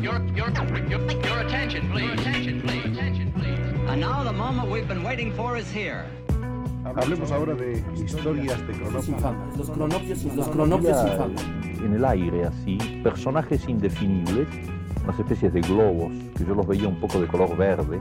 Your, 0.00 0.18
your, 0.34 0.50
your, 0.88 1.00
your 1.10 1.40
attention, 1.40 1.90
please. 1.90 2.12
Attention, 2.20 2.62
please. 2.62 2.86
Attention, 2.86 3.32
please. 3.32 3.58
And 3.90 4.00
now 4.00 4.24
the 4.24 4.32
moment 4.32 4.70
we've 4.70 4.88
been 4.88 5.02
waiting 5.02 5.30
for 5.34 5.58
is 5.58 5.70
here. 5.70 6.06
Hablemos 6.84 7.30
ahora 7.30 7.54
de 7.54 7.84
historias 8.02 8.66
de 8.66 8.72
cronopios. 8.72 9.58
Los 9.58 9.70
cronopios, 9.70 10.24
los 10.24 10.48
cronopios 10.48 11.04
infames. 11.04 11.42
en 11.84 11.94
el 11.94 12.04
aire 12.04 12.46
así, 12.46 12.78
personajes 13.02 13.68
indefinibles, 13.68 14.48
unas 15.04 15.18
especies 15.18 15.52
de 15.52 15.60
globos, 15.60 16.12
que 16.36 16.46
yo 16.46 16.54
los 16.54 16.66
veía 16.66 16.88
un 16.88 16.98
poco 16.98 17.20
de 17.20 17.26
color 17.26 17.54
verde, 17.56 18.00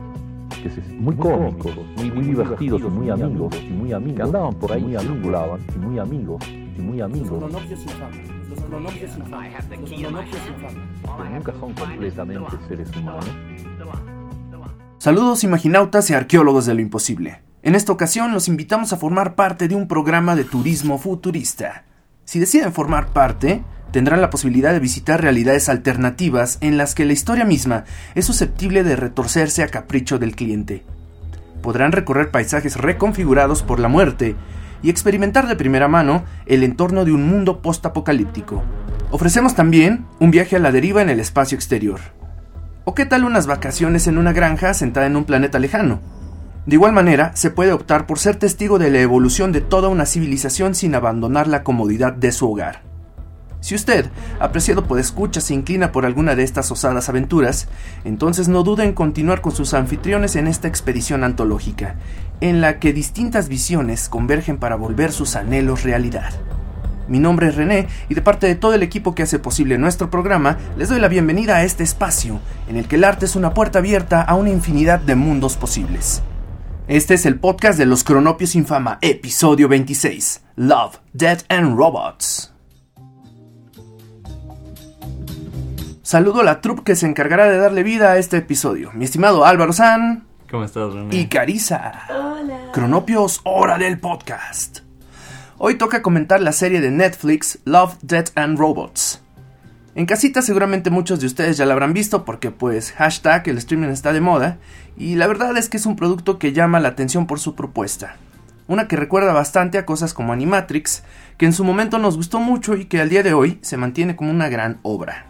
que 0.64 0.70
se, 0.70 0.82
muy 0.94 1.16
cómicos, 1.16 1.76
muy, 1.98 2.12
muy 2.12 2.26
divertidos 2.26 2.82
y 2.82 2.86
muy 2.86 3.10
amigos, 3.10 3.54
y 3.62 3.74
muy 3.74 3.92
amigos, 3.92 4.16
que 4.16 4.24
andaban 4.24 4.54
por 4.56 4.72
ahí, 4.72 4.96
y 4.96 5.78
muy 5.78 6.00
amigos, 6.00 6.42
y 6.50 6.82
muy 6.82 6.98
Los 6.98 7.12
amigos, 7.12 7.40
cronopios 7.40 7.82
infames. 7.82 8.39
Los 8.50 8.60
cronopios 8.62 9.18
infames. 9.18 9.54
Los 9.70 10.02
cronopios 10.02 10.48
infames. 10.48 10.88
pero 11.04 11.30
nunca 11.30 11.54
son 11.60 11.74
completamente 11.74 12.58
seres 12.68 12.90
humanos. 12.96 13.26
Saludos 14.98 15.44
imaginautas 15.44 16.10
y 16.10 16.14
arqueólogos 16.14 16.66
de 16.66 16.74
lo 16.74 16.82
imposible. 16.82 17.42
En 17.62 17.76
esta 17.76 17.92
ocasión 17.92 18.34
los 18.34 18.48
invitamos 18.48 18.92
a 18.92 18.98
formar 18.98 19.36
parte 19.36 19.68
de 19.68 19.76
un 19.76 19.88
programa 19.88 20.36
de 20.36 20.46
turismo 20.46 20.98
futurista. 20.98 21.84
Si 22.26 22.40
deciden 22.40 22.74
formar 22.74 23.10
parte, 23.10 23.64
tendrán 23.92 24.22
la 24.22 24.30
posibilidad 24.30 24.74
de 24.74 24.80
visitar 24.80 25.22
realidades 25.22 25.70
alternativas 25.70 26.58
en 26.62 26.78
las 26.78 26.96
que 26.96 27.06
la 27.06 27.14
historia 27.14 27.46
misma 27.46 27.86
es 28.16 28.26
susceptible 28.26 28.84
de 28.84 28.96
retorcerse 28.96 29.62
a 29.62 29.68
capricho 29.68 30.20
del 30.20 30.36
cliente. 30.36 30.84
Podrán 31.62 31.92
recorrer 31.92 32.32
paisajes 32.32 32.78
reconfigurados 32.78 33.62
por 33.62 33.80
la 33.80 33.90
muerte 33.90 34.36
y 34.82 34.90
experimentar 34.90 35.48
de 35.48 35.56
primera 35.56 35.88
mano 35.88 36.24
el 36.46 36.64
entorno 36.64 37.06
de 37.06 37.12
un 37.12 37.28
mundo 37.28 37.62
postapocalíptico. 37.62 38.64
Ofrecemos 39.12 39.56
también 39.56 40.06
un 40.20 40.32
viaje 40.32 40.56
a 40.56 40.60
la 40.60 40.72
deriva 40.72 41.02
en 41.02 41.10
el 41.10 41.20
espacio 41.20 41.56
exterior. 41.56 42.00
¿O 42.86 42.94
qué 42.96 43.06
tal 43.06 43.24
unas 43.24 43.48
vacaciones 43.48 44.08
en 44.08 44.18
una 44.18 44.34
granja 44.34 44.74
sentada 44.74 45.06
en 45.08 45.16
un 45.16 45.26
planeta 45.26 45.60
lejano? 45.60 46.00
De 46.66 46.76
igual 46.76 46.92
manera, 46.92 47.32
se 47.36 47.50
puede 47.50 47.72
optar 47.72 48.06
por 48.06 48.20
ser 48.20 48.36
testigo 48.36 48.78
de 48.80 48.92
la 48.92 49.00
evolución 49.00 49.52
de 49.52 49.62
toda 49.62 49.90
una 49.90 50.06
civilización 50.06 50.76
sin 50.76 50.94
abandonar 50.94 51.48
la 51.48 51.64
comodidad 51.64 52.14
de 52.14 52.32
su 52.32 52.52
hogar. 52.52 52.89
Si 53.62 53.76
usted, 53.76 54.06
apreciado 54.40 54.86
por 54.86 55.00
escucha, 55.00 55.42
se 55.42 55.54
inclina 55.54 55.92
por 55.92 56.06
alguna 56.06 56.36
de 56.36 56.44
estas 56.44 56.72
osadas 56.72 57.10
aventuras, 57.10 57.68
entonces 58.06 58.48
no 58.48 58.64
dude 58.64 58.86
en 58.86 58.94
continuar 58.94 59.42
con 59.42 59.54
sus 59.54 59.74
anfitriones 59.74 60.36
en 60.38 60.48
esta 60.48 60.68
expedición 60.68 61.24
antológica, 61.24 61.96
en 62.40 62.62
la 62.62 62.80
que 62.80 62.94
distintas 62.94 63.50
visiones 63.50 64.08
convergen 64.08 64.58
para 64.58 64.76
volver 64.76 65.12
sus 65.12 65.36
anhelos 65.36 65.84
realidad. 65.84 66.32
Mi 67.10 67.20
nombre 67.20 67.48
es 67.48 67.56
René 67.56 67.88
y 68.08 68.14
de 68.14 68.22
parte 68.22 68.48
de 68.48 68.56
todo 68.56 68.76
el 68.76 68.84
equipo 68.84 69.16
que 69.16 69.24
hace 69.24 69.40
posible 69.40 69.78
nuestro 69.78 70.10
programa, 70.10 70.58
les 70.78 70.90
doy 70.90 71.00
la 71.00 71.08
bienvenida 71.08 71.58
a 71.58 71.64
este 71.64 71.84
espacio, 71.84 72.40
en 72.70 72.78
el 72.78 72.88
que 72.88 72.96
el 72.96 73.04
arte 73.04 73.26
es 73.26 73.36
una 73.36 73.54
puerta 73.54 73.80
abierta 73.80 74.22
a 74.22 74.36
una 74.36 74.52
infinidad 74.52 75.00
de 75.00 75.16
mundos 75.16 75.58
posibles. 75.58 76.22
Este 76.88 77.16
es 77.16 77.26
el 77.26 77.40
podcast 77.40 77.78
de 77.78 77.86
los 77.86 78.04
Cronopios 78.04 78.56
Infama, 78.56 79.00
episodio 79.02 79.68
26, 79.68 80.44
Love, 80.56 80.98
Death 81.14 81.44
and 81.50 81.78
Robots. 81.78 82.54
Saludo 86.10 86.42
a 86.42 86.44
la 86.44 86.60
troupe 86.60 86.82
que 86.82 86.96
se 86.96 87.06
encargará 87.06 87.46
de 87.46 87.60
darle 87.60 87.84
vida 87.84 88.10
a 88.10 88.18
este 88.18 88.38
episodio. 88.38 88.90
Mi 88.96 89.06
estimado 89.06 89.46
Álvaro 89.46 89.74
San 89.74 90.24
¿Cómo 90.50 90.64
estás, 90.64 90.92
René? 90.92 91.16
y 91.16 91.28
Carisa. 91.28 92.08
Cronopios, 92.74 93.42
hora 93.44 93.78
del 93.78 94.00
podcast. 94.00 94.80
Hoy 95.60 95.76
toca 95.76 96.02
comentar 96.02 96.42
la 96.42 96.52
serie 96.52 96.82
de 96.82 96.90
Netflix 96.90 97.60
Love, 97.64 97.96
Death 98.02 98.32
and 98.34 98.58
Robots. 98.58 99.22
En 99.94 100.08
casita 100.08 100.42
seguramente 100.42 100.90
muchos 100.90 101.20
de 101.20 101.28
ustedes 101.28 101.58
ya 101.58 101.68
la 101.68 101.74
habrán 101.74 101.94
visto 101.94 102.26
porque 102.26 102.50
pues 102.50 102.92
hashtag 102.94 103.48
el 103.48 103.60
streaming 103.60 103.90
está 103.90 104.12
de 104.12 104.22
moda 104.22 104.58
y 104.98 105.14
la 105.14 105.28
verdad 105.28 105.56
es 105.58 105.70
que 105.70 105.78
es 105.78 105.86
un 105.86 105.96
producto 105.96 106.40
que 106.40 106.54
llama 106.54 106.80
la 106.80 106.88
atención 106.88 107.28
por 107.28 107.40
su 107.40 107.54
propuesta. 107.54 108.16
Una 108.68 108.88
que 108.88 108.96
recuerda 108.96 109.32
bastante 109.32 109.78
a 109.78 109.86
cosas 109.86 110.16
como 110.16 110.34
Animatrix, 110.34 111.04
que 111.38 111.46
en 111.46 111.54
su 111.54 111.64
momento 111.64 112.00
nos 112.00 112.18
gustó 112.18 112.40
mucho 112.40 112.76
y 112.76 112.86
que 112.86 113.00
al 113.00 113.10
día 113.10 113.22
de 113.22 113.34
hoy 113.34 113.60
se 113.62 113.78
mantiene 113.78 114.16
como 114.16 114.32
una 114.32 114.50
gran 114.50 114.80
obra. 114.82 115.29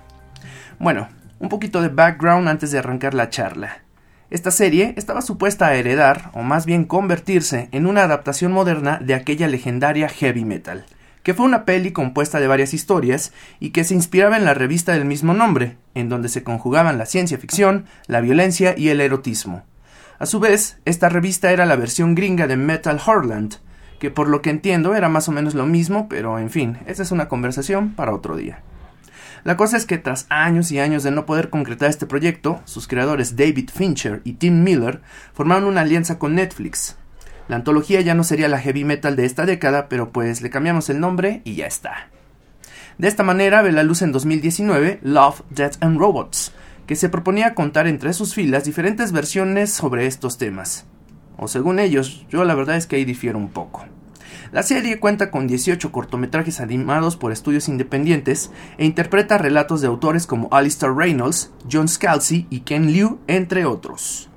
Bueno, 0.80 1.10
un 1.40 1.50
poquito 1.50 1.82
de 1.82 1.90
background 1.90 2.48
antes 2.48 2.72
de 2.72 2.80
arrancar 2.80 3.14
la 3.14 3.30
charla. 3.30 3.80
Esta 4.30 4.50
serie 4.50 4.94
estaba 4.96 5.22
supuesta 5.22 5.68
a 5.68 5.76
heredar, 5.76 6.32
o 6.34 6.42
más 6.42 6.66
bien 6.66 6.86
convertirse, 6.86 7.68
en 7.74 7.86
una 7.86 8.04
adaptación 8.04 8.54
moderna 8.54 8.98
de 9.04 9.14
aquella 9.14 9.50
legendaria 9.50 10.08
heavy 10.08 10.46
metal, 10.46 10.86
que 11.22 11.34
fue 11.34 11.46
una 11.46 11.66
peli 11.66 11.92
compuesta 11.92 12.40
de 12.40 12.48
varias 12.48 12.74
historias 12.74 13.34
y 13.60 13.72
que 13.72 13.84
se 13.84 13.94
inspiraba 13.94 14.38
en 14.38 14.46
la 14.46 14.54
revista 14.54 14.94
del 14.94 15.04
mismo 15.04 15.34
nombre, 15.34 15.76
en 15.96 16.08
donde 16.08 16.30
se 16.30 16.44
conjugaban 16.44 16.98
la 16.98 17.06
ciencia 17.06 17.38
ficción, 17.38 17.84
la 18.08 18.22
violencia 18.22 18.74
y 18.78 18.88
el 18.88 19.02
erotismo. 19.02 19.64
A 20.18 20.26
su 20.26 20.40
vez, 20.40 20.78
esta 20.86 21.10
revista 21.10 21.52
era 21.52 21.66
la 21.66 21.76
versión 21.76 22.16
gringa 22.16 22.48
de 22.48 22.56
Metal 22.56 23.02
Horland, 23.06 23.56
que 24.00 24.12
por 24.12 24.30
lo 24.30 24.42
que 24.42 24.50
entiendo 24.50 24.96
era 24.96 25.10
más 25.10 25.28
o 25.28 25.34
menos 25.34 25.56
lo 25.56 25.66
mismo, 25.66 26.08
pero 26.08 26.40
en 26.40 26.50
fin, 26.50 26.78
esa 26.88 27.04
es 27.04 27.12
una 27.12 27.28
conversación 27.28 27.96
para 27.96 28.14
otro 28.14 28.38
día. 28.38 28.62
La 29.44 29.58
cosa 29.58 29.78
es 29.78 29.86
que 29.86 29.98
tras 29.98 30.26
años 30.30 30.72
y 30.72 30.80
años 30.80 31.04
de 31.04 31.12
no 31.12 31.26
poder 31.26 31.50
concretar 31.50 31.90
este 31.90 32.06
proyecto, 32.06 32.62
sus 32.66 32.88
creadores 32.88 33.36
David 33.36 33.70
Fincher 33.74 34.22
y 34.24 34.34
Tim 34.34 34.64
Miller 34.64 35.02
formaron 35.34 35.66
una 35.66 35.82
alianza 35.82 36.20
con 36.20 36.36
Netflix. 36.36 36.98
La 37.48 37.56
antología 37.56 38.02
ya 38.02 38.14
no 38.14 38.24
sería 38.24 38.48
la 38.48 38.60
heavy 38.60 38.84
metal 38.84 39.16
de 39.16 39.26
esta 39.26 39.46
década, 39.46 39.90
pero 39.90 40.12
pues 40.12 40.42
le 40.42 40.50
cambiamos 40.50 40.90
el 40.90 41.00
nombre 41.00 41.42
y 41.46 41.56
ya 41.56 41.66
está. 41.66 42.10
De 42.98 43.08
esta 43.08 43.24
manera 43.24 43.62
ve 43.62 43.72
la 43.72 43.84
luz 43.84 44.02
en 44.02 44.12
2019 44.12 45.00
Love, 45.04 45.42
Death 45.50 45.78
and 45.82 45.98
Robots, 45.98 46.52
que 46.86 46.96
se 46.96 47.10
proponía 47.10 47.56
contar 47.56 47.88
entre 47.88 48.14
sus 48.14 48.34
filas 48.34 48.66
diferentes 48.66 49.12
versiones 49.12 49.72
sobre 49.72 50.06
estos 50.06 50.38
temas. 50.38 50.86
O 51.38 51.48
según 51.48 51.80
ellos, 51.80 52.26
yo 52.30 52.44
la 52.44 52.56
verdad 52.56 52.76
es 52.76 52.88
que 52.88 52.98
ahí 52.98 53.06
difiero 53.06 53.38
un 53.38 53.50
poco. 53.50 53.86
La 54.52 54.64
serie 54.64 55.00
cuenta 55.00 55.30
con 55.30 55.46
18 55.46 55.92
cortometrajes 55.92 56.60
animados 56.60 57.16
por 57.18 57.32
estudios 57.32 57.70
independientes 57.70 58.52
e 58.80 58.86
interpreta 58.86 59.38
relatos 59.38 59.82
de 59.82 59.88
autores 59.88 60.26
como 60.26 60.50
Alistair 60.52 60.92
Reynolds, 60.92 61.54
John 61.72 61.88
Scalzi 61.88 62.48
y 62.50 62.62
Ken 62.62 62.92
Liu, 62.92 63.20
entre 63.28 63.66
otros. 63.66 64.28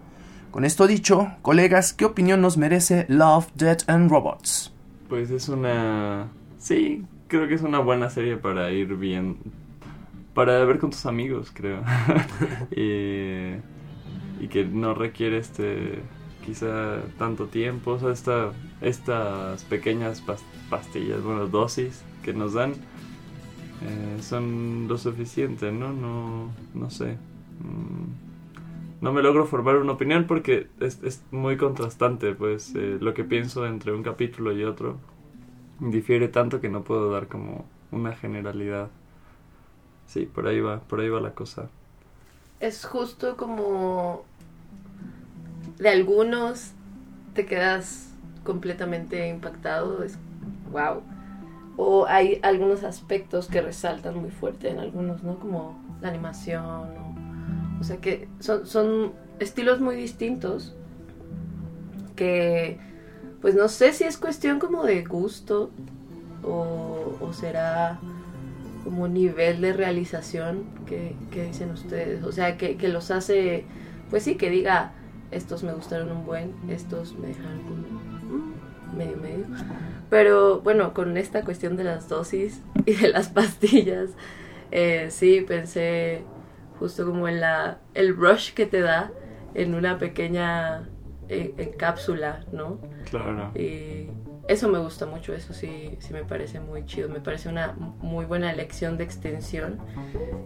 Con 0.51 0.67
esto 0.67 0.87
dicho, 0.87 1.33
colegas, 1.41 1.95
¿qué 1.95 2.05
opinión 2.05 2.43
nos 2.43 2.59
merece 2.59 3.07
Love, 3.09 3.49
Death 3.55 3.89
and 3.89 4.11
Robots? 4.11 4.75
Pues 5.09 5.31
es 5.31 5.49
una... 5.49 6.29
Sí, 6.59 7.07
creo 7.29 7.49
que 7.49 7.55
es 7.55 7.63
una 7.63 7.79
buena 7.79 8.11
serie 8.11 8.37
para 8.37 8.71
ir 8.71 8.97
bien... 8.97 9.39
Para 10.35 10.63
ver 10.67 10.79
con 10.79 10.91
tus 10.91 11.07
amigos, 11.07 11.51
creo. 11.55 11.83
y, 12.71 13.57
y 14.45 14.49
que 14.51 14.67
no 14.67 14.93
requiere 14.93 15.39
este... 15.39 16.03
Quizá 16.45 17.03
tanto 17.19 17.49
tiempo, 17.49 17.93
o 17.93 17.99
sea, 18.01 18.11
esta, 18.13 18.53
estas 18.81 19.65
pequeñas 19.65 20.25
pas- 20.27 20.45
pastillas, 20.71 21.23
bueno, 21.23 21.47
dosis 21.49 22.05
que 22.23 22.35
nos 22.35 22.55
dan 22.55 22.75
eh, 23.81 24.19
son 24.23 24.87
lo 24.89 24.99
suficiente, 24.99 25.73
¿no? 25.73 25.93
No, 25.93 26.51
no 26.75 26.91
sé. 26.91 27.19
Mm, 27.61 29.03
no 29.03 29.13
me 29.13 29.23
logro 29.23 29.47
formar 29.47 29.77
una 29.77 29.93
opinión 29.93 30.27
porque 30.27 30.69
es, 30.81 31.03
es 31.03 31.23
muy 31.31 31.57
contrastante, 31.57 32.35
pues 32.35 32.75
eh, 32.77 32.99
lo 33.01 33.15
que 33.15 33.25
pienso 33.25 33.67
entre 33.67 33.93
un 33.93 34.03
capítulo 34.03 34.53
y 34.53 34.65
otro 34.65 34.99
difiere 35.81 36.29
tanto 36.29 36.61
que 36.61 36.69
no 36.71 36.85
puedo 36.85 37.11
dar 37.13 37.29
como 37.29 37.67
una 37.93 38.15
generalidad. 38.17 38.91
Sí, 40.07 40.27
por 40.27 40.47
ahí 40.47 40.61
va, 40.61 40.81
por 40.81 41.01
ahí 41.01 41.09
va 41.09 41.21
la 41.21 41.35
cosa. 41.35 41.69
es 42.61 42.85
justo 42.85 43.37
como 43.37 44.25
de 45.79 45.89
algunos 45.89 46.73
te 47.35 47.47
quedas 47.47 48.11
completamente 48.45 49.29
impactado, 49.29 50.03
es 50.03 50.19
wow. 50.71 51.03
O 51.77 52.07
hay 52.07 52.39
algunos 52.43 52.85
aspectos 52.85 53.47
que 53.49 53.63
resaltan 53.63 54.21
muy 54.21 54.31
fuerte 54.31 54.69
en 54.69 54.79
algunos, 54.79 55.23
¿no? 55.23 55.39
Como 55.39 55.79
la 56.01 56.09
animación, 56.09 56.91
o, 57.81 57.85
sea 57.85 57.97
que 57.97 58.29
son, 58.41 58.67
son 58.67 59.13
estilos 59.39 59.81
muy 59.81 59.97
distintos 59.97 60.77
que 62.15 62.79
pues 63.41 63.55
no 63.55 63.69
sé 63.69 63.93
si 63.93 64.05
es 64.05 64.19
cuestión 64.19 64.61
como 64.61 64.85
de 64.85 65.03
gusto 65.03 65.71
o, 66.45 67.17
o 67.21 67.33
será 67.33 67.99
como 68.85 69.09
nivel 69.09 69.61
de 69.61 69.73
realización 69.73 70.65
que, 70.87 71.15
que 71.31 71.47
dicen 71.47 71.71
ustedes. 71.71 72.25
O 72.25 72.33
sea, 72.33 72.57
que, 72.57 72.77
que 72.77 72.89
los 72.89 73.11
hace, 73.11 73.65
pues 74.11 74.23
sí, 74.25 74.37
que 74.37 74.51
diga, 74.51 74.93
estos 75.33 75.63
me 75.63 75.73
gustaron 75.73 76.11
un 76.13 76.25
buen, 76.25 76.55
estos 76.69 77.15
me 77.19 77.29
dejaron 77.29 77.63
como 77.63 77.77
mm, 77.77 78.97
medio 78.97 79.17
medio. 79.17 79.47
Pero 80.11 80.61
bueno, 80.61 80.93
con 80.95 81.17
esta 81.17 81.43
cuestión 81.43 81.77
de 81.77 81.85
las 81.85 82.09
dosis 82.09 82.63
y 82.87 82.95
de 82.95 83.09
las 83.09 83.29
pastillas, 83.29 84.11
eh, 84.71 85.09
sí 85.11 85.45
pensé 85.47 86.23
justo 86.79 87.07
como 87.07 87.29
en 87.29 87.41
la 87.41 87.79
el 87.95 88.17
rush 88.17 88.53
que 88.55 88.67
te 88.67 88.81
da 88.81 89.13
en 89.55 89.75
una 89.75 89.99
pequeña 89.99 90.89
eh, 91.29 91.55
en 91.57 91.73
cápsula, 91.73 92.45
¿no? 92.53 92.79
Claro. 93.11 93.53
Y 93.55 94.09
eso 94.49 94.69
me 94.69 94.79
gusta 94.79 95.07
mucho, 95.07 95.33
eso 95.33 95.55
sí, 95.55 95.97
sí 96.01 96.13
me 96.13 96.25
parece 96.25 96.61
muy 96.61 96.85
chido, 96.85 97.09
me 97.09 97.21
parece 97.21 97.49
una 97.49 97.73
muy 97.73 98.25
buena 98.25 98.51
elección 98.51 98.99
de 98.99 99.05
extensión, 99.05 99.79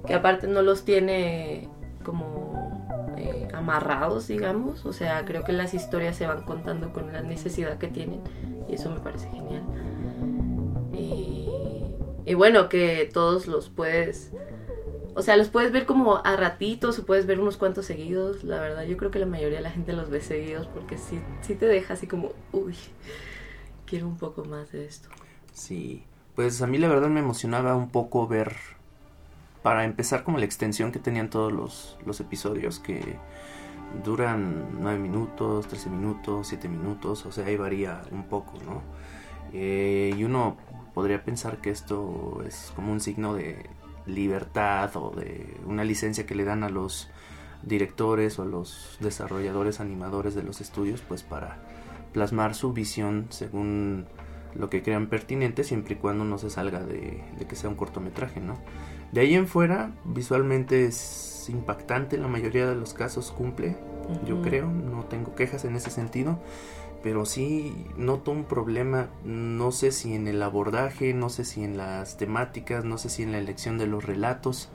que 0.06 0.14
aparte 0.14 0.46
no 0.46 0.62
los 0.62 0.84
tiene 0.84 1.68
como 2.06 3.16
eh, 3.18 3.48
amarrados, 3.52 4.28
digamos. 4.28 4.86
O 4.86 4.92
sea, 4.92 5.24
creo 5.24 5.42
que 5.42 5.52
las 5.52 5.74
historias 5.74 6.16
se 6.16 6.26
van 6.26 6.42
contando 6.42 6.92
con 6.92 7.12
la 7.12 7.20
necesidad 7.20 7.78
que 7.78 7.88
tienen 7.88 8.20
y 8.68 8.74
eso 8.74 8.90
me 8.90 9.00
parece 9.00 9.28
genial. 9.30 9.64
Y, 12.24 12.34
bueno, 12.34 12.68
que 12.68 13.10
todos 13.12 13.48
los 13.48 13.68
puedes... 13.68 14.30
O 15.14 15.22
sea, 15.22 15.36
los 15.36 15.48
puedes 15.48 15.72
ver 15.72 15.86
como 15.86 16.20
a 16.24 16.36
ratitos 16.36 16.98
o 16.98 17.06
puedes 17.06 17.26
ver 17.26 17.40
unos 17.40 17.56
cuantos 17.56 17.86
seguidos. 17.86 18.44
La 18.44 18.60
verdad, 18.60 18.84
yo 18.84 18.96
creo 18.96 19.10
que 19.10 19.18
la 19.18 19.26
mayoría 19.26 19.58
de 19.58 19.62
la 19.62 19.70
gente 19.70 19.92
los 19.92 20.10
ve 20.10 20.20
seguidos 20.20 20.66
porque 20.68 20.98
sí, 20.98 21.18
sí 21.40 21.54
te 21.54 21.66
deja 21.66 21.94
así 21.94 22.06
como, 22.06 22.32
uy, 22.52 22.76
quiero 23.86 24.06
un 24.06 24.18
poco 24.18 24.44
más 24.44 24.72
de 24.72 24.84
esto. 24.84 25.08
Sí, 25.52 26.04
pues 26.34 26.60
a 26.60 26.66
mí 26.66 26.78
la 26.78 26.88
verdad 26.88 27.08
me 27.08 27.20
emocionaba 27.20 27.74
un 27.76 27.88
poco 27.90 28.28
ver, 28.28 28.54
para 29.66 29.82
empezar 29.82 30.22
como 30.22 30.38
la 30.38 30.44
extensión 30.44 30.92
que 30.92 31.00
tenían 31.00 31.28
todos 31.28 31.52
los, 31.52 32.20
episodios, 32.20 32.78
que 32.78 33.16
duran 34.04 34.78
9 34.80 34.96
minutos, 34.96 35.66
13 35.66 35.90
minutos, 35.90 36.46
7 36.46 36.68
minutos, 36.68 37.26
o 37.26 37.32
sea, 37.32 37.46
ahí 37.46 37.56
varía 37.56 38.00
un 38.12 38.28
poco, 38.28 38.52
¿no? 38.64 38.84
Eh, 39.52 40.14
y 40.16 40.22
uno 40.22 40.56
podría 40.94 41.24
pensar 41.24 41.60
que 41.60 41.70
esto 41.70 42.44
es 42.46 42.72
como 42.76 42.92
un 42.92 43.00
signo 43.00 43.34
de 43.34 43.68
libertad 44.06 44.96
o 44.98 45.10
de 45.10 45.56
una 45.66 45.82
licencia 45.82 46.26
que 46.26 46.36
le 46.36 46.44
dan 46.44 46.62
a 46.62 46.68
los 46.68 47.10
directores 47.64 48.38
o 48.38 48.42
a 48.42 48.46
los 48.46 48.96
desarrolladores 49.00 49.80
animadores 49.80 50.36
de 50.36 50.44
los 50.44 50.60
estudios 50.60 51.00
pues 51.00 51.24
para 51.24 51.58
plasmar 52.12 52.54
su 52.54 52.72
visión 52.72 53.26
según 53.30 54.06
lo 54.58 54.70
que 54.70 54.82
crean 54.82 55.08
pertinente 55.08 55.64
siempre 55.64 55.94
y 55.94 55.96
cuando 55.96 56.24
no 56.24 56.38
se 56.38 56.50
salga 56.50 56.80
de, 56.80 57.22
que 57.48 57.56
sea 57.56 57.70
un 57.70 57.76
cortometraje, 57.76 58.40
¿no? 58.40 58.58
De 59.12 59.20
ahí 59.20 59.34
en 59.34 59.46
fuera, 59.46 59.92
visualmente 60.04 60.84
es 60.84 61.48
impactante, 61.48 62.18
la 62.18 62.28
mayoría 62.28 62.66
de 62.66 62.74
los 62.74 62.92
casos 62.92 63.32
cumple, 63.32 63.76
uh 64.08 64.12
-huh. 64.12 64.24
yo 64.26 64.42
creo, 64.42 64.66
no 64.66 65.04
tengo 65.04 65.34
quejas 65.34 65.64
en 65.64 65.76
ese 65.76 65.90
sentido, 65.90 66.38
pero 67.02 67.24
sí 67.24 67.86
noto 67.96 68.32
un 68.32 68.44
problema, 68.44 69.08
no 69.24 69.70
sé 69.70 69.92
si 69.92 70.14
en 70.14 70.26
el 70.26 70.42
abordaje, 70.42 71.14
no 71.14 71.28
sé 71.28 71.44
si 71.44 71.62
en 71.62 71.76
las 71.76 72.16
temáticas, 72.16 72.84
no 72.84 72.98
sé 72.98 73.08
si 73.10 73.22
en 73.22 73.32
la 73.32 73.38
elección 73.38 73.78
de 73.78 73.86
los 73.86 74.04
relatos, 74.04 74.70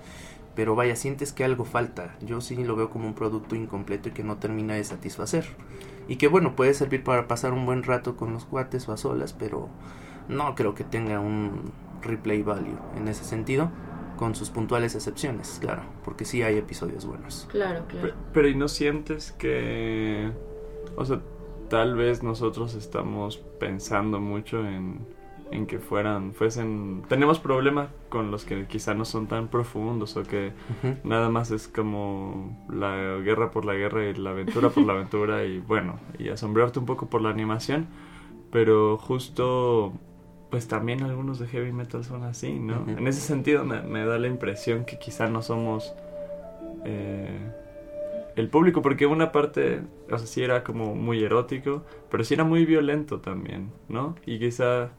pero 0.56 0.76
vaya, 0.76 0.96
sientes 0.96 1.34
que 1.34 1.44
algo 1.44 1.66
falta, 1.66 2.16
yo 2.22 2.42
sí 2.42 2.56
lo 2.64 2.76
veo 2.76 2.90
como 2.90 3.08
un 3.08 3.16
producto 3.16 3.56
incompleto 3.56 4.10
y 4.10 4.12
que 4.14 4.24
no 4.24 4.38
termina 4.38 4.76
de 4.76 4.84
satisfacer. 4.84 5.46
Y 6.08 6.18
que 6.18 6.28
bueno, 6.28 6.56
puede 6.56 6.74
servir 6.74 7.04
para 7.04 7.28
pasar 7.28 7.54
un 7.54 7.66
buen 7.66 7.84
rato 7.84 8.18
con 8.18 8.34
los 8.34 8.46
cuates 8.46 8.88
o 8.90 8.94
a 8.94 8.98
solas, 8.98 9.34
pero 9.34 9.70
no 10.28 10.56
creo 10.56 10.74
que 10.76 10.84
tenga 10.84 11.20
un 11.20 11.72
replay 12.02 12.44
value 12.44 12.78
en 12.98 13.08
ese 13.08 13.24
sentido, 13.24 13.72
con 14.22 14.36
sus 14.36 14.52
puntuales 14.52 14.94
excepciones, 14.94 15.58
claro, 15.60 15.82
porque 16.06 16.26
sí 16.26 16.44
hay 16.44 16.56
episodios 16.56 17.08
buenos. 17.08 17.48
Claro, 17.50 17.86
claro. 17.88 18.10
Pero, 18.10 18.14
pero 18.32 18.48
¿y 18.50 18.54
no 18.54 18.68
sientes 18.68 19.32
que, 19.32 20.30
o 20.96 21.04
sea, 21.04 21.22
tal 21.72 21.96
vez 21.96 22.22
nosotros 22.22 22.76
estamos 22.76 23.38
pensando 23.38 24.20
mucho 24.20 24.60
en, 24.64 25.00
en 25.50 25.66
que 25.66 25.80
fueran, 25.80 26.34
fuesen, 26.34 27.02
tenemos 27.10 27.40
problemas 27.40 27.90
con 28.10 28.30
los 28.30 28.46
que 28.46 28.68
quizá 28.68 28.94
no 28.94 29.06
son 29.06 29.26
tan 29.26 29.48
profundos 29.48 30.16
o 30.16 30.22
que 30.22 30.50
uh 30.50 30.86
-huh. 30.86 30.98
nada 31.04 31.30
más 31.30 31.50
es 31.50 31.68
como 31.68 32.64
la 32.72 33.18
guerra 33.24 33.50
por 33.50 33.66
la 33.66 33.74
guerra 33.74 34.06
y 34.08 34.14
la 34.14 34.30
aventura 34.30 34.70
por 34.70 34.86
la 34.86 34.94
aventura 34.98 35.46
y 35.46 35.58
bueno, 35.58 35.96
y 36.20 36.30
asombrarte 36.30 36.78
un 36.78 36.86
poco 36.86 37.08
por 37.08 37.24
la 37.24 37.32
animación, 37.32 37.88
pero 38.52 39.00
justo 39.00 39.94
pues 40.52 40.68
también 40.68 41.02
algunos 41.02 41.40
de 41.40 41.48
heavy 41.48 41.72
metal 41.72 42.04
son 42.04 42.24
así, 42.24 42.60
¿no? 42.60 42.82
Uh 42.82 42.86
-huh. 42.86 42.98
En 42.98 43.08
ese 43.08 43.22
sentido 43.22 43.64
me, 43.64 43.82
me, 43.82 44.06
da 44.06 44.20
la 44.20 44.28
impresión 44.28 44.86
que 44.86 45.00
quizá 45.00 45.28
no 45.28 45.42
somos 45.42 45.96
eh, 46.86 47.40
el 48.36 48.50
público, 48.50 48.82
porque 48.82 49.06
una 49.06 49.32
parte, 49.32 49.82
o 50.12 50.18
sea, 50.18 50.28
sí 50.28 50.44
era 50.44 50.64
como 50.64 50.94
muy 50.94 51.24
erótico, 51.24 51.84
pero 52.10 52.24
sí 52.24 52.34
era 52.34 52.44
muy 52.44 52.66
violento 52.66 53.20
también, 53.20 53.72
¿no? 53.90 54.16
Y 54.26 54.40
quizá 54.40 54.90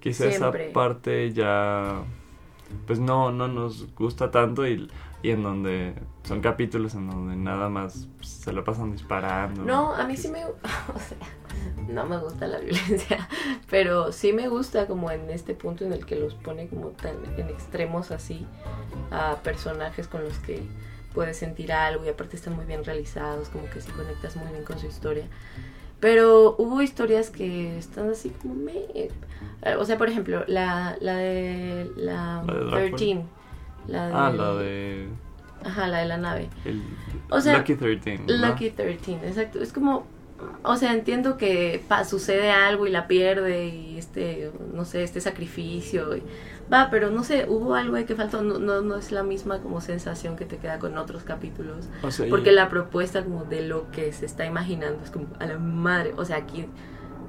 quizá 0.00 0.30
Siempre. 0.30 0.64
esa 0.64 0.72
parte 0.72 1.32
ya 1.32 2.02
pues 2.86 2.98
no 2.98 3.30
no 3.30 3.46
nos 3.48 3.94
gusta 3.94 4.30
tanto 4.30 4.66
y, 4.66 4.88
y, 5.22 5.30
en 5.30 5.42
donde 5.42 5.94
son 6.24 6.40
capítulos 6.40 6.94
en 6.94 7.10
donde 7.10 7.36
nada 7.36 7.68
más 7.68 8.08
se 8.20 8.52
lo 8.52 8.64
pasan 8.64 8.92
disparando 8.92 9.62
no 9.64 9.94
a 9.94 10.06
mí 10.06 10.16
sí 10.16 10.28
me 10.28 10.44
o 10.44 10.50
sea 10.50 11.18
no 11.88 12.06
me 12.06 12.18
gusta 12.18 12.46
la 12.46 12.58
violencia 12.60 13.28
pero 13.70 14.12
sí 14.12 14.32
me 14.32 14.48
gusta 14.48 14.86
como 14.86 15.10
en 15.10 15.30
este 15.30 15.54
punto 15.54 15.84
en 15.84 15.92
el 15.92 16.06
que 16.06 16.16
los 16.16 16.34
pone 16.34 16.68
como 16.68 16.88
tan 16.88 17.16
en 17.36 17.48
extremos 17.48 18.10
así 18.10 18.46
a 19.10 19.36
personajes 19.42 20.08
con 20.08 20.24
los 20.24 20.38
que 20.38 20.62
puedes 21.14 21.36
sentir 21.36 21.72
algo 21.72 22.04
y 22.04 22.08
aparte 22.08 22.36
están 22.36 22.56
muy 22.56 22.64
bien 22.64 22.84
realizados 22.84 23.48
como 23.48 23.68
que 23.68 23.80
sí 23.80 23.90
conectas 23.92 24.36
muy 24.36 24.50
bien 24.50 24.64
con 24.64 24.78
su 24.78 24.86
historia 24.86 25.26
pero 26.02 26.56
hubo 26.58 26.82
historias 26.82 27.30
que 27.30 27.78
están 27.78 28.10
así 28.10 28.30
como 28.30 28.56
me... 28.56 28.82
O 29.78 29.84
sea, 29.84 29.98
por 29.98 30.08
ejemplo, 30.08 30.42
la, 30.48 30.96
la 31.00 31.14
de 31.14 31.88
la, 31.94 32.42
¿La 32.44 32.78
de 32.78 32.90
13. 32.90 33.22
La 33.86 34.08
de, 34.08 34.14
ah, 34.14 34.30
la 34.30 34.54
de... 34.54 35.08
Ajá, 35.64 35.88
la 35.88 35.98
de 35.98 36.06
la 36.06 36.16
nave. 36.16 36.48
El 36.64 36.82
o 37.30 37.40
sea, 37.40 37.58
Lucky 37.58 37.74
13. 37.76 38.18
¿no? 38.18 38.48
Lucky 38.48 38.70
13, 38.70 39.12
exacto. 39.26 39.60
Es 39.60 39.72
como... 39.72 40.06
O 40.64 40.76
sea, 40.76 40.92
entiendo 40.92 41.36
que 41.36 41.84
pa, 41.86 42.04
sucede 42.04 42.50
algo 42.50 42.88
y 42.88 42.90
la 42.90 43.06
pierde 43.06 43.68
y 43.68 43.96
este, 43.96 44.50
no 44.74 44.84
sé, 44.84 45.04
este 45.04 45.20
sacrificio. 45.20 46.16
Y, 46.16 46.22
va, 46.72 46.88
pero 46.90 47.10
no 47.10 47.22
sé, 47.22 47.46
hubo 47.48 47.76
algo 47.76 47.94
de 47.94 48.06
que 48.06 48.16
faltó, 48.16 48.42
no, 48.42 48.58
no, 48.58 48.80
no, 48.82 48.96
es 48.96 49.12
la 49.12 49.22
misma 49.22 49.60
como 49.60 49.80
sensación 49.80 50.36
que 50.36 50.44
te 50.44 50.56
queda 50.56 50.80
con 50.80 50.98
otros 50.98 51.22
capítulos. 51.22 51.86
O 52.02 52.10
sea, 52.10 52.28
porque 52.28 52.50
y... 52.50 52.54
la 52.54 52.68
propuesta 52.68 53.22
como 53.22 53.44
de 53.44 53.62
lo 53.62 53.88
que 53.92 54.12
se 54.12 54.26
está 54.26 54.44
imaginando 54.44 55.00
es 55.04 55.12
como 55.12 55.26
a 55.38 55.46
la 55.46 55.58
madre, 55.58 56.12
o 56.16 56.24
sea, 56.24 56.38
aquí 56.38 56.66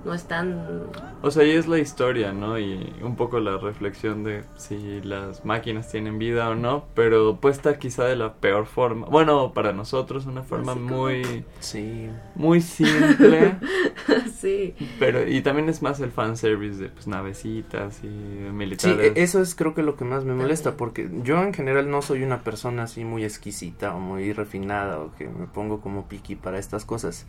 no 0.05 0.13
es 0.13 0.25
tan... 0.25 0.83
O 1.21 1.31
sea, 1.31 1.43
ahí 1.43 1.51
es 1.51 1.67
la 1.67 1.79
historia, 1.79 2.33
¿no? 2.33 2.59
Y 2.59 2.93
un 3.01 3.15
poco 3.15 3.39
la 3.39 3.57
reflexión 3.57 4.23
de 4.23 4.43
si 4.57 5.01
las 5.01 5.45
máquinas 5.45 5.89
tienen 5.89 6.19
vida 6.19 6.49
o 6.49 6.55
no, 6.55 6.85
pero 6.93 7.37
puesta 7.37 7.79
quizá 7.79 8.03
de 8.05 8.15
la 8.15 8.33
peor 8.33 8.65
forma. 8.65 9.07
Bueno, 9.07 9.53
para 9.53 9.71
nosotros 9.71 10.25
una 10.25 10.43
forma 10.43 10.75
muy... 10.75 11.45
Sí. 11.59 12.09
Muy 12.35 12.61
simple. 12.61 13.57
sí. 14.39 14.75
Pero, 14.99 15.27
y 15.27 15.41
también 15.41 15.69
es 15.69 15.81
más 15.81 15.99
el 16.01 16.11
fanservice 16.11 16.81
de 16.81 16.89
pues 16.89 17.07
navecitas 17.07 18.03
y 18.03 18.07
militares. 18.07 19.13
Sí, 19.13 19.19
eso 19.19 19.41
es 19.41 19.55
creo 19.55 19.73
que 19.73 19.83
lo 19.83 19.95
que 19.95 20.05
más 20.05 20.25
me 20.25 20.33
molesta, 20.33 20.75
porque 20.75 21.09
yo 21.23 21.41
en 21.41 21.53
general 21.53 21.89
no 21.89 22.01
soy 22.01 22.23
una 22.23 22.39
persona 22.39 22.83
así 22.83 23.05
muy 23.05 23.23
exquisita 23.23 23.95
o 23.95 23.99
muy 23.99 24.33
refinada 24.33 24.99
o 24.99 25.13
que 25.15 25.27
me 25.27 25.47
pongo 25.47 25.79
como 25.79 26.07
piqui 26.07 26.35
para 26.35 26.59
estas 26.59 26.85
cosas 26.85 27.25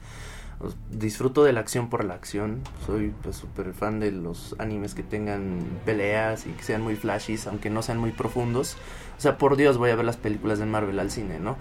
disfruto 0.90 1.44
de 1.44 1.52
la 1.52 1.60
acción 1.60 1.90
por 1.90 2.04
la 2.04 2.14
acción. 2.14 2.60
Soy 2.86 3.12
pues 3.22 3.36
súper 3.36 3.72
fan 3.74 4.00
de 4.00 4.10
los 4.12 4.54
animes 4.58 4.94
que 4.94 5.02
tengan 5.02 5.60
peleas 5.84 6.46
y 6.46 6.50
que 6.50 6.62
sean 6.62 6.82
muy 6.82 6.96
flashies, 6.96 7.46
aunque 7.46 7.70
no 7.70 7.82
sean 7.82 7.98
muy 7.98 8.12
profundos. 8.12 8.76
O 9.18 9.20
sea, 9.20 9.38
por 9.38 9.56
Dios 9.56 9.78
voy 9.78 9.90
a 9.90 9.96
ver 9.96 10.04
las 10.04 10.16
películas 10.16 10.58
de 10.58 10.66
Marvel 10.66 10.98
al 10.98 11.10
cine, 11.10 11.38
¿no? 11.40 11.56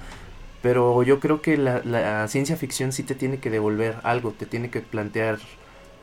Pero 0.62 1.04
yo 1.04 1.20
creo 1.20 1.42
que 1.42 1.58
la, 1.58 1.82
la 1.84 2.28
ciencia 2.30 2.56
ficción 2.56 2.92
sí 2.94 3.04
te 3.04 3.16
tiene 3.16 3.40
que 3.40 3.50
devolver 3.50 3.98
algo, 4.04 4.32
te 4.32 4.46
tiene 4.46 4.70
que 4.70 4.80
plantear, 4.80 5.40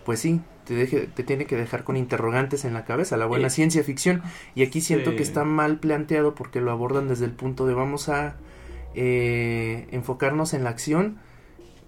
pues 0.05 0.21
sí, 0.21 0.43
te, 0.67 0.75
deje, 0.75 1.07
te 1.07 1.25
tiene 1.25 1.47
que 1.47 1.57
dejar 1.57 1.83
con 1.83 1.97
interrogantes 1.97 2.67
en 2.67 2.75
la 2.75 2.85
cabeza, 2.85 3.17
la 3.17 3.25
buena 3.25 3.49
Sí. 3.49 3.57
ciencia 3.57 3.83
ficción. 3.83 4.23
Y 4.55 4.63
aquí 4.63 4.83
siento 4.83 5.17
que 5.17 5.23
está 5.23 5.45
mal 5.45 5.79
planteado 5.79 6.35
porque 6.35 6.61
lo 6.61 6.71
abordan 6.73 7.09
desde 7.09 7.25
el 7.25 7.33
punto 7.33 7.67
de 7.67 7.73
vamos 7.73 8.11
a 8.11 8.37
eh, 8.95 9.87
enfocarnos 9.93 10.53
en 10.53 10.65
la 10.65 10.71
acción 10.71 11.19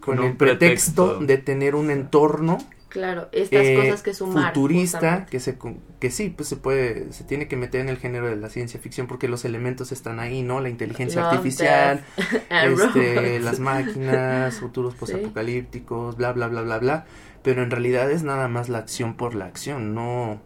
con, 0.03 0.23
el 0.23 0.37
pretexto, 0.37 1.19
pretexto. 1.19 1.27
de 1.27 1.39
tener 1.39 1.75
un 1.75 1.91
entorno 1.91 2.59
Claro, 2.89 3.31
estas 3.33 3.63
eh, 3.63 3.75
cosas 3.75 4.03
que 4.03 4.13
sumar. 4.13 4.53
futurista 4.53 4.99
justamente. 4.99 5.31
que 5.31 5.41
se 5.41 5.59
que 5.99 6.11
sí 6.11 6.29
pues 6.37 6.47
se 6.51 6.57
puede 6.57 7.11
se 7.15 7.25
tiene 7.25 7.49
que 7.49 7.57
meter 7.57 7.81
en 7.81 7.89
el 7.89 7.97
género 7.97 8.27
de 8.29 8.37
la 8.37 8.51
ciencia 8.51 8.79
ficción 8.81 9.07
porque 9.07 9.29
los 9.29 9.47
elementos 9.47 9.93
están 9.93 10.21
ahí 10.21 10.43
no 10.43 10.61
la 10.61 10.69
inteligencia 10.69 11.23
Love, 11.23 11.33
artificial 11.33 12.05
este, 12.51 13.41
las 13.41 13.61
máquinas 13.61 14.61
futuros 14.61 14.93
Sí. 14.93 14.99
posapocalípticos 15.01 16.17
bla 16.19 16.33
bla 16.33 16.49
bla 16.49 16.63
bla 16.63 16.79
bla 16.79 17.07
pero 17.43 17.63
en 17.63 17.71
realidad 17.71 18.11
es 18.11 18.25
nada 18.25 18.49
más 18.49 18.69
la 18.69 18.79
acción 18.79 19.17
por 19.17 19.35
la 19.35 19.47
acción 19.47 19.95
no 19.95 20.41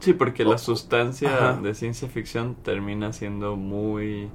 Sí, 0.00 0.12
porque 0.14 0.44
Oh, 0.44 0.50
la 0.50 0.58
sustancia 0.58 1.52
ajá. 1.52 1.60
de 1.62 1.74
ciencia 1.76 2.08
ficción 2.08 2.56
termina 2.64 3.12
siendo 3.12 3.54
muy 3.54 4.28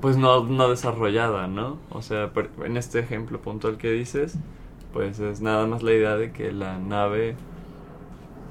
pues 0.00 0.16
no, 0.16 0.44
no 0.44 0.68
desarrollada, 0.68 1.46
¿no? 1.46 1.78
O 1.90 2.02
sea, 2.02 2.30
en 2.64 2.76
este 2.76 3.00
ejemplo 3.00 3.40
puntual 3.40 3.76
que 3.78 3.90
dices, 3.90 4.38
pues 4.92 5.20
es 5.20 5.40
nada 5.40 5.66
más 5.66 5.82
la 5.82 5.92
idea 5.92 6.16
de 6.16 6.32
que 6.32 6.52
la 6.52 6.78
nave 6.78 7.36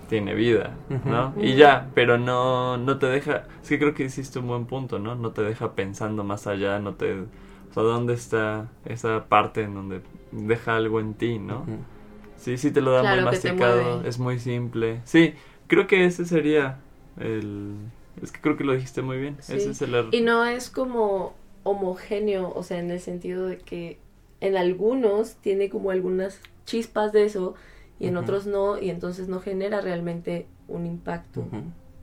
tiene 0.10 0.36
vida, 0.36 0.76
¿no? 1.06 1.34
Y 1.42 1.56
ya, 1.56 1.90
pero 1.96 2.18
no, 2.18 2.78
no 2.78 3.00
te 3.00 3.08
deja, 3.08 3.46
es 3.62 3.70
que 3.70 3.80
creo 3.80 3.94
que 3.94 4.04
hiciste 4.04 4.40
un 4.40 4.48
buen 4.48 4.66
punto, 4.66 5.00
¿no? 5.00 5.16
No 5.16 5.32
te 5.32 5.42
deja 5.42 5.74
pensando 5.74 6.24
más 6.24 6.46
allá, 6.46 6.80
no 6.80 6.94
te, 6.94 7.22
o 7.22 7.74
sea, 7.74 7.84
¿dónde 7.84 8.14
está 8.14 8.68
esa 8.86 9.26
parte 9.26 9.64
en 9.64 9.74
donde 9.74 10.02
deja 10.32 10.76
algo 10.76 11.00
en 11.00 11.16
ti, 11.16 11.40
¿no? 11.40 11.66
Sí, 12.36 12.58
sí 12.58 12.72
te 12.72 12.82
lo 12.82 12.92
da 12.92 13.02
Claro, 13.02 13.16
muy 13.16 13.26
masticado, 13.26 14.04
es 14.04 14.20
muy 14.20 14.38
simple. 14.38 15.02
Sí, 15.06 15.34
creo 15.68 15.88
que 15.88 16.06
ese 16.06 16.26
sería 16.26 16.80
el... 17.18 17.76
Es 18.24 18.32
que 18.32 18.42
creo 18.42 18.58
que 18.58 18.64
lo 18.64 18.74
dijiste 18.74 19.02
muy 19.02 19.18
bien. 19.18 19.38
Sí. 19.42 19.54
Ese 19.54 19.72
es 19.72 19.82
el... 19.82 20.10
Y 20.12 20.22
no 20.22 20.46
es 20.46 20.70
como 20.70 21.34
homogéneo, 21.64 22.52
o 22.54 22.64
sea, 22.64 22.80
en 22.80 22.92
el 22.92 23.00
sentido 23.00 23.48
de 23.48 23.58
que 23.58 24.00
en 24.42 24.58
algunos 24.58 25.36
tiene 25.36 25.70
como 25.70 25.92
algunas 25.92 26.40
chispas 26.66 27.12
de 27.14 27.26
eso 27.26 27.56
y 28.00 28.08
en 28.08 28.18
otros 28.18 28.46
no, 28.46 28.78
y 28.78 28.90
entonces 28.90 29.30
no 29.30 29.40
genera 29.40 29.80
realmente 29.80 30.48
un 30.68 30.86
impacto 30.86 31.46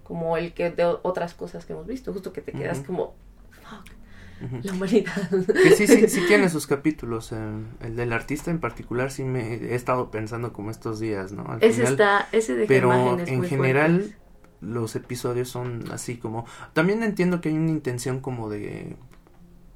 como 0.02 0.36
el 0.36 0.54
que 0.54 0.70
de 0.70 0.84
otras 1.02 1.34
cosas 1.34 1.66
que 1.66 1.72
hemos 1.72 1.86
visto, 1.86 2.12
justo 2.12 2.32
que 2.32 2.40
te 2.40 2.52
quedas 2.52 2.80
como, 2.80 3.14
fuck, 3.50 4.64
la 4.64 4.72
humanidad. 4.72 5.28
Que 5.52 5.72
sí, 5.72 5.86
sí, 5.86 6.08
sí 6.08 6.24
tiene 6.28 6.48
sus 6.48 6.66
capítulos. 6.66 7.32
eh, 7.32 7.36
el 7.82 7.96
del 7.96 8.12
artista 8.12 8.50
en 8.50 8.58
particular 8.58 9.10
sí 9.10 9.24
me 9.24 9.54
he 9.54 9.74
estado 9.74 10.10
pensando 10.10 10.52
como 10.52 10.70
estos 10.70 10.98
días, 10.98 11.32
¿no? 11.32 11.44
Al 11.46 11.62
ese 11.62 11.74
final, 11.74 11.92
está, 11.92 12.28
ese 12.32 12.56
de 12.56 12.66
pero 12.66 13.20
en 13.20 13.44
general 13.44 14.00
fuertes. 14.00 14.18
Los 14.60 14.94
episodios 14.96 15.48
son 15.48 15.84
así 15.92 16.16
como... 16.16 16.44
También 16.72 17.02
entiendo 17.02 17.40
que 17.40 17.48
hay 17.50 17.54
una 17.56 17.70
intención 17.70 18.20
como 18.20 18.48
de... 18.50 18.96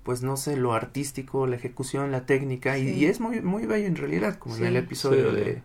Pues 0.02 0.22
no 0.22 0.36
sé, 0.36 0.56
lo 0.58 0.74
artístico, 0.74 1.46
la 1.46 1.56
ejecución, 1.56 2.12
la 2.12 2.26
técnica, 2.26 2.76
y, 2.76 2.88
Sí. 2.92 2.94
y 3.00 3.04
es 3.06 3.20
muy, 3.20 3.40
muy 3.40 3.64
bello 3.64 3.86
en 3.86 3.96
realidad, 3.96 4.38
como 4.38 4.56
en 4.56 4.66
el 4.66 4.76
episodio 4.76 5.30
Sí. 5.30 5.36
de... 5.36 5.62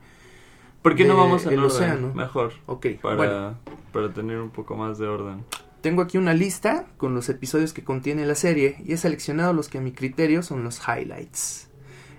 ¿Por 0.81 0.95
qué 0.95 1.03
no 1.03 1.17
vamos 1.17 1.45
orden? 1.45 1.59
océano. 1.59 2.13
Mejor. 2.13 2.53
Ok, 2.65 2.85
Para, 3.01 3.15
bueno, 3.17 3.57
para 3.91 4.13
tener 4.13 4.39
un 4.39 4.49
poco 4.49 4.77
más 4.77 4.97
de 4.97 5.07
orden. 5.07 5.43
tengo 5.81 6.01
aquí 6.01 6.17
una 6.17 6.33
lista 6.33 6.85
con 6.95 7.13
los 7.13 7.27
episodios 7.27 7.73
que 7.73 7.83
contiene 7.83 8.25
la 8.25 8.35
serie 8.35 8.77
y 8.85 8.93
he 8.93 8.97
seleccionado 8.97 9.51
los 9.51 9.67
que 9.67 9.79
a 9.79 9.81
mi 9.81 9.91
criterio 9.91 10.41
son 10.41 10.63
los 10.63 10.79
highlights. 10.87 11.69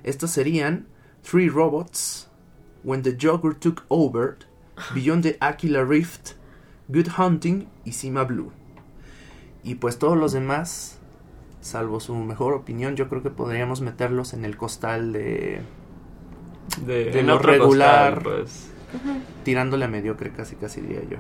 Estos 0.03 0.31
serían 0.31 0.87
Three 1.23 1.49
Robots, 1.49 2.29
When 2.85 3.01
the 3.03 3.17
Joker 3.21 3.55
Took 3.55 3.85
Over, 3.89 4.37
Beyond 4.95 5.23
the 5.23 5.37
Aquila 5.41 5.83
Rift, 5.85 6.33
Good 6.93 7.09
Hunting 7.19 7.67
y 7.85 7.93
Cima 7.93 8.25
Blue. 8.25 8.53
Y 9.63 9.77
pues 9.77 9.99
todos 9.99 10.17
los 10.17 10.33
demás, 10.33 10.99
salvo 11.61 12.01
su 12.01 12.15
mejor 12.15 12.55
opinión, 12.55 12.97
yo 12.97 13.09
creo 13.09 13.23
que 13.23 13.31
podríamos 13.31 13.81
meterlos 13.81 14.33
en 14.33 14.45
el 14.45 14.57
costal 14.57 15.13
de 15.13 15.61
De, 16.85 17.23
lo 17.23 17.39
regular. 17.39 18.23
costal, 18.23 18.43
pues. 18.43 18.71
tirándole 19.45 19.85
a 19.85 19.89
mediocre 19.89 20.33
casi 20.33 20.57
casi 20.57 20.81
diría 20.81 21.03
yo. 21.09 21.19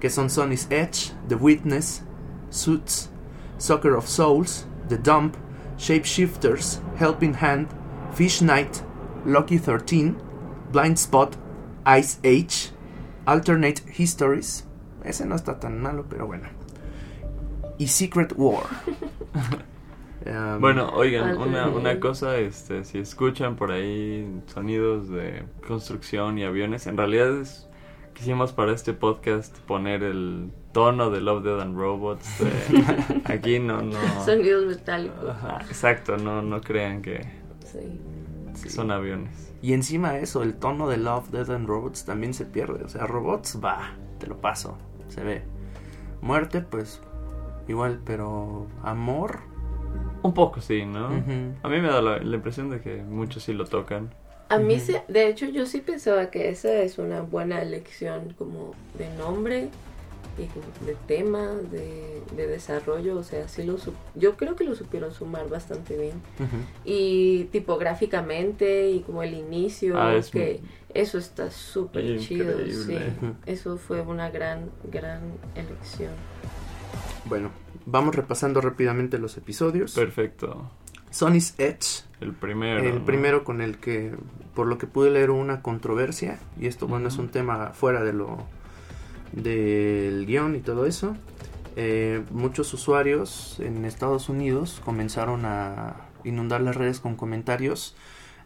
Que 0.00 0.10
son 0.10 0.30
Sonny's 0.30 0.66
Edge, 0.70 1.12
The 1.28 1.34
Witness, 1.34 2.04
Suits, 2.50 3.10
Soccer 3.56 3.94
of 3.94 4.06
Souls, 4.06 4.66
The 4.88 4.98
Dump, 4.98 5.34
Shapeshifters, 5.78 6.80
Helping 6.98 7.34
Hand, 7.34 7.68
Fish 8.14 8.42
Night, 8.42 8.82
Lucky 9.24 9.58
13, 9.58 10.16
Blind 10.72 10.96
Spot, 10.98 11.34
Ice 11.98 12.18
Age, 12.24 12.70
Alternate 13.26 13.82
Histories. 13.90 14.64
Ese 15.08 15.24
no 15.26 15.34
está 15.34 15.58
tan 15.58 15.80
malo, 15.80 16.04
pero 16.08 16.26
bueno. 16.26 16.48
Y 17.78 17.86
Secret 17.88 18.32
War. 18.36 18.64
Um, 20.26 20.60
Bueno, 20.60 20.90
oigan, 20.94 21.38
una, 21.38 21.68
una 21.68 22.00
cosa, 22.00 22.36
este, 22.38 22.84
si 22.84 22.98
escuchan 22.98 23.54
por 23.54 23.70
ahí 23.70 24.42
sonidos 24.46 25.08
de 25.08 25.44
construcción 25.66 26.36
y 26.38 26.44
aviones, 26.44 26.88
en 26.88 26.96
realidad 26.96 27.40
es- 27.40 27.68
quisimos 28.14 28.52
para 28.52 28.72
este 28.72 28.92
podcast 28.94 29.56
poner 29.60 30.02
el 30.02 30.50
tono 30.72 31.10
de 31.10 31.20
Love, 31.20 31.44
Dead 31.44 31.60
and 31.60 31.78
Robots. 31.78 32.28
de- 32.40 33.22
aquí 33.32 33.60
no, 33.60 33.80
no. 33.80 33.96
Sonidos 34.24 34.66
metálicos. 34.66 35.30
Ajá, 35.30 35.58
exacto, 35.68 36.16
no, 36.18 36.42
no 36.42 36.60
crean 36.60 37.00
que, 37.00 37.20
Sí. 37.64 38.00
que 38.60 38.70
son 38.70 38.90
aviones. 38.90 39.52
Y 39.62 39.72
encima 39.72 40.12
de 40.12 40.22
eso, 40.24 40.42
el 40.42 40.56
tono 40.56 40.88
de 40.88 40.96
Love, 40.96 41.30
Death 41.30 41.50
and 41.50 41.68
Robots 41.68 42.04
también 42.04 42.34
se 42.34 42.44
pierde. 42.44 42.84
O 42.84 42.88
sea, 42.88 43.06
robots, 43.06 43.60
va, 43.64 43.92
te 44.18 44.26
lo 44.26 44.40
paso, 44.40 44.76
se 45.08 45.22
ve. 45.22 45.42
Muerte, 46.20 46.60
pues 46.60 47.00
igual, 47.68 48.00
pero 48.04 48.66
amor. 48.82 49.40
Un 50.22 50.34
poco 50.34 50.60
sí, 50.60 50.84
¿no? 50.84 51.06
A 51.62 51.68
mí 51.68 51.80
me 51.80 51.88
da 51.88 52.02
la, 52.02 52.18
la 52.18 52.36
impresión 52.36 52.70
de 52.70 52.80
que 52.80 52.96
muchos 53.02 53.44
sí 53.44 53.52
lo 53.52 53.64
tocan. 53.66 54.10
A 54.48 54.58
mí, 54.58 54.76
Ujú. 54.76 54.84
se, 54.84 55.02
de 55.08 55.28
hecho, 55.28 55.46
yo 55.46 55.66
sí 55.66 55.80
pensaba 55.80 56.30
que 56.30 56.48
esa 56.48 56.72
es 56.72 56.98
una 56.98 57.20
buena 57.20 57.60
elección 57.60 58.34
como 58.38 58.72
de 58.96 59.08
nombre 59.16 59.68
de 60.46 60.94
tema, 61.06 61.46
de, 61.70 62.22
de 62.36 62.46
desarrollo. 62.46 63.16
O 63.18 63.22
sea, 63.22 63.48
sí 63.48 63.64
lo 63.64 63.76
yo 64.14 64.36
creo 64.36 64.56
que 64.56 64.64
lo 64.64 64.74
supieron 64.74 65.12
sumar 65.12 65.48
bastante 65.48 65.96
bien. 65.96 66.22
Ujú. 66.38 66.56
Y 66.84 67.44
tipográficamente 67.44 68.90
y 68.90 69.00
como 69.00 69.22
el 69.22 69.34
inicio, 69.34 69.98
Ah, 70.00 70.14
es 70.14 70.30
que 70.30 70.60
eso 70.94 71.18
está 71.18 71.50
súper 71.50 72.18
chido. 72.18 72.58
Sí. 72.66 72.96
Eso 73.46 73.76
fue 73.76 74.00
una 74.00 74.30
gran, 74.30 74.70
gran 74.90 75.20
elección. 75.54 76.12
Bueno, 77.26 77.50
vamos 77.86 78.14
repasando 78.14 78.60
rápidamente 78.60 79.18
los 79.18 79.36
episodios. 79.36 79.94
Perfecto. 79.94 80.70
Sonny's 81.10 81.54
Edge, 81.58 82.04
El 82.20 82.32
primero. 82.32 82.80
el 82.82 82.98
¿no? 82.98 83.04
primero 83.04 83.44
con 83.44 83.60
el 83.60 83.78
que, 83.78 84.14
por 84.54 84.66
lo 84.66 84.76
que 84.78 84.86
pude 84.86 85.10
leer, 85.10 85.30
hubo 85.30 85.38
una 85.40 85.62
controversia. 85.62 86.38
Y 86.60 86.66
esto, 86.66 86.86
bueno, 86.86 87.08
es 87.08 87.16
un 87.16 87.28
tema 87.28 87.68
fuera 87.72 88.02
de 88.02 88.12
lo 88.12 88.46
del 89.32 90.26
guion 90.26 90.54
y 90.56 90.60
todo 90.60 90.86
eso. 90.86 91.16
Eh, 91.76 92.24
muchos 92.30 92.72
usuarios 92.74 93.60
en 93.60 93.84
Estados 93.84 94.28
Unidos 94.28 94.80
comenzaron 94.84 95.44
a 95.44 95.96
inundar 96.24 96.60
las 96.60 96.74
redes 96.76 96.98
con 97.00 97.14
comentarios 97.14 97.94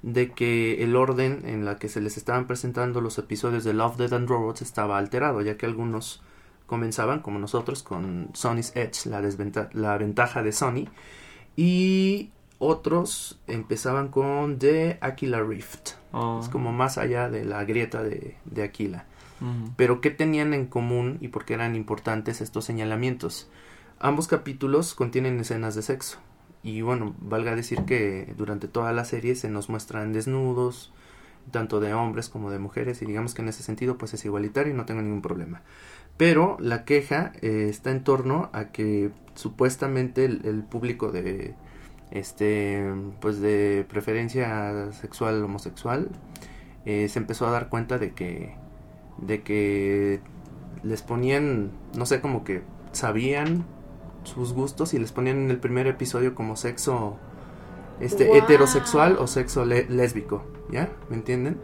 de 0.02 0.32
que 0.32 0.82
el 0.82 0.96
orden 0.96 1.42
en 1.46 1.64
la 1.64 1.78
que 1.78 1.88
se 1.88 2.00
les 2.00 2.16
estaban 2.16 2.46
presentando 2.46 3.00
los 3.00 3.18
episodios 3.18 3.64
de 3.64 3.72
Love, 3.72 3.96
Dead 3.96 4.12
and 4.12 4.28
Robots 4.28 4.60
estaba 4.60 4.98
alterado, 4.98 5.40
ya 5.40 5.56
que 5.56 5.64
algunos 5.64 6.22
comenzaban, 6.66 7.20
como 7.20 7.38
nosotros, 7.38 7.82
con 7.82 8.30
Sony's 8.34 8.72
Edge, 8.76 9.08
la, 9.08 9.22
desventa- 9.22 9.70
la 9.72 9.96
ventaja 9.98 10.42
de 10.42 10.52
Sony, 10.52 10.88
y 11.56 12.30
otros 12.58 13.38
empezaban 13.46 14.08
con 14.08 14.58
The 14.58 14.98
Aquila 15.00 15.42
Rift. 15.42 15.90
Oh. 16.12 16.40
Es 16.42 16.48
como 16.48 16.72
más 16.72 16.98
allá 16.98 17.28
de 17.30 17.44
la 17.44 17.64
grieta 17.64 18.02
de, 18.02 18.36
de 18.44 18.62
Aquila. 18.62 19.06
Pero 19.76 20.00
¿qué 20.00 20.10
tenían 20.10 20.54
en 20.54 20.66
común 20.66 21.18
y 21.20 21.28
por 21.28 21.44
qué 21.44 21.54
eran 21.54 21.74
importantes 21.74 22.40
estos 22.40 22.64
señalamientos? 22.64 23.50
Ambos 23.98 24.28
capítulos 24.28 24.94
contienen 24.94 25.40
escenas 25.40 25.74
de 25.74 25.82
sexo. 25.82 26.18
Y 26.62 26.82
bueno, 26.82 27.14
valga 27.18 27.56
decir 27.56 27.82
que 27.82 28.34
durante 28.36 28.68
toda 28.68 28.92
la 28.92 29.04
serie 29.04 29.34
se 29.34 29.48
nos 29.48 29.68
muestran 29.68 30.12
desnudos, 30.12 30.92
tanto 31.50 31.80
de 31.80 31.92
hombres 31.92 32.28
como 32.28 32.50
de 32.50 32.60
mujeres, 32.60 33.02
y 33.02 33.06
digamos 33.06 33.34
que 33.34 33.42
en 33.42 33.48
ese 33.48 33.64
sentido 33.64 33.98
pues 33.98 34.14
es 34.14 34.24
igualitario 34.24 34.72
y 34.72 34.76
no 34.76 34.84
tengo 34.84 35.02
ningún 35.02 35.22
problema. 35.22 35.62
Pero 36.16 36.56
la 36.60 36.84
queja 36.84 37.32
eh, 37.40 37.66
está 37.68 37.90
en 37.90 38.04
torno 38.04 38.50
a 38.52 38.66
que 38.66 39.10
supuestamente 39.34 40.24
el, 40.24 40.46
el 40.46 40.62
público 40.62 41.10
de 41.10 41.54
este 42.12 42.92
pues 43.20 43.40
de 43.40 43.86
preferencia 43.88 44.92
sexual 44.92 45.42
homosexual 45.42 46.10
eh, 46.84 47.08
se 47.08 47.18
empezó 47.18 47.46
a 47.46 47.50
dar 47.50 47.68
cuenta 47.68 47.98
de 47.98 48.12
que 48.12 48.54
de 49.18 49.42
que 49.42 50.20
les 50.82 51.02
ponían 51.02 51.70
no 51.96 52.06
sé 52.06 52.20
como 52.20 52.44
que 52.44 52.62
sabían 52.92 53.64
sus 54.24 54.52
gustos 54.52 54.94
y 54.94 54.98
les 54.98 55.12
ponían 55.12 55.38
en 55.44 55.50
el 55.50 55.58
primer 55.58 55.86
episodio 55.86 56.34
como 56.34 56.56
sexo 56.56 57.16
este 58.00 58.26
Wow. 58.26 58.36
heterosexual 58.36 59.16
o 59.18 59.26
sexo 59.26 59.64
le- 59.64 59.86
lésbico 59.88 60.44
ya 60.70 60.88
me 61.08 61.16
entienden 61.16 61.60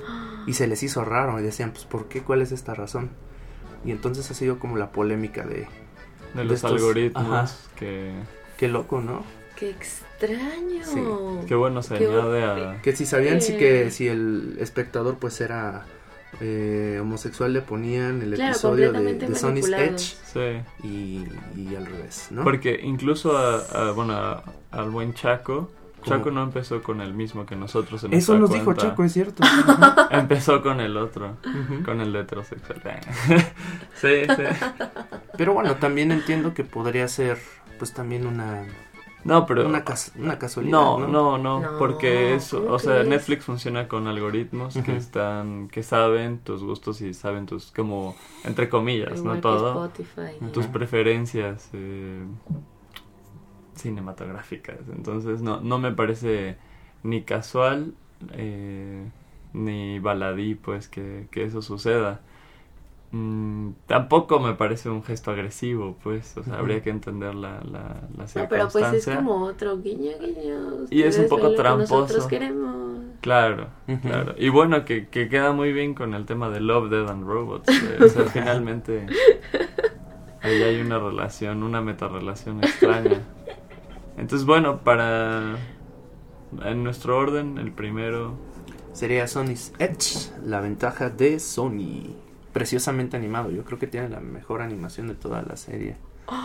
y 0.46 0.54
se 0.54 0.66
les 0.66 0.82
hizo 0.82 1.04
raro 1.04 1.38
y 1.40 1.42
decían 1.42 1.72
pues 1.72 1.84
por 1.84 2.06
qué 2.08 2.22
cuál 2.22 2.42
es 2.42 2.52
esta 2.52 2.74
razón 2.74 3.10
y 3.84 3.90
entonces 3.92 4.30
ha 4.30 4.34
sido 4.34 4.58
como 4.58 4.76
la 4.76 4.90
polémica 4.92 5.44
de 5.46 5.66
De 6.34 6.40
de 6.40 6.44
los 6.44 6.54
estos- 6.56 6.72
algoritmos 6.72 7.26
ajá. 7.26 7.50
que, 7.76 8.12
qué 8.56 8.68
loco 8.68 9.00
no 9.00 9.22
¡Qué 9.56 9.70
extraño! 9.70 10.84
Sí. 10.84 11.00
que 11.48 11.54
bueno 11.56 11.82
se 11.82 11.98
Qué 11.98 12.06
añade 12.06 12.44
a... 12.44 12.80
que 12.82 12.94
si 12.94 13.04
sabían 13.06 13.40
si 13.40 13.56
que 13.56 13.90
si 13.90 14.06
el 14.06 14.56
espectador 14.60 15.16
pues 15.18 15.40
era 15.40 15.84
eh, 16.40 16.98
homosexual 17.00 17.52
le 17.52 17.62
ponían 17.62 18.22
el 18.22 18.34
Claro, 18.34 18.50
episodio 18.52 18.92
de, 18.92 18.98
completamente 18.98 19.26
de 19.28 19.34
Sonny's 19.34 19.68
manipulados. 19.70 20.22
Edge 20.34 20.62
Sí. 20.82 20.86
y, 20.86 21.26
y 21.60 21.74
al 21.74 21.86
revés 21.86 22.28
no 22.30 22.44
Porque 22.44 22.78
incluso 22.82 23.36
a, 23.36 23.56
a- 23.58 23.92
bueno, 23.92 24.12
a- 24.14 24.44
al 24.70 24.90
buen 24.90 25.14
Chaco, 25.14 25.70
¿Cómo? 26.04 26.16
Chaco 26.16 26.30
no 26.30 26.42
empezó 26.44 26.80
con 26.82 27.00
el 27.00 27.12
mismo 27.12 27.44
que 27.44 27.56
nosotros 27.56 28.04
en 28.04 28.12
eso 28.14 28.38
nos 28.38 28.52
dijo. 28.52 28.72
Chaco 28.74 29.02
es 29.02 29.12
cierto. 29.12 29.42
Empezó 30.10 30.62
con 30.62 30.78
el 30.80 30.96
otro, 30.96 31.38
con 31.84 32.00
el 32.00 32.14
heterosexual. 32.14 32.80
sí, 34.00 34.22
sí. 34.36 34.42
pero 35.36 35.54
bueno 35.54 35.74
también 35.76 36.12
entiendo 36.12 36.54
que 36.54 36.62
podría 36.64 37.08
ser 37.08 37.38
pues 37.78 37.92
también 37.94 38.26
una 38.26 38.64
No, 39.24 39.46
pero... 39.46 39.66
una, 39.66 39.84
cas- 39.84 40.12
una 40.16 40.38
casualidad 40.38 40.72
No, 40.72 40.98
no, 40.98 41.06
no, 41.08 41.38
no, 41.38 41.60
No, 41.60 41.78
porque 41.78 42.34
eso, 42.34 42.60
¿cómo 42.62 42.74
o 42.74 42.78
sea? 42.78 43.02
Netflix 43.02 43.44
funciona 43.44 43.88
con 43.88 44.06
algoritmos 44.06 44.74
que 44.76 44.96
están, 44.96 45.68
que 45.68 45.82
saben 45.82 46.38
tus 46.38 46.62
gustos 46.62 47.00
y 47.00 47.12
saben 47.14 47.46
tus, 47.46 47.70
como, 47.72 48.14
entre 48.44 48.68
comillas, 48.68 49.18
Igual 49.18 49.36
no 49.36 49.40
todo, 49.40 49.86
Spotify. 49.86 50.52
tus 50.52 50.66
preferencias 50.66 51.68
eh, 51.72 52.22
cinematográficas. 53.74 54.78
Entonces, 54.94 55.40
no, 55.42 55.60
no 55.60 55.78
me 55.78 55.92
parece 55.92 56.56
ni 57.02 57.22
casual 57.22 57.94
eh, 58.32 59.04
ni 59.52 59.98
baladí, 59.98 60.54
pues, 60.54 60.88
que, 60.88 61.28
que 61.30 61.44
eso 61.44 61.62
suceda. 61.62 62.20
Mm, 63.12 63.70
tampoco 63.86 64.40
me 64.40 64.54
parece 64.54 64.90
un 64.90 65.02
gesto 65.02 65.30
agresivo, 65.30 65.96
pues, 66.02 66.36
o 66.36 66.42
sea, 66.44 66.58
habría 66.58 66.82
que 66.82 66.90
entender 66.90 67.34
la, 67.34 67.60
la, 67.64 68.02
la 68.16 68.26
No, 68.34 68.48
pero 68.48 68.68
pues 68.68 68.84
es 68.92 69.04
circunstancia. 69.04 69.16
como 69.16 69.44
otro 69.44 69.78
guiño, 69.80 70.12
guiño. 70.20 70.86
Y 70.90 71.02
es 71.02 71.18
un 71.18 71.28
poco 71.28 71.50
que 71.50 71.56
tramposo. 71.56 72.00
Nosotros 72.00 72.26
queremos. 72.26 72.98
Claro, 73.20 73.68
claro. 74.02 74.34
Y 74.38 74.48
bueno, 74.48 74.84
que, 74.84 75.08
que 75.08 75.28
queda 75.28 75.52
muy 75.52 75.72
bien 75.72 75.94
con 75.94 76.14
el 76.14 76.24
tema 76.24 76.50
de 76.50 76.60
Love, 76.60 76.90
Dead 76.90 77.08
and 77.10 77.26
Robots. 77.26 77.68
eh, 77.68 77.98
o 78.04 78.08
sea, 78.08 78.24
finalmente 78.32 79.06
ahí 80.40 80.62
hay 80.62 80.80
una 80.80 80.98
relación, 80.98 81.62
una 81.62 81.80
metarrelación 81.80 82.62
extraña. 82.62 83.22
Entonces, 84.16 84.46
bueno, 84.46 84.80
para... 84.82 85.56
En 86.64 86.82
nuestro 86.82 87.18
orden, 87.18 87.58
el 87.58 87.72
primero... 87.72 88.34
Sería 88.92 89.26
Sony's 89.28 89.72
Edge, 89.78 90.30
la 90.44 90.60
ventaja 90.60 91.10
de 91.10 91.38
Sony. 91.40 92.14
Preciosamente 92.58 93.16
animado, 93.16 93.50
yo 93.50 93.64
creo 93.64 93.78
que 93.78 93.86
tiene 93.86 94.08
la 94.08 94.20
mejor 94.20 94.62
animación 94.62 95.08
de 95.08 95.14
toda 95.14 95.42
la 95.42 95.56
serie. 95.56 95.96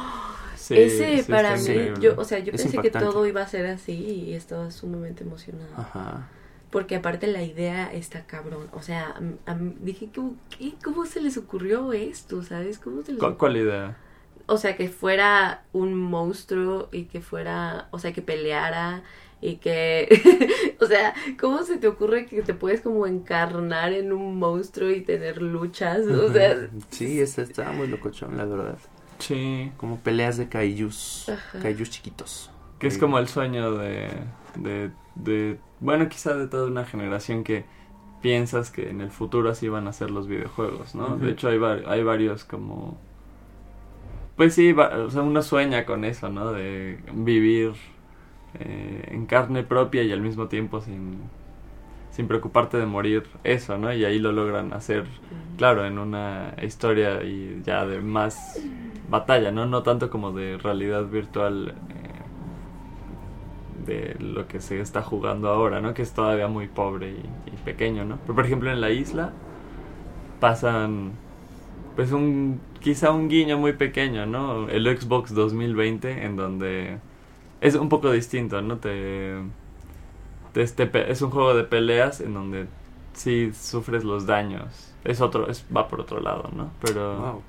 Sí, 0.55 0.75
Ese 0.77 1.24
sí 1.24 1.29
para 1.29 1.55
mí, 1.58 1.62
increíble. 1.62 2.00
yo, 2.00 2.13
o 2.17 2.24
sea, 2.24 2.39
yo 2.39 2.53
Es 2.53 2.62
pensé 2.62 2.77
que 2.77 2.89
todo 2.89 3.25
iba 3.27 3.41
a 3.41 3.48
ser 3.48 3.65
así 3.65 3.91
y 3.91 4.34
estaba 4.34 4.72
sumamente 4.72 5.25
emocionada. 5.25 5.67
Ajá. 5.75 6.27
Porque 6.72 6.96
aparte 6.96 7.27
la 7.27 7.43
idea 7.43 7.91
está 7.91 8.25
cabrón. 8.25 8.67
O 8.72 8.82
sea, 8.82 9.13
a- 9.46 9.51
a 9.51 9.55
mí- 9.55 9.75
dije, 9.82 10.10
¿cómo, 10.15 10.38
qué? 10.58 10.75
¿cómo 10.82 11.05
se 11.05 11.20
les 11.20 11.36
ocurrió 11.36 11.91
esto? 11.91 12.43
¿Sabes? 12.43 12.79
¿Cómo 12.79 13.01
se 13.03 13.12
les 13.12 13.20
¿Cuál, 13.20 13.36
cuál 13.38 13.58
idea? 13.58 13.98
O 14.46 14.58
sea, 14.58 14.77
que 14.77 14.88
fuera 14.88 15.63
un 15.74 15.96
monstruo 15.96 16.88
y 16.93 17.05
que 17.05 17.20
fuera, 17.20 17.89
o 17.91 18.00
sea, 18.00 18.13
que 18.13 18.22
peleara 18.22 19.03
y 19.43 19.57
que, 19.57 20.07
o 20.79 20.85
sea, 20.85 21.13
¿cómo 21.39 21.63
se 21.63 21.77
te 21.77 21.88
ocurre 21.88 22.25
que 22.25 22.41
te 22.43 22.53
puedes 22.53 22.81
como 22.81 23.05
encarnar 23.07 23.91
en 23.93 24.13
un 24.13 24.39
monstruo 24.39 24.89
y 24.89 25.01
tener 25.01 25.41
luchas? 25.41 26.00
O 26.07 26.31
sea, 26.31 26.69
Sí, 26.89 27.19
esta 27.19 27.41
estaba 27.41 27.73
muy 27.73 27.88
locochón, 27.88 28.38
la 28.38 28.45
verdad. 28.45 28.77
Sí, 29.19 29.71
Como 29.77 30.00
peleas 30.00 30.38
de 30.38 30.50
kaijus, 30.50 31.29
Ajá. 31.29 31.59
kaijus 31.59 31.89
chiquitos. 31.89 32.50
que 32.79 32.88
es 32.88 32.97
como 32.97 33.19
el 33.19 33.27
sueño 33.27 33.71
de, 33.77 34.09
de, 34.55 34.91
de... 35.15 35.57
Bueno, 35.79 36.07
quizá 36.09 36.35
de 36.35 36.47
toda 36.47 36.67
una 36.67 36.85
generación 36.85 37.43
que 37.43 37.65
piensas 38.21 38.71
que 38.71 38.89
en 38.89 39.01
el 39.01 39.12
futuro 39.12 39.50
así 39.50 39.67
van 39.67 39.88
a 39.88 39.93
ser 39.93 40.09
los 40.09 40.27
videojuegos, 40.27 40.95
¿no? 40.95 41.17
De 41.17 41.31
hecho, 41.31 41.50
hay, 41.50 41.59
hay 41.85 42.03
varios 42.03 42.45
como... 42.45 42.97
Pues 44.35 44.55
sí, 44.55 44.73
va- 44.73 44.97
o 44.97 45.09
sea, 45.12 45.21
uno 45.21 45.41
sueña 45.43 45.85
con 45.85 46.05
eso, 46.05 46.29
¿no? 46.29 46.51
De 46.53 46.97
vivir 47.13 47.73
eh, 48.60 49.10
en 49.12 49.25
carne 49.25 49.63
propia 49.63 50.03
y 50.03 50.12
al 50.12 50.22
mismo 50.22 50.48
tiempo 50.48 50.81
sin, 50.81 51.17
sin 52.12 52.27
preocuparte 52.27 52.77
de 52.77 52.86
morir 52.86 53.24
eso, 53.43 53.77
¿no? 53.77 53.93
Y 53.93 54.05
ahí 54.05 54.19
lo 54.19 54.31
logran 54.31 54.74
hacer, 54.74 55.05
claro, 55.57 55.86
en 55.86 55.98
una 55.98 56.55
historia 56.62 57.24
y 57.24 57.62
ya 57.65 57.86
de 57.86 58.00
más 58.01 58.60
batalla, 59.10 59.51
¿no? 59.51 59.65
No 59.65 59.83
tanto 59.83 60.10
como 60.10 60.31
de 60.31 60.57
realidad 60.57 61.05
virtual 61.05 61.69
eh, 61.69 62.13
de 63.86 64.15
lo 64.19 64.48
que 64.48 64.62
se 64.62 64.79
está 64.79 65.01
jugando 65.01 65.50
ahora, 65.50 65.81
¿no? 65.81 65.93
Que 65.93 66.03
es 66.03 66.13
todavía 66.13 66.48
muy 66.48 66.67
pobre 66.67 67.12
y, 67.12 67.50
y 67.53 67.57
pequeño, 67.65 68.05
¿no? 68.05 68.19
Pero 68.22 68.36
por 68.36 68.45
ejemplo 68.45 68.72
en 68.72 68.81
la 68.81 68.91
isla 68.91 69.33
pasan 70.39 71.13
pues 71.95 72.12
un 72.12 72.60
quizá 72.79 73.12
un 73.12 73.29
guiño 73.29 73.57
muy 73.57 73.74
pequeño, 73.74 74.25
¿no? 74.25 74.67
El 74.69 74.86
Xbox 74.98 75.33
2020 75.33 76.25
en 76.25 76.36
donde 76.36 77.00
es 77.63 77.75
un 77.75 77.89
poco 77.89 78.12
distinto, 78.12 78.62
¿no? 78.62 78.77
Te, 78.79 79.36
te- 80.53 80.62
este 80.62 80.89
es 81.12 81.22
un 81.22 81.32
juego 81.32 81.53
de 81.55 81.63
peleas 81.63 82.22
en 82.22 82.34
donde 82.34 82.67
sí 83.13 83.51
sufres 83.53 84.03
los 84.03 84.25
daños. 84.25 84.93
Es 85.03 85.22
otro 85.22 85.50
es 85.50 85.65
va 85.75 85.88
por 85.88 86.01
otro 86.01 86.20
lado, 86.20 86.50
¿no? 86.55 86.72
Pero 86.82 87.20
Wow. 87.20 87.43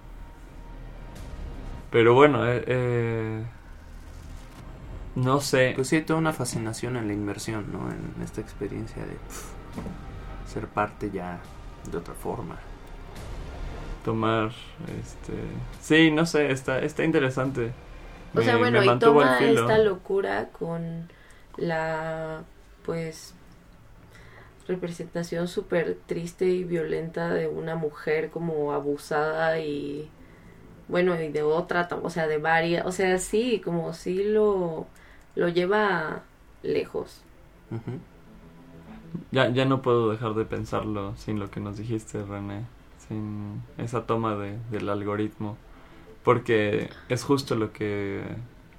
pero 1.90 2.14
bueno, 2.14 2.46
eh, 2.46 2.64
eh, 2.66 3.44
no 5.16 5.40
sé. 5.40 5.72
Pues 5.76 5.88
sí, 5.88 5.96
hay 5.96 6.02
toda 6.02 6.18
una 6.18 6.32
fascinación 6.32 6.96
en 6.96 7.06
la 7.06 7.12
inmersión, 7.14 7.66
¿no? 7.72 7.90
En 7.90 8.22
esta 8.22 8.40
experiencia 8.40 9.04
de 9.04 9.14
pf, 9.14 9.54
ser 10.46 10.68
parte 10.68 11.10
ya 11.10 11.40
de 11.90 11.98
otra 11.98 12.14
forma. 12.14 12.58
tomar 14.04 14.52
este 15.00 15.32
sí 15.80 16.10
no 16.10 16.26
sé 16.26 16.50
está 16.50 16.78
está 16.80 17.04
interesante 17.04 17.72
o 18.34 18.42
sea, 18.42 18.56
bueno, 18.56 18.82
y 18.84 18.98
toma 18.98 19.44
esta 19.44 19.78
locura 19.78 20.48
con 20.50 21.08
la, 21.56 22.44
pues, 22.84 23.34
representación 24.66 25.46
súper 25.48 25.96
triste 26.06 26.46
y 26.46 26.64
violenta 26.64 27.32
de 27.32 27.48
una 27.48 27.76
mujer 27.76 28.30
como 28.30 28.72
abusada 28.72 29.58
y, 29.60 30.08
bueno, 30.88 31.20
y 31.20 31.28
de 31.30 31.42
otra, 31.42 31.88
o 32.02 32.10
sea, 32.10 32.28
de 32.28 32.38
varias, 32.38 32.86
o 32.86 32.92
sea, 32.92 33.18
sí, 33.18 33.60
como 33.64 33.94
sí 33.94 34.24
lo, 34.24 34.86
lo 35.36 35.48
lleva 35.48 36.22
lejos. 36.62 37.22
Ujú. 37.70 38.00
ya 39.30 39.48
ya 39.50 39.64
no 39.64 39.82
puedo 39.82 40.10
dejar 40.10 40.34
de 40.34 40.44
pensarlo 40.44 41.16
sin 41.16 41.38
lo 41.38 41.50
que 41.50 41.60
nos 41.60 41.76
dijiste 41.76 42.24
René 42.24 42.64
sin 43.08 43.62
esa 43.78 44.06
toma 44.06 44.36
de, 44.36 44.58
del 44.70 44.88
algoritmo 44.88 45.56
porque 46.24 46.90
es 47.08 47.22
justo 47.24 47.54
lo 47.54 47.72
que 47.72 48.22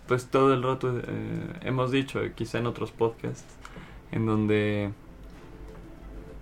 pues 0.08 0.28
todo 0.28 0.54
el 0.54 0.64
rato 0.64 1.00
eh, 1.00 1.04
hemos 1.62 1.92
dicho 1.92 2.20
quizá 2.36 2.60
en 2.60 2.68
otros 2.68 2.92
podcasts 2.92 3.58
en 4.12 4.26
donde 4.26 4.92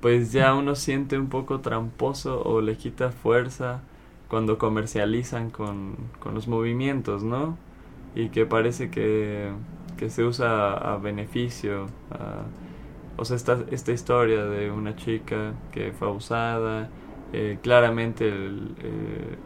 pues 0.01 0.31
ya 0.33 0.53
uno 0.53 0.75
siente 0.75 1.17
un 1.17 1.29
poco 1.29 1.61
tramposo 1.61 2.41
o 2.43 2.61
le 2.61 2.75
quita 2.75 3.11
fuerza 3.11 3.81
cuando 4.27 4.57
comercializan 4.57 5.49
con, 5.49 5.95
con 6.19 6.33
los 6.33 6.47
movimientos, 6.47 7.23
¿no? 7.23 7.57
Y 8.15 8.29
que 8.29 8.45
parece 8.45 8.89
que, 8.89 9.51
que 9.97 10.09
se 10.09 10.23
usa 10.23 10.73
a, 10.73 10.97
beneficio. 10.97 11.87
o 13.15 13.25
sea, 13.25 13.35
esta, 13.37 13.63
esta 13.71 13.91
historia 13.91 14.43
de 14.45 14.71
una 14.71 14.95
chica 14.95 15.53
que 15.71 15.93
fue 15.93 16.07
abusada, 16.07 16.89
eh, 17.31 17.59
claramente, 17.61 18.27
el, 18.27 18.75
eh, 18.81 19.37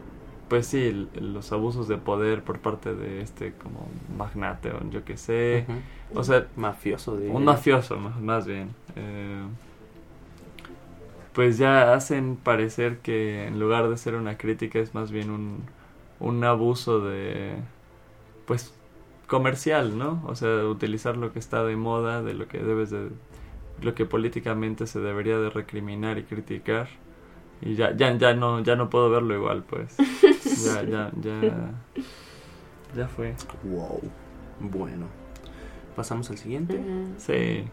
pues 0.47 0.67
sí, 0.67 1.10
los 1.15 1.51
abusos 1.51 1.88
de 1.88 1.97
poder 1.97 2.43
por 2.43 2.60
parte 2.60 2.93
de 2.93 3.21
este 3.21 3.53
como 3.53 3.88
magnate 4.17 4.71
o 4.71 4.89
yo 4.89 5.03
qué 5.03 5.17
sé. 5.17 5.65
Ujú. 5.67 6.19
O 6.19 6.23
sea, 6.23 6.47
Mafioso 6.55 7.17
de 7.17 7.29
un 7.29 7.45
mafioso, 7.45 7.97
más, 7.97 8.19
más 8.19 8.47
bien. 8.47 8.69
Eh, 8.95 9.43
pues 11.33 11.57
ya 11.57 11.93
hacen 11.93 12.36
parecer 12.36 12.97
que 12.99 13.45
en 13.45 13.60
lugar 13.60 13.89
de 13.89 13.97
ser 13.97 14.15
una 14.15 14.38
crítica 14.38 14.79
es 14.79 14.95
más 14.95 15.12
bien 15.12 15.29
un, 15.29 15.63
un 16.19 16.43
abuso 16.43 16.99
de, 16.99 17.55
pues, 18.47 18.73
comercial, 19.27 19.97
¿no? 19.99 20.23
O 20.25 20.33
sea, 20.33 20.65
utilizar 20.65 21.15
lo 21.17 21.33
que 21.33 21.39
está 21.39 21.63
de 21.63 21.75
moda, 21.75 22.23
de 22.23 22.33
lo 22.33 22.47
que 22.47 22.57
debes 22.60 22.89
de, 22.89 23.10
lo 23.81 23.93
que 23.93 24.05
políticamente 24.05 24.88
se 24.88 24.99
debería 24.99 25.38
de 25.38 25.49
recriminar 25.49 26.17
y 26.17 26.23
criticar. 26.23 26.88
Y 27.61 27.75
ya, 27.75 27.95
ya, 27.95 28.15
ya 28.17 28.33
no, 28.33 28.61
ya 28.61 28.75
no 28.75 28.89
puedo 28.89 29.09
verlo 29.09 29.35
igual, 29.35 29.63
pues. 29.63 29.95
Ya, 30.65 30.81
ya, 30.83 31.11
ya, 31.21 31.71
ya 32.95 33.07
fue. 33.07 33.35
Wow. 33.63 34.01
Bueno. 34.59 35.05
Pasamos 35.95 36.29
al 36.31 36.37
siguiente. 36.37 36.81
Sí. 37.17 37.67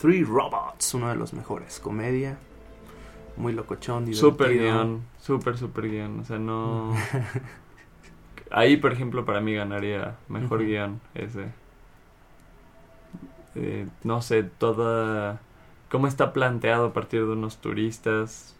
Three 0.00 0.24
Robots, 0.24 0.94
uno 0.94 1.08
de 1.08 1.16
los 1.16 1.34
mejores. 1.34 1.80
Comedia. 1.80 2.38
Muy 3.36 3.52
locochón, 3.52 4.04
divertido. 4.04 4.30
Super 4.30 4.52
guion, 4.52 5.02
super, 5.20 5.58
super 5.58 5.88
guion. 5.90 6.20
O 6.20 6.24
sea, 6.24 6.38
no. 6.38 6.94
Ahí, 8.50 8.76
por 8.76 8.92
ejemplo, 8.92 9.24
para 9.24 9.40
mí 9.40 9.54
ganaría 9.54 10.16
mejor 10.28 10.64
guion 10.64 11.00
ese. 11.14 11.48
Eh, 13.54 13.86
no 14.02 14.22
sé, 14.22 14.42
toda. 14.44 15.40
cómo 15.90 16.06
está 16.06 16.32
planteado 16.32 16.86
a 16.86 16.92
partir 16.92 17.20
de 17.26 17.32
unos 17.32 17.58
turistas, 17.58 18.56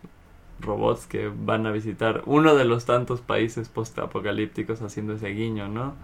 robots 0.61 1.07
que 1.07 1.29
van 1.29 1.67
a 1.67 1.73
visitar 1.73 2.23
uno 2.27 2.55
de 2.55 2.65
los 2.65 2.85
tantos 2.85 3.21
países 3.21 3.69
postapocalípticos 3.69 4.83
haciendo 4.83 5.15
ese 5.15 5.29
guiño, 5.29 5.69
¿no? 5.69 5.95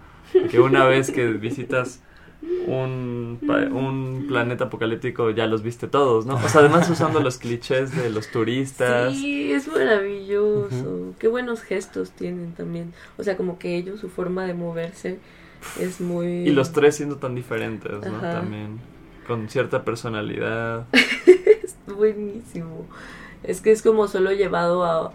Que 0.49 0.59
una 0.59 0.85
vez 0.85 1.11
que 1.11 1.27
visitas 1.27 2.01
un, 2.67 4.25
planeta 4.27 4.65
apocalíptico 4.65 5.29
ya 5.31 5.45
los 5.47 5.61
viste 5.61 5.87
todos, 5.87 6.25
¿no? 6.25 6.35
O 6.35 6.49
sea, 6.49 6.61
además 6.61 6.89
usando 6.89 7.19
los 7.19 7.37
clichés 7.37 7.95
de 7.95 8.09
los 8.09 8.29
turistas. 8.29 9.13
Sí, 9.13 9.51
es 9.51 9.67
maravilloso. 9.67 11.13
Qué 11.19 11.27
buenos 11.27 11.61
gestos 11.61 12.11
tienen 12.11 12.53
también. 12.53 12.93
O 13.17 13.23
sea, 13.23 13.37
como 13.37 13.59
que 13.59 13.75
ellos, 13.75 13.99
su 13.99 14.09
forma 14.09 14.45
de 14.45 14.53
moverse 14.53 15.19
es 15.79 16.01
muy... 16.01 16.27
Y 16.27 16.51
los 16.51 16.71
tres 16.71 16.95
siendo 16.95 17.17
tan 17.17 17.35
diferentes, 17.35 17.91
¿no? 17.91 18.17
Ajá. 18.17 18.33
También. 18.33 18.79
Con 19.27 19.49
cierta 19.49 19.83
personalidad. 19.83 20.87
Es 21.63 21.95
buenísimo. 21.95 22.87
Es 23.43 23.61
que 23.61 23.71
es 23.71 23.81
como 23.81 24.07
solo 24.07 24.31
llevado 24.31 24.83
a, 24.83 25.13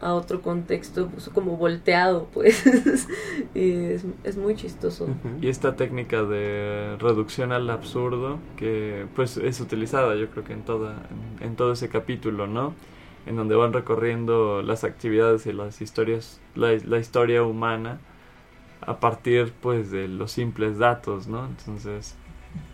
a, 0.00 0.14
otro 0.14 0.42
contexto, 0.42 1.08
pues, 1.08 1.28
como 1.28 1.56
volteado, 1.56 2.28
pues. 2.32 2.64
y 3.54 3.72
es, 3.72 4.04
es 4.24 4.36
muy 4.36 4.54
chistoso. 4.54 5.08
Y 5.40 5.48
esta 5.48 5.76
técnica 5.76 6.22
de 6.22 6.96
reducción 6.98 7.52
al 7.52 7.68
absurdo 7.70 8.38
que 8.56 9.06
pues 9.14 9.36
es 9.36 9.60
utilizada 9.60 10.14
yo 10.14 10.30
creo 10.30 10.44
que 10.44 10.52
en 10.52 10.62
toda 10.62 11.06
en, 11.40 11.48
en 11.48 11.56
todo 11.56 11.72
ese 11.72 11.88
capítulo, 11.88 12.46
¿no? 12.46 12.74
en 13.28 13.36
donde 13.36 13.54
van 13.54 13.74
recorriendo 13.74 14.62
las 14.62 14.84
actividades 14.84 15.44
y 15.44 15.52
las 15.52 15.82
historias, 15.82 16.40
la, 16.54 16.72
la 16.86 16.98
historia 16.98 17.42
humana 17.42 17.98
a 18.80 19.00
partir 19.00 19.52
pues 19.60 19.90
de 19.90 20.08
los 20.08 20.32
simples 20.32 20.78
datos, 20.78 21.26
¿no? 21.26 21.44
Entonces 21.44 22.16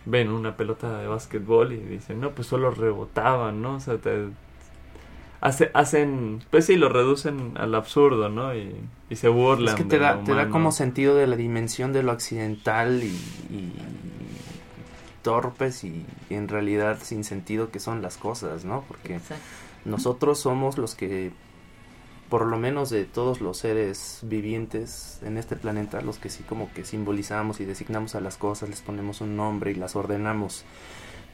ven 0.05 0.29
una 0.29 0.55
pelota 0.57 0.97
de 0.99 1.07
básquetbol 1.07 1.73
y 1.73 1.77
dicen, 1.77 2.19
no, 2.21 2.31
pues 2.31 2.47
solo 2.47 2.71
rebotaban, 2.71 3.61
¿no? 3.61 3.75
O 3.75 3.79
sea, 3.79 3.97
te 3.97 4.27
hace, 5.41 5.71
hacen, 5.73 6.41
pues 6.49 6.65
sí, 6.65 6.75
lo 6.75 6.89
reducen 6.89 7.53
al 7.57 7.75
absurdo, 7.75 8.29
¿no? 8.29 8.55
Y, 8.55 8.75
y 9.09 9.15
se 9.15 9.29
burlan. 9.29 9.69
Es 9.69 9.75
que 9.75 9.83
te 9.83 9.97
de 9.97 10.03
da, 10.03 10.15
lo 10.15 10.23
te 10.23 10.33
da 10.33 10.49
como 10.49 10.71
sentido 10.71 11.15
de 11.15 11.27
la 11.27 11.35
dimensión 11.35 11.93
de 11.93 12.03
lo 12.03 12.11
accidental 12.11 13.03
y, 13.03 13.07
y 13.53 13.73
torpes 15.21 15.83
y, 15.83 16.05
y 16.29 16.35
en 16.35 16.47
realidad 16.47 16.99
sin 17.01 17.23
sentido 17.23 17.71
que 17.71 17.79
son 17.79 18.01
las 18.01 18.17
cosas, 18.17 18.63
¿no? 18.65 18.83
Porque 18.87 19.15
Exacto. 19.15 19.43
nosotros 19.85 20.39
somos 20.39 20.77
los 20.77 20.95
que, 20.95 21.31
por 22.29 22.45
lo 22.47 22.57
menos 22.57 22.89
de 22.89 23.05
todos 23.05 23.39
los 23.41 23.57
seres 23.57 24.19
vivientes 24.23 25.19
en 25.23 25.37
este 25.37 25.55
planeta, 25.55 26.01
los 26.01 26.17
que 26.17 26.29
sí 26.29 26.43
como 26.43 26.71
que 26.73 26.83
simbolizamos 26.83 27.59
y 27.59 27.65
designamos 27.65 28.15
a 28.15 28.21
las 28.21 28.37
cosas, 28.37 28.69
les 28.69 28.81
ponemos 28.81 29.21
un 29.21 29.35
nombre 29.35 29.71
y 29.71 29.75
las 29.75 29.95
ordenamos. 29.95 30.65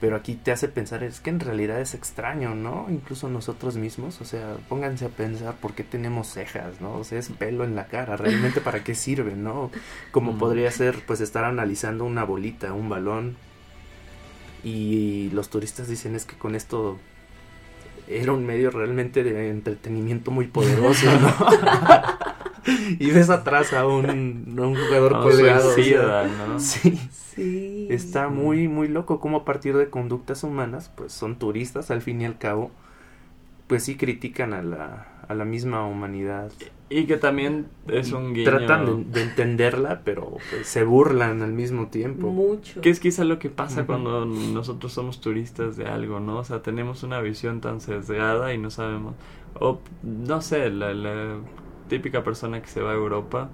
Pero 0.01 0.15
aquí 0.15 0.33
te 0.33 0.51
hace 0.51 0.67
pensar, 0.67 1.03
es 1.03 1.19
que 1.19 1.29
en 1.29 1.39
realidad 1.39 1.79
es 1.79 1.93
extraño, 1.93 2.55
¿no? 2.55 2.87
Incluso 2.89 3.29
nosotros 3.29 3.77
mismos, 3.77 4.19
o 4.19 4.25
sea, 4.25 4.57
pónganse 4.67 5.05
a 5.05 5.09
pensar 5.09 5.53
por 5.57 5.73
qué 5.73 5.83
tenemos 5.83 6.27
cejas, 6.27 6.81
¿no? 6.81 6.95
O 6.95 7.03
sea, 7.03 7.19
es 7.19 7.29
pelo 7.29 7.63
en 7.63 7.75
la 7.75 7.85
cara, 7.85 8.17
realmente 8.17 8.61
para 8.61 8.83
qué 8.83 8.95
sirve, 8.95 9.35
¿no? 9.35 9.69
Como 10.11 10.33
Mm. 10.33 10.39
podría 10.39 10.71
ser, 10.71 11.05
pues, 11.05 11.21
estar 11.21 11.43
analizando 11.43 12.03
una 12.03 12.23
bolita, 12.23 12.73
un 12.73 12.89
balón, 12.89 13.37
y 14.63 15.29
los 15.33 15.49
turistas 15.49 15.87
dicen 15.87 16.15
es 16.15 16.25
que 16.25 16.35
con 16.35 16.55
esto 16.55 16.97
era 18.19 18.33
un 18.33 18.45
medio 18.45 18.71
realmente 18.71 19.23
de 19.23 19.49
entretenimiento 19.49 20.31
muy 20.31 20.47
poderoso, 20.47 21.07
¿no? 21.19 21.33
y 22.99 23.11
ves 23.11 23.29
atrás 23.29 23.73
a 23.73 23.87
un, 23.87 24.55
a 24.59 24.61
un 24.67 24.75
jugador 24.75 25.13
No, 25.13 25.21
colgado. 25.21 25.69
o 25.69 25.73
sea, 25.73 25.73
suicida, 25.75 26.27
¿no? 26.27 26.59
sí, 26.59 26.99
Sí. 27.09 27.87
está 27.89 28.27
muy, 28.27 28.67
muy 28.67 28.87
loco 28.89 29.19
como 29.21 29.37
a 29.37 29.45
partir 29.45 29.77
de 29.77 29.89
conductas 29.89 30.43
humanas, 30.43 30.91
pues 30.95 31.13
son 31.13 31.37
turistas 31.37 31.89
al 31.89 32.01
fin 32.01 32.21
y 32.21 32.25
al 32.25 32.37
cabo, 32.37 32.71
pues 33.67 33.83
sí 33.85 33.95
critican 33.95 34.53
a 34.53 34.61
la, 34.61 35.07
a 35.27 35.33
la 35.33 35.45
misma 35.45 35.85
humanidad. 35.87 36.51
Y 36.93 37.05
que 37.05 37.15
también 37.15 37.67
es 37.87 38.11
un 38.11 38.33
guiño. 38.33 38.49
Tratan 38.49 38.85
de, 38.85 39.19
de 39.19 39.23
entenderla, 39.23 40.01
pero 40.03 40.37
pues, 40.49 40.67
se 40.67 40.83
burlan 40.83 41.41
al 41.41 41.53
mismo 41.53 41.87
tiempo. 41.87 42.29
Mucho. 42.31 42.81
Que 42.81 42.89
es 42.89 42.99
quizá 42.99 43.23
lo 43.23 43.39
que 43.39 43.49
pasa 43.49 43.85
cuando 43.85 44.25
nosotros 44.25 44.91
somos 44.91 45.21
turistas 45.21 45.77
de 45.77 45.85
algo, 45.85 46.19
¿no? 46.19 46.39
O 46.39 46.43
sea, 46.43 46.61
tenemos 46.61 47.03
una 47.03 47.21
visión 47.21 47.61
tan 47.61 47.79
sesgada 47.79 48.53
y 48.53 48.57
no 48.57 48.69
sabemos. 48.69 49.15
O, 49.57 49.79
no 50.03 50.41
sé, 50.41 50.69
la, 50.69 50.93
la 50.93 51.37
típica 51.87 52.23
persona 52.23 52.61
que 52.61 52.67
se 52.67 52.81
va 52.81 52.91
a 52.91 52.95
Europa 52.95 53.49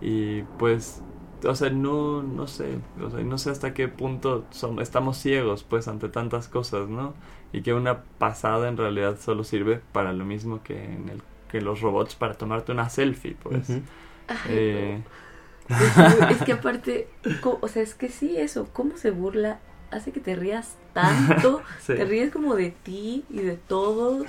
y 0.00 0.42
pues, 0.58 1.02
o 1.44 1.54
sea, 1.54 1.70
no, 1.70 2.22
no 2.22 2.46
sé, 2.46 2.78
o 3.02 3.10
sea, 3.10 3.20
no 3.20 3.38
sé 3.38 3.50
hasta 3.50 3.74
qué 3.74 3.88
punto 3.88 4.44
somos, 4.50 4.82
estamos 4.82 5.18
ciegos, 5.18 5.64
pues, 5.64 5.88
ante 5.88 6.08
tantas 6.08 6.48
cosas, 6.48 6.88
¿no? 6.88 7.14
Y 7.52 7.62
que 7.62 7.74
una 7.74 8.02
pasada 8.18 8.68
en 8.68 8.76
realidad 8.76 9.18
solo 9.18 9.44
sirve 9.44 9.80
para 9.92 10.12
lo 10.12 10.24
mismo 10.24 10.62
que 10.62 10.84
en 10.84 11.08
el 11.08 11.22
que 11.48 11.60
los 11.60 11.80
robots 11.80 12.14
para 12.14 12.34
tomarte 12.34 12.72
una 12.72 12.88
selfie, 12.88 13.36
pues. 13.40 13.70
Ay, 13.70 14.36
Eh, 14.48 15.02
no. 15.02 16.28
Es, 16.30 16.42
que 16.42 16.52
aparte, 16.52 17.08
o 17.42 17.68
sea, 17.68 17.82
es 17.82 17.94
que 17.94 18.08
sí, 18.08 18.36
eso, 18.38 18.68
cómo 18.72 18.96
se 18.96 19.10
burla, 19.10 19.60
hace 19.90 20.12
que 20.12 20.20
te 20.20 20.34
rías 20.34 20.76
tanto, 20.94 21.62
sí. 21.80 21.94
te 21.94 22.04
ríes 22.04 22.32
como 22.32 22.54
de 22.54 22.70
ti 22.70 23.24
y 23.28 23.38
de 23.38 23.56
todos, 23.56 24.26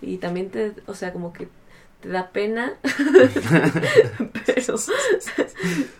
y 0.00 0.18
también 0.18 0.50
te, 0.50 0.74
o 0.86 0.94
sea, 0.94 1.12
como 1.12 1.32
que 1.32 1.48
te 2.00 2.08
da 2.08 2.30
pena, 2.30 2.74
pero, 4.46 4.76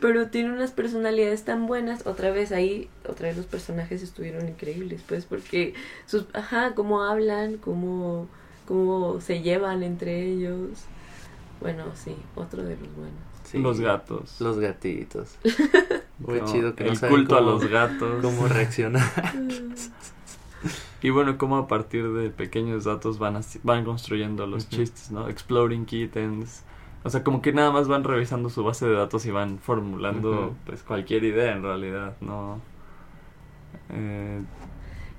pero 0.01 0.29
tiene 0.29 0.53
unas 0.53 0.71
personalidades 0.71 1.45
tan 1.45 1.67
buenas, 1.67 2.07
otra 2.07 2.31
vez 2.31 2.53
ahí, 2.53 2.89
otra 3.09 3.29
vez 3.29 3.37
los 3.37 3.47
personajes 3.47 4.03
estuvieron 4.03 4.49
increíbles, 4.49 5.03
pues, 5.07 5.25
porque 5.25 5.75
sus, 6.07 6.27
ajá, 6.33 6.75
cómo 6.75 7.03
hablan, 7.03 7.57
cómo, 7.57 8.29
cómo 8.67 9.21
se 9.21 9.43
llevan 9.43 9.83
entre 9.83 10.25
ellos, 10.31 10.85
bueno, 11.61 11.85
sí, 11.95 12.15
otro 12.35 12.63
de 12.63 12.77
los 12.77 12.95
buenos. 12.95 13.15
Sí. 13.45 13.59
Los 13.59 13.81
gatos. 13.81 14.41
Los 14.41 14.59
gatitos. 14.59 15.37
Muy 16.19 16.41
No, 16.41 16.47
chido 16.47 16.75
que 16.75 16.85
no 16.85 16.91
el 16.91 16.97
saben 16.97 17.15
culto 17.17 17.37
cómo- 17.37 17.49
a 17.49 17.53
los 17.53 17.69
gatos. 17.71 18.23
Cómo 18.23 18.49
reaccionar. 18.49 19.05
Y 21.03 21.11
bueno, 21.11 21.37
como 21.39 21.57
a 21.59 21.69
partir 21.69 22.11
de 22.13 22.31
pequeños 22.31 22.85
datos 22.85 23.19
van, 23.19 23.37
así- 23.37 23.61
van 23.63 23.85
construyendo 23.85 24.47
los 24.47 24.69
chistes, 24.69 25.11
¿no? 25.13 25.29
Exploding 25.29 25.85
Kittens. 25.85 26.63
O 27.05 27.11
sea, 27.11 27.23
como 27.23 27.43
que 27.43 27.53
nada 27.53 27.71
más 27.71 27.87
van 27.87 28.03
revisando 28.03 28.49
su 28.49 28.65
base 28.65 28.87
de 28.87 28.95
datos 28.95 29.25
y 29.27 29.31
van 29.31 29.59
formulando 29.59 30.57
pues 30.65 30.83
cualquier 30.83 31.23
idea 31.23 31.53
en 31.53 31.63
realidad, 31.63 32.17
¿no? 32.21 32.61
Eh, 33.91 34.41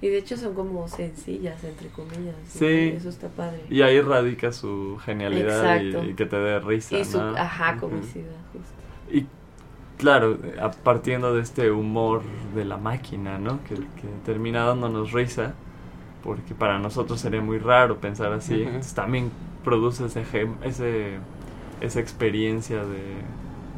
Y 0.02 0.10
de 0.10 0.20
hecho 0.20 0.38
son 0.38 0.54
como 0.54 0.88
sencillas, 0.88 1.64
entre 1.64 1.90
comillas. 1.90 2.36
Sí. 2.50 2.94
Eso 2.96 3.10
está 3.10 3.28
padre. 3.30 3.62
y 3.70 3.82
ahí 3.82 4.00
radica 4.02 4.52
su 4.52 4.98
genialidad 5.04 5.82
y, 5.82 6.14
que 6.14 6.26
te 6.26 6.38
dé 6.38 6.60
risa, 6.60 6.98
Y 6.98 7.04
su, 7.06 7.18
¿no? 7.20 7.36
ajá, 7.38 7.78
comicidad, 7.78 8.36
justo. 8.54 8.74
Y 9.12 9.26
claro, 9.98 10.38
a- 10.62 10.72
partiendo 10.72 11.34
de 11.34 11.42
este 11.42 11.72
humor 11.72 12.22
de 12.56 12.66
la 12.66 12.78
máquina, 12.78 13.38
¿no? 13.40 13.60
Que, 13.64 13.76
que 13.76 14.08
termina 14.26 14.66
dándonos 14.66 15.12
risa, 15.12 15.54
porque 16.24 16.54
para 16.56 16.80
nosotros 16.80 17.20
sería 17.20 17.42
muy 17.42 17.60
raro 17.60 18.00
pensar 18.00 18.34
así. 18.34 18.64
Entonces 18.64 18.94
también 18.94 19.32
produce 19.64 20.06
ese, 20.06 20.26
ese 20.64 21.20
esa 21.82 22.00
experiencia 22.00 22.84
de, 22.86 23.02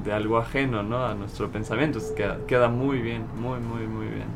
de 0.05 0.13
algo 0.13 0.37
ajeno, 0.37 0.83
¿no? 0.83 1.05
A 1.05 1.15
nuestro 1.15 1.51
pensamiento. 1.51 1.99
Entonces 1.99 2.15
queda, 2.17 2.39
queda 2.47 2.69
muy 2.69 3.01
bien, 3.01 3.23
muy, 3.35 3.59
muy, 3.59 3.87
muy 3.87 4.07
bien. 4.07 4.27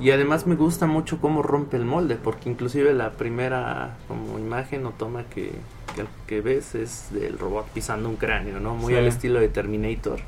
Y 0.00 0.10
además 0.12 0.46
me 0.46 0.54
gusta 0.56 0.86
mucho 0.86 1.20
cómo 1.20 1.42
rompe 1.42 1.76
el 1.76 1.84
molde, 1.84 2.16
porque 2.16 2.48
inclusive 2.48 2.94
la 2.94 3.12
primera 3.12 3.96
como 4.08 4.38
imagen 4.38 4.86
o 4.86 4.90
toma 4.90 5.24
que, 5.24 5.50
que, 5.94 6.04
que 6.26 6.40
ves 6.40 6.74
es 6.74 7.08
del 7.12 7.38
robot 7.38 7.66
pisando 7.68 8.08
un 8.08 8.16
cráneo, 8.16 8.60
¿no? 8.60 8.74
Muy 8.74 8.94
Sí. 8.94 8.98
al 8.98 9.06
estilo 9.06 9.40
de 9.40 9.48
Terminator. 9.48 10.20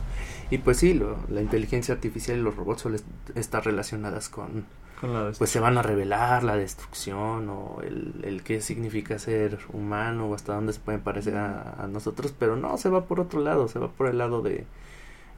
Y 0.51 0.59
pues 0.59 0.77
sí, 0.77 0.93
lo- 0.93 1.17
la 1.31 1.41
inteligencia 1.41 1.95
artificial 1.95 2.39
y 2.39 2.43
los 2.43 2.55
robots 2.55 2.83
suelen 2.83 3.01
estar 3.35 3.65
relacionadas 3.65 4.29
con, 4.29 4.67
Con 5.01 5.15
la 5.15 5.33
pues 5.39 5.49
se 5.49 5.59
van 5.61 5.79
a 5.79 5.83
revelar 5.83 6.45
la 6.45 6.57
destrucción 6.57 7.49
o 7.49 7.79
el, 7.83 8.13
el 8.25 8.43
qué 8.43 8.61
significa 8.61 9.19
ser 9.19 9.59
humano 9.73 10.27
o 10.27 10.35
hasta 10.35 10.55
dónde 10.55 10.75
se 10.75 10.81
pueden 10.81 11.01
parecer 11.01 11.37
a, 11.39 11.77
a 11.83 11.87
nosotros, 11.87 12.35
pero 12.39 12.57
no, 12.57 12.77
se 12.77 12.91
va 12.91 13.07
por 13.07 13.19
otro 13.21 13.41
lado, 13.41 13.67
se 13.69 13.79
va 13.79 13.89
por 13.89 14.09
el 14.09 14.19
lado 14.19 14.43
de, 14.43 14.67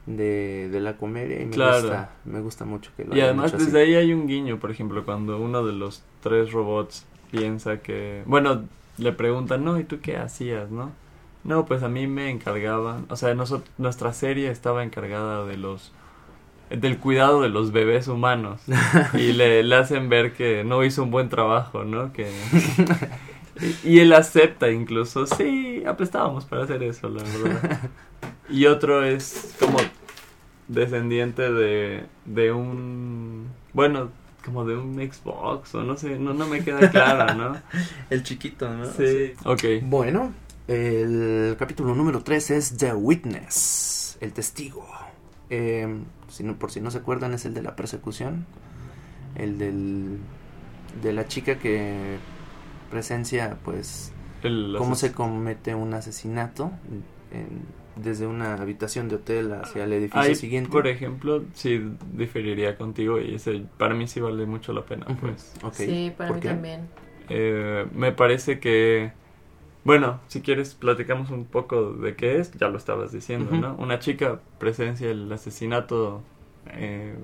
de, 0.05 0.69
de 0.69 0.79
la 0.81 0.97
comedia 0.97 1.41
y 1.41 1.45
me 1.45 1.55
Claro. 1.55 1.87
gusta, 1.87 2.11
me 2.25 2.39
gusta 2.41 2.65
mucho 2.65 2.91
que 2.97 3.05
lo 3.05 3.15
Y 3.15 3.21
además 3.21 3.53
hecho 3.53 3.57
así. 3.57 3.65
desde 3.65 3.81
ahí 3.81 3.95
hay 3.95 4.13
un 4.13 4.27
guiño, 4.27 4.59
por 4.59 4.71
ejemplo, 4.71 5.05
cuando 5.05 5.39
uno 5.39 5.65
de 5.65 5.73
los 5.73 6.03
tres 6.21 6.51
robots 6.51 7.05
piensa 7.31 7.81
que, 7.81 8.23
bueno, 8.25 8.63
le 8.97 9.11
preguntan, 9.13 9.63
no, 9.63 9.79
¿y 9.79 9.83
tú 9.83 9.99
qué 10.01 10.17
hacías, 10.17 10.69
no? 10.71 10.91
No, 11.43 11.65
pues 11.65 11.83
a 11.83 11.89
mí 11.89 12.07
me 12.07 12.29
encargaban, 12.31 13.05
o 13.09 13.15
sea, 13.15 13.33
nosotros, 13.35 13.69
nuestra 13.77 14.13
serie 14.13 14.49
estaba 14.49 14.83
encargada 14.83 15.45
de 15.45 15.57
los, 15.57 15.93
del 16.69 16.99
cuidado 16.99 17.41
de 17.41 17.49
los 17.49 17.71
bebés 17.71 18.07
humanos 18.07 18.61
y 19.13 19.33
le, 19.33 19.63
le 19.63 19.75
hacen 19.75 20.09
ver 20.09 20.33
que 20.33 20.63
no 20.65 20.83
hizo 20.85 21.03
un 21.03 21.11
buen 21.11 21.29
trabajo, 21.29 21.85
¿no? 21.85 22.13
Que 22.13 22.49
y, 23.59 23.79
y 23.83 23.99
él 23.99 24.13
acepta 24.13 24.71
incluso, 24.71 25.25
sí, 25.27 25.83
aprestábamos 25.85 26.45
para 26.45 26.63
hacer 26.63 26.83
eso, 26.83 27.09
la 27.09 27.23
verdad. 27.23 27.65
Y 28.49 28.65
otro 28.67 29.03
es 29.03 29.55
como 29.59 29.77
descendiente 30.67 31.51
de, 31.51 32.05
de 32.25 32.51
un, 32.51 33.47
bueno, 33.73 34.09
como 34.43 34.65
de 34.65 34.77
un 34.77 34.95
Xbox 34.95 35.73
o 35.75 35.83
no 35.83 35.97
sé, 35.97 36.19
no, 36.19 36.33
no 36.33 36.47
me 36.47 36.63
queda 36.63 36.89
claro, 36.91 37.33
¿no? 37.35 37.57
El 38.09 38.23
chiquito, 38.23 38.69
¿no? 38.69 38.85
Sí. 38.85 39.33
Ok. 39.45 39.63
Bueno, 39.83 40.33
el 40.67 41.55
capítulo 41.57 41.95
número 41.95 42.21
3 42.23 42.51
es 42.51 42.77
The 42.77 42.93
Witness, 42.93 44.17
el 44.21 44.33
testigo. 44.33 44.87
Eh, 45.49 45.87
si 46.29 46.43
no- 46.43 46.55
por 46.57 46.71
si 46.71 46.81
no 46.81 46.91
se 46.91 46.97
acuerdan, 46.99 47.33
es 47.33 47.45
el 47.45 47.53
de 47.53 47.61
la 47.63 47.75
persecución. 47.75 48.45
El 49.35 49.57
del, 49.57 50.17
de 51.03 51.13
la 51.13 51.27
chica 51.27 51.57
que 51.59 52.17
presencia, 52.89 53.57
pues, 53.65 54.11
El 54.43 54.75
cómo 54.77 54.95
se 54.95 55.11
comete 55.11 55.75
un 55.75 55.93
asesinato 55.93 56.71
en- 57.31 57.84
desde 57.95 58.27
una 58.27 58.55
habitación 58.55 59.07
de 59.09 59.15
hotel 59.15 59.53
hacia 59.53 59.83
el 59.85 59.93
edificio 59.93 60.19
Ahí, 60.21 60.35
siguiente. 60.35 60.69
por 60.71 60.87
ejemplo, 60.87 61.43
sí 61.53 61.81
diferiría 62.13 62.77
contigo 62.77 63.19
y 63.19 63.35
ese 63.35 63.63
para 63.77 63.93
mí 63.95 64.07
sí 64.07 64.19
vale 64.19 64.45
mucho 64.45 64.73
la 64.73 64.85
pena, 64.85 65.05
pues. 65.21 65.53
Sí, 65.73 66.13
para 66.17 66.27
¿Por 66.29 66.35
mí 66.37 66.41
qué? 66.41 66.49
también. 66.49 66.81
Eh, 67.29 67.85
me 67.93 68.11
parece 68.11 68.59
que, 68.59 69.11
bueno, 69.83 70.19
si 70.27 70.41
quieres 70.41 70.75
platicamos 70.75 71.31
un 71.31 71.45
poco 71.45 71.93
de 71.93 72.15
qué 72.15 72.37
es, 72.39 72.51
ya 72.53 72.67
lo 72.69 72.77
estabas 72.77 73.11
diciendo. 73.11 73.51
¿no? 73.55 73.75
Una 73.75 73.99
chica 73.99 74.41
presencia 74.59 75.09
el 75.09 75.31
asesinato 75.31 76.21
eh, 76.67 77.15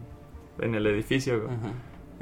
en 0.59 0.75
el 0.75 0.85
edificio 0.87 1.49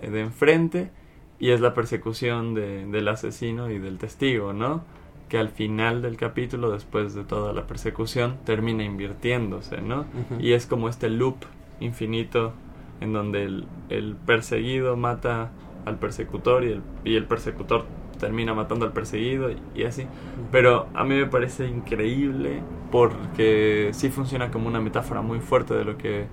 eh, 0.02 0.10
de 0.10 0.22
enfrente 0.22 0.92
y 1.40 1.52
es 1.52 1.62
la 1.62 1.74
persecución 1.74 2.54
de- 2.54 2.86
del 2.86 3.08
asesino 3.08 3.70
y 3.70 3.80
del 3.80 3.98
testigo, 3.98 4.52
¿no? 4.54 4.84
Que 5.30 5.38
al 5.38 5.50
final 5.50 6.02
del 6.02 6.18
capítulo, 6.18 6.72
después 6.72 7.14
de 7.14 7.24
toda 7.24 7.54
la 7.54 7.68
persecución, 7.68 8.38
termina 8.46 8.84
invirtiéndose, 8.84 9.82
¿no? 9.82 10.06
Y 10.40 10.54
es 10.54 10.66
como 10.66 10.90
este 10.90 11.10
loop 11.10 11.38
infinito 11.80 12.54
en 13.00 13.14
donde 13.14 13.44
el, 13.44 13.68
el 13.90 14.16
perseguido 14.16 14.98
mata 14.98 15.52
al 15.86 15.98
persecutor 15.98 16.64
y 16.66 16.72
el, 16.74 16.82
y 17.06 17.16
el 17.16 17.26
persecutor 17.26 17.86
termina 18.20 18.54
matando 18.54 18.86
al 18.86 18.92
perseguido 18.92 19.50
y, 19.52 19.58
y 19.76 19.84
así. 19.84 20.06
Pero 20.52 20.88
a 20.94 21.04
mí 21.04 21.16
me 21.16 21.26
parece 21.28 21.68
increíble 21.68 22.62
porque 22.92 23.92
sí 23.94 24.10
funciona 24.10 24.52
como 24.52 24.68
una 24.68 24.82
metáfora 24.82 25.22
muy 25.22 25.40
fuerte 25.40 25.74
de 25.74 25.86
lo 25.86 25.98
que, 25.98 26.26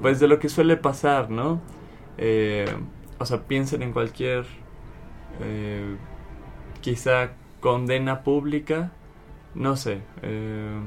pues 0.00 0.20
de 0.20 0.26
lo 0.26 0.38
que 0.38 0.48
suele 0.48 0.76
pasar, 0.76 1.30
¿no? 1.30 1.60
Eh, 2.16 2.66
o 3.18 3.24
sea, 3.24 3.42
piensen 3.42 3.82
en 3.82 3.92
cualquier, 3.92 4.46
eh, 5.40 5.96
quizá 6.80 7.32
condena 7.60 8.22
pública, 8.22 8.92
no 9.54 9.76
sé. 9.76 10.00
eh, 10.22 10.80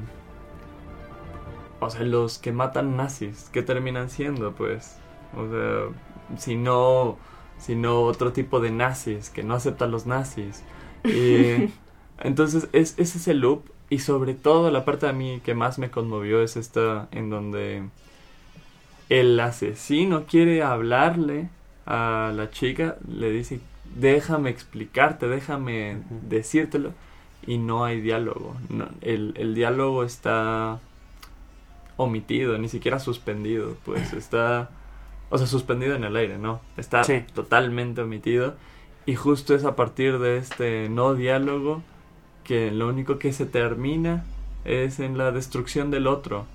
o 1.82 1.90
sea, 1.90 2.02
los 2.02 2.38
que 2.38 2.52
matan 2.52 2.96
nazis, 2.96 3.50
¿qué 3.52 3.62
terminan 3.62 4.08
siendo, 4.08 4.52
pues? 4.52 4.98
O 5.36 5.48
sea, 5.48 6.38
si 6.38 6.54
no, 6.54 7.18
si 7.58 7.74
no 7.74 8.02
otro 8.02 8.32
tipo 8.32 8.60
de 8.60 8.70
nazis, 8.70 9.30
que 9.30 9.42
no 9.42 9.54
aceptan 9.54 9.90
los 9.90 10.06
nazis. 10.06 10.62
Y, 11.04 11.72
entonces, 12.20 12.68
es, 12.72 12.94
es 12.98 13.16
ese 13.16 13.34
loop. 13.34 13.64
Y 13.90 13.98
sobre 13.98 14.34
todo, 14.34 14.70
la 14.70 14.84
parte 14.84 15.08
a 15.08 15.12
mí 15.12 15.40
que 15.44 15.54
más 15.54 15.80
me 15.80 15.90
conmovió 15.90 16.40
es 16.40 16.56
esta 16.56 17.08
en 17.10 17.30
donde 17.30 17.82
el 19.08 19.38
asesino 19.40 20.24
quiere 20.26 20.62
hablarle 20.62 21.50
a 21.84 22.32
la 22.34 22.50
chica, 22.50 22.96
le 23.08 23.30
dice, 23.30 23.60
déjame 23.96 24.50
explicarte, 24.50 25.28
déjame 25.28 25.98
decírtelo. 26.28 26.92
Y 27.46 27.58
no 27.58 27.84
hay 27.84 28.00
diálogo. 28.00 28.54
No, 28.68 28.88
el, 29.00 29.34
el 29.36 29.54
diálogo 29.54 30.04
está 30.04 30.78
omitido, 31.96 32.56
ni 32.58 32.68
siquiera 32.68 32.98
suspendido, 32.98 33.76
pues 33.84 34.12
está, 34.14 34.70
o 35.30 35.38
sea, 35.38 35.46
suspendido 35.46 35.94
en 35.94 36.04
el 36.04 36.16
aire, 36.16 36.38
¿no? 36.38 36.60
Está 36.76 37.04
Sí. 37.04 37.24
totalmente 37.34 38.00
omitido 38.02 38.54
y 39.06 39.14
justo 39.16 39.54
es 39.54 39.64
a 39.64 39.74
partir 39.76 40.18
de 40.20 40.36
este 40.38 40.88
no 40.88 41.14
diálogo 41.14 41.82
que 42.44 42.70
lo 42.70 42.88
único 42.88 43.18
que 43.18 43.32
se 43.32 43.46
termina 43.46 44.24
es 44.64 45.00
en 45.00 45.18
la 45.18 45.32
destrucción 45.32 45.90
del 45.90 46.06
otro. 46.06 46.46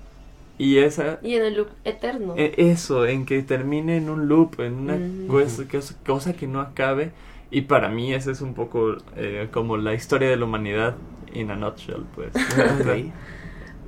Y 0.58 0.78
esa 0.78 1.20
Y 1.22 1.34
en 1.36 1.44
el 1.44 1.54
loop 1.56 1.68
eterno. 1.84 2.34
e- 2.36 2.54
eso, 2.56 3.06
en 3.06 3.24
que 3.26 3.42
termine 3.42 3.96
en 3.96 4.10
un 4.10 4.28
loop, 4.28 4.60
en 4.60 4.74
una 4.74 4.94
Ujú. 4.96 5.26
cosa, 5.28 5.64
cosa- 5.70 5.94
cosa 6.04 6.32
que 6.34 6.46
no 6.46 6.60
acabe. 6.60 7.12
Y 7.50 7.62
para 7.62 7.88
mí 7.88 8.12
esa 8.12 8.30
es 8.32 8.40
un 8.42 8.54
poco 8.54 8.96
eh, 9.16 9.48
como 9.52 9.76
la 9.76 9.94
historia 9.94 10.28
de 10.28 10.36
la 10.36 10.44
humanidad 10.44 10.96
in 11.32 11.50
a 11.50 11.56
nutshell, 11.56 12.04
pues. 12.14 12.32
Ok. 12.80 13.12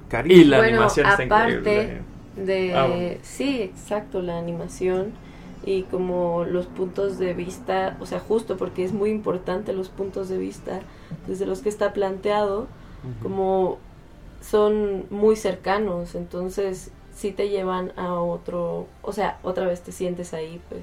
Cari. 0.08 0.32
y 0.34 0.44
la 0.44 0.58
bueno, 0.58 0.72
animación 0.72 1.06
está 1.06 1.22
aparte 1.24 1.58
increíble. 1.58 2.02
de 2.36 2.74
Ah, 2.74 2.86
bueno. 2.86 3.18
sí, 3.22 3.62
exacto, 3.62 4.22
la 4.22 4.38
animación 4.38 5.12
y 5.64 5.82
como 5.84 6.44
los 6.44 6.66
puntos 6.66 7.18
de 7.18 7.34
vista, 7.34 7.96
o 8.00 8.06
sea, 8.06 8.18
justo 8.18 8.56
porque 8.56 8.82
es 8.84 8.92
muy 8.92 9.10
importante 9.10 9.72
los 9.72 9.88
puntos 9.88 10.28
de 10.28 10.38
vista 10.38 10.80
desde 11.28 11.46
los 11.46 11.60
que 11.60 11.68
está 11.68 11.92
planteado, 11.92 12.62
Ujú. 12.62 13.22
como 13.22 13.78
son 14.40 15.06
muy 15.10 15.36
cercanos, 15.36 16.14
entonces 16.14 16.90
sí 17.14 17.32
te 17.32 17.48
llevan 17.48 17.92
a 17.96 18.14
otro, 18.14 18.86
o 19.02 19.12
sea, 19.12 19.38
otra 19.42 19.66
vez 19.66 19.82
te 19.82 19.92
sientes 19.92 20.32
ahí, 20.32 20.60
pues 20.68 20.82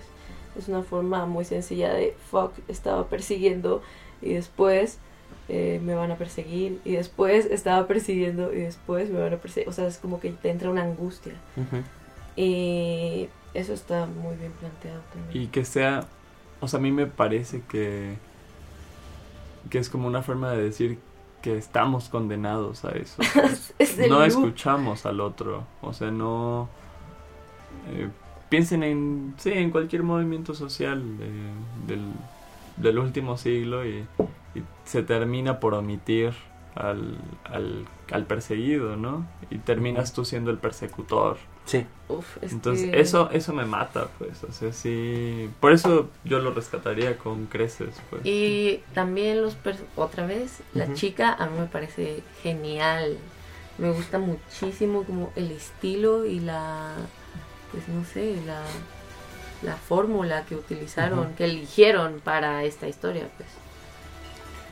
es 0.58 0.68
una 0.68 0.84
forma 0.84 1.26
muy 1.26 1.46
sencilla 1.46 1.94
de 1.94 2.16
fuck, 2.30 2.52
estaba 2.68 3.08
persiguiendo 3.08 3.82
y 4.22 4.34
después 4.34 5.00
eh, 5.50 5.80
me 5.84 5.96
van 5.96 6.12
a 6.12 6.16
perseguir 6.16 6.80
y 6.86 6.94
después 6.94 7.46
estaba 7.46 7.88
persiguiendo 7.88 8.54
y 8.54 8.60
después 8.60 9.10
me 9.10 9.20
van 9.20 9.34
a 9.34 9.38
perseguir, 9.38 9.70
o 9.70 9.72
sea, 9.72 9.88
es 9.88 9.98
como 9.98 10.20
que 10.20 10.32
te 10.32 10.50
entra 10.50 10.70
una 10.70 10.84
angustia 10.84 11.34
y 12.36 13.30
eso 13.54 13.74
está 13.74 14.06
muy 14.06 14.36
bien 14.36 14.52
planteado 14.52 15.02
también. 15.12 15.44
Y 15.44 15.48
que 15.48 15.66
sea, 15.66 16.06
o 16.60 16.68
sea, 16.68 16.80
a 16.80 16.82
mí 16.82 16.92
me 16.92 17.08
parece 17.08 17.64
que, 17.68 18.16
que 19.70 19.80
es 19.80 19.90
como 19.90 20.08
una 20.08 20.22
forma 20.22 20.52
de 20.52 20.64
decir 20.64 21.00
que 21.48 21.58
estamos 21.58 22.10
condenados 22.10 22.86
a 22.86 22.92
eso. 22.92 23.24
Es 23.80 23.98
no 23.98 24.24
loop. 24.26 24.26
escuchamos 24.26 25.06
al 25.06 25.22
otro, 25.22 25.68
o 25.82 25.94
sea, 25.94 26.12
no... 26.12 26.70
eh, 27.86 28.10
piensen 28.50 28.84
en, 28.84 29.36
sí, 29.38 29.52
en 29.52 29.72
cualquier 29.72 30.04
movimiento 30.04 30.54
social 30.54 31.18
eh, 31.22 31.54
del, 31.88 32.14
del 32.76 33.00
último 33.00 33.38
siglo 33.38 33.86
y, 33.86 34.08
y 34.56 34.64
se 34.86 35.04
termina 35.04 35.60
por 35.60 35.74
omitir 35.74 36.34
al, 36.76 37.18
al, 37.46 37.88
al 38.12 38.26
perseguido, 38.28 38.98
¿no? 38.98 39.28
Y 39.50 39.60
terminas 39.60 40.14
tú 40.14 40.26
siendo 40.26 40.52
el 40.52 40.60
persecutor. 40.60 41.38
Sí. 41.68 41.86
Uf, 42.10 42.38
es 42.42 42.54
Entonces, 42.54 42.90
que- 42.90 43.00
eso, 43.00 43.30
eso 43.32 43.54
me 43.54 43.66
mata, 43.66 44.08
pues, 44.18 44.44
o 44.44 44.52
sea, 44.52 44.74
sí... 44.74 45.50
Por 45.60 45.74
eso 45.74 46.10
yo 46.24 46.40
lo 46.40 46.52
rescataría 46.54 47.18
con 47.18 47.46
creces, 47.46 47.94
pues. 48.10 48.22
Y 48.26 48.82
también 48.96 49.42
los 49.44 49.56
pers- 49.62 49.84
otra 49.96 50.26
vez, 50.26 50.62
la 50.74 50.94
chica 50.96 51.34
a 51.34 51.46
mí 51.48 51.60
me 51.60 51.66
parece 51.68 52.24
genial. 52.42 53.18
Me 53.78 53.92
gusta 53.92 54.18
muchísimo 54.18 55.04
como 55.04 55.32
el 55.36 55.52
estilo 55.52 56.26
y 56.26 56.40
la 56.40 56.94
pues 57.72 57.88
no 57.90 58.04
sé, 58.06 58.36
la 58.48 58.64
la 59.62 59.76
fórmula 59.76 60.46
que 60.46 60.56
utilizaron, 60.56 61.34
que 61.34 61.46
eligieron 61.46 62.22
para 62.24 62.64
esta 62.64 62.88
historia, 62.88 63.28
pues. 63.38 63.50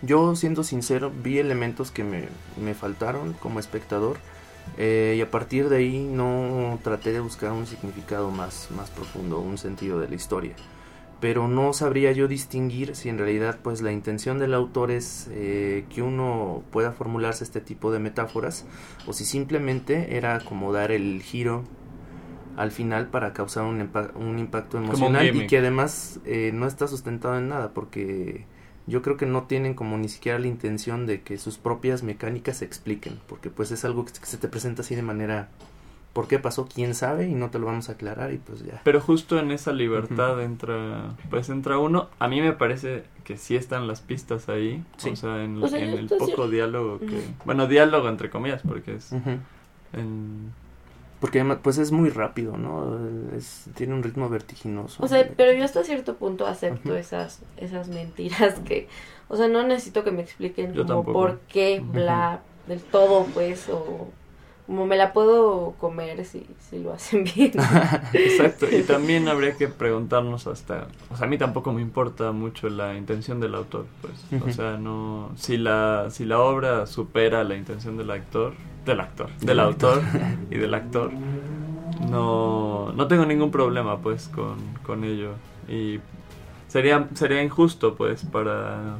Yo, 0.01 0.36
siendo 0.36 0.63
sincero, 0.63 1.12
vi 1.13 1.39
elementos 1.39 1.91
que 1.91 2.03
me, 2.03 2.29
me 2.62 2.73
faltaron 2.75 3.34
como 3.34 3.60
espectador. 3.60 4.17
Eh, 4.78 5.15
y 5.17 5.21
a 5.21 5.32
partir 5.32 5.69
de 5.69 5.78
ahí 5.78 5.99
no 5.99 6.80
traté 6.84 7.12
de 7.13 7.19
buscar 7.19 7.51
un 7.51 7.65
significado 7.65 8.32
más, 8.32 8.69
más 8.75 8.89
profundo, 8.89 9.39
un 9.39 9.58
sentido 9.58 9.99
de 9.99 10.10
la 10.10 10.15
historia. 10.15 10.56
Pero 11.21 11.47
no 11.47 11.71
sabría 11.71 12.12
yo 12.12 12.28
distinguir 12.28 12.95
si 12.95 13.10
en 13.10 13.17
realidad 13.17 13.60
pues 13.63 13.82
la 13.82 13.91
intención 13.91 14.38
del 14.38 14.54
autor 14.54 14.91
es 14.91 15.30
eh, 15.32 15.86
que 15.89 16.01
uno 16.01 16.63
pueda 16.71 16.91
formularse 16.91 17.43
este 17.43 17.62
tipo 17.62 17.91
de 17.91 17.99
metáforas 17.99 18.65
o 19.08 19.13
si 19.13 19.23
simplemente 19.23 20.17
era 20.17 20.41
como 20.41 20.73
dar 20.73 20.91
el 20.91 21.21
giro 21.21 21.63
al 22.58 22.71
final 22.71 23.08
para 23.08 23.34
causar 23.34 23.63
un, 23.63 23.89
un 24.15 24.39
impacto 24.39 24.78
un 24.78 24.86
emocional 24.86 25.36
y 25.36 25.47
que 25.47 25.58
además 25.58 26.19
eh, 26.25 26.51
no 26.54 26.67
está 26.67 26.88
sustentado 26.88 27.38
en 27.38 27.49
nada 27.49 27.71
porque 27.73 28.45
yo 28.87 29.01
creo 29.01 29.17
que 29.17 29.25
no 29.25 29.43
tienen 29.43 29.73
como 29.73 29.97
ni 29.97 30.09
siquiera 30.09 30.37
la 30.39 30.47
intención 30.47 31.05
de 31.05 31.21
que 31.21 31.37
sus 31.37 31.57
propias 31.57 32.03
mecánicas 32.03 32.57
se 32.57 32.65
expliquen, 32.65 33.19
porque 33.27 33.49
pues 33.49 33.71
es 33.71 33.83
algo 33.85 34.05
que 34.05 34.13
se 34.13 34.37
te 34.37 34.47
presenta 34.47 34.81
así 34.83 34.95
de 34.95 35.01
manera, 35.01 35.49
¿por 36.13 36.27
qué 36.27 36.39
pasó? 36.39 36.67
¿Quién 36.73 36.93
sabe? 36.95 37.27
Y 37.27 37.33
no 37.33 37.49
te 37.49 37.59
lo 37.59 37.65
vamos 37.65 37.89
a 37.89 37.93
aclarar 37.93 38.31
y 38.33 38.37
pues 38.37 38.63
ya. 38.63 38.81
Pero 38.83 39.01
justo 39.01 39.39
en 39.39 39.51
esa 39.51 39.73
libertad 39.73 40.41
entra, 40.41 41.15
pues 41.29 41.49
entra 41.49 41.77
uno. 41.79 42.09
A 42.19 42.27
mí 42.27 42.41
me 42.41 42.53
parece 42.53 43.03
que 43.23 43.37
sí 43.37 43.55
están 43.55 43.87
las 43.87 44.01
pistas 44.01 44.47
ahí. 44.49 44.83
Sí. 44.97 45.09
O 45.09 45.15
sea, 45.15 45.43
en, 45.43 45.61
O 45.63 45.67
sea, 45.67 45.79
en 45.83 45.91
yo 45.93 45.97
el 45.99 46.07
poco 46.07 46.47
diálogo 46.47 46.99
que... 46.99 47.21
Bueno, 47.43 47.67
diálogo 47.67 48.07
entre 48.07 48.29
comillas, 48.29 48.61
porque 48.61 48.95
es... 48.95 49.11
Ujú. 49.11 49.31
en- 49.93 50.53
Porque 51.25 51.39
además 51.39 51.57
pues 51.63 51.79
es 51.79 51.91
muy 51.91 52.11
rápido, 52.11 52.55
¿no? 52.55 52.99
Es, 53.35 53.65
tiene 53.73 53.95
un 53.95 54.03
ritmo 54.03 54.29
vertiginoso. 54.29 55.03
O 55.03 55.07
sea, 55.07 55.27
pero 55.35 55.53
yo 55.53 55.65
hasta 55.65 55.83
cierto 55.83 56.17
punto 56.17 56.45
acepto 56.45 56.95
esas 56.95 57.41
esas 57.57 57.88
mentiras 57.88 58.59
que, 58.59 58.88
o 59.27 59.35
sea, 59.35 59.47
no 59.47 59.63
necesito 59.63 60.03
que 60.03 60.11
me 60.11 60.21
expliquen 60.21 60.73
Yo 60.75 60.83
como 60.83 60.97
tampoco. 60.97 61.13
por 61.13 61.39
qué, 61.47 61.79
bla, 61.83 62.41
del 62.67 62.79
todo, 62.79 63.25
pues, 63.33 63.69
o 63.69 64.07
como 64.67 64.85
me 64.85 64.97
la 64.97 65.13
puedo 65.13 65.71
comer 65.79 66.23
si, 66.25 66.45
si 66.69 66.77
lo 66.77 66.93
hacen 66.93 67.23
bien. 67.23 67.53
Exacto. 68.13 68.67
Y 68.71 68.83
también 68.83 69.27
habría 69.27 69.55
que 69.55 69.67
preguntarnos 69.67 70.45
hasta... 70.45 70.89
O 71.09 71.17
sea, 71.17 71.25
a 71.25 71.27
mí 71.27 71.39
tampoco 71.39 71.73
me 71.73 71.81
importa 71.81 72.33
mucho 72.33 72.69
la 72.69 72.95
intención 72.95 73.39
del 73.39 73.55
autor, 73.55 73.88
pues. 74.01 74.43
O 74.43 74.51
sea, 74.51 74.77
no... 74.77 75.31
Si 75.38 75.57
la, 75.57 76.09
si 76.11 76.25
la 76.25 76.39
obra 76.39 76.85
supera 76.85 77.43
la 77.43 77.55
intención 77.55 77.97
del 77.97 78.11
actor... 78.11 78.53
Del 78.85 78.99
actor. 78.99 79.29
Del 79.41 79.59
autor 79.59 80.01
y 80.51 80.57
del 80.57 80.73
actor. 80.73 81.11
No, 82.09 82.91
no 82.93 83.07
tengo 83.07 83.25
ningún 83.25 83.51
problema, 83.51 83.99
pues, 83.99 84.27
con, 84.27 84.57
con 84.83 85.03
ello. 85.03 85.31
Y 85.67 85.99
sería, 86.67 87.07
sería 87.15 87.41
injusto, 87.41 87.95
pues, 87.95 88.23
para, 88.23 88.97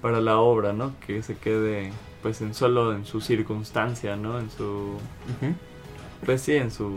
para 0.00 0.20
la 0.20 0.38
obra, 0.38 0.72
¿no? 0.72 0.94
Que 1.06 1.22
se 1.22 1.36
quede, 1.36 1.92
pues, 2.22 2.40
en 2.40 2.54
solo 2.54 2.94
en 2.94 3.04
su 3.04 3.20
circunstancia, 3.20 4.16
¿no? 4.16 4.38
En 4.38 4.50
su... 4.50 4.98
Pues 6.24 6.40
sí, 6.40 6.54
en 6.54 6.70
su 6.70 6.90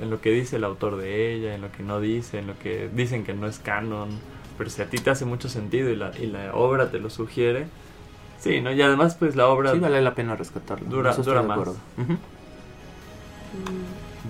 en 0.00 0.10
lo 0.10 0.20
que 0.20 0.30
dice 0.30 0.56
el 0.56 0.64
autor 0.64 0.96
de 0.98 1.32
ella, 1.32 1.54
en 1.54 1.62
lo 1.62 1.72
que 1.72 1.82
no 1.82 1.98
dice, 1.98 2.38
en 2.38 2.46
lo 2.46 2.58
que 2.58 2.90
dicen 2.92 3.24
que 3.24 3.32
no 3.32 3.46
es 3.46 3.58
canon, 3.58 4.10
pero 4.58 4.68
si 4.68 4.82
a 4.82 4.90
ti 4.90 4.98
te 4.98 5.10
hace 5.10 5.24
mucho 5.24 5.48
sentido 5.48 5.90
y 5.90 5.96
la, 5.96 6.12
y 6.18 6.26
la 6.26 6.54
obra 6.54 6.90
te 6.90 6.98
lo 6.98 7.08
sugiere, 7.08 7.68
sí, 8.46 8.60
¿no? 8.60 8.72
Y 8.72 8.82
además 8.82 9.14
pues 9.16 9.36
la 9.36 9.48
obra 9.48 9.72
Sí 9.72 9.78
vale 9.78 10.00
la 10.02 10.14
pena 10.14 10.36
rescatarlo. 10.36 10.88
Dura- 10.88 11.14
dura 11.14 11.42
de 11.42 11.48
más. 11.48 11.58
acuerdo. 11.58 11.76
Ujú. 11.98 12.12
Mm, 12.12 12.16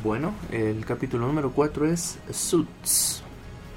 Bueno, 0.05 0.35
el 0.53 0.85
capítulo 0.85 1.27
número 1.27 1.51
4 1.51 1.87
es 1.87 2.19
Suits, 2.31 3.23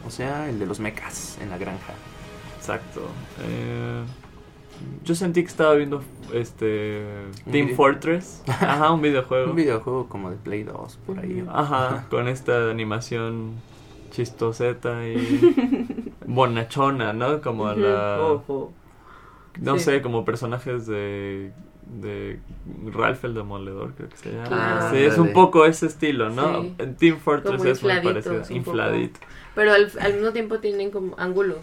o 0.06 0.10
sea, 0.10 0.50
el 0.50 0.60
de 0.60 0.66
los 0.66 0.80
mechas 0.80 1.38
en 1.42 1.50
la 1.50 1.58
granja. 1.58 1.94
exacto. 2.58 3.02
Eh, 3.42 4.04
Yo 5.04 5.14
sentí 5.16 5.42
que 5.42 5.48
estaba 5.50 5.74
viendo 5.74 6.02
este 6.34 7.04
Team 7.52 7.76
Fortress. 7.76 8.44
Ajá, 8.48 8.92
un 8.92 9.02
videojuego. 9.02 9.50
Un 9.50 9.56
videojuego 9.58 10.08
como 10.08 10.30
de 10.30 10.38
Play 10.38 10.64
2, 10.64 11.00
por 11.06 11.20
ahí. 11.20 11.44
Ajá, 11.52 12.06
con 12.10 12.28
esta 12.30 12.70
animación 12.70 13.56
chistoseta 14.12 15.06
y 15.08 16.14
bonachona, 16.26 17.12
¿no? 17.14 17.42
Como 17.42 17.72
la... 17.74 18.20
Ojo. 18.22 18.72
No 19.62 19.78
Sí. 19.78 19.86
sé, 19.86 20.02
como 20.02 20.26
personajes 20.26 20.86
de, 20.88 21.52
de 22.02 22.40
Ralph 22.94 23.24
el 23.26 23.34
Demoledor, 23.34 23.94
creo 23.96 24.10
que 24.10 24.18
se 24.18 24.32
llama. 24.32 24.48
Claro. 24.48 24.90
Sí, 24.96 25.04
es 25.04 25.18
un 25.18 25.34
poco 25.34 25.66
ese 25.66 25.86
estilo, 25.88 26.30
¿no? 26.30 26.62
Sí. 26.62 26.76
En 26.78 26.96
Team 26.96 27.18
Fortress 27.20 27.58
Como 27.58 27.70
es 27.70 27.84
muy 27.84 28.00
parecido. 28.02 28.36
un 28.36 28.42
poco. 28.42 28.54
Infladito. 28.54 29.20
Pero 29.56 29.74
al, 29.74 29.92
al 30.00 30.14
mismo 30.14 30.32
tiempo 30.32 30.60
tienen 30.60 30.92
como 30.92 31.16
ángulos 31.18 31.58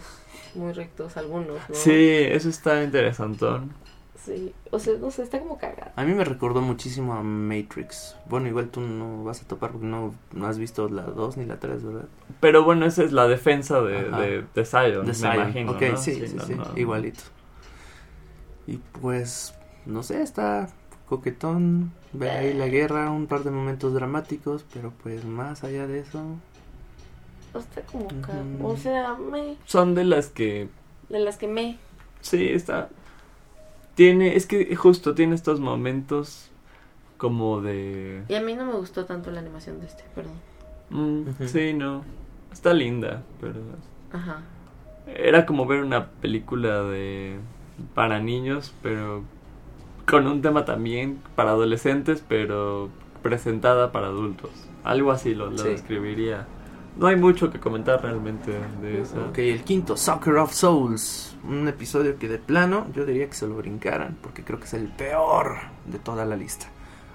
muy 0.55 0.73
rectos 0.73 1.17
algunos, 1.17 1.57
¿no? 1.69 1.75
Sí, 1.75 1.91
eso 1.93 2.49
está 2.49 2.83
interesantón. 2.83 3.71
Sí. 4.15 4.51
O 4.71 4.79
sea, 4.79 4.95
no 4.99 5.09
sé, 5.09 5.23
está 5.23 5.39
como 5.39 5.57
cagado. 5.57 5.91
A 5.95 6.03
mí 6.03 6.13
me 6.13 6.25
recordó 6.25 6.59
muchísimo 6.61 7.13
a 7.13 7.23
Matrix. 7.23 8.17
Bueno, 8.27 8.47
igual 8.49 8.67
tú 8.69 8.81
no 8.81 9.23
vas 9.23 9.41
a 9.41 9.47
topar 9.47 9.71
porque 9.71 9.87
no, 9.87 10.13
no 10.33 10.47
has 10.47 10.57
visto 10.57 10.89
la 10.89 11.03
2 11.03 11.37
ni 11.37 11.45
la 11.45 11.59
3, 11.61 11.81
¿verdad? 11.85 12.05
Pero 12.41 12.63
bueno, 12.65 12.85
esa 12.85 13.03
es 13.03 13.13
la 13.13 13.27
defensa 13.29 13.81
de, 13.81 13.99
Ajá. 13.99 14.19
de, 14.19 14.43
de 14.53 14.65
Zion, 14.65 15.01
De 15.05 15.07
me 15.07 15.13
Zion. 15.13 15.33
imagino. 15.35 15.71
Ok, 15.71 15.81
¿no? 15.91 15.97
sí, 15.97 16.13
sí, 16.27 16.35
no, 16.35 16.43
sí, 16.43 16.55
no. 16.55 16.65
igualito. 16.75 17.21
Y 18.67 18.77
pues, 18.77 19.55
no 19.85 20.03
sé, 20.03 20.21
está 20.21 20.69
coquetón. 21.07 21.91
Ver 22.13 22.31
ahí 22.31 22.53
la 22.53 22.67
guerra, 22.67 23.09
un 23.11 23.27
par 23.27 23.43
de 23.43 23.51
momentos 23.51 23.93
dramáticos, 23.93 24.65
pero 24.73 24.93
pues 25.03 25.25
más 25.25 25.63
allá 25.63 25.87
de 25.87 25.99
eso. 25.99 26.21
O 27.53 27.59
está 27.59 27.81
como. 27.81 28.07
O 28.67 28.77
sea, 28.77 29.15
me. 29.15 29.55
Son 29.65 29.95
de 29.95 30.03
las 30.03 30.27
que 30.27 30.69
De 31.09 31.19
las 31.19 31.37
que 31.37 31.47
me. 31.47 31.77
Sí, 32.21 32.49
está. 32.49 32.89
Tiene, 33.95 34.35
es 34.35 34.45
que 34.45 34.75
justo 34.75 35.15
tiene 35.15 35.33
estos 35.33 35.59
momentos 35.59 36.51
como 37.17 37.61
de. 37.61 38.23
Y 38.27 38.35
a 38.35 38.41
mí 38.41 38.53
no 38.53 38.65
me 38.65 38.73
gustó 38.73 39.05
tanto 39.05 39.31
la 39.31 39.39
animación 39.39 39.79
de 39.79 39.87
este, 39.87 40.03
perdón. 40.13 40.35
Mm. 40.89 41.45
Sí, 41.47 41.73
no. 41.73 42.03
Está 42.51 42.73
linda, 42.73 43.23
pero. 43.41 43.59
Ajá. 44.11 44.41
Era 45.07 45.45
como 45.45 45.65
ver 45.65 45.83
una 45.83 46.09
película 46.11 46.83
de. 46.83 47.39
Para 47.93 48.19
niños, 48.19 48.73
pero. 48.81 49.23
con 50.09 50.25
un 50.25 50.41
tema 50.41 50.63
también 50.63 51.19
para 51.35 51.49
adolescentes, 51.51 52.23
pero 52.27 52.89
presentada 53.21 53.91
para 53.91 54.07
adultos. 54.07 54.51
Algo 54.85 55.11
así 55.11 55.35
lo, 55.35 55.51
lo 55.51 55.57
Sí. 55.57 55.67
describiría. 55.67 56.47
No 56.95 57.07
hay 57.07 57.17
mucho 57.17 57.51
que 57.51 57.59
comentar 57.59 58.01
realmente 58.01 58.57
de 58.81 59.01
eso. 59.01 59.17
Ok, 59.29 59.39
el 59.39 59.63
quinto, 59.63 59.97
Soccer 59.97 60.35
of 60.37 60.53
Souls. 60.53 61.35
Un 61.43 61.67
episodio 61.67 62.17
que 62.17 62.27
de 62.29 62.37
plano 62.39 62.87
yo 62.95 63.05
diría 63.05 63.27
que 63.27 63.33
se 63.35 63.47
lo 63.47 63.55
brincaran, 63.57 64.17
porque 64.23 64.43
creo 64.45 64.59
que 64.59 64.65
es 64.65 64.73
el 64.73 64.87
peor 64.87 65.57
de 65.85 65.99
toda 65.99 66.25
la 66.25 66.35
lista. 66.37 66.67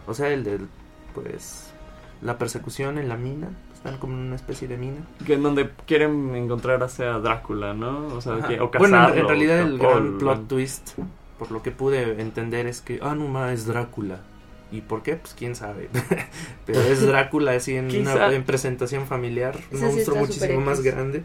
O 0.07 0.13
sea, 0.15 0.29
el 0.29 0.45
de, 0.45 0.61
pues, 1.15 1.73
la 2.21 2.37
persecución 2.39 2.99
en 2.99 3.09
la 3.09 3.17
mina. 3.17 3.49
Están 3.85 3.99
como 3.99 4.15
en 4.15 4.21
una 4.21 4.37
especie 4.37 4.69
de 4.69 4.77
mina. 4.77 5.01
Que 5.27 5.35
en 5.35 5.43
donde 5.43 5.71
quieren 5.87 6.37
encontrar 6.37 6.83
hacia 6.85 7.19
Drácula, 7.19 7.75
¿no? 7.75 8.07
O 8.15 8.21
sea, 8.21 8.37
que, 8.47 8.61
o 8.61 8.69
bueno, 8.79 8.97
en- 8.97 9.03
en, 9.03 9.09
cazarlo, 9.09 9.29
realidad 9.29 9.59
el 9.61 9.79
gran 9.79 10.19
plot 10.19 10.47
twist, 10.47 10.91
por 11.37 11.51
lo 11.51 11.63
que 11.63 11.73
pude 11.73 12.21
entender, 12.23 12.67
es 12.69 12.81
que 12.81 13.01
Anuma 13.03 13.53
es 13.53 13.67
Drácula. 13.67 14.21
¿Y 14.71 14.83
por 14.83 15.03
qué? 15.03 15.17
Pues 15.17 15.35
quién 15.35 15.57
sabe. 15.57 15.89
Pero 16.67 16.81
es 16.81 17.05
Drácula 17.05 17.53
así 17.53 17.75
en 17.75 17.91
una 18.03 18.33
en 18.33 18.45
presentación 18.45 19.07
familiar. 19.07 19.59
Un 19.73 19.81
monstruo 19.81 20.17
muchísimo 20.17 20.61
más 20.61 20.81
grande. 20.81 21.25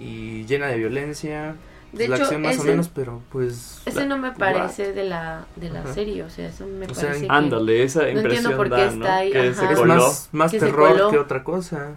Y 0.00 0.44
llena 0.46 0.66
de 0.66 0.78
violencia. 0.78 1.54
De 1.92 2.06
la 2.08 2.16
hecho, 2.16 2.24
acción 2.24 2.42
más 2.42 2.56
o 2.58 2.60
ese- 2.60 2.70
menos, 2.70 2.88
pero 2.88 3.22
pues... 3.30 3.82
Ese 3.86 4.00
la- 4.00 4.06
no 4.06 4.18
me 4.18 4.32
parece 4.32 4.92
de 4.92 5.04
la, 5.04 5.46
de 5.56 5.70
la 5.70 5.80
Ajá. 5.80 5.94
serie, 5.94 6.22
o 6.22 6.28
sea, 6.30 6.48
eso 6.48 6.66
me 6.66 6.86
O 6.86 6.94
sea, 6.94 7.08
parece 7.08 7.26
que... 7.26 7.32
Ándale, 7.32 7.82
esa 7.82 8.00
No 8.00 8.06
entiendo 8.08 8.28
impresión 8.28 8.56
por 8.56 8.66
qué 8.68 8.74
da, 8.76 8.84
está 8.86 8.96
¿no? 8.98 9.06
ahí, 9.10 9.32
Que 9.32 9.38
ajá. 9.48 9.54
se 9.66 9.72
Es 9.72 9.78
coló. 9.78 9.94
más, 9.94 10.28
más 10.32 10.50
Que 10.52 10.60
se 10.60 10.66
terror 10.66 11.10
que 11.10 11.18
otra 11.18 11.42
cosa. 11.44 11.96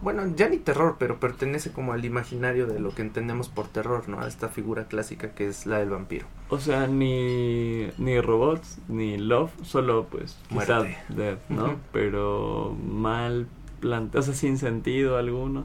Bueno, 0.00 0.22
ya 0.36 0.48
ni 0.48 0.58
terror, 0.58 0.94
pero 0.98 1.18
pertenece 1.18 1.72
como 1.72 1.92
al 1.92 2.04
imaginario 2.04 2.66
de 2.68 2.78
lo 2.78 2.90
que 2.94 3.02
entendemos 3.02 3.48
por 3.48 3.66
terror, 3.66 4.08
¿no? 4.08 4.20
A 4.20 4.28
esta 4.28 4.48
figura 4.48 4.84
clásica 4.84 5.32
que 5.34 5.48
es 5.48 5.66
la 5.66 5.78
del 5.80 5.90
vampiro. 5.90 6.24
O 6.50 6.58
sea, 6.60 6.86
ni, 6.86 7.88
ni 7.98 8.20
robots, 8.20 8.78
ni 8.86 9.18
love, 9.18 9.50
solo 9.64 10.06
pues 10.08 10.36
quizá 10.48 10.54
Muerte. 10.82 10.98
death, 11.08 11.40
¿no? 11.48 11.76
Pero 11.92 12.76
mal 12.80 13.48
planteado, 13.80 14.20
o 14.20 14.22
sea, 14.22 14.34
sin 14.34 14.56
sentido 14.56 15.16
alguno. 15.18 15.64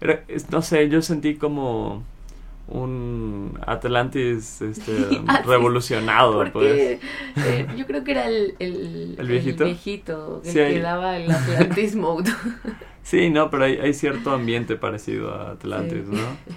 Era, 0.00 0.24
no 0.50 0.62
sé, 0.62 0.88
yo 0.88 1.02
sentí 1.02 1.36
como 1.36 2.02
un 2.68 3.58
Atlantis 3.66 4.62
este, 4.62 4.92
Ah, 5.28 5.42
sí. 5.42 5.48
revolucionado, 5.48 6.44
pues. 6.52 6.98
Eh, 7.36 7.66
yo 7.76 7.86
creo 7.86 8.04
que 8.04 8.12
era 8.12 8.26
el, 8.26 8.54
el, 8.58 9.16
¿El 9.18 9.26
viejito? 9.26 9.64
viejito, 9.64 10.40
el 10.44 10.50
Sí, 10.50 10.58
hay- 10.58 10.74
que 10.74 10.80
daba 10.80 11.16
el 11.18 11.30
Atlantis 11.30 11.94
mode. 11.96 12.30
Sí, 13.04 13.28
no, 13.28 13.50
pero 13.50 13.64
hay, 13.64 13.76
hay 13.76 13.92
cierto 13.92 14.30
ambiente 14.30 14.76
parecido 14.76 15.34
a 15.34 15.50
Atlantis, 15.50 16.04
Sí. 16.08 16.16
¿no? 16.16 16.54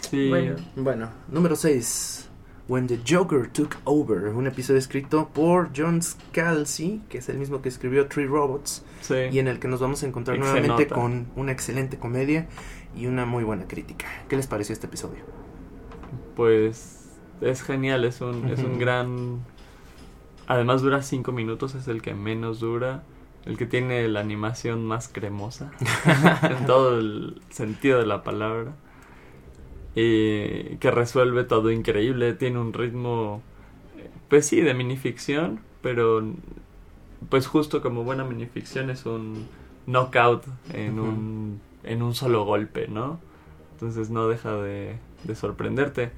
Sí. 0.00 0.28
Bueno. 0.28 0.56
Bueno, 0.76 1.10
número 1.28 1.56
6. 1.56 2.28
When 2.68 2.86
the 2.88 2.98
Joker 3.08 3.48
Took 3.48 3.76
Over, 3.84 4.28
un 4.34 4.46
episodio 4.48 4.78
escrito 4.78 5.30
por 5.32 5.70
John 5.74 6.02
Scalzi, 6.02 7.00
que 7.08 7.18
es 7.18 7.28
el 7.28 7.38
mismo 7.38 7.62
que 7.62 7.68
escribió 7.70 8.06
Three 8.06 8.26
Robots, 8.26 8.84
sí. 9.00 9.14
y 9.32 9.38
en 9.38 9.46
el 9.48 9.58
que 9.60 9.68
nos 9.68 9.80
vamos 9.80 10.02
a 10.02 10.06
encontrar 10.06 10.36
nuevamente 10.38 10.88
con 10.88 11.28
una 11.36 11.52
excelente 11.52 11.96
comedia 11.96 12.48
y 12.96 13.06
una 13.06 13.26
muy 13.26 13.44
buena 13.44 13.68
crítica. 13.68 14.06
¿Qué 14.28 14.36
les 14.36 14.46
pareció 14.46 14.72
este 14.72 14.86
episodio? 14.86 15.22
Pues 16.34 17.18
es 17.40 17.62
genial, 17.62 18.04
es 18.04 18.20
un, 18.20 18.48
es 18.48 18.60
un 18.60 18.78
gran... 18.80 19.44
Además 20.46 20.82
dura 20.82 21.02
5 21.02 21.32
minutos, 21.32 21.74
es 21.74 21.88
el 21.88 22.02
que 22.02 22.14
menos 22.14 22.60
dura, 22.60 23.02
el 23.44 23.56
que 23.58 23.66
tiene 23.66 24.06
la 24.08 24.20
animación 24.20 24.86
más 24.86 25.08
cremosa, 25.08 25.72
en 26.42 26.66
todo 26.66 26.98
el 26.98 27.40
sentido 27.50 27.98
de 27.98 28.06
la 28.06 28.22
palabra, 28.22 28.72
y 29.96 30.76
que 30.76 30.90
resuelve 30.90 31.44
todo 31.44 31.72
increíble, 31.72 32.32
tiene 32.34 32.60
un 32.60 32.72
ritmo, 32.72 33.42
pues 34.28 34.46
sí, 34.46 34.60
de 34.60 34.72
minificción, 34.72 35.60
pero 35.82 36.22
pues 37.28 37.46
justo 37.46 37.82
como 37.82 38.04
buena 38.04 38.24
minificción 38.24 38.90
es 38.90 39.06
un 39.06 39.48
knockout 39.86 40.44
en, 40.72 40.98
un, 40.98 41.60
en 41.86 42.02
un 42.02 42.14
solo 42.14 42.44
golpe, 42.44 42.88
¿no? 42.88 43.18
Entonces 43.72 44.10
no 44.10 44.28
deja 44.28 44.54
de, 44.56 44.98
de 45.24 45.34
sorprenderte. 45.34 46.10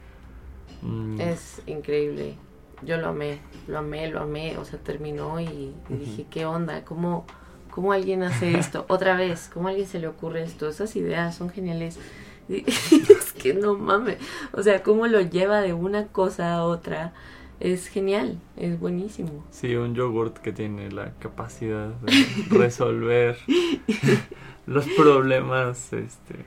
Mm, 0.82 1.20
Es 1.20 1.62
increíble. 1.66 2.36
Yo 2.82 2.96
lo 2.98 3.08
amé, 3.08 3.40
lo 3.66 3.78
amé, 3.78 4.08
lo 4.08 4.20
amé. 4.20 4.56
O 4.58 4.64
sea, 4.64 4.78
terminó 4.78 5.40
y, 5.40 5.74
y 5.88 5.94
dije, 5.94 6.26
¿qué 6.30 6.46
onda? 6.46 6.84
¿Cómo, 6.84 7.26
¿Cómo 7.70 7.92
alguien 7.92 8.22
hace 8.22 8.58
esto? 8.58 8.84
Otra 8.88 9.16
vez, 9.16 9.50
¿cómo 9.52 9.68
a 9.68 9.70
alguien 9.70 9.88
se 9.88 9.98
le 9.98 10.08
ocurre 10.08 10.42
esto? 10.42 10.68
Esas 10.68 10.94
ideas 10.96 11.34
son 11.36 11.50
geniales. 11.50 11.98
Es 12.48 13.32
que 13.34 13.52
no 13.54 13.76
mames. 13.76 14.16
O 14.52 14.62
sea, 14.62 14.82
cómo 14.82 15.06
lo 15.06 15.20
lleva 15.20 15.60
de 15.60 15.74
una 15.74 16.06
cosa 16.06 16.54
a 16.54 16.64
otra. 16.64 17.12
Es 17.60 17.88
genial, 17.88 18.38
es 18.56 18.78
buenísimo. 18.78 19.44
Sí, 19.50 19.74
un 19.74 19.94
yogurt 19.94 20.38
que 20.38 20.52
tiene 20.52 20.90
la 20.92 21.12
capacidad 21.18 21.88
de 21.88 22.12
resolver 22.50 23.36
los 24.68 24.86
problemas, 24.88 25.92
este, 25.92 26.44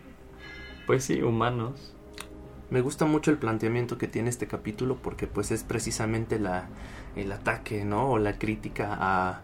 pues 0.85 1.03
sí, 1.03 1.21
humanos. 1.21 1.95
Me 2.69 2.81
gusta 2.81 3.05
mucho 3.05 3.31
el 3.31 3.37
planteamiento 3.37 3.97
que 3.97 4.07
tiene 4.07 4.29
este 4.29 4.47
capítulo 4.47 4.97
porque 5.01 5.27
pues 5.27 5.51
es 5.51 5.63
precisamente 5.63 6.39
la, 6.39 6.69
el 7.15 7.31
ataque, 7.31 7.83
¿no? 7.83 8.11
O 8.11 8.19
la 8.19 8.37
crítica 8.37 8.95
a, 8.97 9.41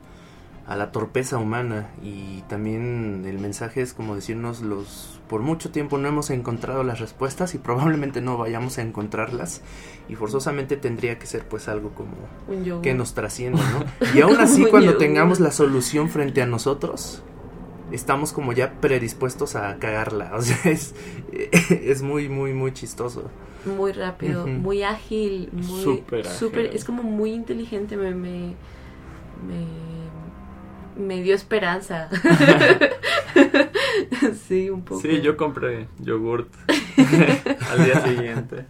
a 0.68 0.76
la 0.76 0.92
torpeza 0.92 1.38
humana 1.38 1.90
y 2.04 2.44
también 2.44 3.24
el 3.26 3.40
mensaje 3.40 3.82
es 3.82 3.94
como 3.94 4.16
decirnos 4.16 4.62
los 4.62 5.20
por 5.28 5.42
mucho 5.42 5.72
tiempo 5.72 5.98
no 5.98 6.08
hemos 6.08 6.30
encontrado 6.30 6.84
las 6.84 7.00
respuestas 7.00 7.54
y 7.54 7.58
probablemente 7.58 8.22
no 8.22 8.38
vayamos 8.38 8.78
a 8.78 8.82
encontrarlas 8.82 9.62
y 10.08 10.16
forzosamente 10.16 10.78
tendría 10.78 11.20
que 11.20 11.26
ser 11.26 11.46
pues 11.50 11.68
algo 11.68 11.90
como 11.90 12.82
que 12.82 12.94
nos 12.94 13.14
trasciende, 13.14 13.60
¿no? 13.60 14.08
Y 14.16 14.22
aún 14.22 14.38
así 14.40 14.66
cuando 14.66 14.96
tengamos 14.96 15.42
la 15.42 15.52
solución 15.52 16.10
frente 16.10 16.42
a 16.42 16.46
nosotros, 16.46 17.24
estamos 17.92 18.34
como 18.34 18.54
ya 18.54 18.74
predispuestos 18.82 19.56
a 19.56 19.78
cagarla, 19.80 20.32
o 20.36 20.42
sea, 20.42 20.72
es, 20.72 20.96
es 21.70 22.02
muy, 22.02 22.30
muy, 22.30 22.54
muy 22.54 22.74
chistoso. 22.74 23.30
muy 23.66 23.92
rápido, 23.92 24.48
muy 24.48 24.84
ágil, 24.84 25.50
muy 25.52 25.84
Súper 25.84 26.26
súper- 26.26 26.66
ágil. 26.68 26.76
es 26.78 26.86
como 26.86 27.04
muy 27.04 27.32
inteligente, 27.34 27.98
me 27.98 28.12
me, 28.14 28.54
me, 29.48 29.66
me 30.98 31.22
dio 31.22 31.36
esperanza. 31.36 32.10
sí, 34.48 34.70
un 34.70 34.84
poco. 34.84 35.02
Sí, 35.02 35.22
yo 35.22 35.38
compré 35.38 35.88
yogurt 36.00 36.52
al 37.72 37.86
día 37.86 38.02
siguiente. 38.06 38.66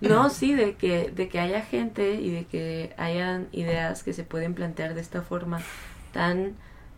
No, 0.00 0.30
sí, 0.30 0.54
de 0.54 0.74
que 0.74 1.10
de 1.14 1.28
que 1.28 1.38
haya 1.38 1.60
gente 1.62 2.14
y 2.14 2.30
de 2.30 2.44
que 2.46 2.92
hayan 2.96 3.48
ideas 3.52 4.02
que 4.02 4.12
se 4.12 4.24
pueden 4.24 4.54
plantear 4.54 4.94
de 4.94 5.00
esta 5.00 5.22
forma 5.22 5.60
tan 6.12 6.54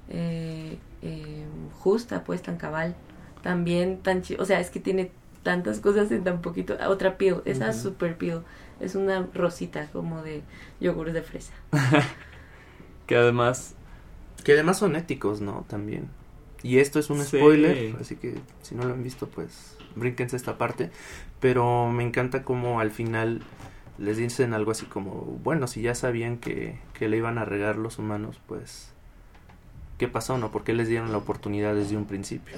eh, 0.08 0.78
eh, 1.02 1.44
justa, 1.80 2.24
pues 2.24 2.42
tan 2.42 2.56
cabal, 2.56 2.94
también 3.42 3.98
tan 3.98 4.22
chi- 4.22 4.36
o 4.38 4.44
sea, 4.44 4.60
es 4.60 4.70
que 4.70 4.80
tiene 4.80 5.10
tantas 5.42 5.80
cosas 5.80 6.10
en 6.12 6.24
tan 6.24 6.40
poquito. 6.40 6.76
Ah, 6.80 6.88
Otra 6.88 7.18
peel, 7.18 7.42
esa 7.44 7.72
super 7.72 8.16
peel. 8.16 8.40
Es 8.80 8.94
una 8.94 9.28
rosita 9.34 9.88
como 9.92 10.22
de 10.22 10.42
yogur 10.80 11.12
de 11.12 11.22
fresa. 11.22 11.52
Que 13.06 13.16
además, 13.16 13.74
Que 14.44 14.52
además 14.54 14.78
son 14.78 14.96
éticos, 14.96 15.42
¿no? 15.42 15.66
También. 15.68 16.08
Y 16.62 16.78
esto 16.78 16.98
es 17.00 17.10
un 17.10 17.22
Sí. 17.22 17.38
spoiler, 17.38 17.96
así 18.00 18.16
que 18.16 18.36
si 18.62 18.74
no 18.74 18.84
lo 18.84 18.94
han 18.94 19.02
visto, 19.04 19.28
pues 19.28 19.76
brínquense 19.96 20.36
esta 20.36 20.58
parte. 20.58 20.90
Pero 21.40 21.90
me 21.90 22.04
encanta 22.04 22.44
como 22.44 22.80
al 22.80 22.92
final 22.92 23.42
les 23.98 24.16
dicen 24.16 24.54
algo 24.54 24.72
así 24.72 24.86
como, 24.86 25.12
bueno, 25.44 25.66
si 25.68 25.82
ya 25.82 25.94
sabían 25.94 26.38
que, 26.38 26.78
que 26.94 27.08
le 27.08 27.18
iban 27.18 27.38
a 27.38 27.44
regar 27.44 27.76
los 27.76 27.98
humanos, 27.98 28.40
pues, 28.48 28.93
¿qué 30.04 30.12
pasó, 30.12 30.36
no? 30.38 30.50
¿Por 30.50 30.64
qué 30.64 30.74
les 30.74 30.88
dieron 30.88 31.12
la 31.12 31.18
oportunidad 31.18 31.74
desde 31.74 31.96
un 31.96 32.06
principio? 32.06 32.56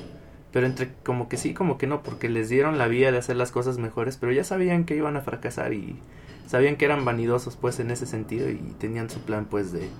Pero 0.52 0.66
entre 0.66 0.94
como 1.04 1.28
que 1.28 1.36
sí, 1.36 1.54
como 1.54 1.78
que 1.78 1.86
no, 1.86 2.02
porque 2.02 2.28
les 2.28 2.48
dieron 2.48 2.78
la 2.78 2.88
vía 2.88 3.12
de 3.12 3.18
hacer 3.18 3.36
las 3.36 3.52
cosas 3.52 3.78
mejores, 3.78 4.16
pero 4.16 4.32
ya 4.32 4.44
sabían 4.44 4.84
que 4.84 4.96
iban 4.96 5.16
a 5.16 5.20
fracasar 5.20 5.72
y 5.72 6.02
sabían 6.46 6.76
que 6.76 6.84
eran 6.86 7.04
vanidosos, 7.04 7.56
pues, 7.56 7.78
en 7.80 7.90
ese 7.90 8.06
sentido 8.06 8.48
y 8.50 8.56
tenían 8.78 9.10
su 9.10 9.20
plan, 9.20 9.46
pues, 9.50 9.72
de, 9.72 9.90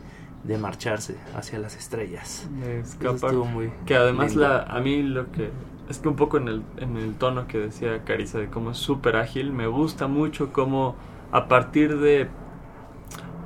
de 0.44 0.58
marcharse 0.58 1.16
hacia 1.34 1.58
las 1.58 1.76
estrellas. 1.76 2.48
escapar. 2.80 3.34
muy 3.44 3.72
Que 3.84 3.94
además 3.96 4.34
lindo. 4.34 4.42
la, 4.48 4.62
a 4.62 4.80
mí 4.80 5.02
lo 5.02 5.30
que... 5.30 5.50
Es 5.88 5.98
que 5.98 6.08
un 6.08 6.16
poco 6.16 6.38
en 6.38 6.48
el, 6.48 6.64
en 6.78 6.96
el 6.96 7.14
tono 7.14 7.46
que 7.46 7.58
decía 7.58 8.02
Carissa 8.04 8.38
de 8.38 8.48
cómo 8.48 8.72
es 8.72 8.78
súper 8.78 9.16
ágil, 9.16 9.52
me 9.52 9.68
gusta 9.68 10.08
mucho 10.08 10.52
cómo 10.52 10.96
a 11.30 11.46
partir 11.46 11.98
de 12.00 12.28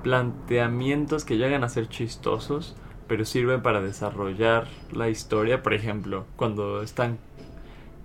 planteamientos 0.02 1.24
que 1.24 1.36
llegan 1.36 1.64
a 1.64 1.68
ser 1.68 1.88
chistosos, 1.88 2.76
pero 3.10 3.24
sirven 3.24 3.60
para 3.60 3.80
desarrollar 3.80 4.68
la 4.92 5.08
historia. 5.08 5.64
Por 5.64 5.74
ejemplo, 5.74 6.26
cuando 6.36 6.80
están 6.80 7.18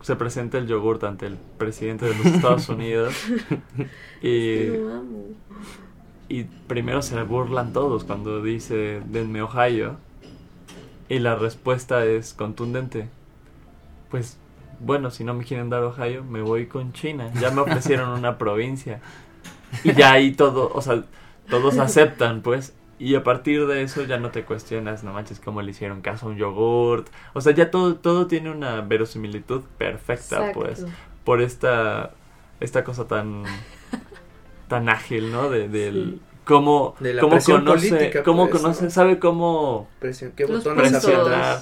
se 0.02 0.16
presenta 0.16 0.58
el 0.58 0.66
yogurt 0.66 1.04
ante 1.04 1.28
el 1.28 1.38
presidente 1.60 2.08
de 2.08 2.16
los 2.16 2.26
Estados 2.26 2.70
Unidos 2.70 3.14
y, 4.24 4.70
y 6.28 6.46
primero 6.66 7.04
se 7.04 7.22
burlan 7.22 7.72
todos 7.72 8.04
cuando 8.04 8.42
dice 8.42 9.04
denme 9.06 9.44
Ohio 9.44 9.98
y 11.08 11.20
la 11.20 11.36
respuesta 11.36 12.04
es 12.04 12.34
contundente. 12.34 13.08
Pues 14.10 14.40
bueno, 14.80 15.12
si 15.12 15.24
no 15.24 15.36
me 15.36 15.44
quieren 15.44 15.70
dar 15.70 15.84
Ohio, 15.84 16.24
me 16.24 16.42
voy 16.42 16.66
con 16.66 16.94
China. 16.94 17.32
Ya 17.40 17.52
me 17.52 17.62
ofrecieron 17.62 18.10
una 18.10 18.40
provincia. 18.40 19.02
Y 19.84 19.94
ya 19.94 20.14
ahí 20.14 20.32
todo, 20.32 20.72
o 20.74 20.82
sea, 20.82 21.04
todos 21.48 21.78
aceptan, 21.78 22.42
pues. 22.42 22.74
Y 22.98 23.16
a 23.16 23.24
partir 23.24 23.68
de 23.68 23.82
eso 23.84 24.04
ya 24.06 24.18
no 24.18 24.32
te 24.32 24.46
cuestionas, 24.46 25.04
no 25.04 25.12
manches, 25.12 25.42
cómo 25.42 25.62
le 25.62 25.72
hicieron 25.72 26.02
caso 26.02 26.28
a 26.28 26.30
un 26.30 26.38
yogurt. 26.38 27.08
O 27.34 27.42
sea, 27.42 27.54
ya 27.54 27.70
todo, 27.70 27.96
todo 27.96 28.28
tiene 28.28 28.50
una 28.52 28.82
verosimilitud 28.82 29.64
perfecta, 29.78 30.38
Exacto. 30.38 30.60
pues. 30.62 30.86
Por 31.26 31.42
esta, 31.42 32.12
esta 32.62 32.84
cosa 32.86 33.06
tan, 33.08 33.44
tan 34.68 34.90
ágil, 34.90 35.32
¿no? 35.32 35.50
De, 35.50 35.68
del, 35.68 35.94
Sí. 36.16 36.22
cómo, 36.46 36.96
De 37.00 37.14
la 37.16 37.22
cómo 37.22 37.32
presión 37.32 37.66
conoce, 37.66 37.90
política, 37.90 38.24
cómo 38.24 38.48
pues, 38.50 38.62
conoce, 38.62 38.86
¿no? 38.86 38.90
sabe 38.92 39.20
cómo 39.20 39.90
Presión, 40.00 40.32
¿Qué 40.36 40.46
botones 40.46 40.92
presionar. 40.92 41.60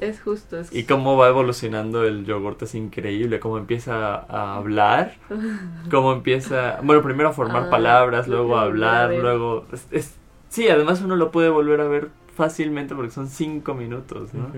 Es 0.00 0.20
justo. 0.20 0.60
Es 0.60 0.72
Y 0.72 0.84
cómo 0.84 1.16
va 1.16 1.28
evolucionando 1.28 2.04
el 2.04 2.26
yogurt 2.26 2.62
es 2.62 2.74
increíble, 2.74 3.40
cómo 3.40 3.58
empieza 3.58 4.14
a 4.16 4.56
hablar, 4.56 5.14
cómo 5.90 6.12
empieza, 6.12 6.78
bueno, 6.82 7.02
primero 7.02 7.30
a 7.30 7.32
formar 7.32 7.64
Ah, 7.66 7.70
palabras, 7.70 8.28
luego 8.28 8.56
a 8.56 8.62
hablar, 8.62 9.08
ver. 9.10 9.20
luego... 9.22 9.64
es- 9.72 9.88
es- 9.90 10.14
sí, 10.54 10.68
además 10.68 11.02
uno 11.02 11.16
lo 11.16 11.32
puede 11.32 11.48
volver 11.48 11.80
a 11.80 11.88
ver 11.88 12.10
fácilmente 12.36 12.94
porque 12.94 13.10
son 13.10 13.28
cinco 13.28 13.74
minutos, 13.74 14.32
¿no? 14.34 14.52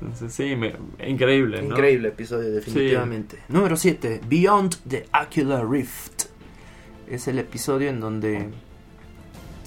Entonces 0.00 0.32
sí, 0.32 0.56
me- 0.56 0.76
increíble, 1.06 1.60
¿no? 1.60 1.74
Increíble 1.74 2.08
episodio, 2.08 2.50
definitivamente. 2.50 3.38
Número 3.48 3.76
7, 3.76 4.22
Beyond 4.26 4.76
the 4.88 5.06
Ocular 5.12 5.68
Rift. 5.68 6.24
Es 7.06 7.28
el 7.28 7.38
episodio 7.38 7.90
en 7.90 8.00
donde 8.00 8.48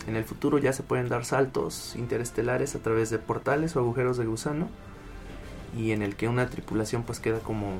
en 0.07 0.15
el 0.15 0.23
futuro 0.23 0.57
ya 0.57 0.73
se 0.73 0.81
pueden 0.81 1.07
dar 1.07 1.23
saltos 1.25 1.95
interestelares 1.95 2.75
a 2.75 2.79
través 2.79 3.11
de 3.11 3.19
portales 3.19 3.75
o 3.75 3.79
agujeros 3.79 4.17
de 4.17 4.25
gusano. 4.25 4.69
Y 5.77 5.91
en 5.91 6.01
el 6.01 6.15
que 6.15 6.27
una 6.27 6.47
tripulación 6.49 7.03
pues 7.03 7.19
queda 7.19 7.39
como 7.39 7.79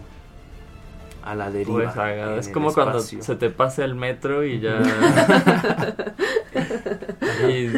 a 1.24 1.34
la 1.36 1.50
deriva. 1.50 1.92
Pues, 1.94 2.40
es 2.40 2.48
el 2.48 2.54
como 2.54 2.72
cuando 2.74 3.00
se 3.00 3.36
te 3.36 3.50
pasa 3.50 3.84
el 3.84 3.96
metro 3.96 4.44
y 4.44 4.60
ya... 4.60 4.82
y 7.50 7.70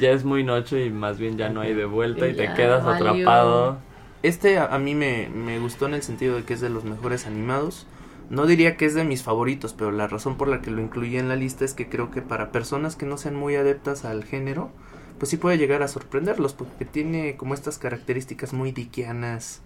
ya 0.00 0.10
es 0.10 0.24
muy 0.24 0.44
noche 0.44 0.86
y 0.86 0.90
más 0.90 1.18
bien 1.18 1.36
ya 1.38 1.48
no 1.48 1.60
hay 1.60 1.74
de 1.74 1.84
vuelta 1.84 2.26
y, 2.28 2.32
Y 2.32 2.34
te 2.34 2.52
quedas 2.54 2.84
valió. 2.84 3.26
atrapado. 3.26 3.78
Este 4.22 4.58
a, 4.58 4.66
a 4.74 4.78
mí 4.78 4.94
me, 4.94 5.28
me 5.28 5.58
gustó 5.58 5.86
en 5.86 5.94
el 5.94 6.02
sentido 6.02 6.36
de 6.36 6.44
que 6.44 6.54
es 6.54 6.60
de 6.60 6.70
los 6.70 6.84
mejores 6.84 7.26
animados. 7.26 7.86
No 8.30 8.46
diría 8.46 8.76
que 8.76 8.84
es 8.84 8.94
de 8.94 9.04
mis 9.04 9.22
favoritos, 9.22 9.72
pero 9.72 9.90
la 9.90 10.06
razón 10.06 10.36
por 10.36 10.48
la 10.48 10.60
que 10.60 10.70
lo 10.70 10.82
incluí 10.82 11.16
en 11.16 11.28
la 11.28 11.36
lista 11.36 11.64
es 11.64 11.72
que 11.74 11.88
creo 11.88 12.10
que 12.10 12.20
para 12.20 12.52
personas 12.52 12.94
que 12.96 13.06
no 13.06 13.16
sean 13.16 13.34
muy 13.36 13.56
adeptas 13.56 14.04
al 14.04 14.24
género, 14.24 14.70
pues 15.18 15.30
sí 15.30 15.38
puede 15.38 15.56
llegar 15.56 15.82
a 15.82 15.88
sorprenderlos, 15.88 16.52
porque 16.52 16.84
tiene 16.84 17.36
como 17.36 17.54
estas 17.54 17.78
características 17.78 18.52
muy 18.52 18.70
dickianas 18.72 19.62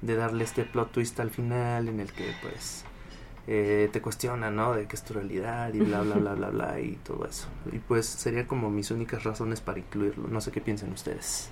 de 0.00 0.14
darle 0.16 0.44
este 0.44 0.64
plot 0.64 0.92
twist 0.92 1.18
al 1.18 1.30
final 1.30 1.88
en 1.88 1.98
el 1.98 2.12
que 2.12 2.24
pues 2.42 2.83
eh, 3.46 3.88
te 3.92 4.00
cuestiona, 4.00 4.50
¿no? 4.50 4.74
De 4.74 4.86
qué 4.86 4.96
es 4.96 5.02
tu 5.04 5.14
realidad 5.14 5.72
y 5.74 5.80
bla, 5.80 6.00
bla, 6.02 6.16
bla, 6.16 6.34
bla, 6.34 6.50
bla 6.50 6.80
y 6.80 6.96
todo 7.04 7.26
eso. 7.26 7.48
Y 7.72 7.78
pues 7.78 8.06
sería 8.06 8.46
como 8.46 8.70
mis 8.70 8.90
únicas 8.90 9.24
razones 9.24 9.60
para 9.60 9.78
incluirlo. 9.78 10.28
No 10.28 10.40
sé 10.40 10.50
qué 10.50 10.60
piensan 10.60 10.92
ustedes. 10.92 11.50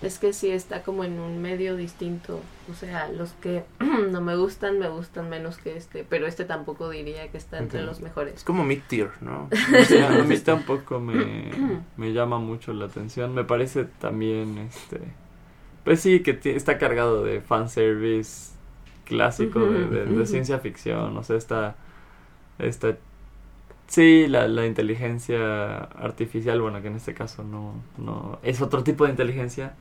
Es 0.00 0.20
que 0.20 0.32
sí 0.32 0.50
está 0.50 0.82
como 0.84 1.02
en 1.02 1.18
un 1.18 1.42
medio 1.42 1.74
distinto. 1.74 2.40
O 2.70 2.74
sea, 2.74 3.08
los 3.08 3.32
que 3.40 3.64
no 4.10 4.20
me 4.20 4.36
gustan, 4.36 4.78
me 4.78 4.88
gustan 4.88 5.28
menos 5.28 5.58
que 5.58 5.76
este. 5.76 6.04
Pero 6.08 6.26
este 6.26 6.44
tampoco 6.44 6.88
diría 6.90 7.28
que 7.32 7.38
está 7.38 7.58
entre 7.58 7.82
los 7.82 7.96
Es 7.96 8.02
mejores. 8.02 8.44
como 8.44 8.64
mid-tier, 8.64 9.10
¿no? 9.20 9.48
Sí, 9.86 9.96
a 9.98 10.22
mí 10.24 10.38
tampoco 10.38 11.00
me, 11.00 11.50
me 11.96 12.12
llama 12.12 12.38
mucho 12.38 12.72
la 12.72 12.84
atención. 12.84 13.34
Me 13.34 13.44
parece 13.44 13.84
también, 13.84 14.58
este... 14.58 15.00
Pues 15.84 16.00
sí, 16.00 16.20
que 16.20 16.38
está 16.54 16.76
cargado 16.76 17.24
de 17.24 17.40
fanservice 17.40 18.57
clásico 19.08 19.60
de, 19.60 19.86
de- 19.88 20.04
de 20.06 20.12
Ujú. 20.14 20.26
ciencia 20.26 20.58
ficción. 20.58 21.16
O 21.16 21.22
sea, 21.22 21.36
está... 21.36 21.76
está 22.58 22.96
sí, 23.86 24.26
la, 24.28 24.46
la 24.48 24.66
inteligencia 24.66 25.78
artificial, 25.84 26.60
bueno, 26.60 26.82
que 26.82 26.88
en 26.88 26.96
este 26.96 27.14
caso 27.14 27.42
no, 27.42 27.72
no... 27.96 28.38
Es 28.42 28.60
otro 28.60 28.82
tipo 28.84 29.04
de 29.04 29.10
inteligencia, 29.10 29.74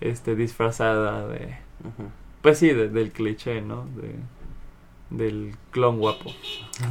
este, 0.00 0.36
disfrazada 0.36 1.26
de... 1.26 1.56
Pues 2.42 2.58
sí, 2.58 2.68
de- 2.68 2.88
del 2.88 3.10
cliché, 3.12 3.62
¿no? 3.62 3.86
De, 3.96 4.14
del 5.10 5.54
clon 5.70 5.98
guapo. 5.98 6.32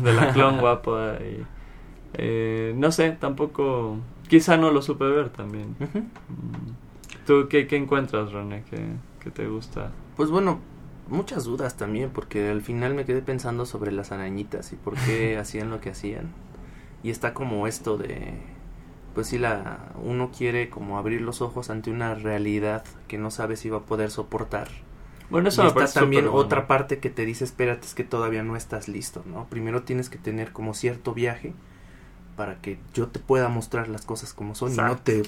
De 0.03 0.13
la 0.13 0.31
clon 0.33 0.57
guapa. 0.61 1.17
Y, 1.21 1.43
eh, 2.15 2.73
no 2.75 2.91
sé, 2.91 3.11
tampoco... 3.11 3.97
Quizá 4.27 4.57
no 4.57 4.71
lo 4.71 4.81
supe 4.81 5.05
ver 5.05 5.29
también. 5.29 5.75
Mm. 5.79 7.25
¿Tú 7.25 7.47
qué, 7.49 7.65
qué 7.67 7.77
encuentras, 7.77 8.31
René? 8.31 8.63
¿Qué, 8.69 8.79
qué 9.19 9.29
te 9.31 9.47
gusta? 9.47 9.91
Pues 10.15 10.29
bueno, 10.31 10.59
muchas 11.09 11.43
dudas 11.45 11.77
también, 11.77 12.09
porque 12.11 12.49
al 12.49 12.61
final 12.61 12.93
me 12.95 13.05
quedé 13.05 13.21
pensando 13.21 13.65
sobre 13.65 13.91
las 13.91 14.11
arañitas 14.11 14.71
y 14.73 14.75
por 14.75 14.95
qué 14.95 15.37
hacían 15.41 15.69
lo 15.69 15.81
que 15.81 15.89
hacían. 15.91 16.29
Y 17.03 17.09
está 17.11 17.33
como 17.33 17.67
esto 17.67 17.97
de, 17.97 18.33
pues 19.15 19.27
si 19.27 19.37
la 19.37 19.93
uno 20.03 20.31
quiere 20.35 20.69
como 20.69 20.97
abrir 20.97 21.21
los 21.21 21.41
ojos 21.41 21.69
ante 21.69 21.91
una 21.91 22.15
realidad 22.15 22.83
que 23.07 23.17
no 23.17 23.31
sabe 23.31 23.55
si 23.55 23.69
va 23.69 23.77
a 23.79 23.81
poder 23.85 24.11
soportar. 24.11 24.67
Bueno, 25.29 25.49
eso 25.49 25.61
y 25.61 25.65
me 25.65 25.69
está 25.69 26.01
también 26.01 26.25
bueno. 26.25 26.37
otra 26.39 26.67
parte 26.67 26.99
que 26.99 27.09
te 27.09 27.23
dice, 27.25 27.43
espérate, 27.43 27.85
es 27.85 27.93
que 27.93 28.03
todavía 28.03 28.41
no 28.43 28.55
estás 28.55 28.87
listo, 28.87 29.23
¿no? 29.27 29.45
Primero 29.49 29.83
tienes 29.83 30.09
que 30.09 30.17
tener 30.17 30.51
como 30.51 30.73
cierto 30.73 31.13
viaje 31.13 31.53
para 32.35 32.61
que 32.61 32.79
yo 32.93 33.07
te 33.07 33.19
pueda 33.19 33.49
mostrar 33.49 33.89
las 33.89 34.05
cosas 34.05 34.33
como 34.33 34.55
son 34.55 34.73
y 34.73 34.77
no 34.77 34.97
te... 34.97 35.23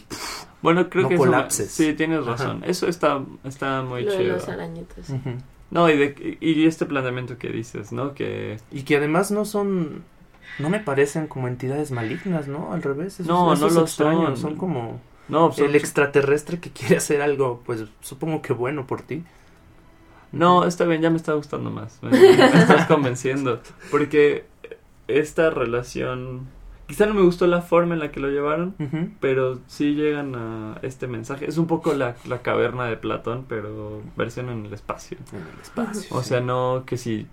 Bueno, 0.62 0.90
creo 0.90 1.04
no 1.04 1.10
que 1.10 1.16
eso 1.16 1.24
colapses. 1.26 1.72
sí, 1.72 1.94
tienes 1.94 2.20
Ajá. 2.22 2.32
razón. 2.32 2.64
Eso 2.66 2.88
está, 2.88 3.24
está 3.44 3.82
muy 3.84 4.04
Lo 4.04 4.12
de 4.12 4.18
chido. 4.18 4.34
los 4.36 4.48
arañitos. 4.50 5.10
Ujú. 5.10 5.32
No, 5.72 5.90
y, 5.90 5.98
de, 5.98 6.38
y 6.42 6.66
este 6.68 6.86
planteamiento 6.86 7.38
que 7.38 7.50
dices, 7.50 7.92
¿no? 7.92 8.14
Que 8.14 8.58
Y 8.72 8.84
que 8.84 8.98
además 8.98 9.32
no 9.32 9.46
son, 9.46 10.04
no 10.60 10.70
me 10.70 10.80
parecen 10.80 11.28
como 11.28 11.48
entidades 11.48 11.92
malignas, 11.92 12.48
¿no? 12.48 12.74
Al 12.74 12.84
revés. 12.84 13.20
Eso, 13.20 13.32
No, 13.32 13.54
eso 13.54 13.62
no 13.62 13.68
es 13.68 13.74
lo 13.76 13.82
extraño, 13.82 14.26
son. 14.28 14.38
Son 14.38 14.56
como 14.58 15.00
no, 15.30 15.52
son- 15.54 15.66
el 15.70 15.76
extraterrestre 15.76 16.60
que 16.60 16.72
quiere 16.72 16.98
hacer 16.98 17.22
algo, 17.22 17.62
pues 17.66 17.86
supongo 18.02 18.42
que 18.42 18.54
bueno 18.54 18.86
por 18.86 19.02
ti. 19.02 19.24
No, 20.34 20.66
está 20.66 20.86
bien, 20.86 21.02
ya 21.02 21.10
me 21.10 21.18
está 21.18 21.34
gustando 21.34 21.72
más. 21.72 22.00
Me, 22.02 22.10
me 22.12 22.46
estás 22.46 22.88
convenciendo. 22.88 23.62
Porque 23.90 24.46
esta 25.08 25.50
relación. 25.50 26.48
Quizá 26.92 27.06
no 27.06 27.14
me 27.14 27.22
gustó 27.22 27.48
la 27.48 27.62
forma 27.62 27.94
en 27.94 28.02
la 28.02 28.12
que 28.12 28.20
lo 28.20 28.28
llevaron. 28.28 28.76
Pero 29.22 29.60
sí 29.68 29.96
llegan 29.96 30.36
a 30.36 30.78
este 30.82 31.08
mensaje. 31.08 31.46
Es 31.48 31.58
un 31.58 31.66
poco 31.66 31.94
la, 31.94 32.18
la 32.28 32.42
caverna 32.42 32.84
de 32.84 32.98
Platón, 32.98 33.46
pero 33.48 34.02
versión 34.18 34.50
en 34.50 34.66
el 34.66 34.74
espacio. 34.74 35.18
En 35.32 35.38
el 35.40 35.62
espacio. 35.62 36.14
O 36.14 36.22
sí. 36.22 36.28
sea, 36.28 36.42
no 36.42 36.84
que 36.86 36.98
si 36.98 37.28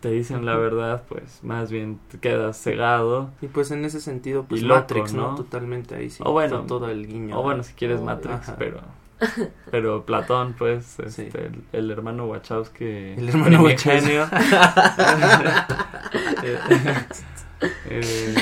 te 0.00 0.10
dicen 0.10 0.46
la 0.46 0.56
verdad, 0.56 1.02
pues 1.06 1.44
más 1.44 1.70
bien 1.70 2.00
te 2.10 2.18
quedas 2.18 2.56
cegado. 2.62 3.28
Y 3.42 3.48
pues 3.48 3.70
en 3.72 3.84
ese 3.84 4.00
sentido, 4.00 4.44
pues 4.44 4.62
Y 4.62 4.64
loco, 4.64 4.80
Matrix, 4.80 5.12
¿no? 5.12 5.32
¿no? 5.32 5.36
Totalmente 5.36 5.94
ahí 5.94 6.08
sí. 6.08 6.22
O 6.24 6.32
bueno, 6.32 6.62
todo 6.62 6.88
el 6.88 7.06
guiño. 7.06 7.38
O 7.38 7.42
bueno, 7.42 7.62
si 7.64 7.74
quieres 7.74 7.98
Obvio. 7.98 8.06
Matrix, 8.06 8.48
Ajá. 8.48 8.56
pero 8.58 8.80
Pero 9.70 10.06
Platón, 10.06 10.54
pues, 10.56 10.96
Sí. 11.08 11.24
este, 11.24 11.48
el, 11.48 11.62
el 11.72 11.90
hermano 11.90 12.24
Wachowski. 12.24 12.86
El 12.86 13.28
hermano 13.28 13.64
primigenio. 13.64 14.26
Eh, 17.84 18.34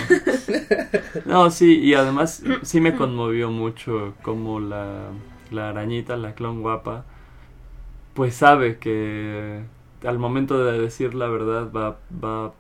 no, 1.25 1.51
sí, 1.51 1.79
y 1.81 1.95
además 1.95 2.43
sí 2.63 2.81
me 2.81 2.95
conmovió 2.95 3.51
mucho 3.51 4.15
como 4.23 4.61
la, 4.61 5.11
la 5.51 5.71
arañita, 5.71 6.17
la 6.17 6.35
clon 6.35 6.63
guapa, 6.63 7.05
pues 8.15 8.35
sabe 8.35 8.79
que 8.79 9.63
al 10.05 10.19
momento 10.19 10.65
de 10.65 10.79
decir 10.79 11.15
la 11.15 11.29
verdad 11.29 11.71
va, 11.73 11.99
va 12.23 12.53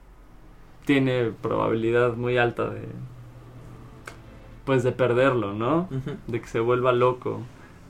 tiene 0.86 1.32
probabilidad 1.42 2.14
muy 2.16 2.38
alta 2.38 2.68
de 2.70 2.82
pues 4.64 4.82
de 4.82 4.92
perderlo, 4.92 5.52
¿no? 5.52 5.88
De 6.26 6.40
que 6.40 6.48
se 6.48 6.60
vuelva 6.60 6.92
loco, 6.92 7.40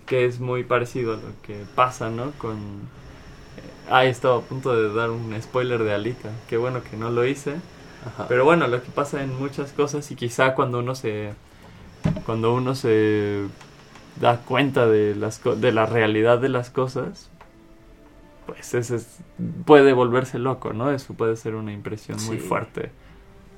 que 0.06 0.26
es 0.26 0.40
muy 0.40 0.64
parecido 0.64 1.14
a 1.14 1.16
lo 1.16 1.40
que 1.42 1.64
pasa, 1.74 2.10
¿no? 2.10 2.32
Con... 2.32 2.56
eh, 3.56 3.72
Ah, 3.88 4.04
estaba 4.06 4.38
a 4.38 4.42
punto 4.42 4.74
de 4.74 4.92
dar 4.94 5.10
un 5.10 5.34
spoiler 5.42 5.82
de 5.84 5.94
Alita, 5.94 6.30
qué 6.48 6.56
bueno 6.56 6.82
que 6.82 6.96
no 6.96 7.10
lo 7.10 7.26
hice, 7.26 7.62
Ajá. 8.07 8.26
pero 8.28 8.44
bueno, 8.44 8.66
lo 8.68 8.82
que 8.82 8.90
pasa 8.90 9.22
en 9.22 9.36
muchas 9.38 9.72
cosas 9.72 10.11
y 10.11 10.16
quizá 10.16 10.54
cuando 10.54 10.78
uno 10.78 10.94
se... 10.94 11.32
cuando 12.24 12.54
uno 12.54 12.74
se 12.74 13.44
da 14.20 14.38
cuenta 14.38 14.86
de, 14.86 15.14
las, 15.14 15.42
de 15.44 15.72
la 15.72 15.86
realidad 15.86 16.38
de 16.38 16.48
las 16.48 16.70
cosas, 16.70 17.30
pues 18.46 18.74
ese 18.74 18.96
es- 18.96 19.18
puede 19.64 19.92
volverse 19.92 20.38
loco, 20.38 20.72
¿no? 20.72 20.90
Eso 20.92 21.14
puede 21.14 21.36
ser 21.36 21.54
una 21.54 21.72
impresión 21.72 22.18
muy 22.26 22.38
fuerte. 22.38 22.90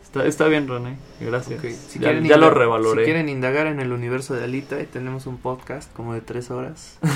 Está, 0.03 0.25
está 0.25 0.47
bien, 0.47 0.67
René, 0.67 0.97
gracias. 1.21 1.61
Ok, 1.63 1.69
Si 1.71 1.99
ya 1.99 2.39
lo 2.39 2.49
revaloré. 2.49 3.03
Si 3.03 3.05
quieren 3.05 3.29
indagar 3.29 3.67
en 3.67 3.79
el 3.79 3.93
universo 3.93 4.33
de 4.35 4.45
Alita, 4.45 4.79
tenemos 4.91 5.27
un 5.27 5.37
podcast 5.37 5.93
como 5.93 6.15
de 6.15 6.21
tres 6.23 6.51
horas. 6.51 6.99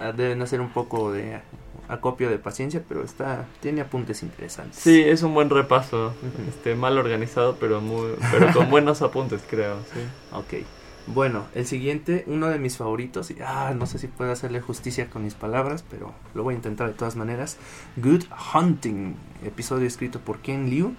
Ah, 0.00 0.12
Deben 0.12 0.40
hacer 0.40 0.60
un 0.60 0.68
poco 0.68 1.10
de 1.12 1.40
acopio 1.88 2.30
de 2.30 2.38
paciencia, 2.38 2.82
pero 2.86 3.02
está 3.02 3.46
tiene 3.60 3.80
apuntes 3.80 4.22
interesantes. 4.22 4.78
Sí, 4.78 5.02
es 5.02 5.22
un 5.22 5.34
buen 5.34 5.50
repaso. 5.50 6.14
Este, 6.48 6.74
mal 6.74 6.98
organizado, 6.98 7.56
pero 7.58 7.80
muy, 7.80 8.12
pero 8.30 8.52
con 8.52 8.70
buenos 8.70 9.02
apuntes, 9.02 9.42
creo. 9.48 9.78
Sí. 9.92 10.00
Ok. 10.32 10.64
Bueno, 11.06 11.46
el 11.54 11.66
siguiente, 11.66 12.24
uno 12.26 12.48
de 12.48 12.58
mis 12.58 12.76
favoritos, 12.76 13.30
y 13.30 13.36
ah, 13.40 13.72
no 13.74 13.86
sé 13.86 13.98
si 13.98 14.08
puedo 14.08 14.30
hacerle 14.30 14.60
justicia 14.60 15.08
con 15.08 15.24
mis 15.24 15.34
palabras, 15.34 15.82
pero 15.88 16.12
lo 16.34 16.42
voy 16.42 16.52
a 16.52 16.56
intentar 16.56 16.86
de 16.86 16.92
todas 16.92 17.16
maneras. 17.16 17.56
Good 17.96 18.24
Hunting, 18.54 19.14
episodio 19.42 19.86
escrito 19.86 20.20
por 20.20 20.40
Ken 20.40 20.68
Liu. 20.68 20.94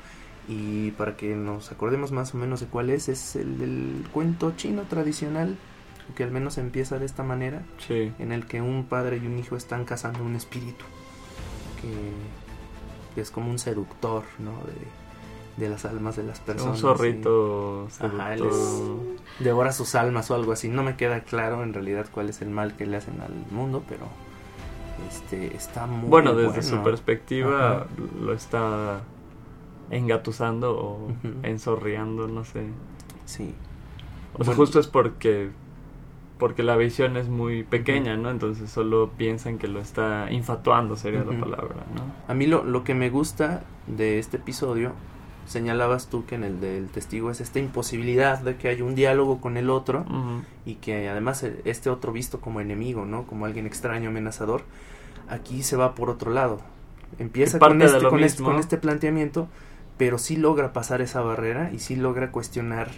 Y 0.48 0.92
para 0.92 1.16
que 1.16 1.36
nos 1.36 1.72
acordemos 1.72 2.12
más 2.12 2.34
o 2.34 2.38
menos 2.38 2.60
de 2.60 2.66
cuál 2.66 2.90
es, 2.90 3.08
es 3.08 3.36
el 3.36 3.60
del 3.60 4.08
cuento 4.12 4.54
chino 4.56 4.82
tradicional, 4.90 5.58
que 6.16 6.24
al 6.24 6.32
menos 6.32 6.58
empieza 6.58 6.98
de 7.00 7.06
esta 7.06 7.24
manera, 7.24 7.64
Sí. 7.88 8.12
en 8.20 8.32
el 8.32 8.46
que 8.46 8.62
un 8.62 8.86
padre 8.86 9.18
y 9.18 9.26
un 9.28 9.38
hijo 9.40 9.56
están 9.56 9.86
cazando 9.86 10.24
un 10.24 10.36
espíritu, 10.36 10.86
que, 11.82 12.12
que 13.16 13.22
es 13.22 13.32
como 13.32 13.50
un 13.50 13.60
seductor, 13.60 14.24
¿no? 14.40 14.52
De, 14.66 15.64
de 15.66 15.70
las 15.70 15.84
almas 15.86 16.16
de 16.16 16.24
las 16.24 16.40
personas. 16.40 16.74
Un 16.74 16.78
y- 16.78 16.96
zorrito 16.96 17.88
Ajá, 18.00 18.34
él 18.34 18.40
seductor. 18.40 18.98
devora 19.40 19.72
sus 19.74 19.94
almas 19.96 20.32
o 20.32 20.36
algo 20.36 20.54
así. 20.54 20.70
No 20.70 20.84
me 20.84 20.96
queda 20.96 21.22
claro 21.22 21.64
en 21.64 21.74
realidad 21.74 22.06
cuál 22.12 22.30
es 22.30 22.42
el 22.42 22.50
mal 22.50 22.76
que 22.78 22.86
le 22.86 22.96
hacen 22.98 23.20
al 23.22 23.34
mundo, 23.52 23.84
pero 23.90 24.06
este 25.10 25.56
está 25.56 25.86
muy 25.86 26.10
Bueno, 26.10 26.34
desde 26.34 26.62
su 26.64 26.82
perspectiva 26.82 27.72
Ajá. 27.72 27.86
lo 28.22 28.34
está 28.34 29.02
engatusando 29.92 30.78
o 30.80 31.06
Ujú. 31.08 31.34
enzorreando, 31.44 32.28
no 32.28 32.46
sé. 32.46 32.68
Sí. 33.26 33.54
O 34.34 34.38
sea, 34.38 34.46
Bueno. 34.46 34.54
justo 34.56 34.80
es 34.80 34.88
porque 34.88 35.50
porque 36.40 36.64
la 36.64 36.76
visión 36.78 37.18
es 37.18 37.28
muy 37.28 37.64
pequeña, 37.64 38.18
¿no? 38.18 38.32
Entonces 38.32 38.72
solo 38.72 39.12
piensan 39.18 39.60
que 39.60 39.68
lo 39.68 39.80
está 39.80 40.32
infatuando, 40.32 40.96
sería 40.96 41.20
la 41.20 41.40
palabra, 41.40 41.76
¿no? 41.94 42.02
A 42.28 42.34
mí 42.34 42.48
lo, 42.48 42.64
lo 42.64 42.84
que 42.84 42.96
me 42.96 43.10
gusta 43.12 43.62
de 43.86 44.18
este 44.18 44.38
episodio, 44.38 44.94
señalabas 45.46 46.08
tú 46.08 46.26
que 46.26 46.36
en 46.36 46.44
el 46.46 46.62
del 46.62 46.88
testigo 46.88 47.30
es 47.30 47.42
esta 47.42 47.60
imposibilidad 47.60 48.40
de 48.40 48.56
que 48.56 48.70
haya 48.70 48.84
un 48.84 48.96
diálogo 48.96 49.42
con 49.42 49.58
el 49.58 49.70
otro 49.70 50.06
y 50.66 50.76
que 50.76 51.10
además 51.10 51.44
e- 51.44 51.62
este 51.66 51.90
otro 51.90 52.12
visto 52.14 52.40
como 52.40 52.62
enemigo, 52.62 53.06
¿no? 53.06 53.28
Como 53.28 53.46
alguien 53.46 53.66
extraño, 53.68 54.10
amenazador, 54.10 54.64
aquí 55.28 55.62
se 55.62 55.76
va 55.76 55.94
por 55.94 56.10
otro 56.10 56.32
lado. 56.32 56.62
Empieza 57.18 57.60
con 57.60 57.82
este, 57.82 57.98
con, 58.08 58.24
este, 58.24 58.44
con 58.44 58.60
este 58.60 58.78
planteamiento, 58.78 59.48
pero 59.98 60.18
sí 60.20 60.38
logra 60.38 60.72
pasar 60.72 61.02
esa 61.02 61.22
barrera 61.22 61.72
y 61.74 61.80
sí 61.80 61.96
logra 61.98 62.32
cuestionar 62.32 62.90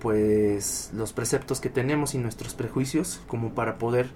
pues 0.00 0.90
los 0.94 1.12
preceptos 1.12 1.60
que 1.60 1.70
tenemos 1.70 2.14
y 2.14 2.18
nuestros 2.18 2.54
prejuicios 2.54 3.20
como 3.26 3.54
para 3.54 3.78
poder 3.78 4.08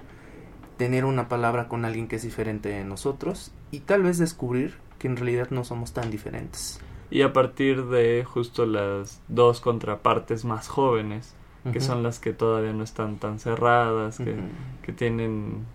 tener 0.77 1.05
una 1.05 1.29
palabra 1.29 1.69
con 1.69 1.85
alguien 1.85 2.09
que 2.09 2.17
es 2.17 2.23
diferente 2.23 2.71
de 2.71 2.85
nosotros 2.85 3.53
y 3.71 3.81
tal 3.81 4.03
vez 4.03 4.19
descubrir 4.19 4.77
que 4.99 5.09
en 5.09 5.17
realidad 5.17 5.49
no 5.51 5.65
somos 5.65 5.93
tan 5.93 6.11
diferentes. 6.11 6.81
Y 7.11 7.23
a 7.23 7.33
partir 7.33 7.87
de 7.87 8.25
justo 8.25 8.67
las 8.67 9.21
dos 9.29 9.61
contrapartes 9.61 10.45
más 10.45 10.69
jóvenes, 10.69 11.35
que 11.73 11.81
son 11.81 12.03
las 12.03 12.19
que 12.21 12.33
todavía 12.33 12.73
no 12.73 12.85
están 12.85 13.19
tan 13.19 13.39
cerradas, 13.39 14.19
que, 14.19 14.37
que 14.83 14.93
tienen, 14.93 15.67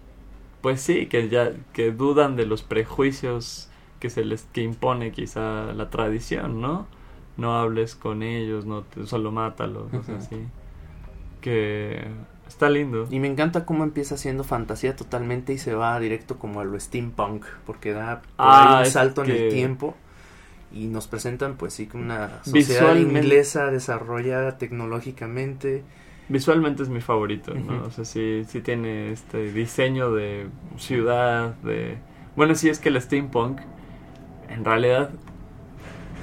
pues 0.61 0.81
sí, 0.81 1.07
que 1.07 1.29
ya, 1.29 1.51
que 1.73 1.91
dudan 1.91 2.35
de 2.35 2.45
los 2.45 2.63
prejuicios 2.63 3.69
que 3.99 4.09
se 4.09 4.25
les, 4.25 4.43
que 4.53 4.61
impone 4.61 5.11
quizá 5.11 5.73
la 5.73 5.89
tradición, 5.89 6.61
¿no? 6.61 6.87
No 7.37 7.57
hables 7.57 7.95
con 7.95 8.23
ellos, 8.23 8.65
no 8.65 8.83
te- 8.83 9.05
solo 9.05 9.31
mátalos, 9.31 9.93
o 9.93 10.03
sea, 10.03 10.17
así. 10.17 10.37
Que 11.41 12.05
está 12.47 12.69
lindo. 12.69 13.07
Y 13.11 13.19
me 13.19 13.27
encanta 13.27 13.65
cómo 13.65 13.83
empieza 13.83 14.17
siendo 14.17 14.43
fantasía 14.43 14.95
totalmente 14.95 15.53
y 15.53 15.57
se 15.57 15.75
va 15.75 15.99
directo 15.99 16.37
como 16.39 16.59
a 16.61 16.63
lo 16.63 16.79
steampunk, 16.79 17.45
porque 17.65 17.91
da 17.91 18.21
Ah, 18.37 18.81
un 18.85 18.91
salto 18.91 19.23
en 19.23 19.31
el 19.31 19.37
que- 19.37 19.49
tiempo 19.49 19.95
y 20.71 20.87
nos 20.87 21.07
presentan 21.07 21.55
pues 21.55 21.73
sí 21.73 21.87
una 21.93 22.43
sociedad 22.43 22.95
inglesa 22.95 23.67
desarrollada 23.71 24.57
tecnológicamente. 24.57 25.83
Visualmente 26.27 26.81
es 26.83 26.89
mi 26.89 27.01
favorito, 27.01 27.53
¿no? 27.53 27.75
Ujú. 27.77 27.85
O 27.85 27.91
sea, 27.91 28.03
sí, 28.05 28.43
sí 28.47 28.61
tiene 28.61 29.11
este 29.11 29.51
diseño 29.51 30.11
de 30.11 30.47
ciudad, 30.77 31.53
de... 31.57 31.97
Bueno, 32.35 32.55
sí 32.55 32.67
es 32.69 32.79
que 32.79 32.89
el 32.89 32.99
steampunk, 33.01 33.59
en 34.49 34.65
realidad... 34.65 35.11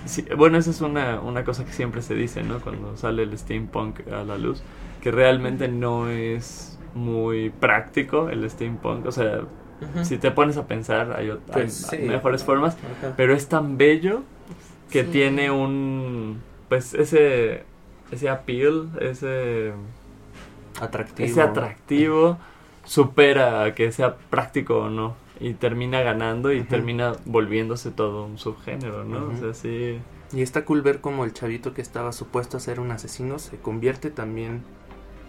sí, 0.06 0.24
bueno, 0.36 0.58
esa 0.58 0.70
es 0.70 0.80
una, 0.80 1.20
una 1.20 1.44
cosa 1.44 1.64
que 1.64 1.72
siempre 1.72 2.02
se 2.02 2.14
dice, 2.14 2.42
¿no? 2.42 2.60
Cuando 2.60 2.96
sale 2.96 3.22
el 3.22 3.36
steampunk 3.38 4.00
a 4.12 4.24
la 4.24 4.38
luz, 4.38 4.62
que 5.00 5.10
realmente 5.10 5.68
no 5.68 6.08
es 6.08 6.78
muy 6.94 7.50
práctico 7.50 8.28
el 8.28 8.48
steampunk. 8.50 9.06
O 9.06 9.12
sea, 9.12 9.42
si 10.02 10.18
te 10.18 10.30
pones 10.30 10.56
a 10.56 10.66
pensar, 10.66 11.12
hay, 11.16 11.32
Pues, 11.52 11.74
sí. 11.90 11.98
mejores 11.98 12.44
formas, 12.44 12.76
pero 13.16 13.34
es 13.34 13.48
tan 13.48 13.76
bello 13.78 14.22
que 14.90 15.04
Sí. 15.04 15.10
tiene 15.10 15.50
un... 15.50 16.40
Pues 16.68 16.94
ese... 16.94 17.64
Ese 18.10 18.28
appeal, 18.28 18.90
ese 19.00 19.72
Atractivo. 20.80 21.26
ese 21.28 21.40
atractivo 21.40 22.38
supera 22.84 23.64
a 23.64 23.74
que 23.74 23.90
sea 23.92 24.16
práctico 24.16 24.78
o 24.80 24.90
no 24.90 25.14
y 25.40 25.54
termina 25.54 26.00
ganando 26.02 26.52
y 26.52 26.62
termina 26.62 27.12
volviéndose 27.24 27.90
todo 27.90 28.24
un 28.26 28.38
subgénero, 28.38 29.04
¿no? 29.04 29.28
O 29.28 29.36
sea, 29.36 29.54
sí. 29.54 29.98
Y 30.32 30.42
está 30.42 30.64
cool 30.64 30.82
ver 30.82 31.00
como 31.00 31.24
el 31.24 31.32
chavito 31.32 31.74
que 31.74 31.82
estaba 31.82 32.12
supuesto 32.12 32.56
a 32.56 32.60
ser 32.60 32.80
un 32.80 32.90
asesino 32.90 33.38
se 33.38 33.58
convierte 33.58 34.10
también 34.10 34.62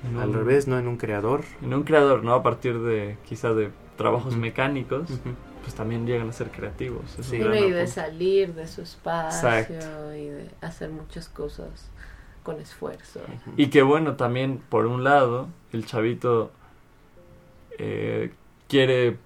en 0.09 0.17
al 0.19 0.29
un- 0.29 0.35
revés, 0.35 0.67
¿no? 0.67 0.77
En 0.77 0.87
un 0.87 0.97
creador. 0.97 1.43
En 1.61 1.73
un 1.73 1.83
creador, 1.83 2.23
¿no? 2.23 2.33
A 2.33 2.43
partir 2.43 2.79
de 2.79 3.17
quizá 3.27 3.53
de 3.53 3.69
trabajos 3.97 4.35
mecánicos, 4.37 5.09
pues 5.61 5.73
también 5.75 6.05
llegan 6.05 6.29
a 6.29 6.33
ser 6.33 6.51
creativos. 6.51 7.03
Sí. 7.21 7.37
Bueno, 7.37 7.55
y 7.55 7.71
de 7.71 7.87
salir 7.87 8.53
de 8.53 8.67
su 8.67 8.81
espacio 8.81 9.49
Exacto. 9.49 10.15
y 10.15 10.27
de 10.27 10.49
hacer 10.61 10.89
muchas 10.89 11.29
cosas 11.29 11.89
con 12.43 12.59
esfuerzo. 12.59 13.21
Y 13.55 13.67
que 13.67 13.81
bueno, 13.83 14.15
también 14.17 14.61
por 14.69 14.85
un 14.85 15.03
lado, 15.05 15.47
el 15.71 15.85
chavito 15.85 16.51
eh, 17.77 18.31
quiere, 18.67 19.17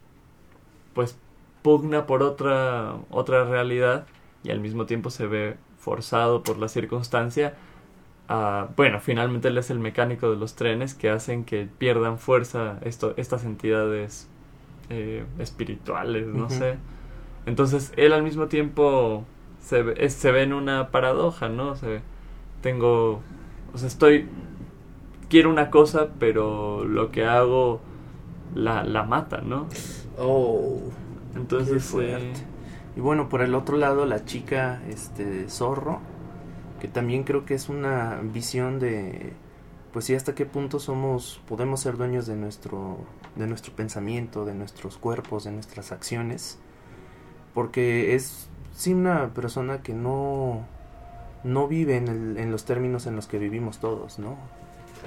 pues, 0.97 1.17
pugna 1.63 2.07
por 2.07 2.23
otra, 2.23 2.97
otra 3.11 3.45
realidad 3.45 4.07
y 4.43 4.51
al 4.51 4.61
mismo 4.61 4.87
tiempo 4.87 5.11
se 5.11 5.27
ve 5.27 5.57
forzado 5.79 6.43
por 6.43 6.59
la 6.59 6.69
circunstancia 6.69 7.55
a, 8.29 8.69
bueno, 8.75 8.99
finalmente 8.99 9.47
él 9.49 9.57
es 9.57 9.69
el 9.69 9.79
mecánico 9.79 10.29
de 10.31 10.37
los 10.37 10.55
trenes 10.55 10.95
que 10.95 11.09
hacen 11.09 11.45
que 11.45 11.67
pierdan 11.77 12.19
fuerza 12.19 12.79
esto, 12.83 13.13
estas 13.17 13.45
entidades 13.45 14.29
eh, 14.89 15.25
espirituales, 15.39 16.27
no 16.27 16.49
sé. 16.49 16.77
Entonces 17.45 17.93
él 17.97 18.13
al 18.13 18.23
mismo 18.23 18.47
tiempo 18.47 19.25
se 19.61 19.83
ve, 19.83 19.95
es- 19.99 20.13
se 20.15 20.31
ve 20.31 20.43
en 20.43 20.53
una 20.53 20.91
paradoja, 20.91 21.49
¿no? 21.49 21.75
Se, 21.75 22.01
tengo, 22.61 23.21
o 23.73 23.79
sea, 23.79 23.87
estoy, 23.89 24.27
quiero 25.29 25.49
una 25.49 25.69
cosa, 25.69 26.09
pero 26.19 26.83
lo 26.85 27.11
que 27.11 27.25
hago 27.25 27.81
la, 28.55 28.83
la 28.83 29.03
mata, 29.03 29.41
¿no? 29.41 29.67
Oh. 30.17 30.79
Entonces, 31.35 31.93
eh, 31.99 32.33
Y 32.95 32.99
bueno, 33.01 33.29
por 33.29 33.41
el 33.41 33.53
otro 33.55 33.77
lado, 33.77 34.05
la 34.05 34.25
chica 34.25 34.81
este 34.89 35.49
zorro, 35.49 35.99
que 36.79 36.87
también 36.87 37.23
creo 37.23 37.45
que 37.45 37.53
es 37.55 37.69
una 37.69 38.19
visión 38.23 38.79
de 38.79 39.33
pues 39.93 40.05
sí, 40.05 40.15
hasta 40.15 40.35
qué 40.35 40.45
punto 40.45 40.79
somos, 40.79 41.41
podemos 41.47 41.79
ser 41.81 41.97
dueños 41.97 42.27
de 42.27 42.35
nuestro, 42.35 42.97
de 43.35 43.47
nuestro 43.47 43.73
pensamiento, 43.75 44.45
de 44.45 44.53
nuestros 44.55 44.97
cuerpos, 44.97 45.45
de 45.45 45.51
nuestras 45.51 45.91
acciones, 45.91 46.59
porque 47.53 48.15
es 48.15 48.49
sí 48.75 48.93
una 48.93 49.33
persona 49.33 49.81
que 49.83 49.93
no, 49.93 50.65
no 51.43 51.67
vive 51.67 51.97
en, 51.97 52.07
el- 52.09 52.37
en 52.37 52.51
los 52.51 52.65
términos 52.65 53.07
en 53.07 53.15
los 53.15 53.27
que 53.27 53.39
vivimos 53.39 53.79
todos, 53.79 54.19
¿no? 54.19 54.37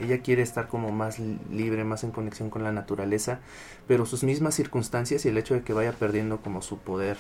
Ella 0.01 0.21
quiere 0.23 0.43
estar 0.43 0.69
como 0.69 0.91
más 0.93 1.19
li- 1.19 1.39
libre, 1.51 1.85
más 1.85 2.05
en 2.05 2.11
conexión 2.11 2.51
con 2.51 2.65
la 2.65 2.73
naturaleza, 2.73 3.41
pero 3.87 4.07
sus 4.07 4.25
mismas 4.25 4.55
circunstancias 4.55 5.25
y 5.25 5.29
el 5.29 5.39
hecho 5.39 5.55
de 5.55 5.63
que 5.63 5.73
vaya 5.73 5.93
perdiendo 5.93 6.39
como 6.39 6.63
su 6.63 6.79
poder 6.79 7.17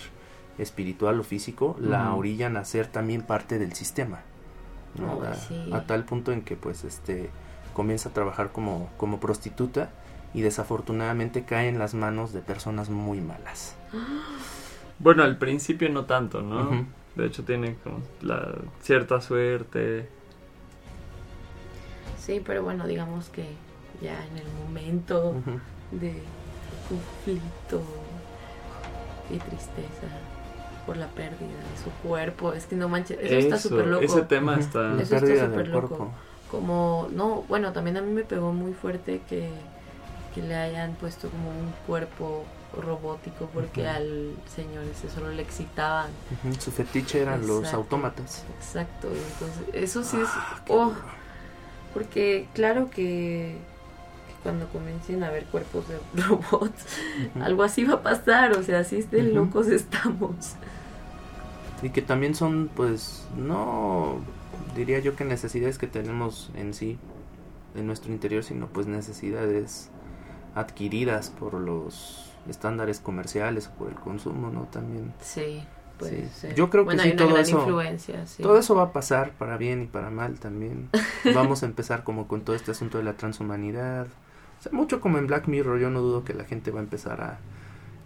espiritual 0.59 1.21
o 1.21 1.23
físico 1.23 1.77
la 1.81 2.15
orillan 2.15 2.57
a 2.57 2.65
ser 2.65 2.87
también 2.87 3.23
parte 3.23 3.59
del 3.59 3.73
sistema. 3.75 4.21
¿no? 4.99 5.23
A, 5.25 5.35
sí. 5.35 5.71
a 5.73 5.83
tal 5.87 6.05
punto 6.05 6.33
en 6.33 6.43
que 6.43 6.57
pues 6.57 6.85
este 6.85 7.31
comienza 7.75 8.09
a 8.09 8.13
trabajar 8.13 8.51
como, 8.53 8.89
como 8.97 9.21
prostituta 9.21 9.91
y 10.35 10.43
desafortunadamente 10.43 11.45
cae 11.45 11.69
en 11.69 11.79
las 11.79 11.95
manos 11.95 12.33
de 12.33 12.41
personas 12.41 12.91
muy 12.91 13.21
malas. 13.21 13.75
Bueno, 14.99 15.23
al 15.23 15.39
principio 15.39 15.89
no 15.89 16.05
tanto, 16.05 16.43
¿no? 16.43 16.87
De 17.15 17.25
hecho 17.27 17.43
tiene 17.43 17.77
como 17.83 18.01
la 18.21 18.55
cierta 18.83 19.23
suerte. 19.23 20.07
Sí, 22.25 22.43
pero 22.45 22.63
bueno, 22.63 22.87
digamos 22.87 23.29
que 23.31 23.47
ya 24.03 24.25
en 24.27 24.39
el 24.39 24.47
momento 24.65 25.35
de 25.91 26.23
conflicto 26.89 27.83
y 29.31 29.39
tristeza 29.39 30.09
por 30.87 30.97
la 30.97 31.07
pérdida 31.09 31.39
de 31.39 31.83
su 31.83 31.91
cuerpo, 32.07 32.53
es 32.53 32.67
que 32.67 32.77
no 32.77 32.89
manches, 32.89 33.19
eso, 33.21 33.35
está 33.35 33.59
súper 33.59 33.87
loco. 33.87 34.05
Ese 34.05 34.23
tema 34.23 34.57
está... 34.57 34.81
La 34.83 35.03
Eso 35.03 35.15
está 35.17 35.21
pérdida 35.21 35.47
súper 35.47 35.63
del 35.63 35.73
loco. 35.73 35.89
cuerpo. 35.89 36.13
Como, 36.51 37.09
no, 37.13 37.45
bueno, 37.49 37.73
también 37.73 37.97
a 37.97 38.03
mí 38.03 38.11
me 38.13 38.25
pegó 38.25 38.53
muy 38.53 38.73
fuerte 38.73 39.23
que, 39.29 39.51
que 40.35 40.43
le 40.43 40.55
hayan 40.55 40.95
puesto 40.95 41.29
como 41.31 41.51
un 41.51 41.73
cuerpo 41.87 42.45
robótico 42.77 43.49
porque 43.53 43.87
al 43.87 44.35
señor 44.55 44.85
ese 44.85 45.09
solo 45.09 45.31
le 45.31 45.43
excitaban. 45.43 46.11
Su 46.59 46.71
fetiche 46.73 47.23
eran 47.23 47.47
los 47.47 47.73
autómatas. 47.73 48.45
Exacto, 48.59 49.09
entonces 49.09 49.75
eso 49.75 50.03
sí 50.03 50.17
es... 50.21 50.29
Ah, 50.33 50.61
oh. 50.69 50.93
Porque 51.93 52.47
claro 52.55 52.91
que, 52.91 53.57
que 54.29 54.35
cuando 54.43 54.69
comiencen 54.69 55.23
a 55.25 55.31
ver 55.31 55.45
cuerpos 55.47 55.85
de 55.89 55.99
robots, 56.23 56.85
algo 57.41 57.63
así 57.63 57.85
va 57.85 57.95
a 57.95 58.03
pasar, 58.03 58.53
o 58.53 58.63
sea, 58.63 58.81
así 58.81 59.03
de 59.03 59.23
locos 59.23 59.69
estamos. 59.69 60.55
Y 61.83 61.91
que 61.91 62.03
también 62.03 62.35
son, 62.35 62.71
pues, 62.75 63.27
no 63.37 64.19
diría 64.75 64.99
yo 64.99 65.17
que 65.17 65.25
necesidades 65.25 65.79
que 65.79 65.87
tenemos 65.87 66.51
en 66.55 66.75
sí, 66.75 66.99
en 67.75 67.87
nuestro 67.87 68.13
interior, 68.13 68.45
sino 68.45 68.67
pues 68.67 68.87
necesidades 68.87 69.91
adquiridas 70.55 71.31
por 71.31 71.55
los 71.55 72.33
estándares 72.49 73.01
comerciales 73.01 73.69
o 73.69 73.79
por 73.79 73.89
el 73.89 73.95
consumo, 73.95 74.51
¿no? 74.51 74.65
También. 74.65 75.13
Sí, 75.21 75.63
puede 76.01 76.23
Sí. 76.29 76.29
ser. 76.41 76.55
Yo 76.55 76.69
creo 76.71 76.87
que 76.87 76.99
sí, 76.99 77.13
todo 77.13 77.37
eso- 77.39 77.59
influencia, 77.61 78.27
sí. 78.27 78.43
Todo 78.43 78.59
eso 78.59 78.75
va 78.75 78.83
a 78.85 78.93
pasar 78.93 79.33
para 79.33 79.57
bien 79.57 79.83
y 79.83 79.87
para 79.87 80.11
mal 80.11 80.39
también. 80.41 80.89
Vamos 81.35 81.63
a 81.63 81.67
empezar 81.67 82.03
como 82.05 82.27
con 82.27 82.41
todo 82.41 82.57
este 82.57 82.73
asunto 82.73 82.99
de 82.99 83.05
la 83.05 83.13
transhumanidad. 83.15 84.07
O 84.59 84.63
sea, 84.63 84.73
mucho 84.73 85.01
como 85.01 85.19
en 85.19 85.27
Black 85.27 85.47
Mirror, 85.49 85.79
yo 85.79 85.91
no 85.91 86.01
dudo 86.01 86.25
que 86.25 86.35
la 86.35 86.45
gente 86.45 86.71
va 86.71 86.81
a 86.81 86.83
empezar 86.83 87.21
a 87.23 87.39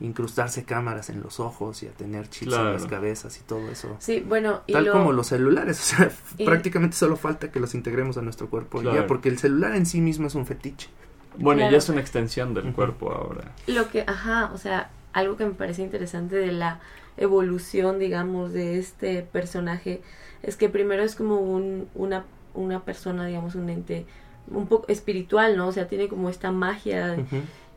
incrustarse 0.00 0.64
cámaras 0.64 1.08
en 1.08 1.22
los 1.22 1.38
ojos 1.40 1.82
y 1.82 1.86
a 1.86 1.90
tener 1.92 2.28
chips 2.28 2.52
en 2.52 2.72
las 2.72 2.86
cabezas 2.86 3.38
y 3.38 3.42
todo 3.44 3.68
eso. 3.70 3.96
Sí, 4.00 4.24
bueno, 4.26 4.62
y 4.66 4.72
Tal 4.72 4.86
lo- 4.86 4.92
como 4.92 5.12
los 5.12 5.28
celulares, 5.28 5.80
o 5.94 5.96
sea, 5.96 6.10
y- 6.36 6.44
prácticamente 6.44 6.96
solo 6.96 7.16
falta 7.16 7.50
que 7.50 7.60
los 7.60 7.74
integremos 7.74 8.16
a 8.18 8.22
nuestro 8.22 8.48
cuerpo 8.50 8.82
y 8.82 8.86
ya, 8.86 9.06
porque 9.06 9.28
el 9.28 9.38
celular 9.38 9.74
en 9.76 9.86
sí 9.86 10.00
mismo 10.00 10.26
es 10.26 10.34
un 10.34 10.46
fetiche. 10.46 10.88
Bueno, 11.36 11.58
Claro. 11.60 11.72
ya 11.72 11.78
es 11.78 11.88
una 11.88 12.00
extensión 12.00 12.54
del 12.54 12.72
cuerpo 12.72 13.10
ahora. 13.12 13.52
Lo 13.66 13.88
que, 13.88 14.04
ajá, 14.06 14.50
o 14.52 14.58
sea, 14.58 14.90
algo 15.12 15.36
que 15.36 15.44
me 15.46 15.52
parece 15.52 15.82
interesante 15.82 16.36
de 16.36 16.52
la 16.52 16.80
evolución, 17.16 17.98
digamos, 17.98 18.52
de 18.52 18.78
este 18.78 19.22
personaje 19.22 20.02
es 20.42 20.56
que 20.56 20.68
primero 20.68 21.02
es 21.02 21.14
como 21.14 21.38
un, 21.38 21.88
una, 21.94 22.24
una 22.54 22.84
persona, 22.84 23.26
digamos, 23.26 23.54
un 23.54 23.70
ente 23.70 24.06
un 24.48 24.66
poco 24.66 24.86
espiritual, 24.88 25.56
¿no? 25.56 25.68
O 25.68 25.72
sea, 25.72 25.88
tiene 25.88 26.08
como 26.08 26.28
esta 26.28 26.52
magia 26.52 27.16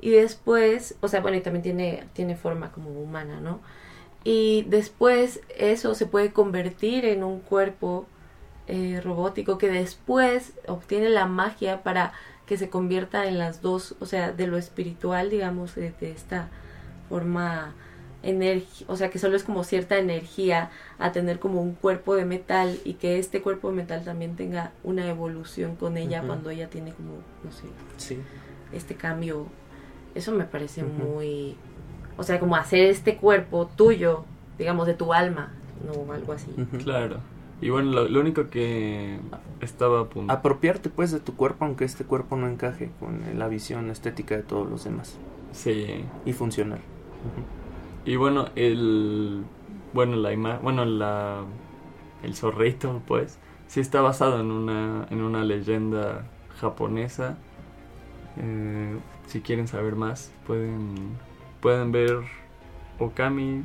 y 0.01 0.11
después, 0.11 0.95
o 1.01 1.07
sea, 1.07 1.21
bueno, 1.21 1.37
y 1.37 1.41
también 1.41 1.63
tiene, 1.63 2.03
tiene 2.13 2.35
forma 2.35 2.71
como 2.71 2.89
humana, 2.89 3.39
¿no? 3.39 3.61
Y 4.23 4.65
después 4.67 5.41
eso 5.57 5.95
se 5.95 6.05
puede 6.05 6.33
convertir 6.33 7.05
en 7.05 7.23
un 7.23 7.39
cuerpo 7.39 8.05
eh, 8.67 8.99
robótico 9.01 9.57
que 9.57 9.69
después 9.69 10.53
obtiene 10.67 11.09
la 11.09 11.25
magia 11.25 11.83
para 11.83 12.11
que 12.45 12.57
se 12.57 12.69
convierta 12.69 13.27
en 13.27 13.37
las 13.37 13.61
dos, 13.61 13.95
o 13.99 14.05
sea, 14.05 14.33
de 14.33 14.47
lo 14.47 14.57
espiritual, 14.57 15.29
digamos, 15.29 15.75
de, 15.75 15.93
de 16.01 16.11
esta 16.11 16.49
forma 17.07 17.73
energía, 18.23 18.87
o 18.89 18.95
sea, 18.95 19.09
que 19.09 19.19
solo 19.19 19.35
es 19.35 19.43
como 19.43 19.63
cierta 19.63 19.97
energía 19.97 20.69
a 20.99 21.11
tener 21.11 21.39
como 21.39 21.61
un 21.61 21.73
cuerpo 21.75 22.15
de 22.15 22.25
metal 22.25 22.77
y 22.83 22.93
que 22.95 23.19
este 23.19 23.41
cuerpo 23.41 23.69
de 23.69 23.75
metal 23.75 24.03
también 24.03 24.35
tenga 24.35 24.71
una 24.83 25.07
evolución 25.07 25.75
con 25.75 25.97
ella 25.97 26.23
cuando 26.25 26.49
ella 26.49 26.69
tiene 26.69 26.91
como, 26.93 27.11
no 27.43 27.51
sé, 27.51 27.63
Sí. 27.97 28.17
este 28.73 28.95
cambio. 28.95 29.45
Eso 30.15 30.31
me 30.31 30.45
parece 30.45 30.83
muy, 30.83 31.55
o 32.17 32.23
sea, 32.23 32.39
como 32.39 32.55
hacer 32.55 32.87
este 32.89 33.17
cuerpo 33.17 33.69
tuyo, 33.75 34.25
digamos, 34.57 34.87
de 34.87 34.95
tu 34.95 35.13
alma, 35.13 35.51
no 35.85 36.11
algo 36.11 36.33
así. 36.33 36.47
Claro. 36.83 37.17
Y 37.61 37.69
bueno, 37.69 37.91
lo, 37.91 38.07
lo 38.07 38.19
único 38.19 38.49
que 38.49 39.19
estaba 39.61 40.01
a 40.01 40.05
punto... 40.05 40.31
Apropiarte 40.33 40.89
pues 40.89 41.11
de 41.11 41.19
tu 41.19 41.35
cuerpo 41.35 41.65
aunque 41.65 41.85
este 41.85 42.03
cuerpo 42.03 42.35
no 42.35 42.47
encaje 42.47 42.89
con 42.99 43.19
la 43.39 43.47
visión 43.47 43.89
estética 43.89 44.35
de 44.35 44.43
todos 44.43 44.69
los 44.69 44.83
demás 44.83 45.15
Sí. 45.53 46.03
y 46.25 46.33
funcional. 46.33 46.77
Ujú. 46.79 47.56
Y 48.07 48.15
bueno, 48.15 48.47
el... 48.55 49.43
Bueno, 49.93 50.15
la 50.15 50.33
ima- 50.33 50.59
Bueno, 50.61 50.83
la... 50.85 51.43
El 52.23 52.33
zorrito, 52.33 53.01
pues, 53.05 53.37
sí 53.67 53.79
está 53.79 54.01
basado 54.01 54.39
en 54.41 54.49
una, 54.51 55.05
en 55.11 55.21
una 55.21 55.43
leyenda 55.43 56.25
japonesa. 56.59 57.37
Eh, 58.37 58.97
si 59.27 59.41
quieren 59.41 59.67
saber 59.67 59.95
más, 59.95 60.31
pueden, 60.47 60.95
pueden 61.61 61.91
ver 61.91 62.21
Okami 62.97 63.63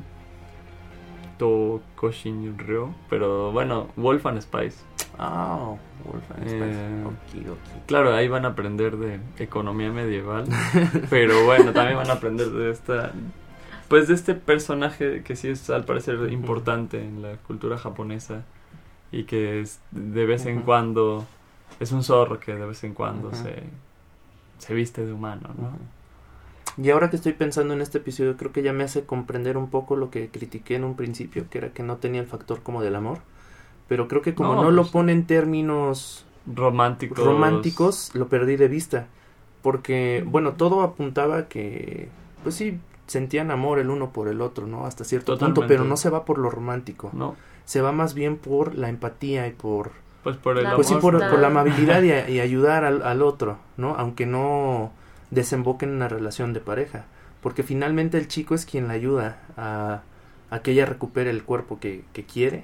Tokoshin 1.37 2.57
Ryo. 2.59 2.89
Pero 3.09 3.51
bueno, 3.51 3.87
Wolf 3.95 4.25
and 4.25 4.41
Spice. 4.41 4.83
Ah, 5.17 5.75
Wolfenstein. 6.05 6.63
Eh, 6.63 7.03
Okidoki. 7.05 7.69
Claro, 7.87 8.13
ahí 8.13 8.27
van 8.27 8.45
a 8.45 8.49
aprender 8.49 8.97
de 8.97 9.19
economía 9.37 9.91
medieval. 9.91 10.45
pero 11.09 11.45
bueno, 11.45 11.71
también 11.71 11.97
van 11.97 12.09
a 12.09 12.13
aprender 12.13 12.49
de 12.49 12.71
esta. 12.71 13.11
Pues 13.87 14.07
de 14.07 14.13
este 14.15 14.33
personaje 14.33 15.23
que 15.23 15.35
sí 15.35 15.49
es 15.49 15.69
al 15.69 15.85
parecer 15.85 16.31
importante 16.31 17.01
en 17.01 17.21
la 17.21 17.37
cultura 17.37 17.77
japonesa. 17.77 18.43
Y 19.11 19.25
que 19.25 19.61
es 19.61 19.79
de 19.91 20.25
vez 20.25 20.45
en 20.45 20.61
cuando. 20.61 21.25
Es 21.79 21.91
un 21.91 22.03
zorro 22.03 22.39
que 22.39 22.55
de 22.55 22.65
vez 22.65 22.83
en 22.83 22.93
cuando 22.93 23.33
se, 23.33 23.63
se 24.59 24.73
viste 24.73 25.05
de 25.05 25.11
humano, 25.11 25.49
¿no? 25.57 25.71
Y 26.81 26.89
ahora 26.89 27.09
que 27.09 27.17
estoy 27.17 27.33
pensando 27.33 27.73
en 27.73 27.81
este 27.81 27.99
episodio, 27.99 28.35
creo 28.35 28.51
que 28.51 28.63
ya 28.63 28.73
me 28.73 28.83
hace 28.83 29.05
comprender 29.05 29.57
un 29.57 29.69
poco 29.69 29.95
lo 29.95 30.09
que 30.09 30.29
critiqué 30.29 30.75
en 30.75 30.83
un 30.83 30.95
principio, 30.95 31.45
que 31.49 31.59
era 31.59 31.69
que 31.69 31.83
no 31.83 31.97
tenía 31.97 32.21
el 32.21 32.27
factor 32.27 32.63
como 32.63 32.81
del 32.81 32.95
amor. 32.95 33.19
Pero 33.87 34.07
creo 34.07 34.21
que 34.21 34.33
como 34.33 34.55
No, 34.55 34.63
no, 34.63 34.71
lo 34.71 34.85
pone 34.85 35.11
en 35.11 35.27
términos 35.27 36.25
Románticos. 36.47 37.23
románticos, 37.23 38.11
lo 38.15 38.27
perdí 38.27 38.55
de 38.55 38.67
vista. 38.67 39.07
Porque, 39.61 40.23
bueno, 40.25 40.53
todo 40.53 40.81
apuntaba 40.81 41.37
a 41.37 41.47
que, 41.47 42.09
pues 42.41 42.55
sí, 42.55 42.79
sentían 43.13 43.49
amor 43.51 43.79
el 43.79 43.89
uno 43.89 44.09
por 44.11 44.27
el 44.27 44.41
otro, 44.41 44.67
¿no? 44.67 44.85
Hasta 44.85 45.03
cierto 45.05 45.37
punto, 45.37 45.61
pero 45.67 45.83
no 45.85 45.95
se 45.97 46.09
va 46.09 46.25
por 46.25 46.37
lo 46.37 46.49
romántico. 46.49 47.09
No, 47.13 47.35
Se 47.65 47.81
va 47.81 47.91
más 47.93 48.13
bien 48.13 48.35
por 48.37 48.75
la 48.75 48.89
empatía 48.89 49.47
y 49.47 49.51
por, 49.53 49.91
pues 50.23 50.35
por 50.37 50.57
el 50.57 50.63
La 50.63 50.69
amor. 50.71 50.77
pues 50.77 50.87
sí, 50.89 50.95
por, 51.01 51.17
por 51.29 51.39
la 51.39 51.47
amabilidad 51.47 52.01
y, 52.03 52.11
a- 52.11 52.29
y 52.29 52.39
ayudar 52.41 52.83
al, 52.83 53.01
al 53.03 53.21
otro, 53.21 53.57
¿no? 53.77 53.95
Aunque 53.95 54.25
no 54.25 54.91
desemboque 55.31 55.85
en 55.85 55.91
una 55.91 56.07
relación 56.09 56.51
de 56.53 56.59
pareja. 56.59 57.05
Porque 57.41 57.63
finalmente 57.63 58.17
el 58.17 58.27
chico 58.27 58.53
es 58.55 58.65
quien 58.65 58.87
la 58.87 58.93
ayuda 58.93 59.37
a, 59.57 60.01
a 60.49 60.59
que 60.59 60.71
ella 60.71 60.85
recupere 60.85 61.29
el 61.29 61.43
cuerpo 61.43 61.79
que, 61.79 62.03
que 62.13 62.23
quiere 62.25 62.63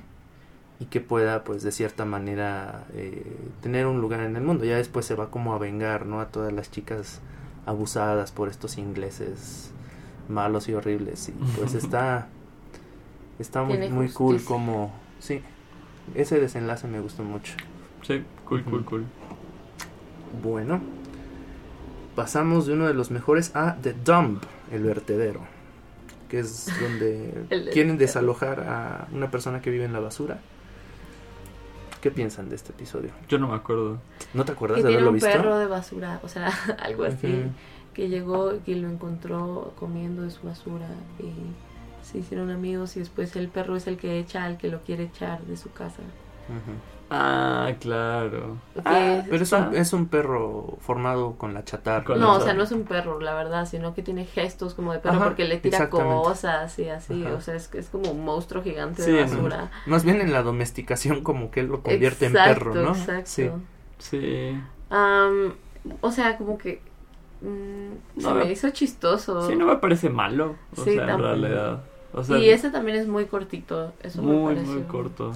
y 0.80 0.86
que 0.86 1.02
pueda, 1.02 1.44
pues, 1.44 1.64
de 1.64 1.72
cierta 1.74 2.06
manera 2.06 2.86
eh, 2.94 3.36
tener 3.62 3.88
un 3.88 4.00
lugar 4.00 4.22
en 4.22 4.36
el 4.38 4.44
mundo. 4.44 4.64
Ya 4.64 4.78
después 4.78 5.06
se 5.06 5.16
va 5.16 5.30
como 5.30 5.54
a 5.54 5.58
vengar, 5.58 6.06
¿no? 6.06 6.22
A 6.22 6.28
todas 6.28 6.54
las 6.54 6.72
chicas 6.72 7.20
abusadas 7.66 8.32
por 8.32 8.48
estos 8.48 8.78
ingleses 8.78 9.72
malos 10.30 10.70
y 10.70 10.74
horribles. 10.74 11.30
Y 11.30 11.32
pues 11.58 11.74
está, 11.76 12.28
está 13.40 13.64
muy, 13.64 13.90
muy 13.90 14.10
cool 14.10 14.44
como... 14.44 14.94
Sí, 15.20 15.42
ese 16.16 16.40
desenlace 16.40 16.88
me 16.88 17.00
gustó 17.00 17.24
mucho. 17.24 17.54
Sí, 18.04 18.24
cool, 18.46 18.64
cool, 18.64 18.86
cool. 18.86 19.04
Bueno, 20.42 20.82
pasamos 22.16 22.66
de 22.66 22.74
uno 22.74 22.88
de 22.88 22.94
los 22.94 23.12
mejores 23.12 23.56
a 23.56 23.76
The 23.82 23.94
Dump, 23.94 24.44
el 24.72 24.84
vertedero, 24.84 25.42
que 26.30 26.40
es 26.40 26.68
donde 26.82 27.70
quieren 27.74 27.98
desalojar 27.98 28.62
a 28.62 29.08
una 29.12 29.30
persona 29.32 29.62
que 29.62 29.70
vive 29.70 29.86
en 29.86 29.94
la 29.94 30.00
basura. 30.00 30.40
¿qué 32.02 32.12
piensan 32.12 32.50
de 32.50 32.56
este 32.56 32.72
episodio? 32.72 33.12
Yo 33.28 33.38
no 33.40 33.48
me 33.50 33.56
acuerdo. 33.56 34.00
¿No 34.34 34.46
te 34.46 34.54
acuerdas 34.54 34.78
Que 34.78 34.84
de 34.84 34.88
tiene 34.90 35.02
haberlo 35.02 35.10
un 35.10 35.16
visto? 35.16 35.30
perro 35.30 35.58
de 35.58 35.66
basura, 35.66 36.20
o 36.24 36.28
sea, 36.28 36.52
algo 36.80 37.04
así. 37.04 37.44
Que 38.00 38.08
llegó 38.08 38.56
y 38.56 38.60
que 38.60 38.78
lo 38.78 38.88
encontró 38.88 39.74
comiendo 39.78 40.22
de 40.22 40.32
su 40.32 40.48
basura 40.48 40.88
y 41.20 41.34
se 42.02 42.20
hicieron 42.20 42.50
amigos 42.50 42.96
y 42.96 43.00
después 43.00 43.36
el 43.36 43.50
perro 43.50 43.76
es 43.76 43.88
el 43.88 43.98
que 43.98 44.20
echa 44.20 44.46
al 44.46 44.58
que 44.58 44.70
lo 44.70 44.80
quiere 44.84 45.04
echar 45.04 45.42
de 45.42 45.58
su 45.58 45.70
casa. 45.74 46.02
Ah, 47.10 47.74
claro. 47.82 48.56
Ah, 48.86 49.24
pero 49.30 49.44
es 49.44 49.52
un, 49.52 49.76
es 49.76 49.92
un 49.92 50.08
perro 50.08 50.78
formado 50.80 51.34
con 51.34 51.54
la 51.54 51.66
chatarra. 51.66 52.06
Con 52.06 52.22
no, 52.22 52.38
o 52.38 52.40
sea, 52.40 52.54
no 52.54 52.64
es 52.64 52.72
un 52.72 52.84
perro, 52.84 53.20
la 53.20 53.34
verdad, 53.34 53.66
sino 53.66 53.94
que 53.94 54.02
tiene 54.02 54.24
gestos 54.24 54.76
como 54.76 54.94
de 54.94 55.00
perro 55.00 55.16
Ajá, 55.18 55.26
porque 55.26 55.44
le 55.44 55.58
tira 55.58 55.90
cosas 55.90 56.80
y 56.80 56.88
así, 56.88 57.26
Ajá. 57.26 57.36
o 57.36 57.42
sea, 57.42 57.56
es, 57.56 57.68
que 57.68 57.80
es 57.80 57.90
como 57.90 58.12
un 58.12 58.24
monstruo 58.24 58.64
gigante 58.64 59.04
Sí, 59.04 59.12
de 59.12 59.26
no. 59.26 59.34
basura. 59.34 59.72
Más 59.88 60.06
bien 60.06 60.22
en 60.22 60.32
la 60.32 60.42
domesticación 60.42 61.22
como 61.22 61.52
que 61.52 61.60
él 61.60 61.66
lo 61.68 61.84
convierte 61.84 62.28
exacto, 62.28 62.48
en 62.48 62.54
perro, 62.54 62.76
¿no? 62.76 62.92
Exacto. 62.92 63.30
Sí. 63.30 63.50
Sí. 63.98 64.58
Am, 64.90 65.56
o 66.00 66.12
sea, 66.14 66.38
como 66.38 66.58
que 66.58 66.82
mm, 67.42 68.22
se 68.22 68.28
No, 68.28 68.36
me 68.36 68.52
hizo 68.52 68.70
chistoso. 68.72 69.48
Sí, 69.48 69.56
no 69.56 69.66
me 69.66 69.78
parece 69.78 70.10
malo. 70.10 70.56
O 70.76 70.84
Sí, 70.84 70.94
sea, 70.96 71.14
en 71.14 71.20
realidad. 71.20 71.84
O 72.14 72.24
sea, 72.24 72.38
y 72.38 72.50
ese 72.50 72.72
también 72.72 72.98
es 72.98 73.08
muy 73.08 73.26
cortito, 73.26 73.94
eso 74.02 74.22
muy, 74.22 74.56
muy 74.56 74.82
corto. 74.84 75.34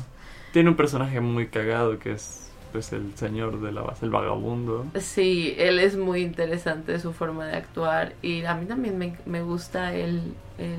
Tiene 0.51 0.70
un 0.70 0.76
personaje 0.76 1.20
muy 1.22 1.47
cagado 1.47 1.99
que 1.99 2.14
es 2.14 2.39
pues 2.72 2.91
el 2.91 3.16
señor 3.16 3.62
de 3.62 3.72
la 3.72 3.82
base, 3.84 4.04
el 4.06 4.12
vagabundo. 4.12 4.86
Sí, 4.99 5.54
él 5.60 5.78
es 5.78 5.95
muy 5.95 6.22
interesante 6.24 6.99
su 6.99 7.14
forma 7.14 7.45
de 7.45 7.56
actuar 7.56 8.14
y 8.24 8.43
a 8.45 8.56
mí 8.56 8.66
también 8.66 8.97
me, 8.97 9.16
me 9.28 9.43
gusta 9.43 9.93
el, 9.93 10.34
el 10.58 10.78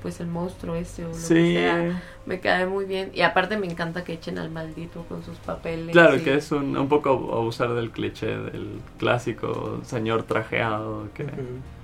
pues 0.00 0.20
el 0.20 0.26
monstruo 0.26 0.74
este 0.74 1.04
o 1.04 1.08
lo 1.08 1.14
que 1.14 1.18
sea. 1.18 2.02
Me 2.26 2.40
cae 2.40 2.66
muy 2.66 2.84
bien 2.84 3.10
y 3.14 3.22
aparte 3.22 3.56
me 3.56 3.66
encanta 3.66 4.04
que 4.04 4.14
echen 4.14 4.38
al 4.38 4.50
maldito 4.50 5.04
con 5.08 5.22
sus 5.24 5.36
papeles. 5.38 5.92
claro 5.92 6.16
y- 6.16 6.22
que 6.22 6.34
es 6.34 6.50
un, 6.52 6.76
un 6.76 6.88
poco 6.88 7.10
abusar 7.10 7.74
del 7.74 7.90
cliché 7.90 8.26
del 8.26 8.80
clásico 8.98 9.80
señor 9.84 10.22
trajeado 10.24 11.08
que. 11.14 11.26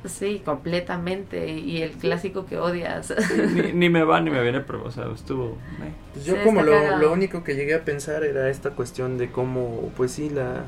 Sí, 0.05 0.41
completamente 0.45 1.49
y 1.59 1.83
el 1.83 1.91
clásico 1.93 2.47
que 2.47 2.57
odias. 2.59 3.13
ni, 3.55 3.73
ni 3.73 3.89
me 3.91 4.05
va 4.05 4.21
ni 4.21 4.31
me 4.31 4.41
viene, 4.43 4.61
pero 4.61 4.85
o 4.85 4.91
sea, 4.91 5.07
estuvo... 5.13 5.59
eh. 5.83 5.93
Pues 6.13 6.25
yo 6.25 6.35
Sí, 6.35 6.41
como 6.45 6.63
lo, 6.63 6.97
lo 6.97 7.13
único 7.13 7.43
que 7.45 7.55
llegué 7.57 7.75
a 7.75 7.85
pensar 7.85 8.23
era 8.25 8.49
esta 8.49 8.71
cuestión 8.71 9.19
de 9.19 9.31
cómo, 9.31 9.93
pues 9.97 10.13
sí, 10.13 10.31
la 10.31 10.65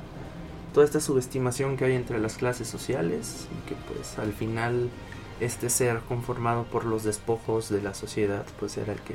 toda 0.74 0.86
esta 0.86 1.00
subestimación 1.00 1.76
que 1.76 1.84
hay 1.84 1.94
entre 1.94 2.20
las 2.20 2.36
clases 2.36 2.68
sociales 2.68 3.48
y 3.50 3.68
que 3.68 3.74
pues 3.92 4.18
al 4.18 4.32
final 4.32 4.88
este 5.40 5.70
ser 5.70 6.00
conformado 6.00 6.64
por 6.64 6.84
los 6.84 7.04
despojos 7.04 7.68
de 7.70 7.82
la 7.82 7.94
sociedad 7.94 8.44
pues 8.58 8.76
era 8.76 8.92
el 8.92 9.00
que 9.00 9.14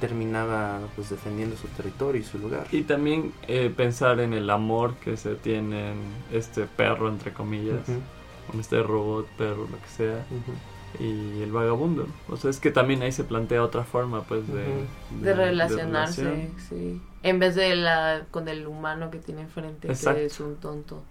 terminaba 0.00 0.80
pues 0.94 1.10
defendiendo 1.10 1.56
su 1.56 1.68
territorio 1.68 2.20
y 2.20 2.24
su 2.24 2.38
lugar. 2.38 2.66
Y 2.70 2.82
también 2.82 3.32
eh, 3.48 3.72
pensar 3.74 4.20
en 4.20 4.32
el 4.34 4.50
amor 4.50 4.94
que 4.96 5.16
se 5.16 5.34
tiene 5.36 5.92
en 5.92 5.98
este 6.32 6.66
perro, 6.66 7.08
entre 7.08 7.32
comillas, 7.32 7.88
Ujú, 7.88 8.00
con 8.50 8.60
este 8.60 8.82
robot, 8.82 9.26
perro, 9.38 9.66
lo 9.70 9.78
que 9.78 9.88
sea, 9.96 10.24
y 11.00 11.42
el 11.42 11.50
vagabundo. 11.50 12.06
O 12.28 12.36
sea, 12.36 12.50
es 12.50 12.60
que 12.60 12.70
también 12.70 13.02
ahí 13.02 13.12
se 13.12 13.24
plantea 13.24 13.62
otra 13.62 13.84
forma, 13.84 14.22
pues, 14.22 14.46
de... 14.48 14.64
de 15.22 15.34
relacionarse, 15.34 16.50
sí. 16.68 17.00
En 17.22 17.38
vez 17.38 17.54
de 17.54 17.74
la 17.74 18.26
con 18.30 18.48
el 18.48 18.66
humano 18.66 19.10
que 19.10 19.18
tiene 19.18 19.42
enfrente, 19.42 19.88
Exacto. 19.88 20.18
que 20.20 20.26
es 20.26 20.40
un 20.40 20.56
tonto. 20.56 21.02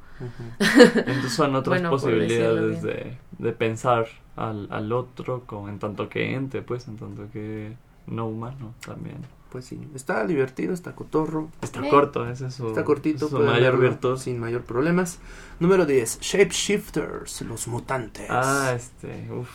Entonces 0.60 1.34
son 1.34 1.56
otras 1.56 1.80
Bueno, 1.80 1.90
posibilidades 1.90 2.82
de, 2.82 3.18
de 3.38 3.52
pensar 3.54 4.08
al, 4.36 4.68
al 4.72 4.92
otro 4.92 5.44
como 5.46 5.70
en 5.70 5.80
tanto 5.80 6.10
que 6.10 6.34
ente, 6.36 6.62
pues, 6.62 6.88
en 6.88 6.98
tanto 6.98 7.28
que 7.32 7.74
no 8.08 8.28
humano 8.28 8.74
también. 8.86 9.18
Pues 9.52 9.66
sí, 9.66 9.80
está 9.96 10.26
divertido, 10.28 10.74
está 10.74 10.94
cotorro, 10.96 11.50
Está 11.62 11.86
Eh. 11.86 11.90
corto, 11.90 12.28
ese 12.28 12.48
es 12.48 12.56
su, 12.56 12.68
está 12.68 12.84
cortito, 12.84 13.28
su 13.30 13.38
pueden 13.38 13.52
mayor 13.54 13.80
virtud. 13.80 14.18
sin 14.18 14.38
mayor 14.40 14.64
problemas. 14.64 15.20
Número 15.60 15.86
10, 15.86 16.20
Shapeshifters, 16.20 17.42
los 17.44 17.68
mutantes. 17.68 18.28
Ah, 18.30 18.74
este, 18.76 19.28
uff. 19.32 19.50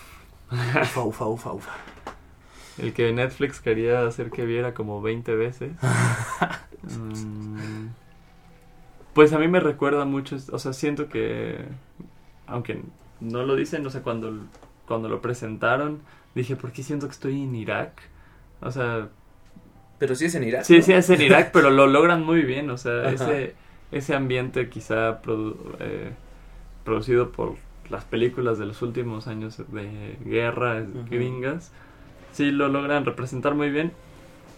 Ufa, 0.52 1.02
ufa, 1.02 1.26
ufa, 1.26 1.52
ufa. 1.52 1.70
El 2.78 2.94
que 2.94 3.12
Netflix 3.12 3.60
quería 3.60 4.06
hacer 4.06 4.30
que 4.30 4.46
viera 4.46 4.72
como 4.74 5.02
20 5.02 5.34
veces. 5.36 5.72
Mm, 6.82 7.88
pues 9.14 9.32
a 9.32 9.38
mí 9.38 9.48
me 9.48 9.60
recuerda 9.60 10.04
mucho, 10.04 10.36
o 10.52 10.58
sea, 10.58 10.72
siento 10.72 11.08
que, 11.08 11.64
aunque 12.46 12.82
no 13.20 13.44
lo 13.44 13.56
dicen, 13.56 13.82
no 13.82 13.90
sé, 13.90 14.02
cuando, 14.02 14.32
cuando 14.86 15.08
lo 15.08 15.20
presentaron, 15.22 16.00
dije, 16.34 16.56
¿por 16.56 16.72
qué 16.72 16.82
siento 16.82 17.06
que 17.06 17.12
estoy 17.12 17.42
en 17.42 17.54
Irak? 17.54 18.02
O 18.60 18.70
sea, 18.70 19.08
Pero 19.98 20.14
sí 20.14 20.26
es 20.26 20.34
en 20.34 20.44
Irak. 20.44 20.64
sí, 20.64 20.76
¿no? 20.78 20.82
sí 20.82 20.92
es 20.92 21.10
en 21.10 21.20
Irak, 21.22 21.50
pero 21.52 21.70
lo 21.70 21.86
logran 21.86 22.24
muy 22.24 22.42
bien, 22.42 22.70
o 22.70 22.78
sea, 22.78 23.08
Ajá. 23.08 23.14
ese, 23.14 23.54
ese 23.92 24.14
ambiente 24.14 24.68
quizá 24.70 25.20
produ- 25.22 25.56
eh, 25.80 26.12
producido 26.84 27.30
por 27.32 27.56
las 27.90 28.04
películas 28.04 28.58
de 28.58 28.66
los 28.66 28.82
últimos 28.82 29.26
años 29.26 29.58
de 29.58 30.16
guerra 30.24 30.84
gringas, 31.10 31.72
sí 32.32 32.50
lo 32.52 32.68
logran 32.68 33.04
representar 33.04 33.54
muy 33.54 33.70
bien. 33.70 33.92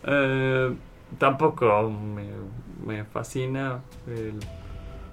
Eh, 0.07 0.73
tampoco 1.19 1.91
me, 1.91 2.29
me 2.87 3.05
fascina. 3.05 3.83
el- 4.07 4.41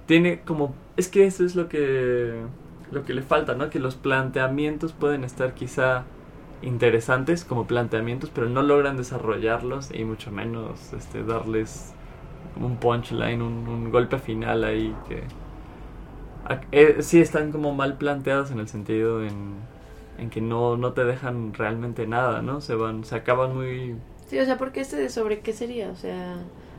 tiene 0.06 0.40
como... 0.42 0.74
Es 0.96 1.08
que 1.08 1.26
eso 1.26 1.44
es 1.44 1.54
lo 1.56 1.68
que, 1.68 2.42
lo 2.90 3.04
que 3.04 3.14
le 3.14 3.22
falta, 3.22 3.54
¿no? 3.54 3.70
Que 3.70 3.78
los 3.80 3.96
planteamientos 3.96 4.92
pueden 4.92 5.24
estar 5.24 5.54
quizá 5.54 6.04
interesantes 6.62 7.44
como 7.44 7.66
planteamientos, 7.66 8.30
pero 8.30 8.48
no 8.48 8.62
logran 8.62 8.96
desarrollarlos 8.96 9.90
y 9.94 10.04
mucho 10.04 10.30
menos 10.32 10.92
este, 10.92 11.24
darles 11.24 11.94
un 12.56 12.78
punchline, 12.78 13.42
un, 13.42 13.68
un 13.68 13.90
golpe 13.90 14.18
final 14.18 14.64
ahí 14.64 14.94
que... 15.08 15.24
eh, 16.72 16.96
sí 17.02 17.20
están 17.20 17.52
como 17.52 17.74
mal 17.74 17.96
planteados 17.98 18.50
en 18.50 18.58
el 18.60 18.68
sentido 18.68 19.22
en, 19.24 19.68
en 20.18 20.30
que 20.30 20.40
no, 20.40 20.76
no 20.76 20.92
te 20.92 21.04
dejan 21.04 21.52
realmente 21.54 22.06
nada, 22.06 22.42
¿no? 22.42 22.60
Se 22.60 22.74
van, 22.74 23.04
se 23.04 23.16
acaban 23.16 23.54
muy... 23.54 23.96
Sí, 24.30 24.38
o 24.38 24.44
sea, 24.44 24.56
porque 24.58 24.80
este 24.80 24.94
de 24.96 25.08
sobre 25.10 25.40
qué 25.40 25.52
sería, 25.52 25.90
o 25.90 25.96
sea, 25.96 26.36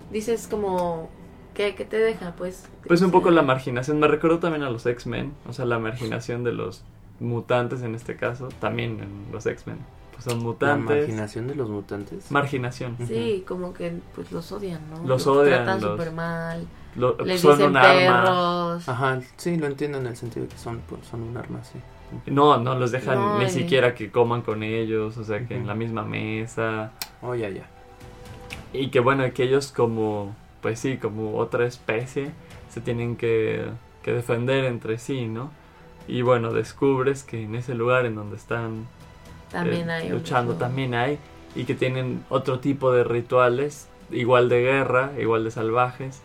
dices 0.10 0.48
como 0.50 1.10
¿qué, 1.54 1.76
qué 1.76 1.84
te 1.84 1.98
deja, 1.98 2.34
pues? 2.38 2.64
Pues 2.88 3.02
un 3.02 3.12
poco 3.12 3.26
sea, 3.26 3.36
la 3.36 3.42
marginación, 3.42 4.00
me 4.00 4.08
recuerdo 4.08 4.40
también 4.40 4.64
a 4.64 4.70
los 4.70 4.86
X-Men, 4.86 5.34
o 5.48 5.52
sea, 5.52 5.66
la 5.66 5.78
marginación 5.78 6.46
de 6.46 6.54
los 6.54 6.84
mutantes 7.20 7.82
en 7.84 7.94
este 7.94 8.16
caso, 8.16 8.48
también 8.62 9.00
en 9.02 9.32
los 9.34 9.46
X-Men. 9.46 9.78
Pues 10.14 10.24
son 10.24 10.38
La 10.40 10.44
mutantes. 10.46 10.98
marginación 11.08 11.48
de 11.48 11.56
los 11.56 11.70
mutantes. 11.70 12.32
Marginación. 12.32 12.96
Sí, 13.06 13.44
como 13.48 13.74
que 13.74 14.00
pues 14.16 14.32
los 14.32 14.50
odian, 14.54 14.82
¿no? 14.90 15.06
Los 15.06 15.28
odian, 15.28 15.66
tratan 15.66 15.82
los- 15.82 15.92
súper 15.92 16.12
mal, 16.14 16.66
Lo- 16.96 17.18
les 17.18 17.42
son 17.42 17.58
dicen 17.58 17.72
un 17.72 17.78
arma. 17.78 18.24
perros. 18.24 18.88
Ajá, 18.90 19.20
sí, 19.36 19.58
lo 19.58 19.68
entiendo 19.68 19.98
en 19.98 20.08
el 20.08 20.16
sentido 20.16 20.46
de 20.46 20.52
que 20.54 20.58
son, 20.58 20.82
pues, 20.88 21.06
son 21.08 21.22
un 21.24 21.36
arma, 21.36 21.62
sí. 21.66 21.80
No, 22.26 22.58
no 22.58 22.76
los 22.76 22.92
dejan 22.92 23.16
No, 23.16 23.40
ni 23.40 23.50
siquiera 23.50 23.96
que 23.96 24.12
coman 24.12 24.42
con 24.42 24.64
ellos, 24.64 25.18
o 25.18 25.24
sea, 25.24 25.46
que 25.48 25.56
en 25.56 25.68
la 25.68 25.76
misma 25.76 26.04
mesa. 26.04 26.92
Oh, 27.22 27.36
ya, 27.36 27.50
ya. 27.50 27.66
Y 28.74 28.90
que 28.90 29.00
bueno, 29.00 29.32
que 29.34 29.44
ellos 29.44 29.72
como, 29.72 30.36
pues 30.62 30.80
sí, 30.80 30.98
como 30.98 31.38
otra 31.38 31.66
especie, 31.66 32.32
se 32.70 32.82
tienen 32.82 33.16
que, 33.18 33.66
que 34.04 34.14
defender 34.14 34.66
entre 34.66 34.98
sí, 34.98 35.28
¿no? 35.28 35.52
Y 36.08 36.22
bueno, 36.22 36.52
descubres 36.52 37.24
que 37.24 37.44
en 37.44 37.56
ese 37.56 37.76
lugar 37.76 38.06
en 38.06 38.16
donde 38.16 38.36
están 38.38 38.88
También 39.52 39.90
eh, 39.90 39.94
hay 39.94 40.10
luchando 40.10 40.56
también 40.56 40.94
hay 40.94 41.20
y 41.56 41.66
que 41.66 41.76
tienen 41.76 42.24
otro 42.30 42.60
tipo 42.60 42.92
de 42.92 43.04
rituales 43.04 43.88
igual 44.10 44.50
de 44.50 44.62
guerra 44.62 45.12
igual 45.20 45.44
de 45.44 45.52
salvajes 45.52 46.22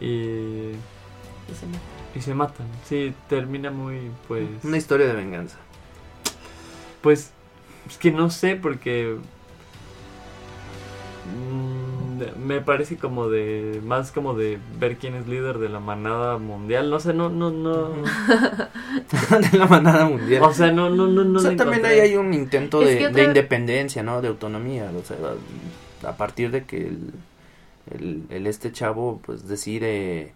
y, 0.00 0.04
Y 0.04 1.54
se 1.54 1.66
meten. 1.66 1.93
Y 2.14 2.20
se 2.20 2.34
matan 2.34 2.66
sí 2.84 3.12
termina 3.28 3.70
muy 3.70 4.10
pues 4.28 4.44
Una 4.62 4.76
historia 4.76 5.06
de 5.06 5.14
venganza. 5.14 5.56
pues 7.02 7.32
es 7.88 7.98
que 7.98 8.10
no 8.12 8.30
sé 8.30 8.56
porque 8.56 9.16
mm, 11.34 12.44
me 12.46 12.60
parece 12.60 12.96
como 12.96 13.28
de 13.28 13.80
más 13.84 14.12
como 14.12 14.34
de 14.34 14.58
ver 14.78 14.96
quién 14.96 15.14
es 15.14 15.26
líder 15.26 15.58
de 15.58 15.68
la 15.68 15.80
manada 15.80 16.38
mundial 16.38 16.90
no 16.90 17.00
sé 17.00 17.12
no 17.14 17.28
no 17.30 17.50
no 17.50 17.88
de 19.50 19.58
la 19.58 19.66
manada 19.66 20.06
mundial. 20.06 20.42
o 20.42 20.52
sea 20.52 20.70
no 20.70 20.90
no 20.90 21.06
no 21.06 21.24
no 21.24 21.38
O 21.38 21.42
sea, 21.42 21.56
también 21.56 21.84
ahí 21.84 22.00
hay 22.00 22.16
un 22.16 22.32
intento 22.34 22.80
de, 22.80 22.86
que 22.98 23.04
de 23.04 23.06
otra- 23.08 23.24
independencia, 23.24 24.02
¿no? 24.02 24.20
De 24.22 24.28
autonomía. 24.28 24.90
O 24.96 25.04
sea, 25.04 25.16
a 26.08 26.16
partir 26.16 26.50
de 26.50 26.64
que 26.64 26.76
el, 26.86 27.12
el- 27.90 28.22
el 28.30 28.46
este 28.46 28.72
chavo 28.72 29.20
pues 29.24 29.48
decide 29.48 30.32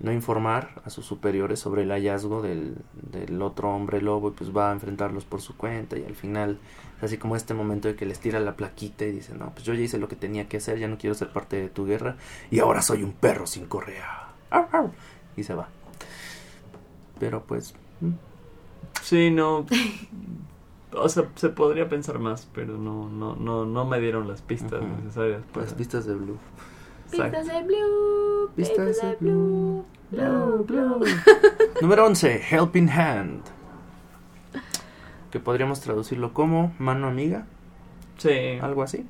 no 0.00 0.12
informar 0.12 0.80
a 0.84 0.90
sus 0.90 1.04
superiores 1.06 1.58
sobre 1.58 1.82
el 1.82 1.90
hallazgo 1.90 2.40
del, 2.40 2.76
del 2.92 3.42
otro 3.42 3.70
hombre 3.74 4.00
lobo 4.00 4.28
y 4.28 4.32
pues 4.32 4.56
va 4.56 4.70
a 4.70 4.72
enfrentarlos 4.72 5.24
por 5.24 5.40
su 5.40 5.56
cuenta 5.56 5.98
y 5.98 6.04
al 6.04 6.14
final 6.14 6.58
es 6.98 7.04
así 7.04 7.18
como 7.18 7.34
este 7.34 7.52
momento 7.54 7.88
de 7.88 7.96
que 7.96 8.06
les 8.06 8.20
tira 8.20 8.38
la 8.38 8.54
plaquita 8.56 9.04
y 9.04 9.12
dice 9.12 9.34
no 9.34 9.50
pues 9.50 9.64
yo 9.64 9.74
ya 9.74 9.80
hice 9.80 9.98
lo 9.98 10.06
que 10.08 10.14
tenía 10.16 10.48
que 10.48 10.58
hacer 10.58 10.78
ya 10.78 10.86
no 10.86 10.98
quiero 10.98 11.14
ser 11.14 11.32
parte 11.32 11.56
de 11.60 11.68
tu 11.68 11.84
guerra 11.84 12.16
y 12.50 12.60
ahora 12.60 12.80
soy 12.80 13.02
un 13.02 13.12
perro 13.12 13.46
sin 13.46 13.66
correa 13.66 14.28
Au, 14.50 14.66
au. 14.72 14.90
y 15.36 15.42
se 15.42 15.54
va 15.54 15.68
pero 17.18 17.42
pues 17.42 17.74
mm, 18.00 18.10
Sí, 19.02 19.30
no. 19.30 19.66
O 20.94 21.08
sea, 21.10 21.28
se 21.34 21.50
podría 21.50 21.86
pensar 21.88 22.18
más, 22.18 22.48
pero 22.54 22.78
no, 22.78 23.10
no, 23.10 23.36
no, 23.36 23.66
no 23.66 23.84
me 23.84 24.00
dieron 24.00 24.26
las 24.26 24.40
pistas 24.40 24.82
necesarias. 24.82 25.42
para- 25.52 25.66
las 25.66 25.74
pistas 25.74 26.06
de 26.06 26.14
Blue 26.14 26.38
Pistas 27.10 27.46
de 27.46 27.62
blue. 27.62 28.50
Pistas 28.56 29.00
de 29.02 29.16
blue. 29.20 29.84
Blue, 30.10 30.64
blue. 30.64 31.04
Número 31.82 32.06
11, 32.06 32.42
Helping 32.50 32.88
Hand. 32.90 33.42
Que 35.30 35.40
podríamos 35.40 35.80
traducirlo 35.80 36.32
como 36.32 36.74
mano 36.78 37.06
amiga, 37.08 37.46
Sí, 38.16 38.58
algo 38.60 38.82
así. 38.82 39.06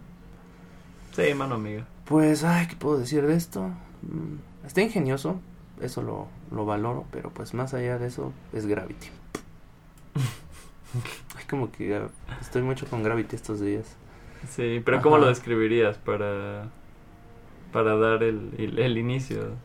sí, 1.13 1.33
mano 1.35 1.55
amiga. 1.55 1.87
Pues, 2.05 2.43
ay, 2.45 2.67
¿qué 2.67 2.77
puedo 2.77 2.99
decir 2.99 3.25
de 3.27 3.35
esto? 3.37 3.69
Mm, 4.03 4.67
Está 4.67 4.83
ingenioso, 4.83 5.41
eso 5.81 6.03
lo, 6.03 6.27
lo 6.51 6.67
valoro, 6.67 7.05
pero 7.11 7.31
pues 7.31 7.55
más 7.55 7.73
allá 7.75 7.99
de 7.99 8.09
eso 8.09 8.33
es 8.53 8.67
Gravity. 8.67 9.09
Ay, 11.37 11.45
como 11.49 11.71
que 11.71 12.03
estoy 12.41 12.63
mucho 12.63 12.87
con 12.87 13.03
Gravity 13.03 13.37
estos 13.37 13.61
días. 13.61 13.87
Sí, 14.51 14.83
pero 14.85 15.01
¿cómo 15.01 15.17
Ajá. 15.17 15.25
lo 15.25 15.31
describirías 15.31 15.97
para, 15.99 16.69
para 17.73 17.97
dar 17.97 18.23
el, 18.23 18.51
el, 18.59 18.79
el 18.79 18.99
inicio? 18.99 19.57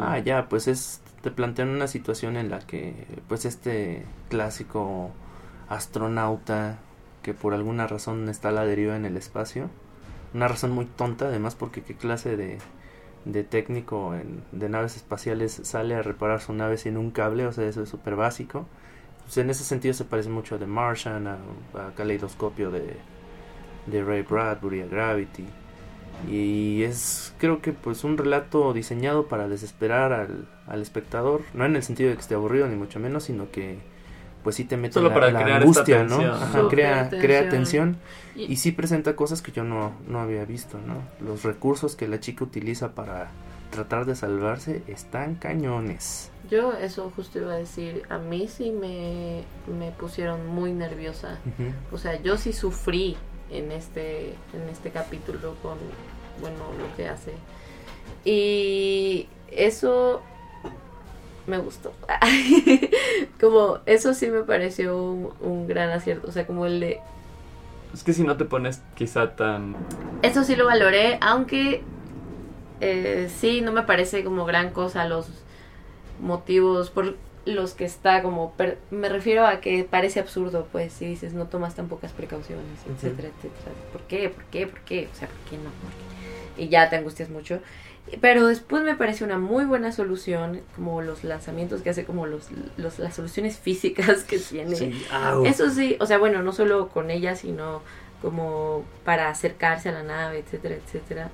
Ah, 0.00 0.18
ya, 0.18 0.48
pues 0.48 0.68
es, 0.68 1.02
te 1.22 1.30
plantean 1.30 1.68
una 1.68 1.86
situación 1.86 2.36
en 2.36 2.50
la 2.50 2.60
que, 2.60 3.06
pues 3.28 3.44
este 3.44 4.04
clásico 4.28 5.10
astronauta 5.68 6.78
que 7.22 7.34
por 7.34 7.54
alguna 7.54 7.86
razón 7.86 8.28
está 8.28 8.48
a 8.48 8.52
la 8.52 8.64
deriva 8.64 8.96
en 8.96 9.04
el 9.04 9.16
espacio, 9.16 9.70
una 10.34 10.48
razón 10.48 10.72
muy 10.72 10.86
tonta 10.86 11.26
además 11.26 11.54
porque 11.54 11.82
qué 11.82 11.94
clase 11.94 12.36
de, 12.36 12.58
de 13.24 13.44
técnico 13.44 14.14
de 14.52 14.68
naves 14.68 14.96
espaciales 14.96 15.60
sale 15.62 15.94
a 15.94 16.02
reparar 16.02 16.40
su 16.40 16.52
nave 16.52 16.76
sin 16.78 16.96
un 16.96 17.10
cable, 17.10 17.46
o 17.46 17.52
sea, 17.52 17.66
eso 17.68 17.82
es 17.82 17.88
súper 17.88 18.16
básico. 18.16 18.66
Pues 19.24 19.36
en 19.38 19.50
ese 19.50 19.62
sentido 19.64 19.94
se 19.94 20.04
parece 20.04 20.28
mucho 20.30 20.56
a 20.56 20.58
The 20.58 20.66
Martian, 20.66 21.26
a, 21.28 21.38
a 21.74 21.94
Caleidoscopio 21.94 22.70
de, 22.72 22.96
de 23.86 24.04
Ray 24.04 24.22
Bradbury, 24.22 24.82
a 24.82 24.86
Gravity. 24.86 25.46
Y 26.30 26.82
es, 26.84 27.34
creo 27.38 27.60
que, 27.60 27.72
pues 27.72 28.04
un 28.04 28.16
relato 28.16 28.72
diseñado 28.72 29.26
para 29.26 29.48
desesperar 29.48 30.12
al, 30.12 30.46
al 30.66 30.80
espectador. 30.82 31.42
No 31.54 31.64
en 31.64 31.74
el 31.76 31.82
sentido 31.82 32.10
de 32.10 32.16
que 32.16 32.20
esté 32.22 32.34
aburrido, 32.34 32.68
ni 32.68 32.76
mucho 32.76 33.00
menos, 33.00 33.24
sino 33.24 33.50
que, 33.50 33.78
pues 34.44 34.56
sí 34.56 34.64
te 34.64 34.76
mete 34.76 34.94
Solo 34.94 35.08
la, 35.08 35.14
para 35.14 35.30
la 35.32 35.42
crear 35.42 35.62
esta 35.62 35.80
angustia, 35.80 36.04
¿no? 36.04 36.16
tensión. 36.18 36.30
Ajá, 36.34 36.60
Súper 36.60 36.68
crea, 36.68 37.08
crea 37.10 37.48
tensión. 37.48 37.98
tensión. 38.34 38.50
Y 38.52 38.56
sí 38.56 38.72
presenta 38.72 39.16
cosas 39.16 39.42
que 39.42 39.52
yo 39.52 39.64
no, 39.64 39.92
no 40.06 40.20
había 40.20 40.44
visto, 40.44 40.78
¿no? 40.86 41.02
Los 41.24 41.42
recursos 41.42 41.96
que 41.96 42.08
la 42.08 42.20
chica 42.20 42.44
utiliza 42.44 42.94
para 42.94 43.30
tratar 43.70 44.04
de 44.04 44.14
salvarse 44.14 44.82
están 44.86 45.34
cañones. 45.36 46.30
Yo 46.50 46.72
eso 46.74 47.10
justo 47.16 47.38
iba 47.38 47.52
a 47.52 47.56
decir, 47.56 48.02
a 48.10 48.18
mí 48.18 48.46
sí 48.48 48.70
me, 48.70 49.44
me 49.78 49.90
pusieron 49.92 50.46
muy 50.46 50.72
nerviosa. 50.72 51.38
O 51.90 51.98
sea, 51.98 52.20
yo 52.20 52.36
sí 52.36 52.52
sufrí 52.52 53.16
en 53.52 53.72
este, 53.72 54.30
en 54.54 54.68
este 54.70 54.90
capítulo 54.90 55.54
con, 55.62 55.78
bueno, 56.40 56.58
lo 56.78 56.96
que 56.96 57.08
hace. 57.08 57.32
Y 58.24 59.28
eso 59.50 60.22
me 61.46 61.58
gustó. 61.58 61.92
como, 63.40 63.78
eso 63.86 64.14
sí 64.14 64.28
me 64.28 64.42
pareció 64.42 65.00
un, 65.00 65.30
un 65.40 65.66
gran 65.66 65.90
acierto. 65.90 66.28
O 66.28 66.32
sea, 66.32 66.46
como 66.46 66.66
el 66.66 66.80
de, 66.80 67.00
Es 67.92 68.02
que 68.02 68.12
si 68.12 68.24
no 68.24 68.36
te 68.36 68.44
pones 68.44 68.82
quizá 68.94 69.36
tan... 69.36 69.76
eso 70.22 70.44
sí 70.44 70.56
lo 70.56 70.66
valoré, 70.66 71.18
aunque 71.20 71.82
eh, 72.80 73.30
sí, 73.32 73.60
no 73.60 73.70
me 73.70 73.82
parece 73.82 74.24
como 74.24 74.44
gran 74.44 74.70
cosa 74.70 75.06
los 75.06 75.28
motivos 76.20 76.90
por 76.90 77.16
los 77.44 77.74
que 77.74 77.84
está 77.84 78.22
como... 78.22 78.52
per- 78.52 78.78
me 78.90 79.08
refiero 79.08 79.46
a 79.46 79.60
que 79.60 79.84
parece 79.84 80.20
absurdo, 80.20 80.68
pues, 80.70 80.92
si 80.92 81.06
dices 81.06 81.34
no 81.34 81.46
tomas 81.46 81.74
tan 81.74 81.88
pocas 81.88 82.12
precauciones, 82.12 82.64
etcétera, 82.88 83.28
etcétera. 83.28 83.72
¿Por 83.92 84.02
qué? 84.02 84.28
¿Por 84.28 84.44
qué? 84.44 84.66
¿Por 84.66 84.80
qué? 84.80 85.08
O 85.12 85.16
sea, 85.16 85.28
¿por 85.28 85.38
qué 85.50 85.56
no? 85.56 85.64
¿Por 85.64 85.90
qué? 85.90 86.62
Y 86.64 86.68
ya 86.68 86.88
te 86.90 86.96
angustias 86.96 87.30
mucho. 87.30 87.60
Pero 88.20 88.46
después 88.48 88.82
me 88.82 88.96
parece 88.96 89.24
una 89.24 89.38
muy 89.38 89.64
buena 89.64 89.92
solución, 89.92 90.60
como 90.74 91.02
los 91.02 91.22
lanzamientos 91.24 91.82
que 91.82 91.90
hace, 91.90 92.04
como 92.04 92.26
los, 92.26 92.48
los 92.76 92.98
las 92.98 93.14
soluciones 93.14 93.58
físicas 93.58 94.24
que 94.24 94.38
tiene. 94.38 94.92
Eso 95.44 95.70
sí, 95.70 95.96
o 96.00 96.06
sea, 96.06 96.18
bueno, 96.18 96.42
no 96.42 96.52
solo 96.52 96.88
con 96.88 97.10
ella, 97.10 97.36
sino 97.36 97.80
como 98.20 98.84
para 99.04 99.28
acercarse 99.28 99.88
a 99.88 99.92
la 99.92 100.02
nave, 100.02 100.40
etcétera, 100.40 100.74
etcétera. 100.74 101.30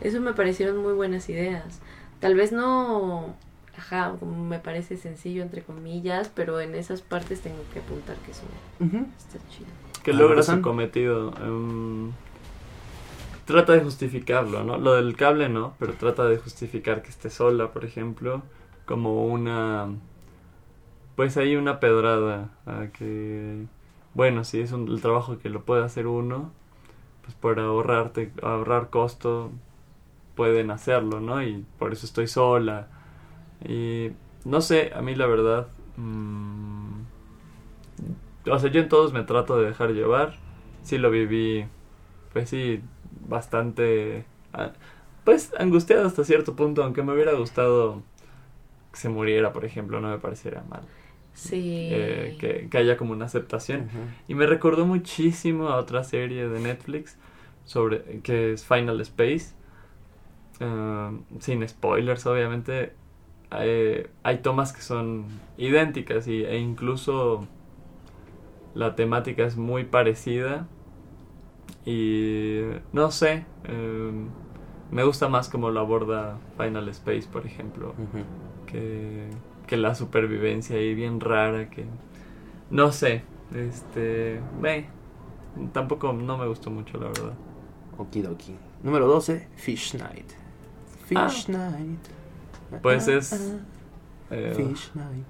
Eso 0.00 0.20
me 0.20 0.32
parecieron 0.32 0.78
muy 0.78 0.94
buenas 0.94 1.28
ideas. 1.28 1.80
Tal 2.18 2.34
vez 2.34 2.50
no, 2.50 3.36
ajá, 3.78 4.14
como 4.18 4.44
me 4.44 4.58
parece 4.58 4.96
sencillo 4.96 5.42
entre 5.42 5.62
comillas, 5.62 6.30
pero 6.34 6.60
en 6.60 6.74
esas 6.74 7.02
partes 7.02 7.40
tengo 7.42 7.62
que 7.72 7.80
apuntar 7.80 8.16
que 8.18 8.30
eso 8.32 8.42
Ujú. 8.80 9.06
está 9.18 9.38
chido. 9.50 9.70
que 10.02 10.12
logra 10.12 10.42
su 10.42 10.60
cometido. 10.62 11.32
em, 11.42 12.12
trata 13.44 13.72
de 13.74 13.80
justificarlo, 13.80 14.64
¿no? 14.64 14.78
Lo 14.78 14.94
del 14.94 15.16
cable 15.16 15.48
no, 15.48 15.74
pero 15.78 15.94
trata 15.94 16.24
de 16.26 16.38
justificar 16.38 17.02
que 17.02 17.10
esté 17.10 17.30
sola, 17.30 17.72
por 17.72 17.84
ejemplo, 17.84 18.42
como 18.86 19.24
una... 19.26 19.88
Pues 21.16 21.36
hay 21.36 21.56
una 21.56 21.80
pedrada 21.80 22.50
a 22.66 22.88
que... 22.88 23.66
Bueno, 24.14 24.44
si 24.44 24.60
es 24.60 24.72
un, 24.72 24.88
el 24.88 25.00
trabajo 25.00 25.38
que 25.38 25.48
lo 25.50 25.62
puede 25.64 25.84
hacer 25.84 26.06
uno, 26.06 26.52
pues 27.24 27.34
por 27.36 27.60
ahorrarte, 27.60 28.32
ahorrar 28.42 28.90
costo, 28.90 29.50
pueden 30.36 30.70
hacerlo, 30.70 31.20
¿no? 31.20 31.42
Y 31.42 31.64
por 31.78 31.92
eso 31.92 32.06
estoy 32.06 32.28
sola. 32.28 32.88
Y 33.64 34.10
no 34.44 34.60
sé, 34.60 34.92
a 34.94 35.02
mí 35.02 35.14
la 35.14 35.26
verdad... 35.26 35.68
mm, 35.96 37.00
o 38.50 38.58
sea, 38.58 38.70
yo 38.70 38.80
en 38.80 38.88
todos 38.88 39.12
me 39.12 39.22
trato 39.22 39.58
de 39.58 39.66
dejar 39.66 39.90
llevar. 39.92 40.34
Sí 40.82 40.98
lo 40.98 41.10
viví, 41.10 41.66
pues 42.32 42.48
sí, 42.50 42.80
bastante, 43.28 44.24
pues 45.24 45.52
angustiado 45.58 46.06
hasta 46.06 46.22
cierto 46.24 46.54
punto, 46.54 46.84
aunque 46.84 47.02
me 47.02 47.12
hubiera 47.12 47.32
gustado 47.32 48.02
que 48.92 48.98
se 48.98 49.08
muriera, 49.08 49.52
por 49.52 49.64
ejemplo, 49.64 50.00
no 50.00 50.08
me 50.10 50.18
pareciera 50.18 50.62
mal. 50.62 50.82
Sí. 51.34 51.88
Eh, 51.90 52.36
que, 52.40 52.68
que 52.70 52.78
haya 52.78 52.96
como 52.96 53.12
una 53.12 53.26
aceptación. 53.26 53.88
Y 54.28 54.34
me 54.34 54.46
recordó 54.46 54.86
muchísimo 54.86 55.68
a 55.68 55.76
otra 55.76 56.04
serie 56.04 56.48
de 56.48 56.60
Netflix 56.60 57.18
sobre 57.64 58.20
que 58.22 58.52
es 58.52 58.64
Final 58.64 59.00
Space. 59.00 59.54
Ah, 60.60 61.12
sin 61.40 61.66
spoilers, 61.68 62.24
obviamente. 62.26 62.92
Hay, 63.56 64.06
hay 64.22 64.38
tomas 64.38 64.72
que 64.72 64.82
son 64.82 65.26
idénticas 65.56 66.28
y, 66.28 66.44
e 66.44 66.58
incluso 66.58 67.46
la 68.74 68.94
temática 68.94 69.44
es 69.44 69.56
muy 69.56 69.84
parecida. 69.84 70.68
Y 71.84 72.62
no 72.92 73.10
sé, 73.10 73.46
eh, 73.64 74.12
me 74.90 75.04
gusta 75.04 75.28
más 75.28 75.48
como 75.48 75.70
lo 75.70 75.80
aborda 75.80 76.38
Final 76.56 76.88
Space, 76.88 77.28
por 77.30 77.46
ejemplo 77.46 77.94
que, 78.66 79.28
que 79.66 79.76
la 79.76 79.94
supervivencia 79.94 80.76
ahí 80.76 80.94
bien 80.94 81.20
rara 81.20 81.70
que 81.70 81.86
no 82.70 82.92
sé 82.92 83.22
este 83.54 84.40
ve 84.60 84.86
tampoco 85.72 86.12
no 86.12 86.36
me 86.36 86.46
gustó 86.46 86.70
mucho 86.70 86.98
la 86.98 87.06
verdad 87.06 87.34
Okidoki. 87.98 88.54
Número 88.82 89.06
12, 89.06 89.48
Fish 89.56 89.94
Night. 89.94 90.32
Fish 91.06 91.48
Night. 91.48 92.00
Pues 92.82 93.08
Ah, 93.08 93.12
es, 93.14 93.32
ah, 93.32 94.34
Eh, 94.34 94.52
Fish 94.56 94.90
Night. 94.94 95.26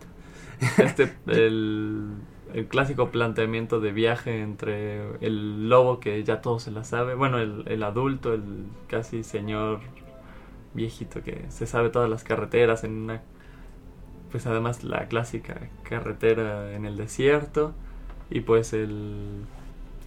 este 0.79 1.13
el, 1.27 2.13
el 2.55 2.67
clásico 2.67 3.11
planteamiento 3.11 3.81
de 3.81 3.93
viaje 3.93 4.41
entre 4.41 5.17
el 5.21 5.69
lobo 5.69 6.01
que 6.01 6.23
ya 6.25 6.41
todo 6.41 6.59
se 6.59 6.71
la 6.71 6.83
sabe 6.85 7.15
bueno 7.15 7.39
el, 7.39 7.65
el 7.67 7.83
adulto 7.83 8.33
el 8.33 8.67
casi 8.89 9.23
señor 9.23 9.81
viejito 10.73 11.23
que 11.23 11.45
se 11.51 11.67
sabe 11.67 11.91
todas 11.91 12.09
las 12.09 12.25
carreteras 12.25 12.85
en 12.85 12.93
una 12.93 13.21
pues 14.31 14.47
además 14.47 14.83
la 14.83 15.07
clásica 15.09 15.57
carretera 15.83 16.73
en 16.73 16.87
el 16.87 16.97
desierto 16.97 17.73
y 18.31 18.41
pues 18.41 18.73
el 18.73 19.45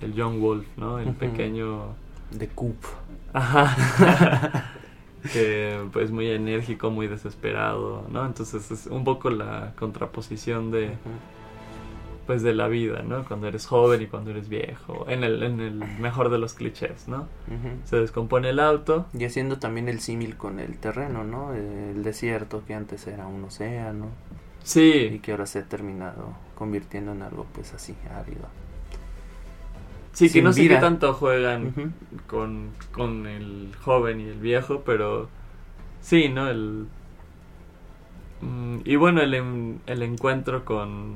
el 0.01 0.13
John 0.17 0.39
Wolf 0.41 0.65
no 0.77 0.97
el 0.99 1.13
pequeño 1.13 1.93
The 2.37 2.47
Coop. 2.49 2.77
Ajá. 3.33 3.75
que 5.33 5.79
pues 5.91 6.11
muy 6.11 6.29
enérgico, 6.29 6.89
muy 6.89 7.07
desesperado, 7.07 8.05
¿no? 8.09 8.25
Entonces 8.25 8.71
es 8.71 8.87
un 8.87 9.03
poco 9.03 9.29
la 9.29 9.73
contraposición 9.77 10.71
de 10.71 10.91
pues 12.25 12.43
de 12.43 12.53
la 12.53 12.67
vida, 12.67 13.01
¿no? 13.01 13.25
Cuando 13.25 13.47
eres 13.47 13.65
joven 13.65 14.03
y 14.03 14.05
cuando 14.05 14.29
eres 14.29 14.49
viejo, 14.49 15.05
en 15.09 15.23
el 15.23 15.41
en 15.41 15.59
el 15.59 15.73
mejor 15.99 16.29
de 16.29 16.37
los 16.37 16.53
clichés, 16.53 17.07
¿no? 17.07 17.27
Se 17.85 17.95
descompone 17.95 18.49
el 18.49 18.59
auto, 18.59 19.07
Y 19.17 19.25
haciendo 19.25 19.57
también 19.57 19.89
el 19.89 19.99
símil 19.99 20.37
con 20.37 20.59
el 20.59 20.77
terreno, 20.77 21.23
¿no? 21.23 21.53
El 21.53 22.03
desierto 22.03 22.63
que 22.67 22.75
antes 22.75 23.07
era 23.07 23.25
un 23.25 23.43
océano 23.43 24.09
y 24.63 24.67
sí, 24.67 25.19
que 25.23 25.31
ahora 25.31 25.45
se 25.47 25.59
ha 25.59 25.63
terminado 25.63 26.33
convirtiendo 26.55 27.13
en 27.13 27.23
algo 27.23 27.45
pues 27.53 27.73
así 27.73 27.95
árido. 28.15 28.47
Sí 30.19 30.29
que 30.29 30.41
no 30.41 30.51
sé 30.53 30.67
qué 30.67 30.75
tanto 30.75 31.13
juegan 31.13 31.93
con, 32.27 32.71
con 32.91 33.25
el 33.25 33.71
joven 33.81 34.19
y 34.19 34.25
el 34.25 34.39
viejo, 34.39 34.81
pero 34.85 35.29
sí, 36.01 36.29
¿no? 36.29 36.49
El, 36.49 36.87
mm, 38.41 38.79
y 38.85 38.95
bueno, 38.95 39.21
el, 39.21 39.33
el 39.85 40.03
encuentro 40.03 40.65
con, 40.65 41.15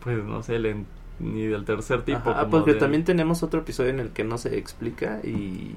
pues 0.00 0.22
no 0.24 0.42
sé, 0.42 0.56
el, 0.56 0.86
ni 1.18 1.46
del 1.46 1.64
tercer 1.64 2.02
tipo. 2.02 2.32
Como 2.32 2.50
porque 2.50 2.74
de- 2.74 2.78
también 2.80 3.04
tenemos 3.04 3.42
otro 3.42 3.60
episodio 3.60 3.90
en 3.90 4.00
el 4.00 4.10
que 4.10 4.24
no 4.24 4.36
se 4.38 4.58
explica 4.58 5.20
y... 5.24 5.72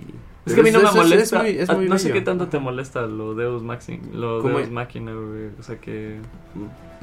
Es 0.46 0.54
que 0.54 0.62
a 0.62 0.64
mí 0.64 0.72
no 0.72 0.80
me 0.82 0.90
es- 0.90 0.96
molesta. 0.96 1.38
Es 1.38 1.44
muy, 1.54 1.62
es 1.62 1.70
Ah, 1.70 1.76
muy 1.76 1.88
no 1.88 1.98
sé 2.00 2.12
qué 2.12 2.22
tanto 2.22 2.48
te 2.48 2.60
molesta 2.60 3.02
lo 3.04 3.36
Deus 3.36 3.62
Maxi, 3.64 4.00
lo 4.14 4.42
Como- 4.42 4.58
Deus 4.58 4.72
Máquina, 4.72 5.12
güey. 5.14 5.50
O 5.60 5.64
sea 5.64 5.78
que. 5.78 6.18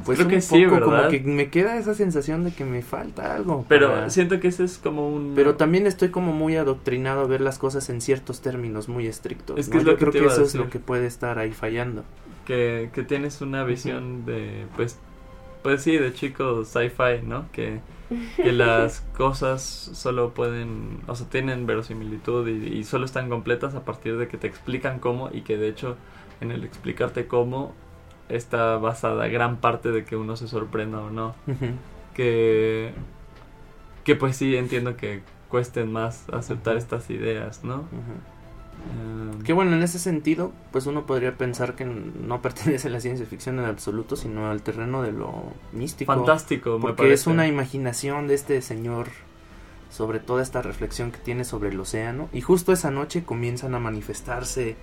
Pues 0.04 0.18
Creo 0.18 0.28
que 0.28 0.40
sí, 0.42 0.62
poco 0.64 0.74
¿verdad? 0.86 0.96
como 0.98 1.08
que 1.10 1.20
me 1.20 1.48
queda 1.48 1.78
esa 1.78 1.94
sensación 1.94 2.44
de 2.44 2.52
que 2.52 2.64
me 2.64 2.82
falta 2.82 3.34
algo. 3.34 3.64
Pero 3.68 3.88
para- 3.88 4.10
siento 4.10 4.40
que 4.40 4.48
ese 4.48 4.64
es 4.64 4.78
como 4.78 5.08
un. 5.08 5.32
Pero 5.34 5.54
también 5.54 5.86
estoy 5.86 6.08
como 6.10 6.32
muy 6.32 6.56
adoctrinado 6.56 7.22
a 7.22 7.26
ver 7.26 7.40
las 7.40 7.58
cosas 7.58 7.88
en 7.88 8.00
ciertos 8.00 8.40
términos 8.42 8.88
muy 8.88 9.06
estrictos. 9.06 9.58
Es 9.58 9.68
que 9.68 9.74
¿no? 9.74 9.80
es 9.80 9.86
lo 9.86 9.92
Yo 9.92 9.98
que 9.98 10.04
creo 10.06 10.22
que 10.24 10.28
eso 10.28 10.42
es 10.42 10.54
lo 10.54 10.68
que 10.68 10.78
puede 10.80 11.06
estar 11.06 11.38
ahí 11.38 11.52
fallando. 11.52 12.04
que, 12.46 12.90
que 12.92 13.02
tienes 13.02 13.40
una 13.40 13.64
visión 13.64 14.24
de, 14.24 14.66
pues, 14.76 14.98
pues 15.62 15.82
sí, 15.82 15.96
de 15.96 16.12
chico 16.12 16.64
sci-fi, 16.64 17.22
¿no? 17.24 17.46
Que, 17.52 17.80
que 18.36 18.52
las 18.52 19.00
cosas 19.16 19.62
solo 19.62 20.32
pueden, 20.34 21.00
o 21.06 21.14
sea, 21.16 21.28
tienen 21.28 21.66
verosimilitud 21.66 22.46
y, 22.48 22.78
y 22.78 22.84
solo 22.84 23.04
están 23.04 23.28
completas 23.28 23.74
a 23.74 23.84
partir 23.84 24.16
de 24.16 24.28
que 24.28 24.36
te 24.36 24.46
explican 24.46 25.00
cómo 25.00 25.30
y 25.32 25.42
que 25.42 25.56
de 25.56 25.68
hecho 25.68 25.96
en 26.40 26.52
el 26.52 26.64
explicarte 26.64 27.26
cómo 27.26 27.74
está 28.28 28.76
basada 28.78 29.28
gran 29.28 29.58
parte 29.58 29.90
de 29.92 30.04
que 30.04 30.16
uno 30.16 30.36
se 30.36 30.48
sorprenda 30.48 31.00
o 31.00 31.10
no. 31.10 31.34
Que, 32.14 32.92
que 34.04 34.16
pues 34.16 34.36
sí, 34.36 34.56
entiendo 34.56 34.96
que 34.96 35.22
cuesten 35.48 35.92
más 35.92 36.28
aceptar 36.30 36.76
estas 36.76 37.10
ideas, 37.10 37.64
¿no? 37.64 37.84
Eh, 38.78 39.42
Que 39.44 39.52
bueno, 39.52 39.74
en 39.76 39.82
ese 39.82 39.98
sentido, 39.98 40.52
pues 40.72 40.86
uno 40.86 41.06
podría 41.06 41.36
pensar 41.36 41.74
que 41.74 41.84
no 41.84 42.42
pertenece 42.42 42.88
a 42.88 42.90
la 42.90 43.00
ciencia 43.00 43.26
ficción 43.26 43.58
en 43.58 43.64
absoluto, 43.66 44.16
sino 44.16 44.50
al 44.50 44.62
terreno 44.62 45.02
de 45.02 45.12
lo 45.12 45.32
místico. 45.72 46.12
fantástico, 46.12 46.74
me 46.76 46.80
Porque 46.80 46.96
parece. 46.96 47.14
es 47.14 47.26
una 47.26 47.46
imaginación 47.46 48.28
de 48.28 48.34
este 48.34 48.60
señor 48.62 49.08
sobre 49.90 50.18
toda 50.18 50.42
esta 50.42 50.62
reflexión 50.62 51.10
que 51.12 51.18
tiene 51.18 51.44
sobre 51.44 51.70
el 51.70 51.80
océano. 51.80 52.28
Y 52.32 52.40
justo 52.40 52.72
esa 52.72 52.90
noche 52.90 53.24
comienzan 53.24 53.74
a 53.74 53.78
manifestarse 53.78 54.76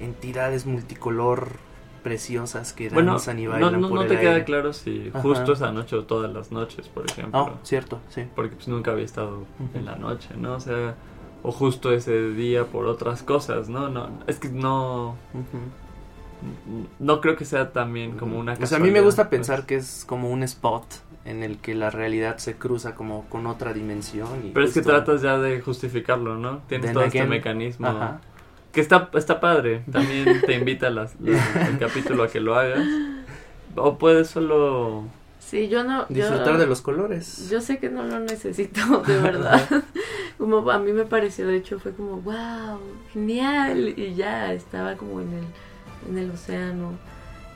entidades 0.00 0.64
multicolor 0.66 1.52
preciosas 2.02 2.72
que 2.72 2.88
Bueno, 2.88 3.12
danzan 3.12 3.38
y 3.38 3.44
no, 3.44 3.50
bailan 3.50 3.80
no, 3.80 3.88
por 3.88 3.96
no 3.98 4.02
el 4.02 4.08
te 4.08 4.18
queda 4.18 4.42
claro 4.44 4.72
si 4.72 5.08
Ajá. 5.10 5.20
justo 5.20 5.52
esa 5.52 5.70
noche 5.70 5.96
o 5.96 6.04
todas 6.04 6.32
las 6.32 6.50
noches, 6.50 6.88
por 6.88 7.04
ejemplo. 7.10 7.38
Ah, 7.38 7.58
cierto, 7.62 8.00
sí. 8.08 8.22
Porque 8.34 8.56
pues 8.56 8.68
nunca 8.68 8.92
había 8.92 9.04
estado 9.04 9.44
en 9.74 9.84
la 9.84 9.96
noche, 9.96 10.28
¿no? 10.38 10.54
O 10.54 10.60
sea, 10.60 10.94
o 11.42 11.52
justo 11.52 11.92
ese 11.92 12.30
día 12.30 12.64
por 12.66 12.86
otras 12.86 13.22
cosas, 13.22 13.68
¿no? 13.68 13.88
no 13.88 14.08
es 14.26 14.38
que 14.38 14.48
no 14.48 15.16
no 16.98 17.20
creo 17.20 17.36
que 17.36 17.44
sea 17.44 17.70
también 17.72 18.12
como 18.16 18.38
una 18.38 18.54
O 18.54 18.66
sea, 18.66 18.78
a 18.78 18.80
mí 18.80 18.90
me 18.90 19.00
gusta 19.02 19.24
pues. 19.28 19.38
pensar 19.40 19.66
que 19.66 19.76
es 19.76 20.04
como 20.06 20.30
un 20.30 20.42
spot 20.42 20.84
en 21.26 21.42
el 21.42 21.58
que 21.58 21.74
la 21.74 21.90
realidad 21.90 22.38
se 22.38 22.54
cruza 22.56 22.94
como 22.94 23.26
con 23.28 23.46
otra 23.46 23.74
dimensión. 23.74 24.28
Y 24.46 24.50
Pero 24.50 24.64
es 24.64 24.72
que 24.72 24.80
tratas 24.80 25.20
ya 25.20 25.36
de 25.38 25.60
justificarlo, 25.60 26.36
¿no? 26.36 26.60
Tienes 26.68 26.92
todo 26.94 27.04
este 27.04 27.18
again, 27.20 27.30
mecanismo 27.30 27.88
Ajá. 27.88 28.20
que 28.72 28.80
está 28.80 29.10
está 29.14 29.38
padre. 29.38 29.82
También 29.92 30.40
te 30.46 30.54
invita 30.54 30.88
las- 30.88 31.14
el 31.24 31.78
capítulo 31.78 32.22
a 32.22 32.28
que 32.28 32.40
lo 32.40 32.54
hagas. 32.54 32.86
O 33.76 33.98
puedes 33.98 34.28
solo 34.28 35.04
Sí, 35.50 35.68
yo 35.68 35.82
no. 35.82 36.08
yo- 36.08 36.14
Disfrutar 36.14 36.58
de 36.58 36.66
los 36.66 36.80
colores. 36.80 37.48
Yo 37.50 37.60
sé 37.60 37.78
que 37.78 37.88
no 37.90 38.04
lo 38.04 38.20
necesito, 38.20 39.02
de 39.06 39.18
verdad. 39.18 39.66
como 40.38 40.70
a 40.70 40.78
mí 40.78 40.92
me 40.92 41.04
pareció, 41.04 41.46
de 41.48 41.56
hecho, 41.56 41.80
fue 41.80 41.92
como, 41.92 42.18
wow, 42.18 42.78
genial. 43.12 43.94
Y 43.98 44.14
ya 44.14 44.52
estaba 44.52 44.94
como 44.96 45.20
en 45.20 45.32
el, 45.32 45.44
en 46.10 46.18
el 46.18 46.30
océano. 46.30 46.92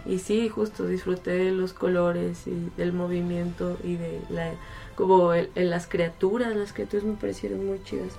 Y 0.06 0.18
sí, 0.18 0.48
justo 0.48 0.84
disfruté 0.86 1.30
de 1.30 1.52
los 1.52 1.72
colores 1.72 2.46
y 2.46 2.68
del 2.76 2.92
movimiento 2.92 3.78
y 3.84 3.94
de 3.96 4.20
la, 4.28 4.50
como 4.96 5.32
el- 5.32 5.50
el- 5.54 5.70
las 5.70 5.86
criaturas, 5.86 6.54
las 6.56 6.72
criaturas 6.72 7.04
me 7.06 7.14
parecieron 7.14 7.64
muy 7.64 7.82
chidas. 7.84 8.12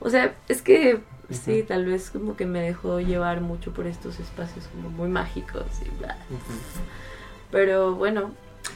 O 0.00 0.10
sea, 0.10 0.34
es 0.48 0.60
que 0.60 1.00
sí, 1.30 1.62
tal 1.62 1.86
vez 1.86 2.10
como 2.10 2.36
que 2.36 2.44
me 2.46 2.60
dejó 2.60 3.00
llevar 3.00 3.40
mucho 3.40 3.72
por 3.72 3.86
estos 3.86 4.20
espacios 4.20 4.66
como 4.66 4.90
muy 4.90 5.08
mágicos 5.08 5.64
y 5.86 5.88
bla. 6.00 6.18
Pero 7.50 7.94
bueno, 7.94 8.32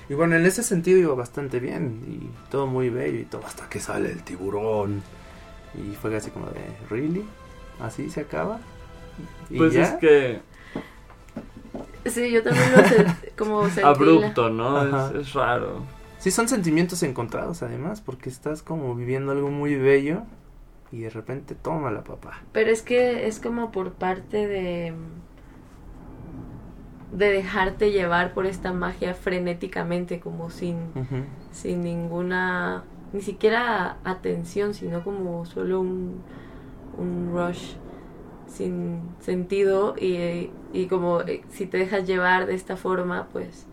Y 0.09 0.15
bueno, 0.15 0.37
en 0.37 0.47
ese 0.47 0.63
sentido 0.63 0.99
iba 0.99 1.15
bastante 1.15 1.61
bien. 1.61 2.03
Y 2.07 2.51
todo 2.51 2.67
muy 2.67 2.91
bello 2.91 3.19
y 3.21 3.25
todo 3.25 3.45
hasta 3.47 3.69
que 3.69 3.81
sale 3.81 4.11
el 4.11 4.23
tiburón. 4.23 5.03
Y 5.75 5.95
fue 5.95 6.15
así 6.17 6.31
como 6.31 6.47
de, 6.47 6.61
¿really? 6.91 7.25
¿Así 7.81 8.11
se 8.11 8.21
acaba? 8.21 8.61
¿Y 9.51 9.59
pues 9.59 9.73
ya? 9.73 9.83
es 9.85 9.93
que 9.95 10.41
sí, 12.11 12.31
yo 12.31 12.43
también 12.43 12.73
lo 12.73 12.85
sé, 12.85 13.07
como 13.37 13.65
sentí 13.67 13.83
abrupto, 13.83 14.51
¿no? 14.51 15.11
Es, 15.11 15.15
es 15.15 15.33
raro. 15.35 15.83
Sí, 16.19 16.31
son 16.31 16.49
sentimientos 16.49 17.03
encontrados 17.03 17.63
además, 17.63 18.01
porque 18.01 18.29
estás 18.29 18.63
como 18.63 18.95
viviendo 18.95 19.33
algo 19.33 19.51
muy 19.51 19.77
bello 19.77 20.23
y 20.91 21.01
de 21.01 21.11
repente 21.11 21.55
toma 21.55 21.91
la 21.91 22.03
papá. 22.03 22.43
Pero 22.53 22.71
es 22.71 22.83
que 22.83 23.27
es 23.27 23.39
como 23.39 23.71
por 23.71 23.93
parte 23.93 24.47
de 24.47 24.95
de 27.13 27.33
dejarte 27.33 27.91
llevar 27.93 28.35
por 28.35 28.47
esta 28.47 28.73
magia 28.73 29.15
frenéticamente 29.15 30.21
como 30.21 30.51
sin 30.51 30.77
sin 31.53 31.83
ninguna 31.83 32.85
ni 33.13 33.23
siquiera 33.23 33.97
atención, 34.05 34.75
sino 34.75 35.03
como 35.05 35.45
solo 35.47 35.81
un 35.81 36.23
un 36.99 37.31
rush 37.33 37.75
sin 38.49 39.03
sentido 39.21 39.95
y, 39.99 40.51
y 40.73 40.87
como 40.87 41.21
eh, 41.23 41.43
si 41.51 41.67
te 41.67 41.79
dejas 41.79 42.07
llevar 42.07 42.47
de 42.47 42.55
esta 42.55 42.77
forma, 42.77 43.29
pues 43.33 43.67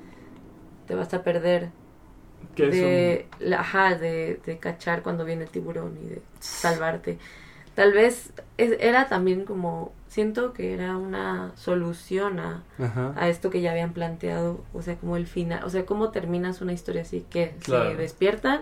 te 0.87 0.95
vas 0.95 1.13
a 1.13 1.23
perder 1.23 1.69
de, 2.57 3.27
la, 3.39 3.61
ajá, 3.61 3.95
de, 3.95 4.39
de 4.45 4.57
cachar 4.59 5.03
cuando 5.03 5.25
viene 5.25 5.43
el 5.43 5.49
tiburón 5.49 5.97
y 6.03 6.07
de 6.09 6.21
salvarte. 6.39 7.17
Tal 7.75 7.93
vez 7.93 8.33
es- 8.57 8.77
era 8.79 9.07
también 9.09 9.45
como, 9.45 9.91
siento 10.15 10.53
que 10.53 10.73
era 10.73 10.95
una 10.95 11.51
solución 11.55 12.39
a, 12.39 12.63
a 13.17 13.27
esto 13.27 13.49
que 13.49 13.59
ya 13.59 13.71
habían 13.71 13.91
planteado, 13.91 14.63
o 14.73 14.81
sea, 14.81 14.95
como 14.95 15.17
el 15.17 15.27
final, 15.27 15.61
o 15.65 15.69
sea, 15.69 15.85
cómo 15.85 16.09
terminas 16.11 16.61
una 16.61 16.71
historia 16.71 17.01
así, 17.01 17.25
que 17.29 17.53
Claro. 17.61 17.89
se 17.91 17.97
despiertan, 17.97 18.61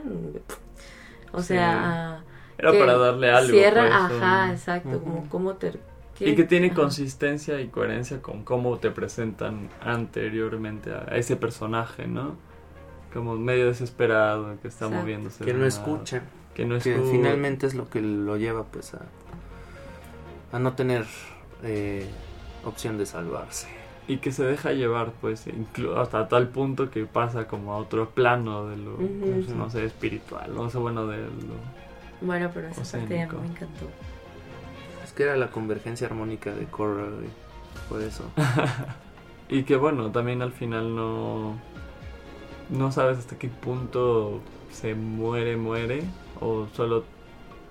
o 1.32 1.42
Sí. 1.42 1.50
sea, 1.50 2.24
era 2.58 2.72
que 2.72 2.80
para 2.80 2.98
darle 2.98 3.30
algo. 3.30 3.52
cierra, 3.52 3.82
pues, 3.84 3.94
ajá, 3.94 4.46
un- 4.46 4.50
exacto, 4.50 5.00
como 5.00 5.30
cómo 5.30 5.54
ter, 5.54 5.80
Y 6.20 6.34
que 6.34 6.44
tiene 6.44 6.68
ajá. 6.68 6.76
consistencia 6.76 7.62
y 7.62 7.68
coherencia 7.68 8.20
con 8.20 8.44
cómo 8.44 8.78
te 8.80 8.90
presentan 8.90 9.70
anteriormente 9.80 10.92
a 10.92 11.16
ese 11.18 11.36
personaje, 11.36 12.08
¿no? 12.08 12.36
Como 13.14 13.36
medio 13.36 13.68
desesperado, 13.68 14.58
que 14.60 14.70
está 14.70 14.86
Exacto. 14.86 15.02
moviéndose. 15.04 15.46
Que 15.46 15.54
no 15.54 15.68
escucha. 15.68 16.24
Que 16.56 16.66
no 16.66 16.80
Que 16.80 16.94
escucha. 16.96 17.12
finalmente 17.12 17.68
es 17.68 17.76
lo 17.76 17.90
que 17.92 18.02
lo 18.02 18.38
lleva 18.38 18.64
pues 18.64 18.96
a, 18.96 19.02
a 20.52 20.58
no 20.60 20.74
tener 20.74 21.06
eh, 21.64 22.08
opción 22.66 22.98
de 22.98 23.06
salvarse. 23.06 23.68
Y 24.08 24.18
que 24.18 24.32
se 24.34 24.44
deja 24.44 24.74
llevar, 24.74 25.14
pues, 25.22 25.48
inclu- 25.48 25.96
hasta 25.98 26.28
tal 26.28 26.50
punto 26.50 26.92
que 26.92 27.06
pasa 27.06 27.48
como 27.48 27.74
a 27.74 27.78
otro 27.78 28.10
plano 28.10 28.68
de 28.68 28.76
lo, 28.78 28.98
no 29.56 29.70
sé, 29.70 29.86
espiritual, 29.86 30.54
no 30.54 30.70
sé, 30.70 30.78
bueno, 30.78 31.08
de 31.08 31.20
lo... 31.20 31.56
Bueno, 32.22 32.52
pero 32.54 32.68
esa 32.68 32.82
parte 33.00 33.18
ya 33.18 33.28
me 33.28 33.48
encantó. 33.48 33.88
Es 35.04 35.14
que 35.14 35.24
era 35.24 35.38
la 35.38 35.48
convergencia 35.52 36.08
armónica 36.08 36.54
de 36.54 36.66
Coral, 36.66 37.26
por 37.90 38.02
eso. 38.02 38.24
Y 39.50 39.64
que 39.64 39.76
bueno, 39.76 40.10
también 40.12 40.42
al 40.42 40.52
final 40.52 40.96
no... 40.96 41.56
No 42.70 42.92
sabes 42.92 43.20
hasta 43.20 43.38
qué 43.38 43.50
punto 43.50 44.40
se 44.72 44.96
muere, 44.96 45.58
muere, 45.58 46.04
o 46.40 46.68
solo 46.74 47.04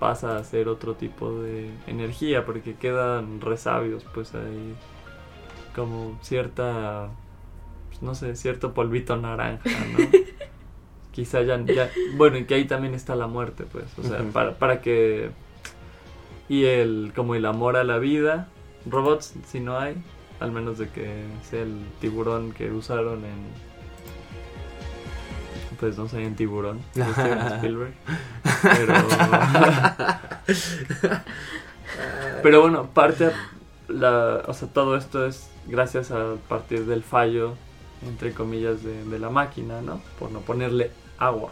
pasa 0.03 0.35
a 0.35 0.43
ser 0.43 0.67
otro 0.67 0.95
tipo 0.95 1.33
de 1.39 1.69
energía, 1.87 2.45
porque 2.45 2.75
quedan 2.75 3.39
resabios, 3.39 4.03
pues 4.13 4.35
ahí 4.35 4.75
como 5.73 6.19
cierta, 6.21 7.07
pues, 7.87 8.01
no 8.01 8.13
sé, 8.13 8.35
cierto 8.35 8.73
polvito 8.73 9.15
naranja, 9.15 9.69
¿no? 9.93 9.99
Quizá 11.13 11.41
ya, 11.43 11.57
ya, 11.63 11.89
bueno, 12.17 12.37
y 12.37 12.43
que 12.43 12.55
ahí 12.55 12.65
también 12.65 12.93
está 12.95 13.15
la 13.15 13.27
muerte, 13.27 13.63
pues, 13.71 13.85
o 13.97 14.03
sea, 14.03 14.21
para, 14.33 14.59
para 14.59 14.81
que, 14.81 15.29
y 16.49 16.65
el, 16.65 17.13
como 17.15 17.35
el 17.35 17.45
amor 17.45 17.77
a 17.77 17.85
la 17.85 17.97
vida, 17.97 18.49
robots, 18.85 19.35
si 19.47 19.61
no 19.61 19.79
hay, 19.79 19.95
al 20.41 20.51
menos 20.51 20.79
de 20.79 20.89
que 20.89 21.23
sea 21.49 21.61
el 21.61 21.77
tiburón 22.01 22.51
que 22.51 22.69
usaron 22.71 23.23
en, 23.23 23.72
pues 25.83 25.97
no 25.97 26.07
sé, 26.07 26.23
en 26.23 26.35
tiburón, 26.35 26.79
de 26.95 27.03
Steven 27.03 27.39
Spielberg, 27.55 27.93
pero... 28.61 28.93
Pero 32.41 32.61
bueno, 32.61 32.87
parte 32.87 33.31
la, 33.87 34.41
o 34.47 34.53
sea, 34.53 34.67
todo 34.69 34.97
esto 34.97 35.25
es 35.25 35.49
gracias 35.67 36.11
a 36.11 36.35
partir 36.47 36.85
del 36.85 37.03
fallo 37.03 37.55
entre 38.07 38.33
comillas 38.33 38.83
de, 38.83 39.03
de 39.03 39.19
la 39.19 39.29
máquina, 39.29 39.81
¿no? 39.81 40.01
Por 40.19 40.31
no 40.31 40.39
ponerle 40.39 40.91
agua. 41.17 41.51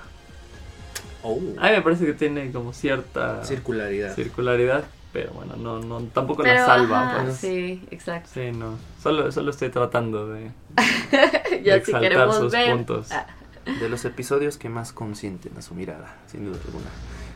Oh. 1.23 1.39
A 1.59 1.69
mí 1.69 1.75
me 1.75 1.81
parece 1.81 2.05
que 2.05 2.13
tiene 2.13 2.51
como 2.51 2.73
cierta 2.73 3.43
Circularidad. 3.45 4.13
circularidad, 4.15 4.83
pero 5.13 5.31
bueno, 5.31 5.55
no 5.57 5.79
no 5.79 6.01
tampoco 6.07 6.43
Pero, 6.43 6.55
la 6.55 6.65
salva, 6.65 7.09
ajá, 7.11 7.23
pues. 7.23 7.37
sí, 7.37 7.83
exacto. 7.91 8.29
Sí, 8.33 8.51
no. 8.51 8.75
Solo 9.01 9.31
solo 9.31 9.51
estoy 9.51 9.69
tratando 9.69 10.27
de 10.27 10.51
ya 11.63 11.73
si 11.75 11.79
exaltar 11.79 12.01
queremos 12.01 12.35
sus 12.37 12.51
ver 12.51 12.71
puntos. 12.71 13.11
ah, 13.11 13.27
de 13.65 13.89
los 13.89 14.05
episodios 14.05 14.57
que 14.57 14.69
más 14.69 14.93
consienten 14.93 15.57
a 15.57 15.61
su 15.61 15.75
mirada, 15.75 16.17
sin 16.27 16.45
duda 16.45 16.57
alguna. 16.65 16.87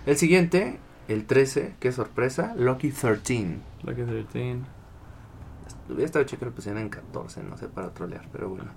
El 0.06 0.18
siguiente, 0.18 0.80
el 1.08 1.26
13, 1.26 1.76
qué 1.80 1.92
sorpresa, 1.92 2.54
Lucky 2.58 2.92
13. 2.92 3.58
Lucky 3.84 4.02
13. 4.04 4.60
Hubiera 5.90 6.06
estado 6.06 6.26
chido 6.26 6.40
que 6.40 6.46
lo 6.46 6.52
pusieran 6.52 6.82
en 6.82 6.90
14, 6.90 7.44
no 7.44 7.58
sé, 7.58 7.68
para 7.68 7.94
trolear, 7.94 8.28
pero 8.32 8.50
bueno. 8.50 8.72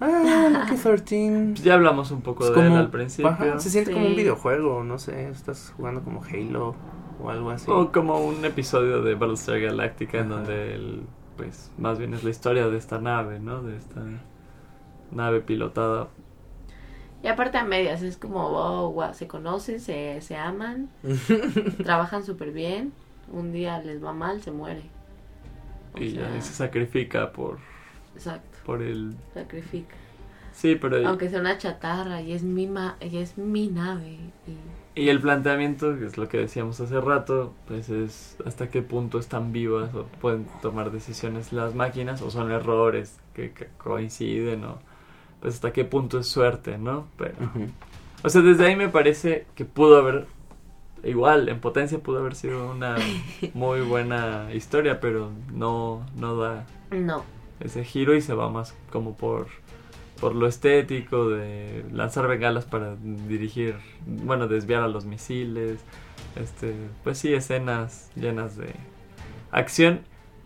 Ah, 0.00 0.48
Lucky 0.68 0.80
13. 0.80 1.50
Pues 1.52 1.62
ya 1.62 1.74
hablamos 1.74 2.10
un 2.10 2.22
poco 2.22 2.46
Es 2.48 2.54
de 2.54 2.66
él 2.66 2.72
al 2.72 2.90
principio. 2.90 3.30
ajá, 3.30 3.58
se 3.58 3.70
siente 3.70 3.92
como 3.92 4.06
un 4.06 4.16
videojuego, 4.16 4.82
no 4.84 4.98
sé, 4.98 5.28
estás 5.28 5.72
jugando 5.76 6.02
como 6.02 6.22
Halo 6.24 6.74
o 7.22 7.28
algo 7.28 7.50
así. 7.50 7.70
O 7.70 7.92
como 7.92 8.18
un 8.24 8.42
episodio 8.46 9.02
de 9.02 9.14
Battlestar 9.14 9.60
Galactica 9.60 10.18
en 10.20 10.26
Ajá. 10.26 10.36
donde 10.36 10.74
el, 10.74 11.02
pues 11.36 11.70
más 11.76 11.98
bien 11.98 12.14
es 12.14 12.24
la 12.24 12.30
historia 12.30 12.68
de 12.68 12.78
esta 12.78 12.98
nave, 12.98 13.40
¿no? 13.40 13.62
De 13.62 13.76
esta 13.76 14.00
nave 15.10 15.40
pilotada. 15.40 16.08
Y 17.22 17.28
aparte 17.28 17.58
a 17.58 17.64
medias, 17.64 18.02
es 18.02 18.16
como, 18.16 18.46
oh, 18.46 18.92
wow, 18.92 19.12
se 19.12 19.26
conocen, 19.26 19.80
se, 19.80 20.20
se 20.22 20.36
aman, 20.36 20.88
trabajan 21.84 22.24
súper 22.24 22.52
bien, 22.52 22.92
un 23.30 23.52
día 23.52 23.78
les 23.82 24.02
va 24.02 24.12
mal, 24.12 24.40
se 24.42 24.50
muere. 24.50 24.82
O 25.94 26.00
y 26.00 26.12
ya 26.12 26.40
se 26.40 26.54
sacrifica 26.54 27.32
por, 27.32 27.58
Exacto, 28.14 28.58
por 28.64 28.82
el... 28.82 29.14
sacrifica. 29.34 29.96
Sí, 30.52 30.76
pero... 30.76 31.06
Aunque 31.06 31.28
sea 31.28 31.40
una 31.40 31.58
chatarra 31.58 32.22
y 32.22 32.32
es 32.32 32.42
mi, 32.42 32.66
ma 32.66 32.96
y 33.00 33.18
es 33.18 33.36
mi 33.36 33.68
nave. 33.68 34.18
Y... 34.46 34.56
Y 35.00 35.08
el 35.08 35.20
planteamiento, 35.20 35.98
que 35.98 36.06
es 36.06 36.18
lo 36.18 36.28
que 36.28 36.38
decíamos 36.38 36.80
hace 36.80 37.00
rato, 37.00 37.54
pues 37.68 37.88
es 37.90 38.36
hasta 38.44 38.68
qué 38.68 38.82
punto 38.82 39.18
están 39.18 39.52
vivas 39.52 39.94
o 39.94 40.04
pueden 40.20 40.46
tomar 40.60 40.90
decisiones 40.90 41.52
las 41.52 41.74
máquinas 41.74 42.22
o 42.22 42.30
son 42.30 42.50
errores 42.50 43.18
que, 43.32 43.52
que 43.52 43.68
coinciden 43.78 44.64
o 44.64 44.78
pues 45.40 45.54
hasta 45.54 45.72
qué 45.72 45.84
punto 45.84 46.18
es 46.18 46.26
suerte, 46.26 46.78
¿no? 46.78 47.06
Pero, 47.16 47.34
o 48.22 48.28
sea, 48.28 48.42
desde 48.42 48.66
ahí 48.66 48.76
me 48.76 48.88
parece 48.88 49.46
que 49.54 49.64
pudo 49.64 49.98
haber, 49.98 50.26
igual, 51.02 51.48
en 51.48 51.60
potencia 51.60 51.98
pudo 51.98 52.18
haber 52.18 52.34
sido 52.34 52.70
una 52.70 52.96
muy 53.54 53.80
buena 53.80 54.48
historia, 54.52 55.00
pero 55.00 55.30
no, 55.52 56.06
no 56.16 56.36
da 56.36 56.66
No, 56.90 57.24
ese 57.60 57.84
giro 57.84 58.14
y 58.14 58.20
se 58.20 58.34
va 58.34 58.50
más 58.50 58.74
como 58.90 59.16
por 59.16 59.48
por 60.20 60.34
lo 60.34 60.46
estético 60.46 61.30
de 61.30 61.84
lanzar 61.92 62.28
bengalas 62.28 62.66
para 62.66 62.94
dirigir, 62.96 63.76
bueno, 64.06 64.48
desviar 64.48 64.82
a 64.82 64.88
los 64.88 65.06
misiles, 65.06 65.80
este, 66.36 66.74
pues 67.02 67.18
sí, 67.18 67.32
escenas 67.32 68.10
llenas 68.14 68.56
de 68.56 68.74
acción, 69.50 70.00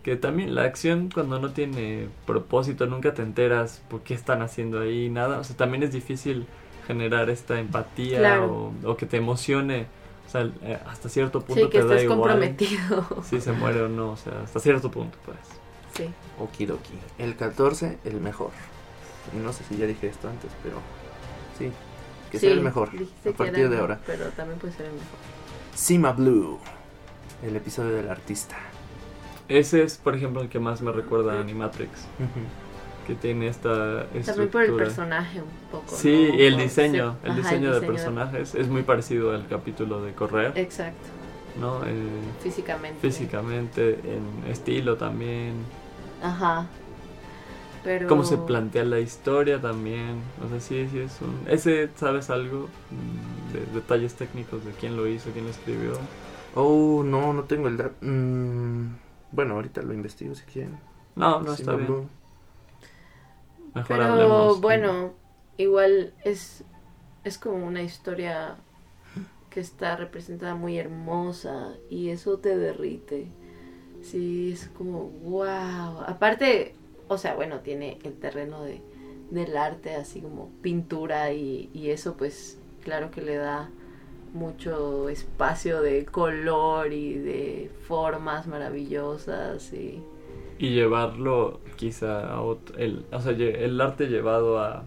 que 0.05 0.15
también 0.15 0.53
la 0.53 0.65
acción 0.65 1.09
cuando 1.11 1.39
no 1.39 1.49
tiene 1.49 2.09
propósito, 2.27 2.85
nunca 2.85 3.15
te 3.15 3.23
enteras 3.23 3.81
por 3.89 4.01
qué 4.01 4.13
están 4.13 4.43
haciendo 4.43 4.81
ahí, 4.81 5.09
nada, 5.09 5.39
o 5.39 5.43
sea, 5.43 5.57
también 5.57 5.81
es 5.81 5.91
difícil 5.91 6.45
generar 6.85 7.31
esta 7.31 7.59
empatía 7.59 8.19
Claro. 8.19 8.71
o, 8.83 8.91
o 8.91 8.97
que 8.97 9.07
te 9.07 9.17
emocione, 9.17 9.87
o 10.27 10.29
sea, 10.29 10.47
eh, 10.61 10.77
hasta 10.85 11.09
cierto 11.09 11.41
punto 11.41 11.63
sí, 11.63 11.69
que 11.71 11.79
te 11.79 11.85
da 11.87 11.95
estés 11.95 12.03
igual 12.03 12.19
comprometido. 12.19 13.23
si 13.23 13.41
se 13.41 13.51
muere 13.53 13.81
o 13.81 13.89
no, 13.89 14.11
o 14.11 14.15
sea, 14.15 14.41
hasta 14.43 14.59
cierto 14.59 14.91
punto, 14.91 15.17
pues. 15.25 15.37
Sí. 15.97 16.13
Okidoki. 16.39 16.93
El 17.17 17.35
14, 17.35 17.97
el 18.05 18.21
mejor. 18.21 18.51
Y 19.35 19.37
No 19.39 19.53
sé 19.53 19.63
si 19.63 19.75
ya 19.75 19.87
dije 19.87 20.05
esto 20.05 20.29
antes, 20.29 20.51
pero 20.61 20.75
sí. 21.57 21.71
Que 22.29 22.37
sea 22.37 22.51
el 22.51 22.61
mejor. 22.61 22.89
A 22.89 23.23
que 23.23 23.31
partir 23.31 23.61
era 23.61 23.69
de 23.69 23.77
ahora. 23.79 23.99
Pero 24.05 24.25
también 24.37 24.59
puede 24.59 24.73
ser 24.73 24.85
el 24.85 24.91
mejor. 24.91 25.17
Sima 25.73 26.11
Blue. 26.11 26.59
El 27.41 27.55
episodio 27.55 27.95
del 27.95 28.07
artista. 28.07 28.55
Ese 29.47 29.83
es, 29.83 29.97
por 29.97 30.15
ejemplo, 30.15 30.41
el 30.41 30.49
que 30.49 30.59
más 30.59 30.81
me 30.81 30.91
recuerda 30.91 31.37
a 31.37 31.39
Animatrix. 31.41 32.09
que 33.05 33.15
tiene 33.15 33.47
esta 33.47 34.05
estructura. 34.13 34.23
También 34.25 34.49
por 34.49 34.63
el 34.63 34.73
personaje 34.73 35.41
un 35.41 35.49
poco. 35.71 35.95
Sí, 35.95 36.29
¿no? 36.29 36.35
y 36.35 36.43
el 36.43 36.57
diseño, 36.57 37.19
sí. 37.21 37.27
el 37.27 37.33
Ajá, 37.33 37.41
diseño 37.41 37.73
de 37.73 37.81
diseño 37.81 37.91
personajes 37.93 38.55
es 38.55 38.67
muy 38.67 38.83
parecido 38.83 39.31
al 39.33 39.47
capítulo 39.47 40.01
de 40.01 40.13
Correr, 40.15 40.53
Exacto, 40.55 41.11
¿no? 41.53 41.85
Eh, 41.85 42.35
físicamente. 42.39 42.99
físicamente, 42.99 43.99
en 44.03 44.43
estilo 44.51 44.97
también, 44.97 45.71
Ajá. 46.21 46.71
Pero... 47.83 48.07
cómo 48.07 48.23
se 48.23 48.37
plantea 48.37 48.83
la 48.85 48.99
historia 48.99 49.61
también, 49.61 50.31
o 50.43 50.49
sea, 50.49 50.59
sí, 50.59 50.87
sí 50.89 50.99
es 50.99 51.21
un... 51.21 51.43
Ese, 51.47 51.91
¿sabes 51.95 52.29
algo? 52.31 52.73
Mm, 52.89 53.53
De 53.53 53.65
detalles 53.67 54.15
técnicos 54.15 54.65
de 54.65 54.73
quién 54.73 54.97
lo 54.97 55.07
hizo, 55.07 55.31
quién 55.31 55.45
lo 55.45 55.51
escribió. 55.51 56.09
Oh, 56.55 57.03
no, 57.05 57.33
no 57.33 57.43
tengo 57.43 57.67
el 57.67 57.77
dato. 57.77 57.95
Mm, 58.01 58.87
bueno, 59.35 59.55
ahorita 59.55 59.81
lo 59.81 59.93
investigo 59.93 60.35
si 60.35 60.43
quieren. 60.45 60.79
No, 61.15 61.41
no 61.41 61.53
está 61.53 61.75
bien. 61.75 62.09
Mejor 63.73 63.87
Pero 63.87 64.03
hablemos. 64.05 64.61
bueno, 64.61 65.13
igual 65.57 66.13
es, 66.23 66.63
es 67.23 67.37
como 67.37 67.65
una 67.65 67.81
historia 67.83 68.57
que 69.49 69.59
está 69.59 69.95
representada 69.95 70.55
muy 70.55 70.77
hermosa 70.77 71.73
y 71.89 72.09
eso 72.09 72.39
te 72.39 72.57
derrite. 72.57 73.27
Sí, 74.01 74.51
es 74.53 74.69
como 74.77 75.09
wow. 75.09 76.01
Aparte, 76.07 76.75
o 77.07 77.17
sea, 77.17 77.35
bueno, 77.35 77.59
tiene 77.61 77.99
el 78.03 78.13
terreno 78.19 78.63
de, 78.63 78.81
del 79.31 79.57
arte, 79.57 79.95
así 79.95 80.21
como 80.21 80.49
pintura 80.61 81.31
y, 81.33 81.69
y 81.73 81.89
eso 81.91 82.15
pues 82.17 82.59
claro 82.83 83.11
que 83.11 83.21
le 83.21 83.35
da 83.35 83.69
mucho 84.35 85.09
espacio 85.09 85.81
de 85.81 86.05
color 86.05 86.93
y 86.93 87.13
de 87.15 87.71
formas 87.87 88.45
maravillosas 88.47 89.73
y 89.73 90.03
Y 90.59 90.69
llevarlo 90.69 91.59
quizá 91.77 92.31
a 92.31 92.41
otro... 92.41 92.77
El, 92.77 93.05
o 93.11 93.19
sea, 93.21 93.31
el 93.31 93.81
arte 93.81 94.07
llevado 94.07 94.59
a... 94.59 94.83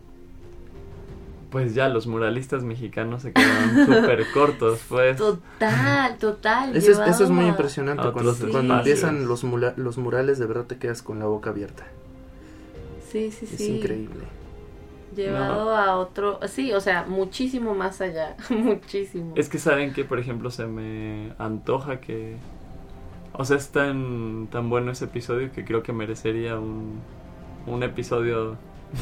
Pues 1.51 1.75
ya 1.75 1.89
los 1.89 2.07
muralistas 2.07 2.63
mexicanos 2.63 3.23
se 3.23 3.33
quedan 3.33 3.87
súper 3.87 4.27
cortos, 4.35 4.81
pues. 4.87 5.17
Total, 5.17 6.19
total. 6.19 6.77
Eso 6.77 6.93
es, 6.93 6.99
eso 7.09 7.25
es 7.25 7.31
muy 7.31 7.47
impresionante. 7.47 8.03
Cuando, 8.13 8.35
cuando 8.51 8.75
empiezan 8.75 9.27
los, 9.27 9.45
mula- 9.45 9.73
los 9.79 9.97
murales, 9.97 10.39
de 10.39 10.45
verdad 10.47 10.67
te 10.67 10.77
quedas 10.79 11.03
con 11.03 11.19
la 11.19 11.25
boca 11.25 11.49
abierta. 11.51 11.87
Sí, 13.11 13.31
sí, 13.31 13.47
Es 13.51 13.57
sí. 13.57 13.73
increíble. 13.73 14.25
Llevado 15.15 15.75
a 15.75 15.97
otro, 15.97 16.39
sí, 16.49 16.73
o 16.73 16.81
sea, 16.81 17.05
muchísimo 17.07 17.75
más 17.75 18.01
allá, 18.01 18.37
muchísimo. 18.51 19.33
Es 19.37 19.49
que 19.49 19.59
saben 19.59 19.93
que, 19.93 20.05
por 20.05 20.19
ejemplo, 20.19 20.51
se 20.51 20.67
me 20.67 21.33
antoja 21.39 22.01
que... 22.01 22.37
O 23.33 23.45
sea, 23.45 23.57
es 23.57 23.71
tan, 23.71 24.49
tan 24.51 24.69
bueno 24.69 24.91
ese 24.91 25.05
episodio 25.07 25.53
que 25.53 25.65
creo 25.65 25.83
que 25.83 25.93
merecería 25.93 26.59
un, 26.59 27.01
un 27.67 27.83
episodio 27.83 28.57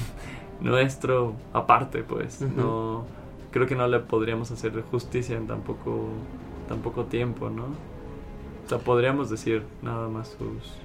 nuestro 0.61 1.34
aparte, 1.52 2.02
pues. 2.02 2.40
No... 2.40 3.04
Creo 3.52 3.66
que 3.66 3.74
no 3.74 3.88
le 3.88 4.00
podríamos 4.00 4.50
hacer 4.50 4.82
justicia 4.90 5.34
en 5.34 5.46
tan 5.46 5.62
poco, 5.62 6.09
tan 6.68 6.80
poco 6.80 7.04
tiempo, 7.04 7.48
¿no? 7.48 7.64
O 7.64 8.68
sea, 8.68 8.76
podríamos 8.78 9.30
decir 9.30 9.62
nada 9.80 10.09
más 10.09 10.36
sus... 10.38 10.76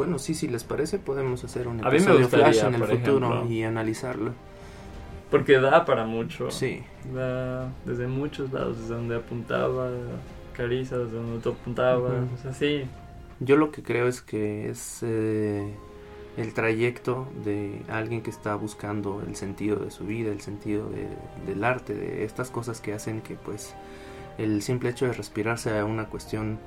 Bueno, 0.00 0.18
sí, 0.18 0.32
si 0.34 0.48
les 0.48 0.64
parece, 0.64 0.98
podemos 0.98 1.44
hacer 1.44 1.68
un 1.68 1.80
episodio 1.86 2.20
gustaría, 2.22 2.46
flash 2.46 2.64
en 2.64 2.74
el 2.74 2.84
futuro 2.84 3.26
ejemplo. 3.34 3.46
y 3.52 3.62
analizarlo. 3.64 4.32
Porque 5.30 5.60
da 5.60 5.84
para 5.84 6.06
mucho. 6.06 6.50
Sí. 6.50 6.82
Da 7.14 7.70
desde 7.84 8.06
muchos 8.06 8.50
lados, 8.50 8.78
desde 8.80 8.94
donde 8.94 9.16
apuntaba 9.16 9.90
Carissa, 10.56 10.96
desde 10.96 11.16
donde 11.16 11.40
tú 11.42 11.50
apuntabas, 11.50 12.12
Ujú. 12.14 12.34
o 12.34 12.38
sea, 12.42 12.54
sí. 12.54 12.84
Yo 13.40 13.56
lo 13.56 13.70
que 13.72 13.82
creo 13.82 14.08
es 14.08 14.22
que 14.22 14.70
es 14.70 15.00
eh, 15.02 15.70
el 16.38 16.54
trayecto 16.54 17.28
de 17.44 17.82
alguien 17.90 18.22
que 18.22 18.30
está 18.30 18.54
buscando 18.54 19.22
el 19.26 19.36
sentido 19.36 19.76
de 19.76 19.90
su 19.90 20.06
vida, 20.06 20.32
el 20.32 20.40
sentido 20.40 20.88
de- 20.88 21.08
del 21.46 21.62
arte, 21.62 21.92
de 21.94 22.24
estas 22.24 22.50
cosas 22.50 22.80
que 22.80 22.94
hacen 22.94 23.20
que 23.20 23.34
pues 23.34 23.74
el 24.38 24.62
simple 24.62 24.88
hecho 24.88 25.04
de 25.04 25.12
respirar 25.12 25.58
sea 25.58 25.84
una 25.84 26.06
cuestión 26.06 26.58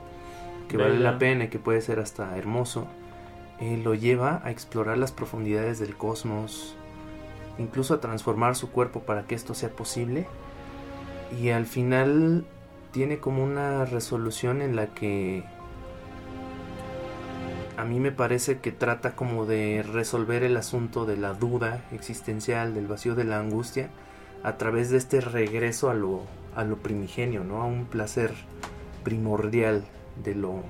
que 0.69 0.77
vale 0.77 0.99
la 0.99 1.17
pena 1.17 1.45
y 1.45 1.47
que 1.49 1.59
puede 1.59 1.81
ser 1.81 1.99
hasta 1.99 2.37
hermoso, 2.37 2.87
eh, 3.59 3.77
lo 3.77 3.95
lleva 3.95 4.41
a 4.43 4.51
explorar 4.51 4.97
las 4.97 5.11
profundidades 5.11 5.79
del 5.79 5.95
cosmos, 5.95 6.75
incluso 7.57 7.93
a 7.93 8.01
transformar 8.01 8.55
su 8.55 8.71
cuerpo 8.71 9.01
para 9.01 9.23
que 9.23 9.35
esto 9.35 9.53
sea 9.53 9.69
posible 9.69 10.27
y 11.41 11.49
al 11.49 11.65
final 11.65 12.45
tiene 12.91 13.19
como 13.19 13.43
una 13.43 13.85
resolución 13.85 14.61
en 14.61 14.75
la 14.75 14.87
que 14.87 15.43
a 17.77 17.85
mí 17.85 17.99
me 17.99 18.11
parece 18.11 18.59
que 18.59 18.71
trata 18.71 19.15
como 19.15 19.45
de 19.45 19.83
resolver 19.83 20.43
el 20.43 20.57
asunto 20.57 21.05
de 21.05 21.17
la 21.17 21.33
duda 21.33 21.83
existencial, 21.91 22.73
del 22.73 22.87
vacío 22.87 23.15
de 23.15 23.23
la 23.23 23.39
angustia, 23.39 23.89
a 24.43 24.57
través 24.57 24.89
de 24.89 24.97
este 24.97 25.21
regreso 25.21 25.89
a 25.89 25.93
lo, 25.93 26.21
a 26.55 26.63
lo 26.63 26.77
primigenio, 26.77 27.43
¿no? 27.43 27.61
A 27.61 27.65
un 27.65 27.85
placer 27.85 28.31
primordial 29.03 29.83
de 30.23 30.35
lo, 30.35 30.63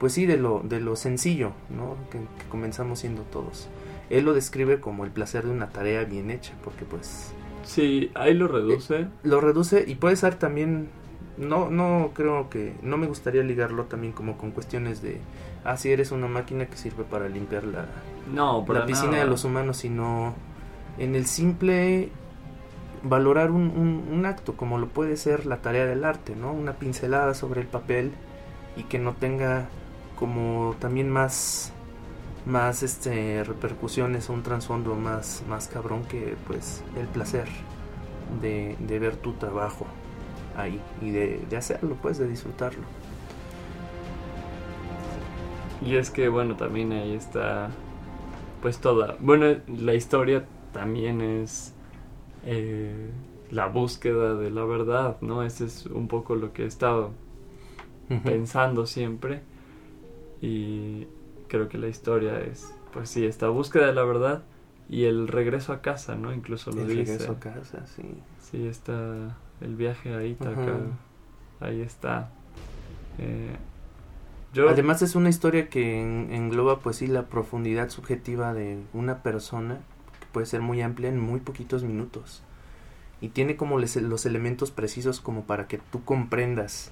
pues 0.00 0.14
sí, 0.14 0.26
de 0.26 0.38
lo, 0.38 0.62
de 0.64 0.80
lo 0.80 0.96
sencillo, 0.96 1.52
¿no? 1.70 1.94
Que, 2.10 2.18
que 2.18 2.48
comenzamos 2.50 2.98
siendo 3.00 3.22
todos. 3.22 3.68
Él 4.10 4.24
lo 4.24 4.34
describe 4.34 4.80
como 4.80 5.04
el 5.04 5.12
placer 5.12 5.44
de 5.44 5.52
una 5.52 5.68
tarea 5.70 6.02
bien 6.04 6.30
hecha, 6.32 6.54
porque 6.64 6.84
pues 6.84 7.32
Sí, 7.62 8.10
ahí 8.14 8.34
lo 8.34 8.48
reduce. 8.48 9.06
lo 9.22 9.40
reduce 9.40 9.84
y 9.86 9.94
puede 9.96 10.16
ser 10.16 10.34
también 10.36 10.88
no 11.38 11.70
no 11.70 12.10
creo 12.14 12.50
que 12.50 12.74
no 12.82 12.96
me 12.96 13.06
gustaría 13.06 13.42
ligarlo 13.42 13.84
también 13.84 14.12
como 14.12 14.36
con 14.36 14.50
cuestiones 14.50 15.00
de 15.02 15.20
ah 15.64 15.76
si 15.76 15.90
eres 15.92 16.10
una 16.12 16.26
máquina 16.26 16.66
que 16.66 16.76
sirve 16.76 17.04
para 17.04 17.28
limpiar 17.28 17.64
la, 17.64 17.86
No, 18.34 18.64
la 18.68 18.84
piscina 18.86 19.12
nada. 19.12 19.24
de 19.24 19.30
los 19.30 19.44
humanos 19.44 19.76
sino 19.78 20.34
en 20.98 21.14
el 21.14 21.26
simple 21.26 22.10
valorar 23.02 23.50
un, 23.50 23.62
un- 23.70 24.04
un 24.12 24.26
acto, 24.26 24.54
como 24.56 24.78
lo 24.78 24.88
puede 24.88 25.16
ser 25.16 25.46
la 25.46 25.58
tarea 25.62 25.86
del 25.86 26.04
arte, 26.04 26.34
¿no? 26.36 26.52
Una 26.52 26.74
pincelada 26.74 27.34
sobre 27.34 27.60
el 27.62 27.66
papel 27.66 28.12
y 28.76 28.84
que 28.84 28.98
no 28.98 29.14
tenga 29.14 29.68
como 30.20 30.76
también 30.80 31.10
más 31.10 31.72
más 32.46 32.82
este 32.84 33.44
repercusiones 33.44 34.30
un 34.30 34.42
trasfondo 34.42 34.96
más 34.96 35.44
más 35.48 35.68
cabrón 35.68 36.04
que 36.04 36.36
pues 36.46 36.84
el 36.96 37.08
placer 37.08 37.48
de, 38.42 38.76
de 38.80 38.98
ver 39.00 39.16
tu 39.16 39.34
trabajo 39.34 39.86
ahí 40.56 40.80
y 41.02 41.10
de, 41.10 41.46
de 41.50 41.56
hacerlo 41.56 41.96
pues 42.02 42.18
de 42.18 42.28
disfrutarlo. 42.28 42.84
Y 45.80 45.96
es 45.96 46.10
que, 46.10 46.28
bueno, 46.28 46.56
también 46.56 46.92
ahí 46.92 47.14
está, 47.14 47.70
pues 48.62 48.80
toda, 48.80 49.16
bueno, 49.20 49.46
la 49.68 49.94
historia 49.94 50.46
también 50.72 51.20
es 51.22 51.74
eh, 52.44 53.10
la 53.50 53.66
búsqueda 53.66 54.34
de 54.34 54.50
la 54.50 54.64
verdad, 54.64 55.16
¿no? 55.22 55.42
Ese 55.42 55.66
es 55.66 55.86
un 55.86 56.08
poco 56.08 56.36
lo 56.36 56.52
que 56.52 56.64
he 56.64 56.66
estado 56.66 57.12
pensando 58.24 58.86
siempre 58.86 59.42
y 60.40 61.06
creo 61.48 61.68
que 61.68 61.78
la 61.78 61.88
historia 61.88 62.40
es, 62.40 62.72
pues 62.92 63.08
sí, 63.10 63.26
esta 63.26 63.48
búsqueda 63.48 63.86
de 63.86 63.94
la 63.94 64.04
verdad 64.04 64.42
y 64.88 65.04
el 65.04 65.28
regreso 65.28 65.72
a 65.72 65.80
casa, 65.82 66.14
¿no? 66.16 66.32
Incluso 66.32 66.70
lo 66.72 66.82
el 66.82 66.88
dice. 66.88 67.04
regreso 67.04 67.32
a 67.32 67.40
casa 67.40 67.86
sí 67.86 68.02
Sí, 68.40 68.66
está 68.66 69.36
el 69.60 69.76
viaje 69.76 70.14
a 70.14 70.24
Ítaca, 70.24 70.52
Ajá. 70.60 70.80
ahí 71.60 71.80
está. 71.82 72.30
Eh, 73.18 73.54
yo, 74.52 74.68
Además 74.68 75.02
es 75.02 75.14
una 75.14 75.28
historia 75.28 75.68
que 75.68 76.00
en- 76.02 76.32
engloba 76.32 76.80
pues 76.80 76.96
sí 76.96 77.06
la 77.06 77.26
profundidad 77.26 77.88
subjetiva 77.90 78.52
de 78.52 78.82
una 78.92 79.22
persona 79.22 79.76
que 80.18 80.26
puede 80.32 80.46
ser 80.46 80.60
muy 80.60 80.80
amplia 80.82 81.08
en 81.08 81.20
muy 81.20 81.38
poquitos 81.40 81.84
minutos 81.84 82.42
y 83.20 83.28
tiene 83.28 83.54
como 83.56 83.78
les- 83.78 83.96
los 83.96 84.26
elementos 84.26 84.70
precisos 84.72 85.20
como 85.20 85.44
para 85.44 85.68
que 85.68 85.78
tú 85.78 86.02
comprendas 86.04 86.90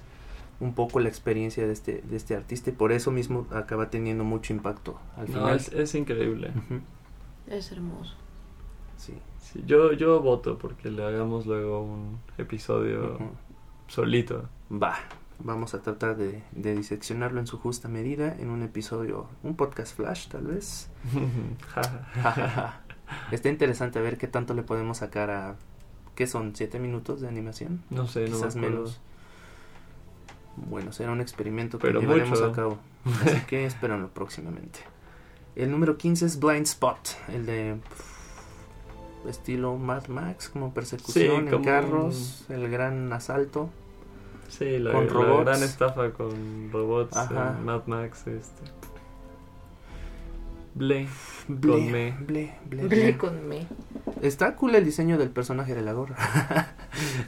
un 0.59 0.73
poco 0.73 0.99
la 0.99 1.09
experiencia 1.09 1.65
de 1.65 1.73
este 1.73 2.01
de 2.01 2.17
este 2.17 2.35
artista 2.35 2.69
y 2.69 2.73
por 2.73 2.91
eso 2.91 3.11
mismo 3.11 3.47
acaba 3.51 3.89
teniendo 3.89 4.23
mucho 4.23 4.53
impacto 4.53 4.99
al 5.15 5.27
no, 5.27 5.33
final. 5.33 5.55
es, 5.57 5.69
es 5.73 5.95
increíble. 5.95 6.51
Es 7.47 7.71
hermoso. 7.71 8.15
sí. 8.97 9.13
Sí, 9.41 9.63
yo, 9.65 9.93
yo 9.93 10.21
voto 10.21 10.59
porque 10.59 10.91
le 10.91 11.03
hagamos 11.03 11.47
luego 11.47 11.81
un 11.81 12.19
episodio 12.37 13.17
solito. 13.87 14.47
Va, 14.71 14.95
vamos 15.39 15.73
a 15.73 15.81
tratar 15.81 16.17
de, 16.17 16.43
de 16.51 16.75
diseccionarlo 16.75 17.39
en 17.39 17.47
su 17.47 17.57
justa 17.57 17.87
medida 17.87 18.35
en 18.37 18.51
un 18.51 18.61
episodio, 18.61 19.27
un 19.41 19.55
podcast 19.55 19.95
flash 19.95 20.27
tal 20.27 20.45
vez. 20.47 20.91
Está 23.31 23.49
interesante 23.49 23.99
ver 24.01 24.17
qué 24.19 24.27
tanto 24.27 24.53
le 24.53 24.61
podemos 24.63 24.97
sacar 24.97 25.31
a... 25.31 25.55
¿Qué 26.15 26.27
son? 26.27 26.55
¿Siete 26.55 26.77
minutos 26.79 27.21
de 27.21 27.27
animación? 27.27 27.81
no 27.89 28.05
sé, 28.07 28.29
no 28.29 28.37
me 28.41 28.43
Quizás 28.43 28.55
acuerdo. 28.55 28.75
menos. 28.77 29.01
Bueno, 30.67 30.91
será 30.91 31.11
un 31.11 31.21
experimento 31.21 31.77
que 31.79 31.87
Pero 31.87 32.01
llevaremos 32.01 32.39
mucho. 32.39 32.51
a 32.51 32.53
cabo. 32.55 32.77
Así 33.25 33.39
que 33.47 33.65
espérenlo 33.65 34.09
próximamente. 34.09 34.79
El 35.55 35.71
número 35.71 35.97
15 35.97 36.25
es 36.25 36.39
Blind 36.39 36.65
Spot, 36.65 36.99
el 37.33 37.45
de 37.45 37.75
pff, 37.89 39.27
estilo 39.29 39.75
Mad 39.77 40.07
Max, 40.07 40.49
como 40.49 40.73
persecución 40.73 41.45
en 41.47 41.51
como 41.51 41.65
carros, 41.65 42.45
el 42.49 42.69
gran 42.69 43.11
asalto. 43.13 43.69
Sí, 44.47 44.79
la, 44.79 44.91
Con 44.93 45.07
la 45.07 45.13
robots. 45.13 45.45
gran 45.45 45.63
estafa 45.63 46.11
con 46.11 46.69
robots 46.71 47.15
Ajá. 47.15 47.55
en 47.57 47.65
Mad 47.65 47.81
Max. 47.87 48.25
Este. 48.27 48.63
Ble. 50.75 51.07
Ble, 51.47 51.71
Con 51.71 51.91
me. 51.91 52.11
ble, 52.11 52.53
ble, 52.65 52.87
Ble 52.87 52.87
ble. 52.87 53.17
con 53.17 53.47
me. 53.47 53.65
Está 54.21 54.55
cool 54.55 54.75
el 54.75 54.85
diseño 54.85 55.17
del 55.17 55.29
personaje 55.29 55.73
de 55.75 55.81
la 55.81 55.93
gorra. 55.93 56.15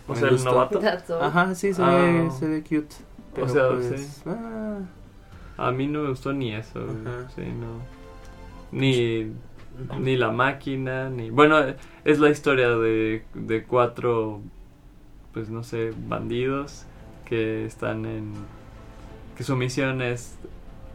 O 0.08 0.14
Me 0.14 0.20
sea, 0.20 0.28
el 0.30 0.36
gustó. 0.36 0.52
novato. 0.52 0.82
Ajá, 1.22 1.54
sí, 1.56 1.74
se, 1.74 1.82
Ah. 1.84 1.96
ve, 1.96 2.30
se 2.38 2.48
ve 2.48 2.62
cute. 2.62 2.96
Pero 3.34 3.48
sea, 3.48 3.70
pues, 3.70 3.86
sí. 4.00 4.22
ah, 4.26 4.80
A 5.58 5.72
mí 5.72 5.88
no 5.88 6.04
me 6.04 6.10
gustó 6.10 6.34
ni 6.34 6.54
eso. 6.54 6.80
Ajá. 6.80 7.30
Sí, 7.36 7.44
no. 7.44 7.80
Ni, 8.72 9.32
ni 10.00 10.18
la 10.18 10.32
máquina, 10.32 11.10
ni... 11.10 11.30
Bueno, 11.30 11.58
es 12.04 12.20
la 12.20 12.30
historia 12.30 12.70
de, 12.70 13.26
de 13.34 13.64
cuatro, 13.64 14.42
pues 15.34 15.50
no 15.50 15.64
sé, 15.64 15.94
bandidos 16.08 16.86
que 17.26 17.66
están 17.66 18.06
en... 18.06 18.34
Que 19.38 19.44
su 19.44 19.56
misión 19.56 20.02
es 20.02 20.38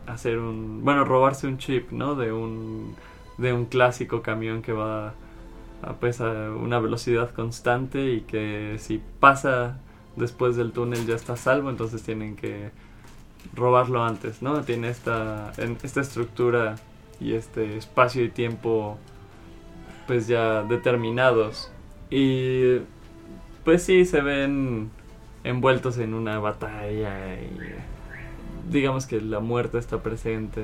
hacer 0.06 0.38
un... 0.38 0.84
Bueno, 0.84 1.04
robarse 1.04 1.46
un 1.46 1.58
chip, 1.58 1.90
¿no? 1.90 2.14
De 2.14 2.32
un, 2.32 2.94
de 3.38 3.52
un 3.52 3.66
clásico 3.66 4.22
camión 4.22 4.62
que 4.62 4.72
va 4.72 5.14
a, 5.82 5.92
pues, 6.00 6.20
a 6.20 6.50
una 6.50 6.78
velocidad 6.78 7.30
constante 7.30 8.12
y 8.12 8.20
que 8.22 8.76
si 8.78 9.00
pasa 9.20 9.80
después 10.16 10.56
del 10.56 10.72
túnel 10.72 11.06
ya 11.06 11.14
está 11.14 11.36
salvo, 11.36 11.70
entonces 11.70 12.02
tienen 12.02 12.36
que 12.36 12.70
robarlo 13.54 14.04
antes, 14.04 14.42
¿no? 14.42 14.62
Tiene 14.62 14.88
esta, 14.90 15.52
en- 15.58 15.78
esta 15.82 16.00
estructura 16.00 16.76
y 17.20 17.34
este 17.34 17.76
espacio 17.78 18.24
y 18.24 18.28
tiempo 18.30 18.98
pues 20.06 20.26
ya 20.26 20.62
determinados. 20.62 21.70
Y 22.10 22.78
pues 23.64 23.82
sí, 23.82 24.04
se 24.04 24.20
ven 24.20 24.90
envueltos 25.44 25.98
en 25.98 26.14
una 26.14 26.38
batalla 26.38 27.34
y 27.34 27.50
digamos 28.70 29.06
que 29.06 29.20
la 29.20 29.40
muerte 29.40 29.78
está 29.78 30.02
presente 30.02 30.62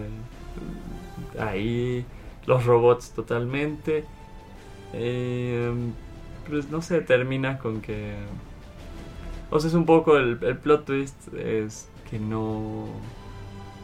ahí, 1.38 2.04
los 2.46 2.64
robots 2.64 3.10
totalmente. 3.12 4.04
Eh, 4.92 5.72
pues 6.48 6.68
no 6.70 6.82
sé, 6.82 7.00
termina 7.00 7.58
con 7.58 7.80
que... 7.80 8.14
O 9.52 9.60
sea, 9.60 9.68
es 9.68 9.74
un 9.74 9.84
poco 9.84 10.16
el, 10.16 10.38
el 10.42 10.56
plot 10.56 10.86
twist 10.86 11.34
es 11.34 11.88
que 12.10 12.18
no 12.18 12.86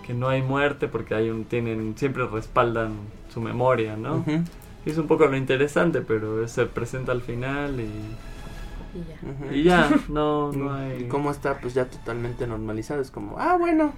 que 0.06 0.14
no 0.14 0.28
hay 0.30 0.40
muerte 0.40 0.88
porque 0.88 1.14
hay 1.14 1.28
un 1.28 1.44
tienen 1.44 1.94
siempre 1.98 2.26
respaldan 2.26 2.94
su 3.28 3.42
memoria, 3.42 3.94
¿no? 3.94 4.24
Y 4.86 4.90
es 4.90 4.96
un 4.96 5.06
poco 5.06 5.26
lo 5.26 5.36
interesante, 5.36 6.00
pero 6.00 6.48
se 6.48 6.64
presenta 6.64 7.12
al 7.12 7.20
final 7.20 7.78
y, 7.78 7.90
Y 8.94 9.04
ya. 9.04 9.54
y 9.54 9.62
ya, 9.64 9.90
no 10.08 10.50
no 10.54 10.72
hay 10.72 11.02
Y 11.02 11.08
cómo 11.08 11.30
está 11.30 11.58
pues 11.60 11.74
ya 11.74 11.84
totalmente 11.84 12.46
normalizado. 12.46 13.02
Es 13.02 13.10
como, 13.10 13.38
ah, 13.38 13.58
bueno, 13.58 13.92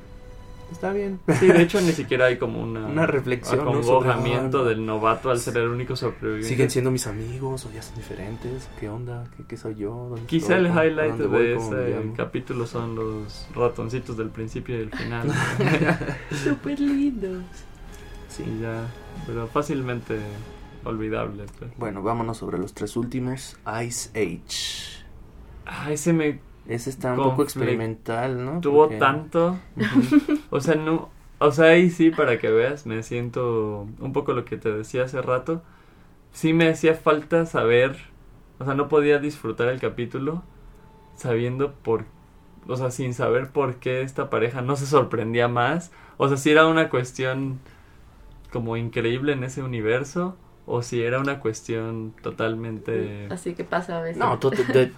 está 0.70 0.92
bien. 0.92 1.20
Sí, 1.38 1.46
de 1.46 1.62
hecho 1.62 1.80
ni 1.80 1.92
siquiera 1.92 2.26
hay 2.26 2.38
como 2.38 2.62
una 2.62 2.86
Una 2.86 3.06
reflexión, 3.06 3.64
¿no? 3.64 3.70
acongojamiento 3.70 4.58
sobre- 4.58 4.70
del 4.74 4.86
novato 4.86 5.30
al 5.30 5.38
ser 5.38 5.56
el 5.58 5.68
único 5.68 5.96
sobreviviente. 5.96 6.48
¿Siguen 6.48 6.70
siendo 6.70 6.90
mis 6.90 7.06
amigos 7.06 7.66
o 7.66 7.72
ya 7.72 7.82
son 7.82 7.96
diferentes? 7.96 8.68
¿Qué 8.78 8.88
onda? 8.88 9.24
¿Qué, 9.36 9.44
qué 9.44 9.56
soy 9.56 9.74
yo? 9.76 9.90
¿Dónde 10.10 10.26
Quizá 10.26 10.56
estoy? 10.56 10.58
el 10.58 10.68
¿Cómo- 10.68 10.82
highlight 10.84 11.14
de 11.14 11.24
¿Cómo 11.24 11.38
me 11.38 11.52
ese 11.98 12.12
capítulo 12.16 12.66
son 12.66 12.94
los 12.94 13.48
ratoncitos 13.54 14.16
del 14.16 14.30
principio 14.30 14.74
y 14.76 14.78
del 14.78 14.90
final. 14.90 15.28
Súper 16.44 16.80
lindos. 16.80 17.42
Sí. 18.28 18.44
y 18.46 18.60
ya, 18.62 18.86
pero 19.26 19.46
fácilmente 19.48 20.18
olvidable. 20.84 21.44
pues. 21.58 21.70
Bueno, 21.76 22.02
vámonos 22.02 22.38
sobre 22.38 22.58
los 22.58 22.72
tres 22.74 22.96
últimos. 22.96 23.56
Ice 23.84 24.08
Age. 24.14 25.04
Ah, 25.66 25.92
ese 25.92 26.12
me 26.12 26.40
Ese 26.70 26.88
está 26.90 27.12
un 27.12 27.18
poco 27.18 27.42
experimental, 27.42 28.44
¿no? 28.44 28.60
tuvo 28.60 28.84
Porque- 28.84 28.96
tanto. 28.98 29.58
O 30.50 30.60
sea, 30.60 30.76
no. 30.76 31.10
O 31.38 31.50
sea, 31.52 31.66
ahí 31.66 31.90
sí, 31.90 32.10
para 32.10 32.38
que 32.38 32.50
veas, 32.50 32.86
me 32.86 33.02
siento 33.02 33.86
un 33.98 34.12
poco 34.12 34.32
lo 34.34 34.44
que 34.44 34.56
te 34.56 34.70
decía 34.72 35.04
hace 35.04 35.20
rato. 35.22 35.62
Sí 36.32 36.52
me 36.52 36.68
hacía 36.68 36.94
falta 36.94 37.44
saber. 37.46 37.96
O 38.58 38.64
sea, 38.64 38.74
no 38.74 38.88
podía 38.88 39.18
disfrutar 39.18 39.68
el 39.68 39.80
capítulo 39.80 40.42
sabiendo 41.16 41.72
por. 41.72 42.04
O 42.68 42.76
sea, 42.76 42.90
sin 42.90 43.14
saber 43.14 43.48
por 43.50 43.76
qué 43.76 44.02
esta 44.02 44.30
pareja 44.30 44.60
no 44.62 44.76
se 44.76 44.86
sorprendía 44.86 45.48
más. 45.48 45.90
O 46.18 46.28
sea, 46.28 46.36
si 46.36 46.50
era 46.50 46.66
una 46.66 46.88
cuestión 46.90 47.58
como 48.52 48.76
increíble 48.76 49.32
en 49.32 49.42
ese 49.44 49.62
universo. 49.62 50.36
O 50.72 50.82
si 50.82 51.02
era 51.02 51.18
una 51.18 51.40
cuestión 51.40 52.14
totalmente. 52.22 53.26
Así 53.30 53.54
que 53.54 53.64
pasa 53.64 53.98
a 53.98 54.02
veces. 54.02 54.18
No, 54.18 54.38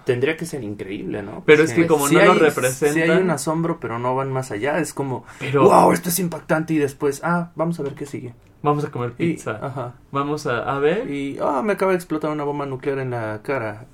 tendría 0.05 0.37
que 0.37 0.45
ser 0.45 0.63
increíble, 0.63 1.23
¿no? 1.23 1.43
Pero 1.45 1.63
es 1.63 1.73
que 1.73 1.87
como 1.87 2.07
sí 2.07 2.15
no 2.15 2.25
lo 2.25 2.31
hay- 2.33 2.39
representan- 2.39 2.93
Sí 2.93 3.01
hay 3.01 3.09
un 3.21 3.29
asombro, 3.31 3.79
pero 3.79 3.97
no 3.99 4.15
van 4.15 4.31
más 4.31 4.51
allá. 4.51 4.77
Es 4.79 4.93
como, 4.93 5.25
Pero 5.39 5.63
wow, 5.63 5.91
esto 5.91 6.09
es 6.09 6.19
impactante. 6.19 6.73
Y 6.73 6.77
después, 6.77 7.21
ah, 7.23 7.51
vamos 7.55 7.79
a 7.79 7.83
ver 7.83 7.93
qué 7.95 8.05
sigue. 8.05 8.33
vamos 8.61 8.85
a 8.85 8.91
comer 8.91 9.13
Y, 9.17 9.33
pizza. 9.33 9.59
ajá. 9.61 9.95
Vamos 10.11 10.45
a, 10.47 10.59
a 10.59 10.79
ver. 10.79 11.09
Y, 11.11 11.37
ah, 11.41 11.61
me 11.63 11.73
acaba 11.73 11.91
de 11.91 11.97
explotar 11.97 12.31
una 12.31 12.43
bomba 12.43 12.65
nuclear 12.65 12.99
en 12.99 13.09
la 13.11 13.41
cara. 13.43 13.85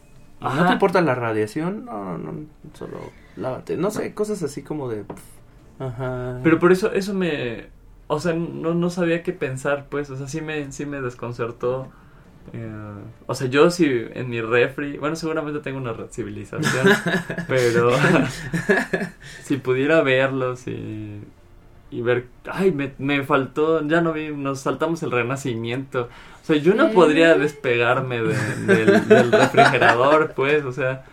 ¿No 0.41 0.65
te 0.67 0.73
importa 0.73 1.01
la 1.01 1.15
radiación? 1.15 1.85
No, 1.85 2.17
no, 2.17 2.31
no, 2.31 2.45
solo 2.73 2.97
lávate. 3.35 3.75
No 3.77 3.89
sé, 3.91 4.13
cosas 4.13 4.41
así 4.43 4.63
como 4.63 4.87
de... 4.89 5.03
pf, 5.03 5.21
Ajá. 5.79 6.39
Pero 6.43 6.59
por 6.59 6.71
eso, 6.71 6.91
eso 6.93 7.13
me... 7.13 7.67
O 8.11 8.19
sea, 8.19 8.33
no, 8.33 8.73
no 8.73 8.89
sabía 8.89 9.23
qué 9.23 9.33
pensar, 9.33 9.87
pues. 9.89 10.09
O 10.09 10.17
sea, 10.17 10.27
sí 10.27 10.41
me, 10.41 10.71
sí 10.71 10.85
me 10.85 11.01
desconcertó. 11.01 11.89
Eh, 12.53 12.71
o 13.27 13.35
sea, 13.35 13.47
yo 13.47 13.71
si 13.71 13.85
en 14.13 14.29
mi 14.29 14.41
refri... 14.41 14.97
Bueno, 14.97 15.15
seguramente 15.15 15.59
tengo 15.61 15.77
una 15.79 15.95
civilización. 16.11 16.87
pero... 17.47 17.91
si 19.43 19.57
pudiera 19.57 20.01
verlos 20.01 20.67
y... 20.67 21.21
y 21.91 22.01
ver, 22.01 22.27
ay, 22.51 22.71
me, 22.71 22.93
me 22.97 23.23
faltó, 23.23 23.85
ya 23.87 24.01
no 24.01 24.13
vi, 24.13 24.29
nos 24.35 24.61
saltamos 24.61 25.03
el 25.03 25.11
renacimiento. 25.11 26.09
O 26.43 26.45
sea, 26.45 26.57
yo 26.57 26.73
no 26.75 26.91
podría 26.91 27.35
despegarme 27.37 28.21
de- 28.21 28.55
del, 28.65 29.07
del 29.07 29.31
refrigerador, 29.31 30.33
pues, 30.35 30.65
o 30.65 30.71
sea, 30.71 31.05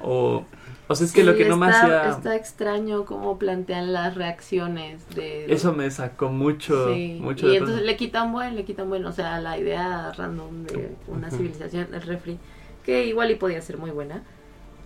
o, 0.00 0.46
o 0.88 0.94
sea, 0.94 1.06
es 1.06 1.12
que 1.12 1.20
Sí, 1.20 1.26
lo 1.26 1.36
que 1.36 1.44
no 1.44 1.56
me 1.56 1.66
está, 1.66 1.78
hacía, 1.84 2.08
Está 2.10 2.36
extraño 2.36 3.04
cómo 3.04 3.38
plantean 3.38 3.92
las 3.92 4.14
reacciones 4.14 5.08
de... 5.14 5.52
eso 5.52 5.72
me 5.72 5.90
sacó 5.90 6.28
mucho, 6.30 6.94
Sí, 6.94 7.18
mucho 7.22 7.46
y 7.46 7.50
de 7.50 7.56
entonces 7.58 7.84
le 7.84 7.96
quitan 7.96 8.32
buen, 8.32 8.56
le 8.56 8.64
quitan 8.64 8.88
buen, 8.88 9.04
o 9.04 9.12
sea, 9.12 9.40
la 9.40 9.58
idea 9.58 10.12
random 10.12 10.64
de 10.64 10.96
una 11.06 11.30
civilización, 11.30 11.88
el 11.94 12.02
refri, 12.02 12.38
que 12.84 13.06
igual 13.06 13.30
y 13.30 13.34
podía 13.36 13.60
ser 13.62 13.78
muy 13.78 13.90
buena, 13.90 14.22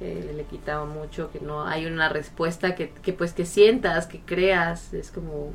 eh, 0.00 0.32
le 0.36 0.44
quitaba 0.46 0.84
mucho, 0.86 1.30
que 1.30 1.40
no 1.40 1.66
hay 1.66 1.86
una 1.86 2.08
respuesta 2.08 2.74
que, 2.74 2.90
que 2.90 3.12
pues 3.12 3.32
que 3.32 3.44
sientas, 3.46 4.06
que 4.06 4.20
creas, 4.24 4.92
es 4.94 5.10
como... 5.10 5.52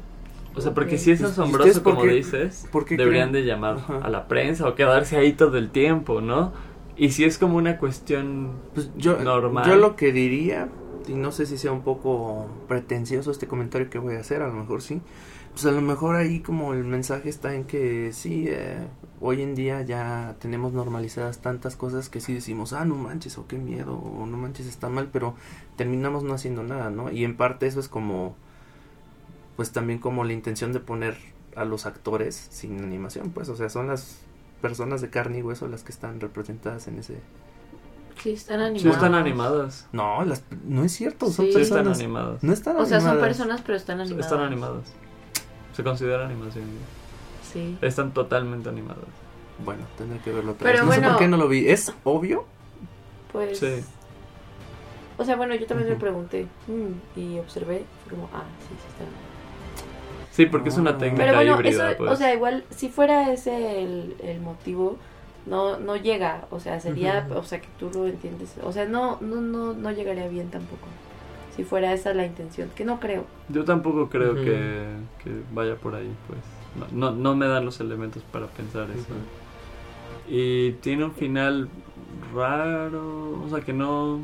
O 0.56 0.62
sea, 0.62 0.74
porque 0.74 0.96
ok. 0.96 0.98
si 0.98 1.12
es 1.12 1.20
¿Y 1.20 1.24
ustedes 1.24 1.34
asombroso, 1.34 1.84
como 1.84 2.02
qué- 2.02 2.08
dices, 2.08 2.68
deberían 2.96 3.32
creen? 3.32 3.32
de 3.32 3.44
llamar 3.46 3.78
Ajá. 3.78 4.00
a 4.00 4.10
la 4.10 4.28
prensa 4.28 4.68
o 4.68 4.76
quedarse 4.76 5.18
ahí 5.18 5.34
todo 5.34 5.58
el 5.58 5.70
tiempo, 5.72 6.22
¿no? 6.22 6.54
Y 6.98 7.12
si 7.12 7.24
es 7.24 7.38
como 7.38 7.58
una 7.58 7.78
cuestión 7.78 8.54
Pues 8.74 8.90
yo, 8.98 9.18
normal. 9.20 9.68
yo 9.68 9.76
lo 9.76 9.96
que 9.96 10.12
diría, 10.12 10.70
y 11.08 11.14
no 11.14 11.32
sé 11.32 11.46
si 11.46 11.58
sea 11.58 11.72
un 11.72 11.84
poco 11.84 12.48
pretencioso 12.68 13.32
este 13.32 13.48
comentario 13.48 13.90
que 13.90 14.00
voy 14.00 14.16
a 14.16 14.20
hacer, 14.20 14.42
a 14.42 14.48
lo 14.48 14.54
mejor 14.54 14.82
sí, 14.82 15.02
pues 15.52 15.66
a 15.66 15.72
lo 15.72 15.82
mejor 15.82 16.16
ahí 16.16 16.40
como 16.42 16.74
el 16.74 16.84
mensaje 16.84 17.30
está 17.30 17.54
en 17.54 17.66
que 17.66 18.12
sí, 18.14 18.46
eh, 18.48 18.78
hoy 19.22 19.42
en 19.42 19.56
día 19.56 19.82
ya 19.82 20.36
tenemos 20.40 20.74
normalizadas 20.74 21.40
tantas 21.40 21.76
cosas 21.76 22.10
que 22.10 22.20
sí 22.20 22.34
decimos, 22.34 22.74
ah, 22.74 22.86
no 22.86 22.96
manches, 22.96 23.38
o 23.38 23.48
qué 23.48 23.58
miedo, 23.58 23.96
o 23.96 24.26
no 24.26 24.38
manches, 24.38 24.68
está 24.68 24.90
mal, 24.90 25.10
pero 25.12 25.36
terminamos 25.76 26.24
no 26.24 26.34
haciendo 26.34 26.64
nada, 26.64 26.90
¿no? 26.90 27.12
Y 27.12 27.24
en 27.24 27.38
parte 27.38 27.68
eso 27.68 27.80
es 27.80 27.88
como, 27.88 28.36
pues 29.56 29.72
también 29.72 30.00
como 30.00 30.24
la 30.24 30.34
intención 30.34 30.74
de 30.74 30.80
poner 30.80 31.18
a 31.56 31.66
los 31.66 31.86
actores 31.88 32.36
sin 32.52 32.84
animación, 32.84 33.32
pues, 33.32 33.50
o 33.50 33.56
sea, 33.56 33.70
son 33.70 33.88
las 33.88 34.20
personas 34.62 35.02
de 35.02 35.10
carne 35.10 35.40
y 35.40 35.42
hueso 35.42 35.68
las 35.68 35.84
que 35.84 35.92
están 35.92 36.20
representadas 36.20 36.88
en 36.88 37.00
ese 37.00 37.20
Sí, 38.22 38.32
están 38.32 38.60
animadas. 38.62 38.82
Sí 38.82 38.90
están 38.90 39.16
animadas. 39.16 39.88
no, 39.92 40.26
las, 40.26 40.44
no 40.66 40.84
es 40.84 40.92
cierto, 40.92 41.28
son 41.28 41.46
Sí. 41.46 41.54
Sí 41.54 41.62
están 41.62 41.88
animadas. 41.88 42.44
No 42.44 42.52
están 42.52 42.78
O 42.78 42.86
sea, 42.86 43.00
son 43.00 43.10
animadas. 43.10 43.28
personas, 43.28 43.62
pero 43.62 43.78
están 43.78 44.02
animadas. 44.02 44.26
Están 44.26 44.46
animadas. 44.46 44.84
Se 45.76 45.84
considera 45.84 46.26
animación. 46.26 46.66
Sí. 47.54 47.78
Están 47.82 48.14
totalmente 48.14 48.70
animadas. 48.70 49.06
Bueno, 49.64 49.84
tendré 49.98 50.20
que 50.20 50.32
verlo 50.32 50.54
otra 50.54 50.66
Pero 50.66 50.80
vez. 50.80 50.86
No 50.86 50.92
sé 50.92 51.00
bueno. 51.00 51.14
por 51.14 51.20
qué 51.20 51.28
no 51.28 51.38
lo 51.38 51.48
vi. 51.48 51.70
¿Es 51.70 51.94
obvio? 52.04 52.46
Pues... 53.32 53.60
Sí. 53.60 53.84
O 55.20 55.26
sea, 55.26 55.36
bueno, 55.36 55.56
yo 55.56 55.66
también 55.66 55.90
me 55.90 55.96
pregunté 55.96 56.48
mm, 56.68 57.20
y 57.20 57.40
observé, 57.40 57.86
fue 58.04 58.16
como, 58.16 58.30
ah, 58.34 58.44
sí, 58.60 58.68
sí 58.70 58.88
están 58.90 59.08
Sí, 60.38 60.46
porque 60.46 60.70
es 60.70 60.78
una 60.78 60.92
Ah. 60.92 60.98
técnica 61.00 61.26
Pero 61.26 61.36
bueno, 61.38 61.56
híbrida, 61.56 61.90
eso, 61.90 61.98
pues. 61.98 62.12
o 62.12 62.16
sea, 62.16 62.34
igual, 62.34 62.64
si 62.70 62.90
fuera 62.90 63.32
ese 63.34 63.82
el, 63.84 64.16
el 64.24 64.40
motivo, 64.40 64.98
no, 65.48 65.78
no 65.80 65.96
llega, 65.96 66.46
o 66.52 66.60
sea, 66.60 66.80
sería, 66.80 67.28
o 67.36 67.44
sea, 67.44 67.60
que 67.60 67.68
tú 67.80 67.90
lo 67.94 68.06
entiendes, 68.06 68.54
o 68.64 68.72
sea, 68.72 68.86
no, 68.86 69.18
no, 69.20 69.42
no, 69.42 69.74
no 69.74 69.92
llegaría 69.92 70.28
bien 70.28 70.50
tampoco, 70.52 70.88
si 71.56 71.64
fuera 71.64 71.92
esa 71.92 72.14
la 72.14 72.26
intención, 72.26 72.70
que 72.76 72.86
no 72.86 73.00
creo. 73.00 73.26
Yo 73.50 73.66
tampoco 73.66 74.10
creo 74.10 74.36
que, 74.36 74.86
que 75.24 75.32
vaya 75.54 75.76
por 75.76 75.96
ahí, 75.96 76.12
pues. 76.28 76.40
No, 76.94 77.12
no, 77.12 77.16
no 77.18 77.36
me 77.36 77.48
dan 77.48 77.66
los 77.66 77.80
elementos 77.80 78.22
para 78.32 78.46
pensar 78.46 78.88
eso. 78.92 79.16
Y 80.30 80.74
tiene 80.74 81.06
un 81.06 81.14
final 81.14 81.68
raro, 82.36 83.42
o 83.44 83.50
sea, 83.50 83.62
que 83.62 83.74
no... 83.74 84.20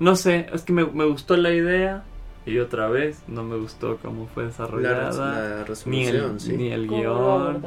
No 0.00 0.16
sé, 0.16 0.46
es 0.52 0.62
que 0.62 0.72
me, 0.72 0.84
me 0.84 1.04
gustó 1.04 1.36
la 1.36 1.52
idea 1.52 2.02
y 2.48 2.58
otra 2.58 2.88
vez 2.88 3.22
no 3.28 3.44
me 3.44 3.56
gustó 3.56 3.98
cómo 3.98 4.26
fue 4.34 4.44
desarrollada. 4.46 5.64
la 5.68 5.74
ni 5.86 6.06
el, 6.06 6.40
sí. 6.40 6.56
ni 6.56 6.72
el 6.72 6.86
¿Cómo 6.86 7.02
lo 7.02 7.46
guion. 7.52 7.62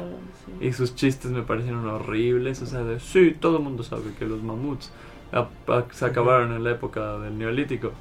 Sí. 0.60 0.66
Y 0.68 0.72
sus 0.72 0.94
chistes 0.94 1.30
me 1.30 1.42
parecieron 1.42 1.86
horribles. 1.88 2.60
O 2.62 2.66
sea, 2.66 2.82
de 2.84 2.98
sí, 3.00 3.36
todo 3.38 3.58
el 3.58 3.62
mundo 3.62 3.82
sabe 3.82 4.12
que 4.18 4.24
los 4.26 4.42
mamuts 4.42 4.90
a- 5.32 5.48
a- 5.72 5.84
se 5.92 6.04
acabaron 6.04 6.52
en 6.52 6.64
la 6.64 6.72
época 6.72 7.18
del 7.18 7.38
neolítico. 7.38 7.92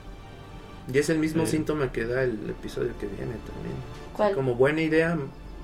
Y 0.91 0.97
es 0.97 1.09
el 1.09 1.19
mismo 1.19 1.45
Sí. 1.45 1.51
síntoma 1.51 1.91
que 1.91 2.05
da 2.05 2.23
el 2.23 2.49
episodio 2.49 2.91
que 2.99 3.05
viene 3.07 3.35
también. 3.45 3.75
¿Cuál? 4.17 4.33
Como 4.33 4.55
buena 4.55 4.81
idea, 4.81 5.17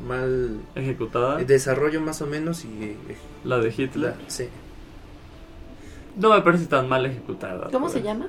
mal 0.07 0.60
Ejecutada, 0.76 1.38
desarrollo 1.44 1.99
más 2.02 2.22
o 2.22 2.27
menos 2.27 2.64
y... 2.65 2.68
eh, 2.84 2.98
la 3.44 3.57
de 3.57 3.69
Hitler. 3.76 4.14
la- 4.18 4.30
sí. 4.30 4.48
No 6.15 6.30
me 6.34 6.41
parece 6.41 6.65
tan 6.68 6.88
mal 6.89 7.06
ejecutada. 7.06 7.69
¿Cómo 7.72 7.89
se 7.89 8.02
llama? 8.02 8.27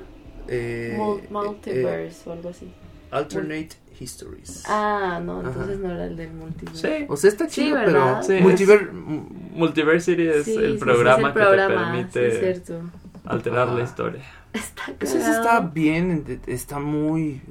Eh, 0.49 0.97
eh, 0.99 1.27
Multiverse 1.29 2.29
o 2.29 2.33
algo 2.33 2.49
así. 2.49 2.71
alternate 3.11 3.69
Histories. 3.99 4.63
Ah, 4.67 5.19
no, 5.23 5.39
entonces 5.41 5.77
Ajá. 5.77 5.87
no 5.87 5.93
era 5.93 6.05
el 6.05 6.15
del 6.15 6.31
multiverse. 6.33 6.99
Sí. 6.99 7.05
O 7.09 7.17
sea, 7.17 7.29
está 7.29 7.49
Sí, 7.49 7.63
chido, 7.63 7.75
¿verdad? 7.75 8.21
pero... 8.25 8.39
Sí, 8.39 8.43
multiver- 8.43 8.91
Multiversity 8.93 10.27
es 10.27 10.45
Sí, 10.45 10.53
sí, 10.53 10.57
el 10.63 10.73
sí, 10.73 10.77
programa 10.79 11.19
es 11.19 11.25
el 11.27 11.33
que 11.33 11.39
programa, 11.39 11.67
te 11.67 11.73
sí, 11.73 11.85
permite 12.13 12.27
es 12.27 12.39
cierto. 12.63 12.81
alterar 13.25 13.67
la 13.67 13.73
Ajá. 13.73 13.83
historia. 13.83 14.23
Está 14.53 14.83
eso 14.99 15.17
está 15.17 15.59
bien, 15.59 16.41
está 16.47 16.79
muy... 16.79 17.41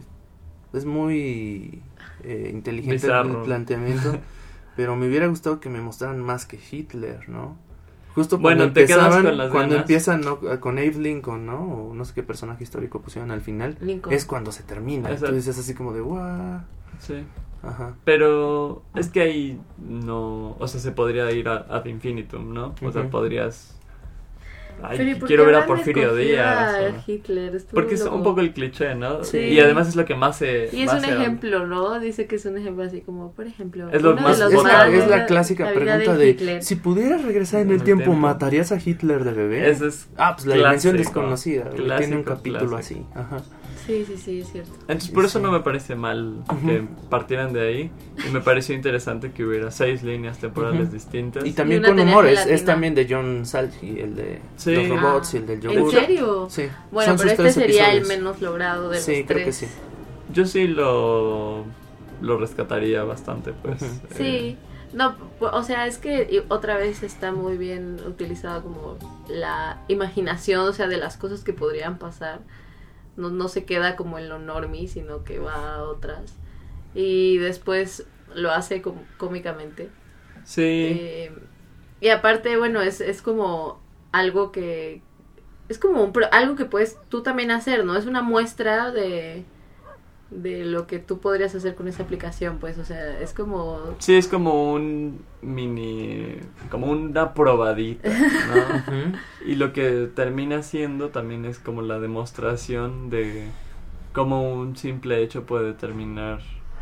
Es 0.73 0.85
muy 0.87 1.83
eh, 2.25 2.51
inteligente 2.53 3.07
Bizarro. 3.07 3.41
el 3.41 3.45
planteamiento. 3.45 4.19
pero 4.77 4.97
me 4.97 5.07
hubiera 5.09 5.27
gustado 5.27 5.61
que 5.61 5.69
me 5.69 5.81
mostraran 5.81 6.21
más 6.21 6.47
que 6.47 6.59
Hitler, 6.71 7.29
¿no? 7.29 7.59
Justo 8.19 8.39
Bueno, 8.39 8.73
te 8.73 8.85
quedas 8.85 8.99
empezaban, 8.99 9.25
con 9.25 9.39
las 9.39 9.51
cuando 9.51 9.75
ganas. 9.75 9.83
empiezan 9.85 10.21
¿no? 10.23 10.41
con 10.61 10.79
Abe 10.79 10.93
Lincoln, 10.95 11.47
¿no? 11.47 11.61
O 11.89 11.95
no 11.95 12.05
sé 12.05 12.15
qué 12.15 12.23
personaje 12.23 12.65
histórico 12.65 13.01
pusieron 13.01 13.31
al 13.31 13.41
final. 13.41 13.77
Lincoln. 13.81 14.13
Es 14.15 14.25
cuando 14.25 14.51
se 14.53 14.63
termina. 14.65 15.09
Exacto. 15.09 15.27
Entonces 15.27 15.57
es 15.57 15.65
así 15.65 15.75
como 15.75 15.93
de, 15.93 16.01
guau. 16.01 16.61
Sí. 17.01 17.23
Ajá. 17.63 17.95
Pero 18.05 18.83
es 18.95 19.09
que 19.09 19.21
ahí 19.21 19.61
no, 19.79 20.57
o 20.59 20.69
sea, 20.69 20.81
se 20.81 20.91
podría 20.93 21.31
ir 21.33 21.49
a- 21.49 21.67
ad 21.71 21.85
infinitum, 21.87 22.53
¿no? 22.53 22.75
O 22.83 22.93
sea, 22.93 23.09
podrías... 23.09 23.78
Ay, 24.83 24.99
Pero 24.99 25.11
¿y 25.11 25.15
por 25.17 25.27
quiero 25.29 25.45
ver 25.47 25.55
a 25.57 25.67
Porfirio 25.67 26.15
Díaz. 26.15 26.75
a 26.75 26.81
o- 26.97 27.03
Hitler? 27.07 27.61
Porque 27.73 27.95
es 27.95 28.05
loco. 28.05 28.17
un 28.17 28.23
poco 28.23 28.41
el 28.41 28.53
cliché, 28.53 28.95
¿no? 28.95 29.25
Sí. 29.25 29.39
Y 29.39 29.61
además 29.61 29.89
es 29.89 29.97
lo 29.97 30.05
que 30.05 30.15
más 30.15 30.39
se... 30.39 30.69
Y 30.73 30.83
es 30.83 30.93
un 30.93 31.05
ejemplo, 31.05 31.67
¿no? 31.67 31.99
Dice 31.99 32.27
que 32.27 32.37
es 32.37 32.45
un 32.47 32.57
ejemplo 32.59 32.85
así 32.85 33.01
como, 33.01 33.33
por 33.33 33.47
ejemplo... 33.47 33.89
Es 33.91 34.03
lo 34.03 34.15
de 34.15 34.21
más 34.21 34.39
los 34.39 34.53
Es 34.53 34.63
la, 34.63 34.89
es 34.89 35.09
la 35.09 35.27
clásica 35.27 35.65
la 35.65 35.73
pregunta 35.75 36.17
de, 36.17 36.31
Hitler. 36.31 36.63
si 36.63 36.77
pudieras 36.77 37.25
regresar 37.25 37.61
en 37.61 37.69
el 37.71 37.75
el 37.77 37.83
tiempo, 37.83 38.05
tiempo. 38.05 38.21
¿matarías 38.21 38.71
a 38.73 38.79
Hitler 38.85 39.25
de 39.25 39.33
bebé? 39.33 39.69
Ese 39.71 39.89
es 39.89 40.09
Ah, 40.17 40.35
pues 40.35 40.47
la 40.47 40.55
dimensión 40.57 40.95
clásico, 40.95 41.19
desconocida. 41.21 41.65
güey, 41.71 41.75
Tiene 41.99 42.17
un 42.17 42.23
clásico, 42.23 42.35
capítulo 42.37 42.71
clásico. 42.71 43.07
así. 43.15 43.19
Ajá. 43.21 43.37
Sí, 43.89 44.05
sí, 44.07 44.17
sí, 44.19 44.41
es 44.43 44.53
cierto. 44.53 44.71
Entonces 44.83 45.11
por 45.11 45.25
eso 45.25 45.39
Sí. 45.39 45.43
no 45.45 45.51
me 45.51 45.61
parece 45.61 45.97
mal 45.97 46.45
que 46.67 46.87
partieran 47.09 47.53
de 47.55 47.67
ahí 47.67 47.91
y 48.29 48.31
me 48.31 48.41
pareció 48.43 48.75
interesante 48.75 49.33
que 49.33 49.45
hubiera 49.47 49.71
seis 49.71 50.03
líneas 50.03 50.37
temporales 50.39 50.83
Ujú. 50.89 50.93
distintas. 50.93 51.47
Y 51.47 51.53
también 51.53 51.81
una 51.81 51.89
con 51.89 51.97
tenía 51.97 52.13
humor, 52.13 52.27
es, 52.27 52.41
gelatina. 52.45 52.67
también 52.67 52.95
de 52.95 53.07
John 53.09 53.47
Salchi, 53.47 53.99
el 53.99 54.15
de 54.15 54.41
Sí. 54.57 54.75
los 54.75 54.89
robots 55.01 55.33
Ah, 55.33 55.37
y 55.37 55.41
el 55.41 55.47
del 55.47 55.57
¿En 55.57 55.63
yogur. 55.73 55.91
serio? 55.91 56.47
Sí. 56.51 56.69
Bueno, 56.91 57.13
Son 57.13 57.17
pero 57.17 57.31
sus 57.31 57.31
este 57.31 57.43
tres 57.45 57.55
sería 57.55 57.91
el 57.93 57.97
episodios. 57.99 58.19
menos 58.19 58.41
logrado 58.43 58.91
de 58.91 59.01
Sí, 59.01 59.17
los 59.21 59.27
creo 59.27 59.43
tres. 59.45 59.47
que 59.61 59.67
sí. 59.67 59.73
Yo 60.35 60.45
sí 60.45 60.69
lo, 60.69 61.65
lo 62.21 62.37
rescataría 62.39 63.05
bastante, 63.05 63.55
pues. 63.55 63.81
Ujú. 63.81 63.91
eh, 64.11 64.15
Sí, 64.19 64.57
no, 64.93 65.17
o 65.41 65.63
sea, 65.63 65.87
es 65.87 65.97
que 65.97 66.29
y 66.31 66.43
otra 66.49 66.77
vez 66.77 67.03
está 67.03 67.33
muy 67.33 67.57
bien 67.57 67.97
utilizada 68.07 68.61
como 68.61 68.99
la 69.31 69.81
imaginación, 69.89 70.69
o 70.69 70.73
sea, 70.75 70.89
de 70.89 70.99
las 70.99 71.17
cosas 71.17 71.43
que 71.43 71.55
podrían 71.55 71.97
pasar. 71.99 72.41
No, 73.19 73.31
no 73.31 73.49
se 73.49 73.65
queda 73.65 73.97
como 73.97 74.19
en 74.19 74.29
lo 74.29 74.39
normie, 74.39 74.89
sino 74.89 75.25
que 75.25 75.39
va 75.39 75.75
a 75.75 75.83
otras. 75.83 76.37
Y 76.95 77.37
después 77.39 78.07
lo 78.35 78.51
hace 78.51 78.83
cómicamente. 79.19 79.91
sí. 80.45 80.63
Eh, 80.63 81.33
y 82.01 82.11
aparte, 82.11 82.57
bueno, 82.57 82.81
es, 82.81 83.01
es 83.01 83.23
como 83.23 83.81
algo 84.13 84.53
que... 84.53 85.03
Es 85.69 85.79
como 85.79 86.03
un 86.03 86.13
algo 86.33 86.57
que 86.57 86.65
puedes 86.65 86.97
tú 87.09 87.23
también 87.23 87.51
hacer, 87.51 87.85
¿no? 87.85 87.97
Es 87.97 88.07
una 88.07 88.23
muestra 88.23 88.91
de, 88.91 89.45
de 90.31 90.65
lo 90.65 90.87
que 90.87 90.99
tú 90.99 91.21
podrías 91.21 91.55
hacer 91.55 91.75
con 91.75 91.89
esa 91.89 92.03
aplicación, 92.03 92.59
pues, 92.59 92.79
o 92.79 92.85
sea, 92.85 93.19
es 93.21 93.33
como... 93.33 93.95
Sí, 93.99 94.17
es 94.17 94.29
como 94.29 94.73
un 94.73 95.21
mini, 95.41 96.37
como 96.71 96.89
una 96.89 97.33
probadita, 97.35 98.09
¿no? 98.09 99.13
Y 99.47 99.55
lo 99.55 99.73
que 99.73 100.09
termina 100.15 100.63
siendo 100.63 101.09
también 101.09 101.45
es 101.45 101.59
como 101.59 101.81
la 101.81 101.99
demostración 101.99 103.09
de 103.09 103.49
cómo 104.13 104.53
un 104.53 104.77
simple 104.77 105.23
hecho 105.23 105.45
puede 105.47 105.73
terminar 105.73 106.41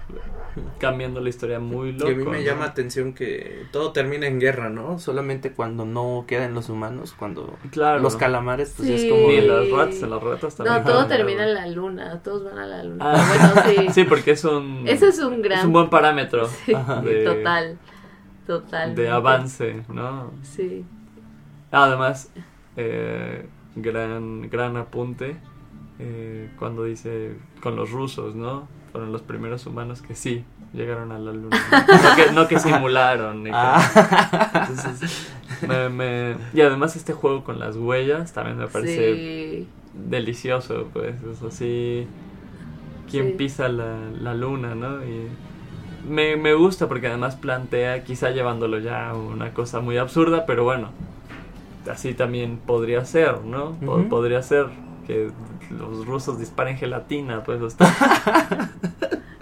cambiando 0.79 1.21
la 1.21 1.29
historia 1.29 1.59
muy 1.59 1.91
Y 1.91 1.93
loco. 1.93 2.11
a 2.11 2.15
mí 2.15 2.25
me 2.25 2.39
¿no? 2.39 2.41
llama 2.45 2.65
atención 2.67 3.13
que 3.13 3.65
todo 3.73 3.93
termina 3.93 4.27
en 4.27 4.39
guerra, 4.41 4.69
¿no? 4.69 4.99
Solamente 4.99 5.53
cuando 5.53 5.85
no 5.85 6.25
quedan 6.27 6.55
los 6.55 6.69
humanos, 6.69 7.15
cuando 7.19 7.59
Claro. 7.71 8.01
los 8.01 8.17
calamares, 8.17 8.75
pues 8.77 8.89
Sí. 8.89 8.95
es 8.95 9.13
como... 9.13 9.31
En 9.31 9.49
las 9.49 9.71
ratas, 9.71 10.03
en 10.03 10.11
las 10.11 10.23
ratas 10.23 10.57
también. 10.57 10.77
No, 10.79 10.85
todo 10.85 10.97
van 10.97 11.05
a 11.05 11.09
termina 11.09 11.45
en 11.45 11.55
la 11.55 11.67
luna, 11.67 12.23
todos 12.23 12.45
van 12.45 12.59
a 12.59 12.67
la 12.67 12.85
luna. 12.85 13.05
Ah. 13.13 13.53
Bueno, 13.65 13.87
sí. 13.87 13.87
Sí, 13.93 14.05
porque 14.05 14.33
es 14.33 14.45
un... 14.45 14.85
Eso 14.87 15.07
es 15.09 15.19
un 15.19 15.43
gran... 15.43 15.59
es 15.61 15.65
un 15.65 15.73
buen 15.73 15.91
parámetro 15.91 16.47
Sí, 16.65 16.73
de, 17.05 17.25
total, 17.25 17.79
total. 18.47 18.95
de 18.95 19.09
avance, 19.09 19.83
¿no? 19.89 20.33
Sí. 20.43 20.85
Además, 21.73 22.33
eh, 22.77 23.47
gran, 23.75 24.49
gran 24.49 24.77
apunte 24.77 25.37
eh, 25.99 26.51
cuando 26.59 26.85
dice 26.85 27.37
con 27.61 27.75
los 27.77 27.91
rusos, 27.91 28.35
¿no? 28.35 28.69
Fueron 28.97 29.13
los 29.13 29.21
primeros 29.21 29.67
humanos 29.67 30.01
que 30.01 30.15
sí 30.15 30.43
llegaron 30.73 31.13
a 31.13 31.19
la 31.19 31.31
luna. 31.33 31.59
No 31.71 32.17
que, 32.17 32.33
no 32.33 32.49
que 32.49 32.59
simularon. 32.59 33.45
ni 33.45 33.51
que- 33.51 33.57
Ah. 33.57 34.67
Entonces, 34.71 35.31
me- 35.69 35.89
me- 35.91 36.37
y 36.55 36.63
además 36.63 36.97
este 36.97 37.13
juego 37.13 37.45
con 37.45 37.59
las 37.59 37.77
huellas 37.77 38.33
también 38.33 38.57
me 38.57 38.67
parece 38.69 39.15
Sí. 39.15 39.69
delicioso, 39.93 40.89
pues, 40.95 41.15
es 41.31 41.43
así, 41.43 42.07
quién 43.11 43.27
Sí. 43.27 43.33
pisa 43.33 43.69
la, 43.69 43.99
la 44.19 44.33
luna, 44.35 44.75
¿no? 44.75 45.05
Y 45.05 45.29
me, 46.09 46.37
me 46.37 46.55
gusta 46.55 46.89
porque 46.89 47.09
además 47.09 47.37
plantea, 47.37 48.03
quizá 48.03 48.31
llevándolo 48.31 48.79
ya 48.79 49.11
a 49.11 49.15
una 49.15 49.53
cosa 49.53 49.81
muy 49.81 49.99
absurda, 49.99 50.47
pero 50.47 50.65
bueno, 50.65 50.89
así 51.91 52.15
también 52.15 52.57
podría 52.65 53.05
ser, 53.05 53.43
¿no? 53.45 53.77
Podría 54.09 54.41
ser 54.43 54.67
que 55.07 55.31
los 55.71 56.07
rusos 56.07 56.39
disparen 56.39 56.77
gelatina, 56.77 57.43
pues, 57.45 57.61
o 57.61 57.67
está- 57.67 58.71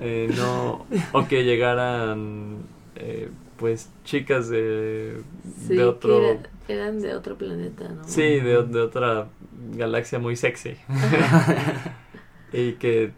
Eh, 0.07 0.29
no, 0.37 0.85
o 1.13 1.27
que 1.29 1.45
llegaran, 1.45 2.59
eh, 2.97 3.31
pues, 3.57 3.89
chicas 4.05 4.51
de, 4.51 5.23
Sí, 5.67 5.77
de 5.77 5.85
otro... 5.85 6.19
que 6.19 6.31
era- 6.31 6.41
eran 6.69 7.01
de 7.01 7.15
otro 7.15 7.37
planeta, 7.39 7.89
¿no? 7.89 8.05
Sí, 8.05 8.21
de, 8.23 8.63
de 8.65 8.81
otra 8.81 9.29
galaxia 9.75 10.19
muy 10.19 10.37
sexy. 10.37 10.77
y 12.53 12.73
que, 12.73 13.13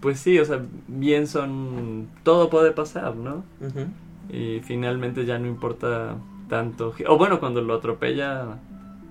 pues 0.00 0.18
sí, 0.20 0.38
o 0.38 0.44
sea, 0.44 0.60
bien 0.88 1.26
son... 1.26 2.08
Todo 2.24 2.50
puede 2.50 2.72
pasar, 2.72 3.14
¿no? 3.14 3.44
Y 4.28 4.60
finalmente 4.64 5.24
ya 5.24 5.38
no 5.38 5.46
importa 5.46 6.16
tanto... 6.48 6.94
O 7.08 7.16
bueno, 7.16 7.38
cuando 7.40 7.60
lo 7.62 7.74
atropella 7.74 8.58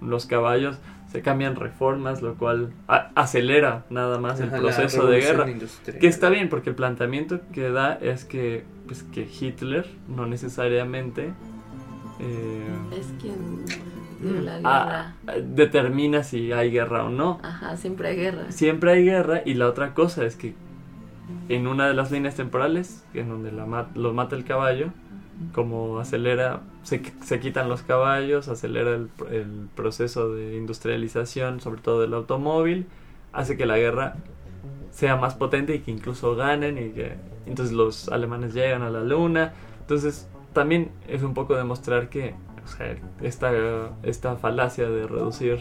los 0.02 0.26
caballos, 0.26 0.78
se 1.12 1.22
cambian 1.22 1.56
reformas, 1.56 2.22
lo 2.22 2.36
cual 2.36 2.74
a- 2.88 3.12
acelera 3.16 3.86
nada 3.90 4.20
más 4.20 4.40
el 4.42 4.50
Ajá, 4.50 4.58
proceso 4.60 5.08
de 5.08 5.20
guerra. 5.22 5.50
industrial. 5.50 6.00
Que 6.00 6.08
está 6.08 6.30
bien, 6.30 6.50
porque 6.50 6.70
el 6.72 6.76
planteamiento 6.76 7.40
que 7.54 7.70
da 7.70 7.94
es 7.94 8.26
que, 8.26 8.64
pues, 8.88 9.04
que 9.04 9.22
Hitler 9.22 9.86
no 10.08 10.26
necesariamente... 10.26 11.34
eh, 12.20 12.68
Es 12.98 13.08
quien 13.22 13.66
dio 14.22 14.42
la 14.42 14.60
ah, 14.64 15.14
guerra. 15.26 15.42
determina 15.46 16.24
si 16.24 16.52
hay 16.52 16.72
guerra 16.72 17.06
o 17.06 17.10
no. 17.10 17.40
Ajá, 17.44 17.78
siempre 17.78 18.10
hay 18.10 18.16
guerra. 18.18 18.52
Siempre 18.52 18.92
hay 18.92 19.06
guerra 19.06 19.42
y 19.46 19.54
la 19.54 19.68
otra 19.68 19.94
cosa 19.94 20.26
es 20.26 20.36
que 20.36 20.54
en 21.50 21.68
una 21.68 21.88
de 21.88 21.94
las 21.94 22.12
líneas 22.12 22.36
temporales, 22.36 23.04
en 23.14 23.30
donde 23.30 23.52
la 23.52 23.66
ma- 23.66 23.90
lo 23.96 24.14
mata 24.14 24.36
el 24.36 24.44
caballo, 24.46 24.90
como 25.54 26.00
acelera, 26.00 26.62
se, 26.84 27.02
se 27.24 27.40
quitan 27.40 27.70
los 27.70 27.82
caballos, 27.82 28.48
acelera 28.48 28.92
el, 28.92 29.10
pr- 29.16 29.32
el 29.32 29.68
proceso 29.76 30.34
de 30.34 30.56
industrialización, 30.56 31.60
sobre 31.62 31.82
todo 31.82 32.02
del 32.02 32.14
automóvil, 32.14 32.86
hace 33.34 33.58
que 33.58 33.66
la 33.66 33.78
guerra 33.78 34.16
sea 34.92 35.16
más 35.18 35.36
potente 35.36 35.76
y 35.76 35.80
que 35.80 35.92
incluso 35.92 36.36
ganen 36.36 36.78
y 36.78 36.90
que 36.92 37.16
entonces 37.46 37.76
los 37.76 38.08
alemanes 38.10 38.54
llegan 38.54 38.82
a 38.82 38.90
la 38.90 39.02
luna. 39.02 39.54
Entonces 39.82 40.28
también 40.54 40.90
es 41.08 41.22
un 41.22 41.34
poco 41.34 41.56
demostrar 41.56 42.10
que 42.10 42.34
o 42.64 42.68
sea, 42.68 42.96
esta, 43.22 43.52
esta 44.04 44.36
falacia 44.38 44.90
de 44.90 45.06
reducir 45.06 45.60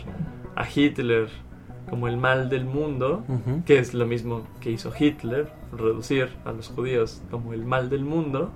a 0.54 0.64
Hitler 0.72 1.28
como 1.90 2.08
el 2.08 2.16
mal 2.16 2.48
del 2.48 2.64
mundo, 2.64 3.24
que 3.66 3.78
es 3.78 3.92
lo 3.92 4.06
mismo 4.06 4.46
que 4.60 4.70
hizo 4.70 4.90
Hitler, 4.98 5.50
reducir 5.76 6.30
a 6.44 6.52
los 6.52 6.68
judíos 6.68 7.20
como 7.30 7.52
el 7.52 7.64
mal 7.66 7.90
del 7.90 8.04
mundo, 8.04 8.50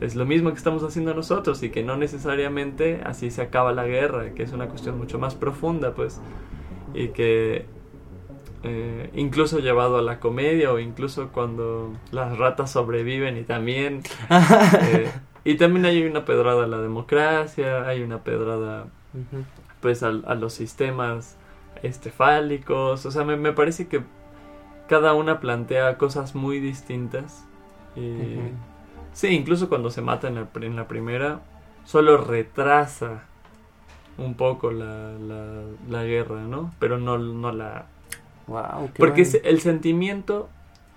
es 0.00 0.14
lo 0.14 0.26
mismo 0.26 0.50
que 0.50 0.56
estamos 0.56 0.82
haciendo 0.82 1.14
nosotros 1.14 1.62
y 1.62 1.70
que 1.70 1.82
no 1.82 1.96
necesariamente 1.96 3.00
así 3.04 3.30
se 3.30 3.42
acaba 3.42 3.72
la 3.72 3.86
guerra, 3.86 4.34
que 4.34 4.42
es 4.42 4.52
una 4.52 4.68
cuestión 4.68 4.98
mucho 4.98 5.18
más 5.18 5.34
profunda, 5.34 5.94
pues, 5.94 6.20
y 6.94 7.08
que 7.08 7.66
eh, 8.62 9.10
incluso 9.14 9.58
llevado 9.58 9.98
a 9.98 10.02
la 10.02 10.20
comedia 10.20 10.72
o 10.72 10.78
incluso 10.78 11.28
cuando 11.32 11.92
las 12.12 12.36
ratas 12.38 12.70
sobreviven 12.70 13.36
y 13.36 13.42
también... 13.42 14.02
eh, 14.30 15.10
y 15.44 15.54
también 15.54 15.86
hay 15.86 16.02
una 16.02 16.24
pedrada 16.24 16.64
a 16.64 16.66
la 16.66 16.78
democracia, 16.78 17.86
hay 17.86 18.02
una 18.02 18.24
pedrada 18.24 18.86
pues 19.80 20.02
a, 20.02 20.10
los 20.10 20.52
sistemas 20.52 21.36
este, 21.84 22.10
fálicos. 22.10 23.06
O 23.06 23.10
sea, 23.12 23.24
me, 23.24 23.36
me 23.36 23.52
parece 23.52 23.86
que 23.86 24.02
cada 24.88 25.14
una 25.14 25.38
plantea 25.38 25.98
cosas 25.98 26.34
muy 26.34 26.58
distintas. 26.58 27.46
Y. 27.94 28.38
Sí, 29.16 29.28
incluso 29.28 29.68
cuando 29.70 29.90
se 29.90 30.02
mata 30.02 30.28
en 30.28 30.34
la, 30.34 30.48
en 30.60 30.76
la 30.76 30.88
primera, 30.88 31.40
solo 31.86 32.18
retrasa 32.18 33.24
un 34.18 34.34
poco 34.34 34.70
la, 34.72 35.12
la, 35.18 35.62
la 35.88 36.04
guerra, 36.04 36.42
¿no? 36.42 36.72
Pero 36.78 36.98
no, 36.98 37.18
no 37.18 37.52
la... 37.52 37.86
Wow, 38.46 38.90
Porque 38.98 39.24
bueno. 39.24 39.38
el 39.44 39.60
sentimiento, 39.60 40.48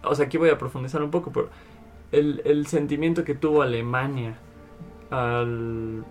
o 0.03 0.15
sea, 0.15 0.25
aquí 0.25 0.37
voy 0.37 0.49
a 0.49 0.57
profundizar 0.57 1.01
un 1.01 1.11
poco, 1.11 1.31
pero 1.31 1.49
el, 2.11 2.41
el 2.45 2.67
sentimiento 2.67 3.23
que 3.23 3.35
tuvo 3.35 3.61
Alemania 3.61 4.37
al, 5.11 6.03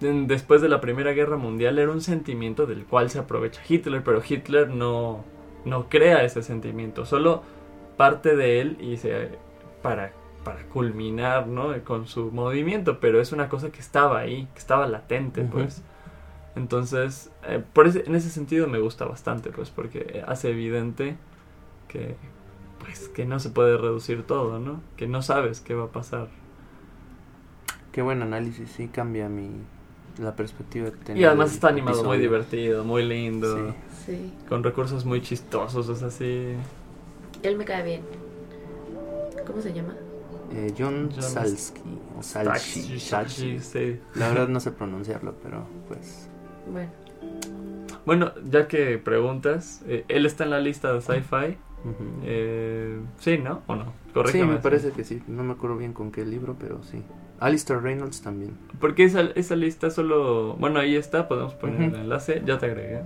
en- 0.00 0.26
después 0.26 0.62
de 0.62 0.68
la 0.68 0.80
Primera 0.80 1.12
Guerra 1.12 1.36
Mundial 1.36 1.78
era 1.78 1.92
un 1.92 2.00
sentimiento 2.02 2.66
del 2.66 2.84
cual 2.86 3.10
se 3.10 3.18
aprovecha 3.20 3.62
Hitler, 3.68 4.02
pero 4.04 4.22
Hitler 4.28 4.68
no, 4.70 5.24
no 5.64 5.88
crea 5.88 6.24
ese 6.24 6.42
sentimiento, 6.42 7.06
solo 7.06 7.42
parte 7.96 8.36
de 8.36 8.60
él 8.60 8.78
y 8.80 8.96
se, 8.98 9.30
para, 9.82 10.12
para 10.46 10.62
culminar 10.68 11.48
¿no? 11.48 11.74
con 11.82 12.06
su 12.06 12.30
movimiento, 12.30 13.00
pero 13.00 13.20
es 13.20 13.32
una 13.32 13.48
cosa 13.48 13.70
que 13.70 13.80
estaba 13.80 14.20
ahí, 14.20 14.46
que 14.54 14.58
estaba 14.60 14.86
latente, 14.86 15.40
Ujú. 15.42 15.50
pues. 15.50 15.82
Entonces, 16.54 17.30
eh, 17.48 17.60
por 17.72 17.88
ese- 17.88 18.04
en 18.06 18.14
ese 18.14 18.30
sentido 18.30 18.68
me 18.68 18.78
gusta 18.78 19.04
bastante, 19.06 19.50
pues, 19.50 19.70
porque 19.70 20.22
hace 20.26 20.50
evidente 20.50 21.16
que, 21.88 22.14
pues, 22.78 23.08
que 23.08 23.24
no 23.26 23.40
se 23.40 23.50
puede 23.50 23.76
reducir 23.76 24.22
todo, 24.22 24.60
¿no? 24.60 24.80
Que 24.96 25.08
no 25.08 25.20
sabes 25.20 25.60
qué 25.60 25.74
va 25.74 25.86
a 25.86 25.92
pasar. 25.92 26.28
Qué 27.90 28.02
buen 28.02 28.22
análisis, 28.22 28.70
sí 28.70 28.86
cambia 28.86 29.28
mi 29.28 29.50
la 30.18 30.36
perspectiva 30.36 30.90
que 30.92 30.96
tenía. 30.98 31.22
Y 31.22 31.24
además 31.26 31.52
está 31.52 31.68
animado 31.68 31.96
muy 32.04 32.16
episodio. 32.16 32.20
divertido, 32.20 32.84
muy 32.84 33.04
lindo, 33.04 33.72
Sí. 33.72 33.74
Sí. 34.06 34.32
con 34.48 34.62
recursos 34.62 35.04
muy 35.04 35.20
chistosos, 35.22 35.88
es 35.88 36.02
así. 36.04 36.54
Él 37.42 37.56
me 37.58 37.64
cae 37.64 37.82
bien. 37.82 38.02
¿Cómo 39.46 39.60
se 39.60 39.72
llama? 39.74 39.94
Eh, 40.52 40.72
John 40.78 41.10
John 41.12 41.22
Salsky 41.22 41.80
o 42.18 42.22
Salchi, 42.22 42.48
Taxi, 42.50 43.00
Salchi. 43.00 43.58
sí. 43.60 44.00
La 44.14 44.28
verdad 44.28 44.48
no 44.48 44.60
sé 44.60 44.70
pronunciarlo, 44.72 45.34
pero 45.42 45.66
pues 45.88 46.28
Bueno, 46.70 46.90
Bueno, 48.04 48.32
ya 48.44 48.68
que 48.68 48.98
preguntas, 48.98 49.82
eh, 49.86 50.04
él 50.08 50.24
está 50.26 50.44
en 50.44 50.50
la 50.50 50.60
lista 50.60 50.92
de 50.92 51.00
sci-fi. 51.00 51.58
Eh, 52.24 52.98
sí, 53.18 53.38
¿no? 53.38 53.62
¿O 53.66 53.76
no? 53.76 53.92
Sí, 54.26 54.42
me 54.42 54.56
parece 54.56 54.90
que 54.90 55.04
sí. 55.04 55.22
No 55.28 55.42
me 55.44 55.52
acuerdo 55.52 55.76
bien 55.76 55.92
con 55.92 56.10
qué 56.10 56.24
libro, 56.24 56.56
pero 56.58 56.82
sí. 56.82 57.02
Alistair 57.38 57.80
Reynolds 57.82 58.22
también. 58.22 58.56
Porque 58.80 59.04
esa, 59.04 59.20
esa 59.34 59.56
lista 59.56 59.90
solo... 59.90 60.56
Bueno, 60.56 60.80
ahí 60.80 60.96
está, 60.96 61.28
podemos 61.28 61.54
poner 61.54 61.76
Ujú. 61.88 61.94
el 61.96 62.02
enlace. 62.02 62.42
Ya 62.46 62.58
te 62.58 62.66
agregué. 62.66 63.02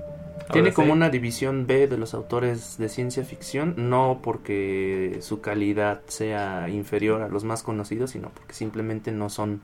Tiene 0.53 0.73
como 0.73 0.89
sí. 0.89 0.93
una 0.93 1.11
división 1.11 1.67
B 1.67 1.87
de 1.87 1.97
los 1.99 2.15
autores 2.15 2.77
de 2.79 2.89
ciencia 2.89 3.25
ficción, 3.25 3.75
no 3.77 4.21
porque 4.23 5.19
su 5.21 5.41
calidad 5.41 6.03
sea 6.07 6.69
inferior 6.69 7.23
a 7.23 7.29
los 7.29 7.45
más 7.45 7.63
conocidos, 7.63 8.11
sino 8.11 8.31
porque 8.31 8.55
simplemente 8.55 9.13
no 9.13 9.29
son 9.31 9.61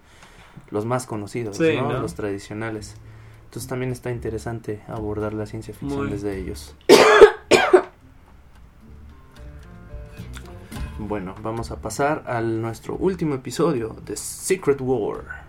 los 0.71 0.85
más 0.85 1.07
conocidos, 1.07 1.57
Sí, 1.57 1.77
¿no? 1.77 1.93
¿no? 1.93 2.01
los 2.01 2.15
tradicionales. 2.15 2.97
Entonces 3.45 3.69
también 3.69 3.93
está 3.93 4.11
interesante 4.11 4.83
abordar 4.89 5.33
la 5.33 5.47
ciencia 5.47 5.73
ficción 5.75 6.03
Muy. 6.05 6.11
desde 6.11 6.37
ellos. 6.39 6.75
Bueno, 10.99 11.35
vamos 11.43 11.71
a 11.71 11.77
pasar 11.77 12.25
al 12.27 12.61
nuestro 12.63 12.97
último 12.97 13.35
episodio 13.35 13.95
de 14.07 14.17
Secret 14.17 14.81
War. 14.81 15.45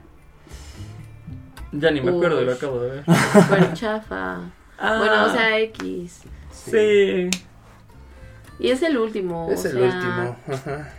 Ya 1.71 1.89
ni 1.89 2.01
me 2.01 2.11
acuerdo, 2.11 2.41
lo 2.41 2.51
acabo 2.51 2.79
de 2.81 2.89
ver. 2.91 3.03
bueno, 3.49 3.67
chafa. 3.73 4.41
Ah, 4.77 4.97
Bueno, 4.99 5.25
o 5.25 5.29
sea, 5.29 5.59
X. 5.59 6.21
sí. 6.51 7.29
Y 8.59 8.69
es 8.71 8.81
el 8.83 8.97
último. 8.97 9.47
Es 9.51 9.65
o 9.65 9.69
el 9.69 9.73
sea, 9.73 9.83
último. 9.83 10.37
Ajá. 10.51 10.93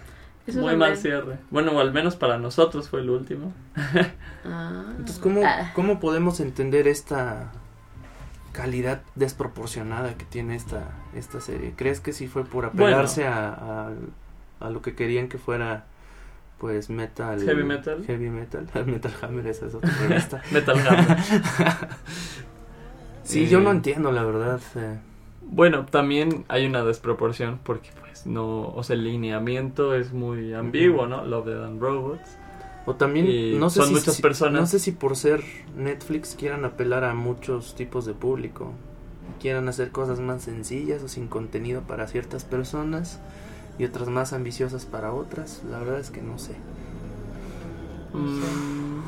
Muy 0.55 0.76
mal 0.76 0.96
cierre. 0.96 1.38
Bueno, 1.50 1.72
o 1.72 1.80
al 1.80 1.92
menos 1.92 2.16
para 2.16 2.38
nosotros 2.38 2.88
fue 2.88 3.00
el 3.00 3.10
último. 3.10 3.52
Ah. 4.46 4.84
Entonces, 4.92 5.18
¿cómo, 5.18 5.42
Ah. 5.44 5.72
¿cómo 5.74 6.00
podemos 6.00 6.40
entender 6.40 6.88
esta 6.88 7.52
calidad 8.52 9.02
desproporcionada 9.14 10.14
que 10.14 10.24
tiene 10.24 10.56
esta, 10.56 10.84
esta 11.14 11.40
serie? 11.40 11.74
¿Crees 11.76 12.00
que 12.00 12.12
sí 12.14 12.28
fue 12.28 12.44
por 12.44 12.64
apelarse 12.64 13.26
a, 13.26 13.48
a, 13.50 13.90
a 14.60 14.70
lo 14.70 14.80
que 14.80 14.94
querían 14.94 15.28
que 15.28 15.36
fuera, 15.36 15.84
pues, 16.59 16.88
metal? 16.88 17.42
Heavy 17.44 17.64
metal. 17.64 18.02
Heavy 18.06 18.30
metal. 18.30 18.66
Metal 18.86 19.12
Hammer, 19.20 19.46
esa 19.48 19.66
es 19.66 19.74
otra 19.74 19.90
revista. 20.09 20.42
Metal 20.50 20.78
Hammer. 20.78 21.18
sí, 23.28 23.44
Eh, 23.44 23.48
yo 23.48 23.60
no 23.60 23.70
entiendo, 23.70 24.12
la 24.12 24.24
verdad. 24.24 24.60
eh. 24.76 24.98
Bueno, 25.50 25.86
también 25.86 26.44
hay 26.48 26.66
una 26.66 26.84
desproporción 26.84 27.59
porque 27.62 27.90
pues 28.00 28.26
no, 28.26 28.68
o 28.68 28.82
sea, 28.82 28.94
el 28.96 29.05
lineamiento 29.05 29.94
es 29.94 30.12
muy 30.12 30.52
ambiguo, 30.52 31.06
¿no? 31.06 31.24
Love, 31.24 31.46
Death 31.46 31.64
and 31.64 31.80
Robots. 31.80 32.30
O 32.86 32.94
también, 32.96 33.26
Y 33.26 33.56
no 33.59 33.70
sé 33.70 33.80
son 33.80 33.88
si, 33.88 33.94
muchas 33.94 34.20
personas. 34.20 34.60
No 34.60 34.66
sé 34.66 34.78
si 34.78 34.92
por 34.92 35.16
ser 35.16 35.42
Netflix 35.76 36.34
quieran 36.38 36.64
apelar 36.64 37.05
a 37.05 37.14
muchos 37.14 37.74
tipos 37.74 38.05
de 38.06 38.14
público. 38.14 38.72
Quieran 39.40 39.68
hacer 39.68 39.90
cosas 39.90 40.20
más 40.20 40.42
sencillas 40.42 41.02
o 41.02 41.09
sin 41.09 41.28
contenido 41.28 41.82
para 41.82 42.06
ciertas 42.09 42.44
personas. 42.44 43.20
y 43.78 43.84
otras 43.84 44.09
más 44.09 44.32
ambiciosas 44.32 44.86
para 44.86 45.12
otras. 45.12 45.62
La 45.70 45.78
verdad 45.78 46.00
es 46.00 46.10
que 46.10 46.20
no 46.20 46.36
sé. 46.38 46.56
Mm, 48.12 49.02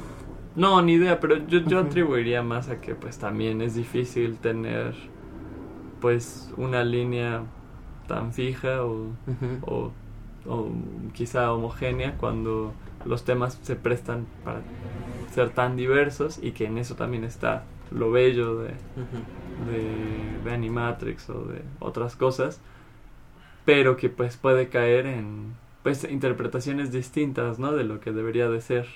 no, 0.60 0.82
ni 0.82 0.94
idea, 0.94 1.20
pero 1.20 1.36
yo, 1.46 1.60
yo 1.60 1.78
atribuiría 1.80 2.42
más 2.42 2.68
a 2.68 2.80
que 2.80 2.94
pues 2.94 3.18
también 3.18 3.62
es 3.62 3.74
difícil 3.74 4.38
tener 4.38 4.94
pues 6.00 6.52
una 6.56 6.84
línea 6.84 7.42
tan 8.06 8.32
fija 8.32 8.84
o, 8.84 9.08
o, 9.62 9.92
o 10.46 10.70
quizá 11.12 11.52
homogénea 11.52 12.16
cuando 12.18 12.72
los 13.04 13.24
temas 13.24 13.58
se 13.62 13.76
prestan 13.76 14.26
para 14.44 14.60
ser 15.32 15.50
tan 15.50 15.76
diversos 15.76 16.38
y 16.42 16.52
que 16.52 16.66
en 16.66 16.78
eso 16.78 16.94
también 16.96 17.24
está 17.24 17.64
lo 17.90 18.10
bello 18.10 18.56
de, 18.56 18.74
de, 19.70 20.40
de 20.44 20.52
Animatrix 20.52 21.30
o 21.30 21.44
de 21.44 21.62
otras 21.80 22.16
cosas, 22.16 22.60
pero 23.64 23.96
que 23.96 24.08
pues 24.08 24.36
puede 24.36 24.68
caer 24.68 25.06
en 25.06 25.54
pues 25.82 26.04
interpretaciones 26.04 26.92
distintas, 26.92 27.58
¿no? 27.58 27.72
De 27.72 27.84
lo 27.84 28.00
que 28.00 28.12
debería 28.12 28.48
de 28.48 28.60
ser. 28.60 28.86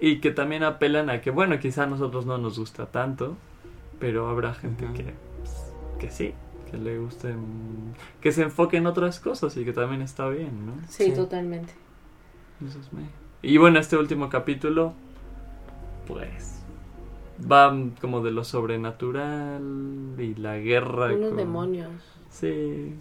Y 0.00 0.20
que 0.20 0.30
también 0.30 0.62
apelan 0.62 1.08
a 1.10 1.20
que, 1.22 1.30
bueno, 1.30 1.58
quizá 1.58 1.84
a 1.84 1.86
nosotros 1.86 2.26
no 2.26 2.36
nos 2.38 2.58
gusta 2.58 2.86
tanto, 2.86 3.36
pero 3.98 4.28
habrá 4.28 4.52
gente 4.54 4.86
que, 4.94 5.14
pues, 5.38 5.72
que 5.98 6.10
sí, 6.10 6.34
que 6.70 6.76
le 6.76 6.98
gusten, 6.98 7.38
que 8.20 8.30
se 8.32 8.42
enfoque 8.42 8.76
en 8.76 8.86
otras 8.86 9.20
cosas 9.20 9.56
y 9.56 9.64
que 9.64 9.72
también 9.72 10.02
está 10.02 10.28
bien, 10.28 10.66
¿no? 10.66 10.72
Sí, 10.88 11.04
Sí. 11.06 11.12
totalmente. 11.14 11.72
Eso 12.66 12.78
es 12.78 12.92
me- 12.92 13.08
Y 13.42 13.56
bueno, 13.58 13.78
este 13.78 13.96
último 13.96 14.28
capítulo, 14.28 14.92
pues, 16.06 16.62
va 17.50 17.74
como 18.00 18.22
de 18.22 18.32
lo 18.32 18.44
sobrenatural 18.44 20.14
y 20.18 20.34
la 20.34 20.56
guerra. 20.58 21.06
Unos 21.14 21.28
con- 21.28 21.36
demonios 21.36 21.92
Sí. 22.30 22.94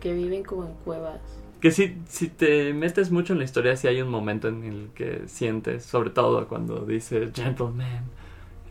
que 0.00 0.12
viven 0.14 0.44
como 0.44 0.64
en 0.64 0.74
cuevas. 0.84 1.20
Que 1.64 1.70
si, 1.70 1.96
si 2.10 2.28
te 2.28 2.74
metes 2.74 3.10
mucho 3.10 3.32
en 3.32 3.38
la 3.38 3.46
historia, 3.46 3.74
sí 3.74 3.88
hay 3.88 4.02
un 4.02 4.10
momento 4.10 4.48
en 4.48 4.64
el 4.64 4.90
que 4.94 5.22
sientes, 5.28 5.82
sobre 5.82 6.10
todo 6.10 6.46
cuando 6.46 6.80
dice 6.84 7.30
gentleman, 7.34 8.04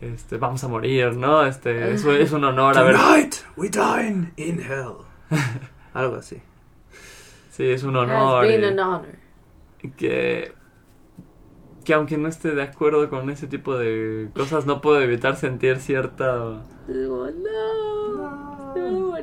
este, 0.00 0.36
vamos 0.36 0.62
a 0.62 0.68
morir, 0.68 1.16
¿no? 1.16 1.44
Este, 1.44 1.92
es, 1.92 2.04
es 2.04 2.30
un 2.30 2.44
honor 2.44 2.78
haber... 2.78 2.94
Tonight 2.94 3.34
we 3.56 3.68
dine 3.68 4.32
in 4.36 4.60
hell. 4.60 4.98
Algo 5.92 6.14
así. 6.14 6.40
Sí, 7.50 7.64
es 7.68 7.82
un 7.82 7.96
Has 7.96 8.04
honor. 8.04 8.46
been 8.46 8.60
y- 8.62 8.64
an 8.64 8.78
honor. 8.78 9.06
que 9.96 10.52
que 11.84 11.94
aunque 11.94 12.16
no 12.16 12.28
esté 12.28 12.54
de 12.54 12.62
acuerdo 12.62 13.10
con 13.10 13.28
ese 13.28 13.48
tipo 13.48 13.76
de 13.76 14.28
cosas 14.36 14.66
no 14.66 14.80
puedo 14.80 15.00
evitar 15.00 15.34
sentir 15.36 15.78
cierta 15.80 16.62
Digo, 16.86 17.26
no, 17.26 18.03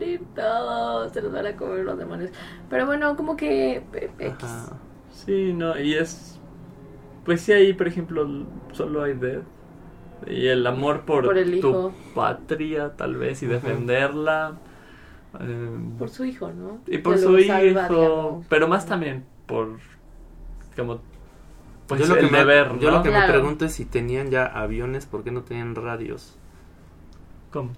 morir 0.02 0.28
todos, 0.36 1.12
se 1.14 1.22
los 1.22 1.32
van 1.32 1.46
a 1.48 1.56
comer 1.56 1.84
los 1.86 1.98
demonios. 1.98 2.32
Pero 2.70 2.86
bueno, 2.86 3.16
como 3.16 3.36
que 3.36 3.84
eh, 3.94 4.12
X. 4.20 4.44
Ajá. 4.44 4.78
sí 5.10 5.54
no 5.54 5.78
y 5.80 5.94
es 5.96 6.40
pues 7.26 7.42
sí 7.42 7.54
ahí 7.54 7.74
por 7.74 7.88
ejemplo 7.88 8.28
solo 8.74 9.04
hay 9.04 9.14
death 9.14 9.46
y 10.28 10.48
el 10.48 10.66
amor 10.68 11.06
por, 11.06 11.26
Por 11.26 11.38
el 11.38 11.54
tu 11.60 11.70
hijo. 11.70 11.94
patria 12.14 12.96
tal 12.98 13.16
vez 13.18 13.44
y 13.44 13.48
defenderla 13.48 14.58
eh, 15.40 15.70
Por 15.98 16.10
su 16.10 16.26
hijo, 16.26 16.52
¿no? 16.52 16.82
y 16.88 16.98
por 17.00 17.16
Que 17.16 17.22
su 17.22 17.32
lo 17.32 17.40
hijo 17.40 17.54
salva, 17.54 17.88
digamos. 17.90 18.46
pero 18.50 18.68
más 18.68 18.86
también 18.86 19.26
por 19.48 19.80
como 20.76 21.02
pues 21.88 22.02
yo 22.02 22.08
lo 22.08 22.16
el 22.16 22.28
que, 22.28 22.32
me, 22.32 22.38
deber 22.40 22.80
yo 22.80 22.90
¿no? 22.90 22.98
lo 22.98 23.04
que 23.04 23.12
me 23.12 23.16
Claro. 23.16 23.34
pregunto 23.34 23.66
es 23.66 23.74
si 23.74 23.86
tenían 23.86 24.32
ya 24.32 24.46
aviones, 24.46 25.06
¿por 25.06 25.24
qué 25.24 25.32
no 25.32 25.44
tenían 25.44 25.76
radios? 25.76 26.38
¿Cómo? 27.52 27.72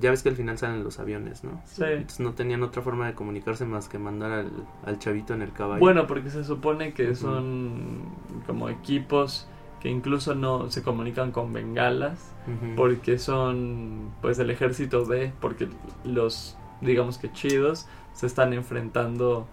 Ya 0.00 0.10
ves 0.10 0.22
que 0.22 0.28
al 0.28 0.36
final 0.36 0.58
salen 0.58 0.84
los 0.84 0.98
aviones, 0.98 1.44
¿no? 1.44 1.60
Sí. 1.66 1.82
Entonces 1.84 2.20
no 2.20 2.32
tenían 2.32 2.62
otra 2.62 2.82
forma 2.82 3.06
de 3.06 3.14
comunicarse 3.14 3.64
más 3.64 3.88
que 3.88 3.98
mandar 3.98 4.32
al, 4.32 4.50
al 4.84 4.98
chavito 4.98 5.34
en 5.34 5.42
el 5.42 5.52
caballo. 5.52 5.80
Bueno, 5.80 6.06
porque 6.06 6.30
se 6.30 6.44
supone 6.44 6.94
que 6.94 7.14
son 7.14 8.02
como 8.46 8.68
equipos 8.68 9.48
que 9.82 9.88
incluso 9.88 10.36
no 10.36 10.70
se 10.70 10.82
comunican 10.82 11.32
con 11.32 11.52
bengalas 11.52 12.32
porque 12.76 13.18
son 13.18 14.12
pues 14.20 14.38
el 14.38 14.50
ejército 14.50 15.04
de 15.04 15.32
porque 15.40 15.68
los 16.04 16.56
digamos 16.80 17.18
que 17.18 17.32
chidos 17.32 17.86
se 18.12 18.26
están 18.26 18.52
enfrentando 18.52 19.46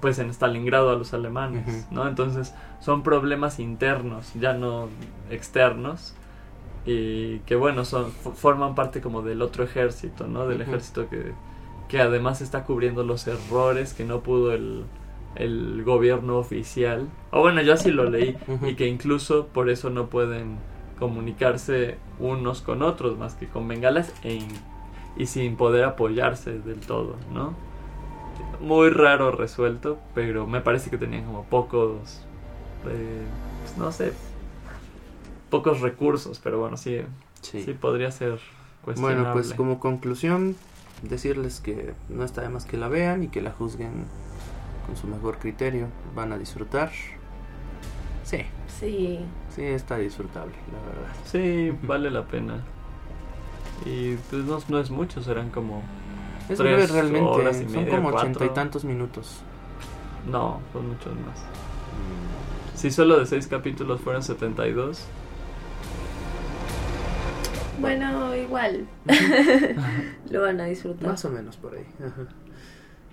pues 0.00 0.18
en 0.18 0.28
Stalingrado 0.28 0.90
a 0.90 0.96
los 0.96 1.14
alemanes. 1.14 1.86
¿no? 1.90 2.06
Entonces 2.06 2.54
son 2.80 3.02
problemas 3.02 3.58
internos, 3.58 4.34
ya 4.34 4.52
no 4.52 4.88
externos 5.30 6.14
y 6.86 7.38
que 7.40 7.56
bueno, 7.56 7.84
son 7.84 8.12
forman 8.12 8.74
parte 8.74 9.00
como 9.00 9.22
del 9.22 9.42
otro 9.42 9.64
ejército, 9.64 10.26
¿no? 10.26 10.46
Del 10.46 10.60
ejército 10.60 11.08
que 11.08 11.32
que 11.88 12.00
además 12.00 12.40
está 12.40 12.64
cubriendo 12.64 13.04
los 13.04 13.26
errores 13.26 13.94
que 13.94 14.04
no 14.04 14.20
pudo 14.20 14.52
el 14.52 14.84
el 15.36 15.82
gobierno 15.84 16.38
oficial. 16.38 17.08
O 17.30 17.40
bueno, 17.40 17.60
yo 17.62 17.72
así 17.74 17.90
lo 17.90 18.04
leí 18.08 18.36
y 18.62 18.74
que 18.74 18.86
incluso 18.86 19.46
por 19.48 19.68
eso 19.68 19.90
no 19.90 20.08
pueden 20.08 20.58
comunicarse 20.98 21.98
unos 22.18 22.62
con 22.62 22.82
otros 22.82 23.18
más 23.18 23.34
que 23.34 23.48
con 23.48 23.66
bengalas 23.66 24.14
e 24.22 24.40
y 25.16 25.26
sin 25.26 25.56
poder 25.56 25.84
apoyarse 25.84 26.58
del 26.58 26.80
todo, 26.80 27.16
¿no? 27.32 27.54
Muy 28.60 28.90
raro 28.90 29.30
resuelto, 29.30 29.98
pero 30.14 30.46
me 30.46 30.60
parece 30.60 30.90
que 30.90 30.98
tenían 30.98 31.24
como 31.24 31.44
pocos, 31.44 32.22
eh, 32.88 33.22
pues, 33.62 33.78
no 33.78 33.92
sé, 33.92 34.12
pocos 35.50 35.80
recursos, 35.80 36.40
pero 36.42 36.58
bueno, 36.60 36.76
sí, 36.76 37.00
Sí. 37.42 37.62
sí 37.62 37.72
podría 37.74 38.10
ser 38.10 38.38
cuestionable. 38.84 39.20
Bueno, 39.20 39.32
pues 39.34 39.54
como 39.54 39.78
conclusión, 39.80 40.56
decirles 41.02 41.60
que 41.60 41.94
no 42.08 42.24
está 42.24 42.42
de 42.42 42.48
más 42.48 42.64
que 42.64 42.76
la 42.76 42.88
vean 42.88 43.22
y 43.22 43.28
que 43.28 43.42
la 43.42 43.50
juzguen 43.52 44.04
con 44.86 44.96
su 44.96 45.06
mejor 45.06 45.38
criterio. 45.38 45.88
Van 46.14 46.32
a 46.32 46.38
disfrutar. 46.38 46.90
Sí, 48.24 48.38
Sí. 48.66 49.20
sí 49.54 49.62
está 49.62 49.98
disfrutable, 49.98 50.54
la 50.72 50.88
verdad. 50.90 51.12
Sí, 51.24 51.76
vale 51.82 52.10
la 52.10 52.24
pena. 52.24 52.62
Y 53.84 54.14
pues 54.30 54.44
no, 54.44 54.58
no 54.68 54.78
es 54.78 54.90
mucho, 54.90 55.22
serán 55.22 55.50
como... 55.50 55.82
Es 56.48 56.58
Tres 56.58 56.58
breve 56.58 56.86
realmente, 56.86 57.28
horas 57.28 57.56
y 57.60 57.64
son 57.64 57.72
media, 57.84 57.96
como 57.96 58.08
ochenta 58.08 58.44
y 58.44 58.48
tantos 58.50 58.84
minutos. 58.84 59.40
No, 60.30 60.60
son 60.72 60.88
muchos 60.88 61.12
más. 61.14 61.42
Si 62.74 62.90
solo 62.90 63.18
de 63.18 63.26
seis 63.26 63.46
capítulos 63.46 64.00
fueran 64.00 64.22
72, 64.22 65.04
Bueno, 67.80 68.36
igual. 68.36 68.86
Lo 70.30 70.42
van 70.42 70.60
a 70.60 70.66
disfrutar. 70.66 71.10
Más 71.10 71.24
o 71.24 71.30
menos 71.30 71.56
por 71.56 71.74
ahí. 71.74 71.86
Ajá. 71.98 72.28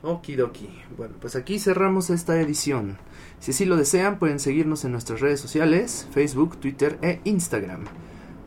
Okidoki. 0.03 0.69
Bueno, 0.97 1.15
pues 1.19 1.35
aquí 1.35 1.59
cerramos 1.59 2.09
esta 2.09 2.39
edición. 2.39 2.97
Si 3.39 3.51
así 3.51 3.65
lo 3.65 3.75
desean, 3.77 4.17
pueden 4.19 4.39
seguirnos 4.39 4.85
en 4.85 4.93
nuestras 4.93 5.19
redes 5.19 5.39
sociales, 5.39 6.07
Facebook, 6.11 6.57
Twitter 6.57 6.97
e 7.01 7.19
Instagram. 7.23 7.85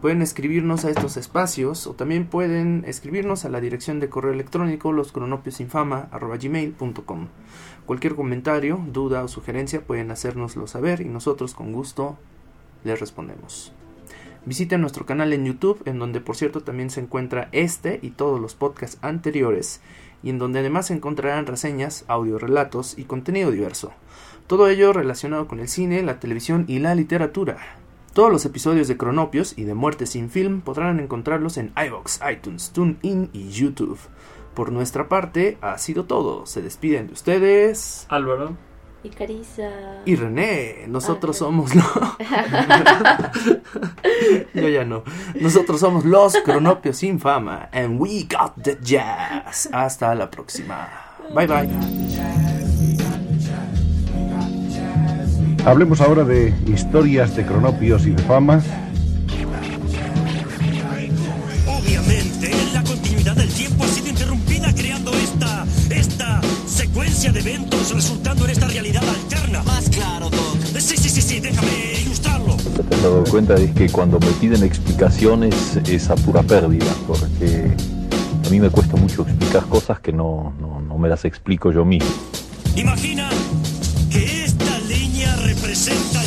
Pueden 0.00 0.20
escribirnos 0.20 0.84
a 0.84 0.90
estos 0.90 1.16
espacios 1.16 1.86
o 1.86 1.94
también 1.94 2.26
pueden 2.26 2.82
escribirnos 2.86 3.44
a 3.44 3.48
la 3.48 3.60
dirección 3.60 4.00
de 4.00 4.08
correo 4.10 4.32
electrónico 4.32 4.90
loscronopiosinfama.gmail.com 4.92 7.28
Cualquier 7.86 8.14
comentario, 8.14 8.84
duda 8.92 9.24
o 9.24 9.28
sugerencia 9.28 9.80
pueden 9.80 10.10
hacérnoslo 10.10 10.66
saber 10.66 11.00
y 11.00 11.06
nosotros 11.06 11.54
con 11.54 11.72
gusto 11.72 12.18
les 12.82 13.00
respondemos. 13.00 13.72
Visiten 14.46 14.80
nuestro 14.80 15.06
canal 15.06 15.32
en 15.32 15.46
YouTube, 15.46 15.82
en 15.86 15.98
donde 15.98 16.20
por 16.20 16.36
cierto 16.36 16.60
también 16.60 16.90
se 16.90 17.00
encuentra 17.00 17.48
este 17.52 17.98
y 18.02 18.10
todos 18.10 18.40
los 18.40 18.54
podcasts 18.54 18.98
anteriores, 19.00 19.80
y 20.22 20.30
en 20.30 20.38
donde 20.38 20.58
además 20.58 20.90
encontrarán 20.90 21.46
reseñas, 21.46 22.04
audiorelatos 22.08 22.98
y 22.98 23.04
contenido 23.04 23.50
diverso. 23.50 23.92
Todo 24.46 24.68
ello 24.68 24.92
relacionado 24.92 25.48
con 25.48 25.60
el 25.60 25.68
cine, 25.68 26.02
la 26.02 26.20
televisión 26.20 26.66
y 26.68 26.78
la 26.78 26.94
literatura. 26.94 27.58
Todos 28.12 28.30
los 28.30 28.44
episodios 28.44 28.86
de 28.86 28.96
Cronopios 28.96 29.58
y 29.58 29.64
de 29.64 29.74
Muerte 29.74 30.06
sin 30.06 30.30
Film 30.30 30.60
podrán 30.60 31.00
encontrarlos 31.00 31.56
en 31.56 31.72
iVoox, 31.76 32.20
iTunes, 32.30 32.70
TuneIn 32.70 33.30
y 33.32 33.48
YouTube. 33.48 33.98
Por 34.54 34.70
nuestra 34.70 35.08
parte, 35.08 35.58
ha 35.62 35.78
sido 35.78 36.04
todo. 36.04 36.46
Se 36.46 36.62
despiden 36.62 37.08
de 37.08 37.14
ustedes. 37.14 38.06
Álvaro, 38.08 38.56
Y 39.04 39.10
Carissa. 39.10 39.68
Y 40.06 40.16
René, 40.16 40.86
nosotros 40.88 41.36
Ah, 41.36 41.38
somos 41.40 41.74
los... 41.74 41.84
Yo 44.54 44.68
ya 44.68 44.84
no. 44.84 45.02
Nosotros 45.38 45.78
somos 45.78 46.06
los 46.06 46.34
Cronopios 46.38 46.96
sin 46.96 47.20
fama. 47.20 47.68
And 47.72 48.00
we 48.00 48.22
got 48.24 48.54
the 48.62 48.78
jazz. 48.82 49.68
Hasta 49.72 50.14
la 50.14 50.30
próxima. 50.30 50.88
Bye 51.34 51.46
bye. 51.46 51.68
Hablemos 55.66 56.00
ahora 56.00 56.24
de 56.24 56.54
historias 56.66 57.36
de 57.36 57.44
cronopios 57.44 58.06
y 58.06 58.10
de 58.10 58.22
fama. 58.22 58.62
Secuencia 66.94 67.32
de 67.32 67.40
eventos 67.40 67.92
resultando 67.92 68.44
en 68.44 68.52
esta 68.52 68.68
realidad 68.68 69.02
alterna. 69.02 69.64
Más 69.64 69.88
claro, 69.88 70.30
Doc. 70.30 70.78
Sí, 70.78 70.96
sí, 70.96 71.08
sí, 71.08 71.20
sí, 71.20 71.40
déjame 71.40 71.68
ilustrarlo. 72.04 72.56
Te 72.56 72.94
has 72.94 73.02
dado 73.02 73.24
cuenta 73.24 73.56
es 73.56 73.72
que 73.72 73.88
cuando 73.88 74.20
me 74.20 74.30
piden 74.40 74.62
explicaciones 74.62 75.76
es 75.88 76.08
a 76.08 76.14
pura 76.14 76.44
pérdida, 76.44 76.94
porque 77.08 77.74
a 78.46 78.48
mí 78.48 78.60
me 78.60 78.70
cuesta 78.70 78.94
mucho 78.94 79.22
explicar 79.22 79.64
cosas 79.64 79.98
que 79.98 80.12
no, 80.12 80.54
no, 80.60 80.80
no 80.80 80.94
no 80.94 80.98
me 80.98 81.08
las 81.08 81.24
explico 81.24 81.72
yo 81.72 81.84
mismo. 81.84 82.08
Imagina 82.76 83.28
que 84.12 84.44
esta 84.44 84.78
línea 84.78 85.34
representa 85.34 86.23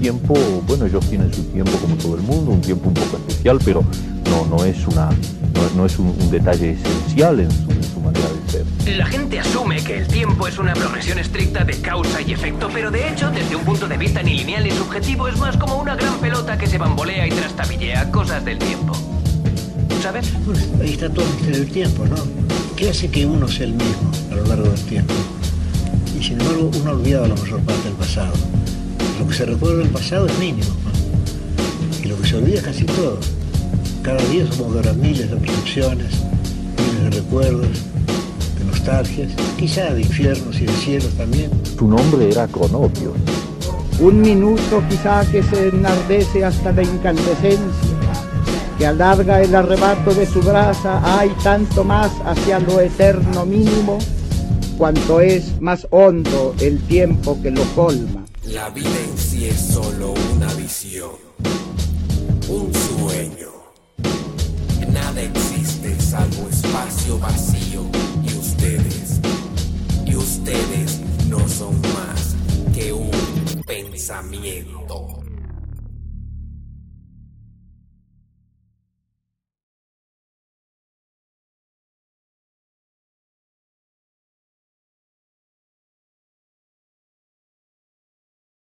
tiempo, 0.00 0.34
bueno, 0.66 0.86
ellos 0.86 1.04
tienen 1.08 1.32
su 1.32 1.42
tiempo 1.44 1.72
como 1.78 1.94
todo 1.96 2.16
el 2.16 2.22
mundo, 2.22 2.52
un 2.52 2.60
tiempo 2.60 2.88
un 2.88 2.94
poco 2.94 3.18
especial, 3.18 3.58
pero 3.64 3.84
no, 4.30 4.46
no 4.46 4.64
es, 4.64 4.86
una, 4.86 5.10
no, 5.10 5.76
no 5.76 5.86
es 5.86 5.98
un, 5.98 6.08
un 6.08 6.30
detalle 6.30 6.70
esencial 6.72 7.40
en 7.40 7.50
su, 7.50 7.70
en 7.70 7.84
su 7.84 8.00
manera 8.00 8.26
de 8.26 8.50
ser. 8.50 8.96
La 8.96 9.06
gente 9.06 9.38
asume 9.38 9.76
que 9.84 9.98
el 9.98 10.08
tiempo 10.08 10.48
es 10.48 10.58
una 10.58 10.72
progresión 10.72 11.18
estricta 11.18 11.64
de 11.64 11.78
causa 11.80 12.22
y 12.22 12.32
efecto, 12.32 12.70
pero 12.72 12.90
de 12.90 13.10
hecho, 13.10 13.30
desde 13.30 13.54
un 13.54 13.64
punto 13.64 13.86
de 13.86 13.98
vista 13.98 14.22
ni 14.22 14.34
lineal 14.38 14.64
ni 14.64 14.70
subjetivo, 14.70 15.28
es 15.28 15.38
más 15.38 15.56
como 15.58 15.76
una 15.76 15.94
gran 15.96 16.18
pelota 16.18 16.56
que 16.56 16.66
se 16.66 16.78
bambolea 16.78 17.26
y 17.26 17.30
trastabillea 17.30 18.10
cosas 18.10 18.42
del 18.44 18.58
tiempo. 18.58 18.94
¿Sabes? 20.02 20.32
Bueno, 20.46 20.62
ahí 20.80 20.92
está 20.92 21.10
todo 21.10 21.26
el 21.26 21.32
misterio 21.32 21.60
del 21.60 21.70
tiempo, 21.70 22.06
¿no? 22.06 22.16
¿Qué 22.74 22.88
hace 22.88 23.10
que 23.10 23.26
uno 23.26 23.46
sea 23.46 23.66
el 23.66 23.74
mismo 23.74 24.10
a 24.32 24.34
lo 24.36 24.46
largo 24.46 24.70
del 24.70 24.80
tiempo? 24.86 25.12
Y 26.18 26.24
sin 26.24 26.40
embargo, 26.40 26.70
uno 26.80 26.90
ha 26.90 26.94
olvidado 26.94 27.28
la 27.28 27.34
mayor 27.34 27.60
parte 27.60 27.84
del 27.84 27.92
pasado. 27.92 28.32
Lo 29.20 29.28
que 29.28 29.34
se 29.34 29.44
recuerda 29.44 29.80
del 29.80 29.90
pasado 29.90 30.26
es 30.26 30.38
mínimo. 30.38 30.70
Y 32.02 32.08
lo 32.08 32.18
que 32.18 32.26
se 32.26 32.36
olvida 32.36 32.56
es 32.56 32.62
casi 32.62 32.84
todo. 32.84 33.18
Cada 34.02 34.22
día 34.28 34.50
somos 34.50 34.82
de 34.82 34.92
miles 34.94 35.30
de 35.30 35.36
percepciones, 35.36 36.06
miles 36.78 37.04
de 37.04 37.10
recuerdos, 37.20 37.68
de 38.58 38.64
nostalgias, 38.64 39.30
quizá 39.58 39.92
de 39.92 40.00
infiernos 40.00 40.58
y 40.58 40.64
de 40.64 40.72
cielos 40.72 41.10
también. 41.18 41.50
Su 41.78 41.86
nombre 41.86 42.30
era 42.30 42.48
Cronopio. 42.48 43.12
Un 44.00 44.22
minuto 44.22 44.82
quizá 44.88 45.22
que 45.30 45.42
se 45.42 45.68
enardece 45.68 46.42
hasta 46.42 46.72
la 46.72 46.82
incandescencia, 46.82 47.60
que 48.78 48.86
alarga 48.86 49.42
el 49.42 49.54
arrebato 49.54 50.14
de 50.14 50.24
su 50.24 50.40
brasa, 50.40 51.20
hay 51.20 51.28
tanto 51.44 51.84
más 51.84 52.10
hacia 52.24 52.58
lo 52.58 52.80
eterno 52.80 53.44
mínimo, 53.44 53.98
cuanto 54.78 55.20
es 55.20 55.60
más 55.60 55.86
hondo 55.90 56.54
el 56.58 56.80
tiempo 56.84 57.38
que 57.42 57.50
lo 57.50 57.64
colma. 57.74 58.24
La 58.52 58.68
vida 58.70 58.88
en 58.88 59.16
sí 59.16 59.46
es 59.46 59.60
solo 59.60 60.12
una 60.34 60.52
visión, 60.54 61.12
un 62.48 62.72
sueño. 62.74 63.52
Nada 64.92 65.22
existe 65.22 66.00
salvo 66.00 66.48
espacio 66.48 67.18
vacío 67.20 67.84
y 68.24 68.34
ustedes, 68.36 69.20
y 70.04 70.16
ustedes 70.16 71.00
no 71.28 71.48
son 71.48 71.80
más 71.80 72.34
que 72.74 72.92
un 72.92 73.10
pensamiento. 73.64 75.19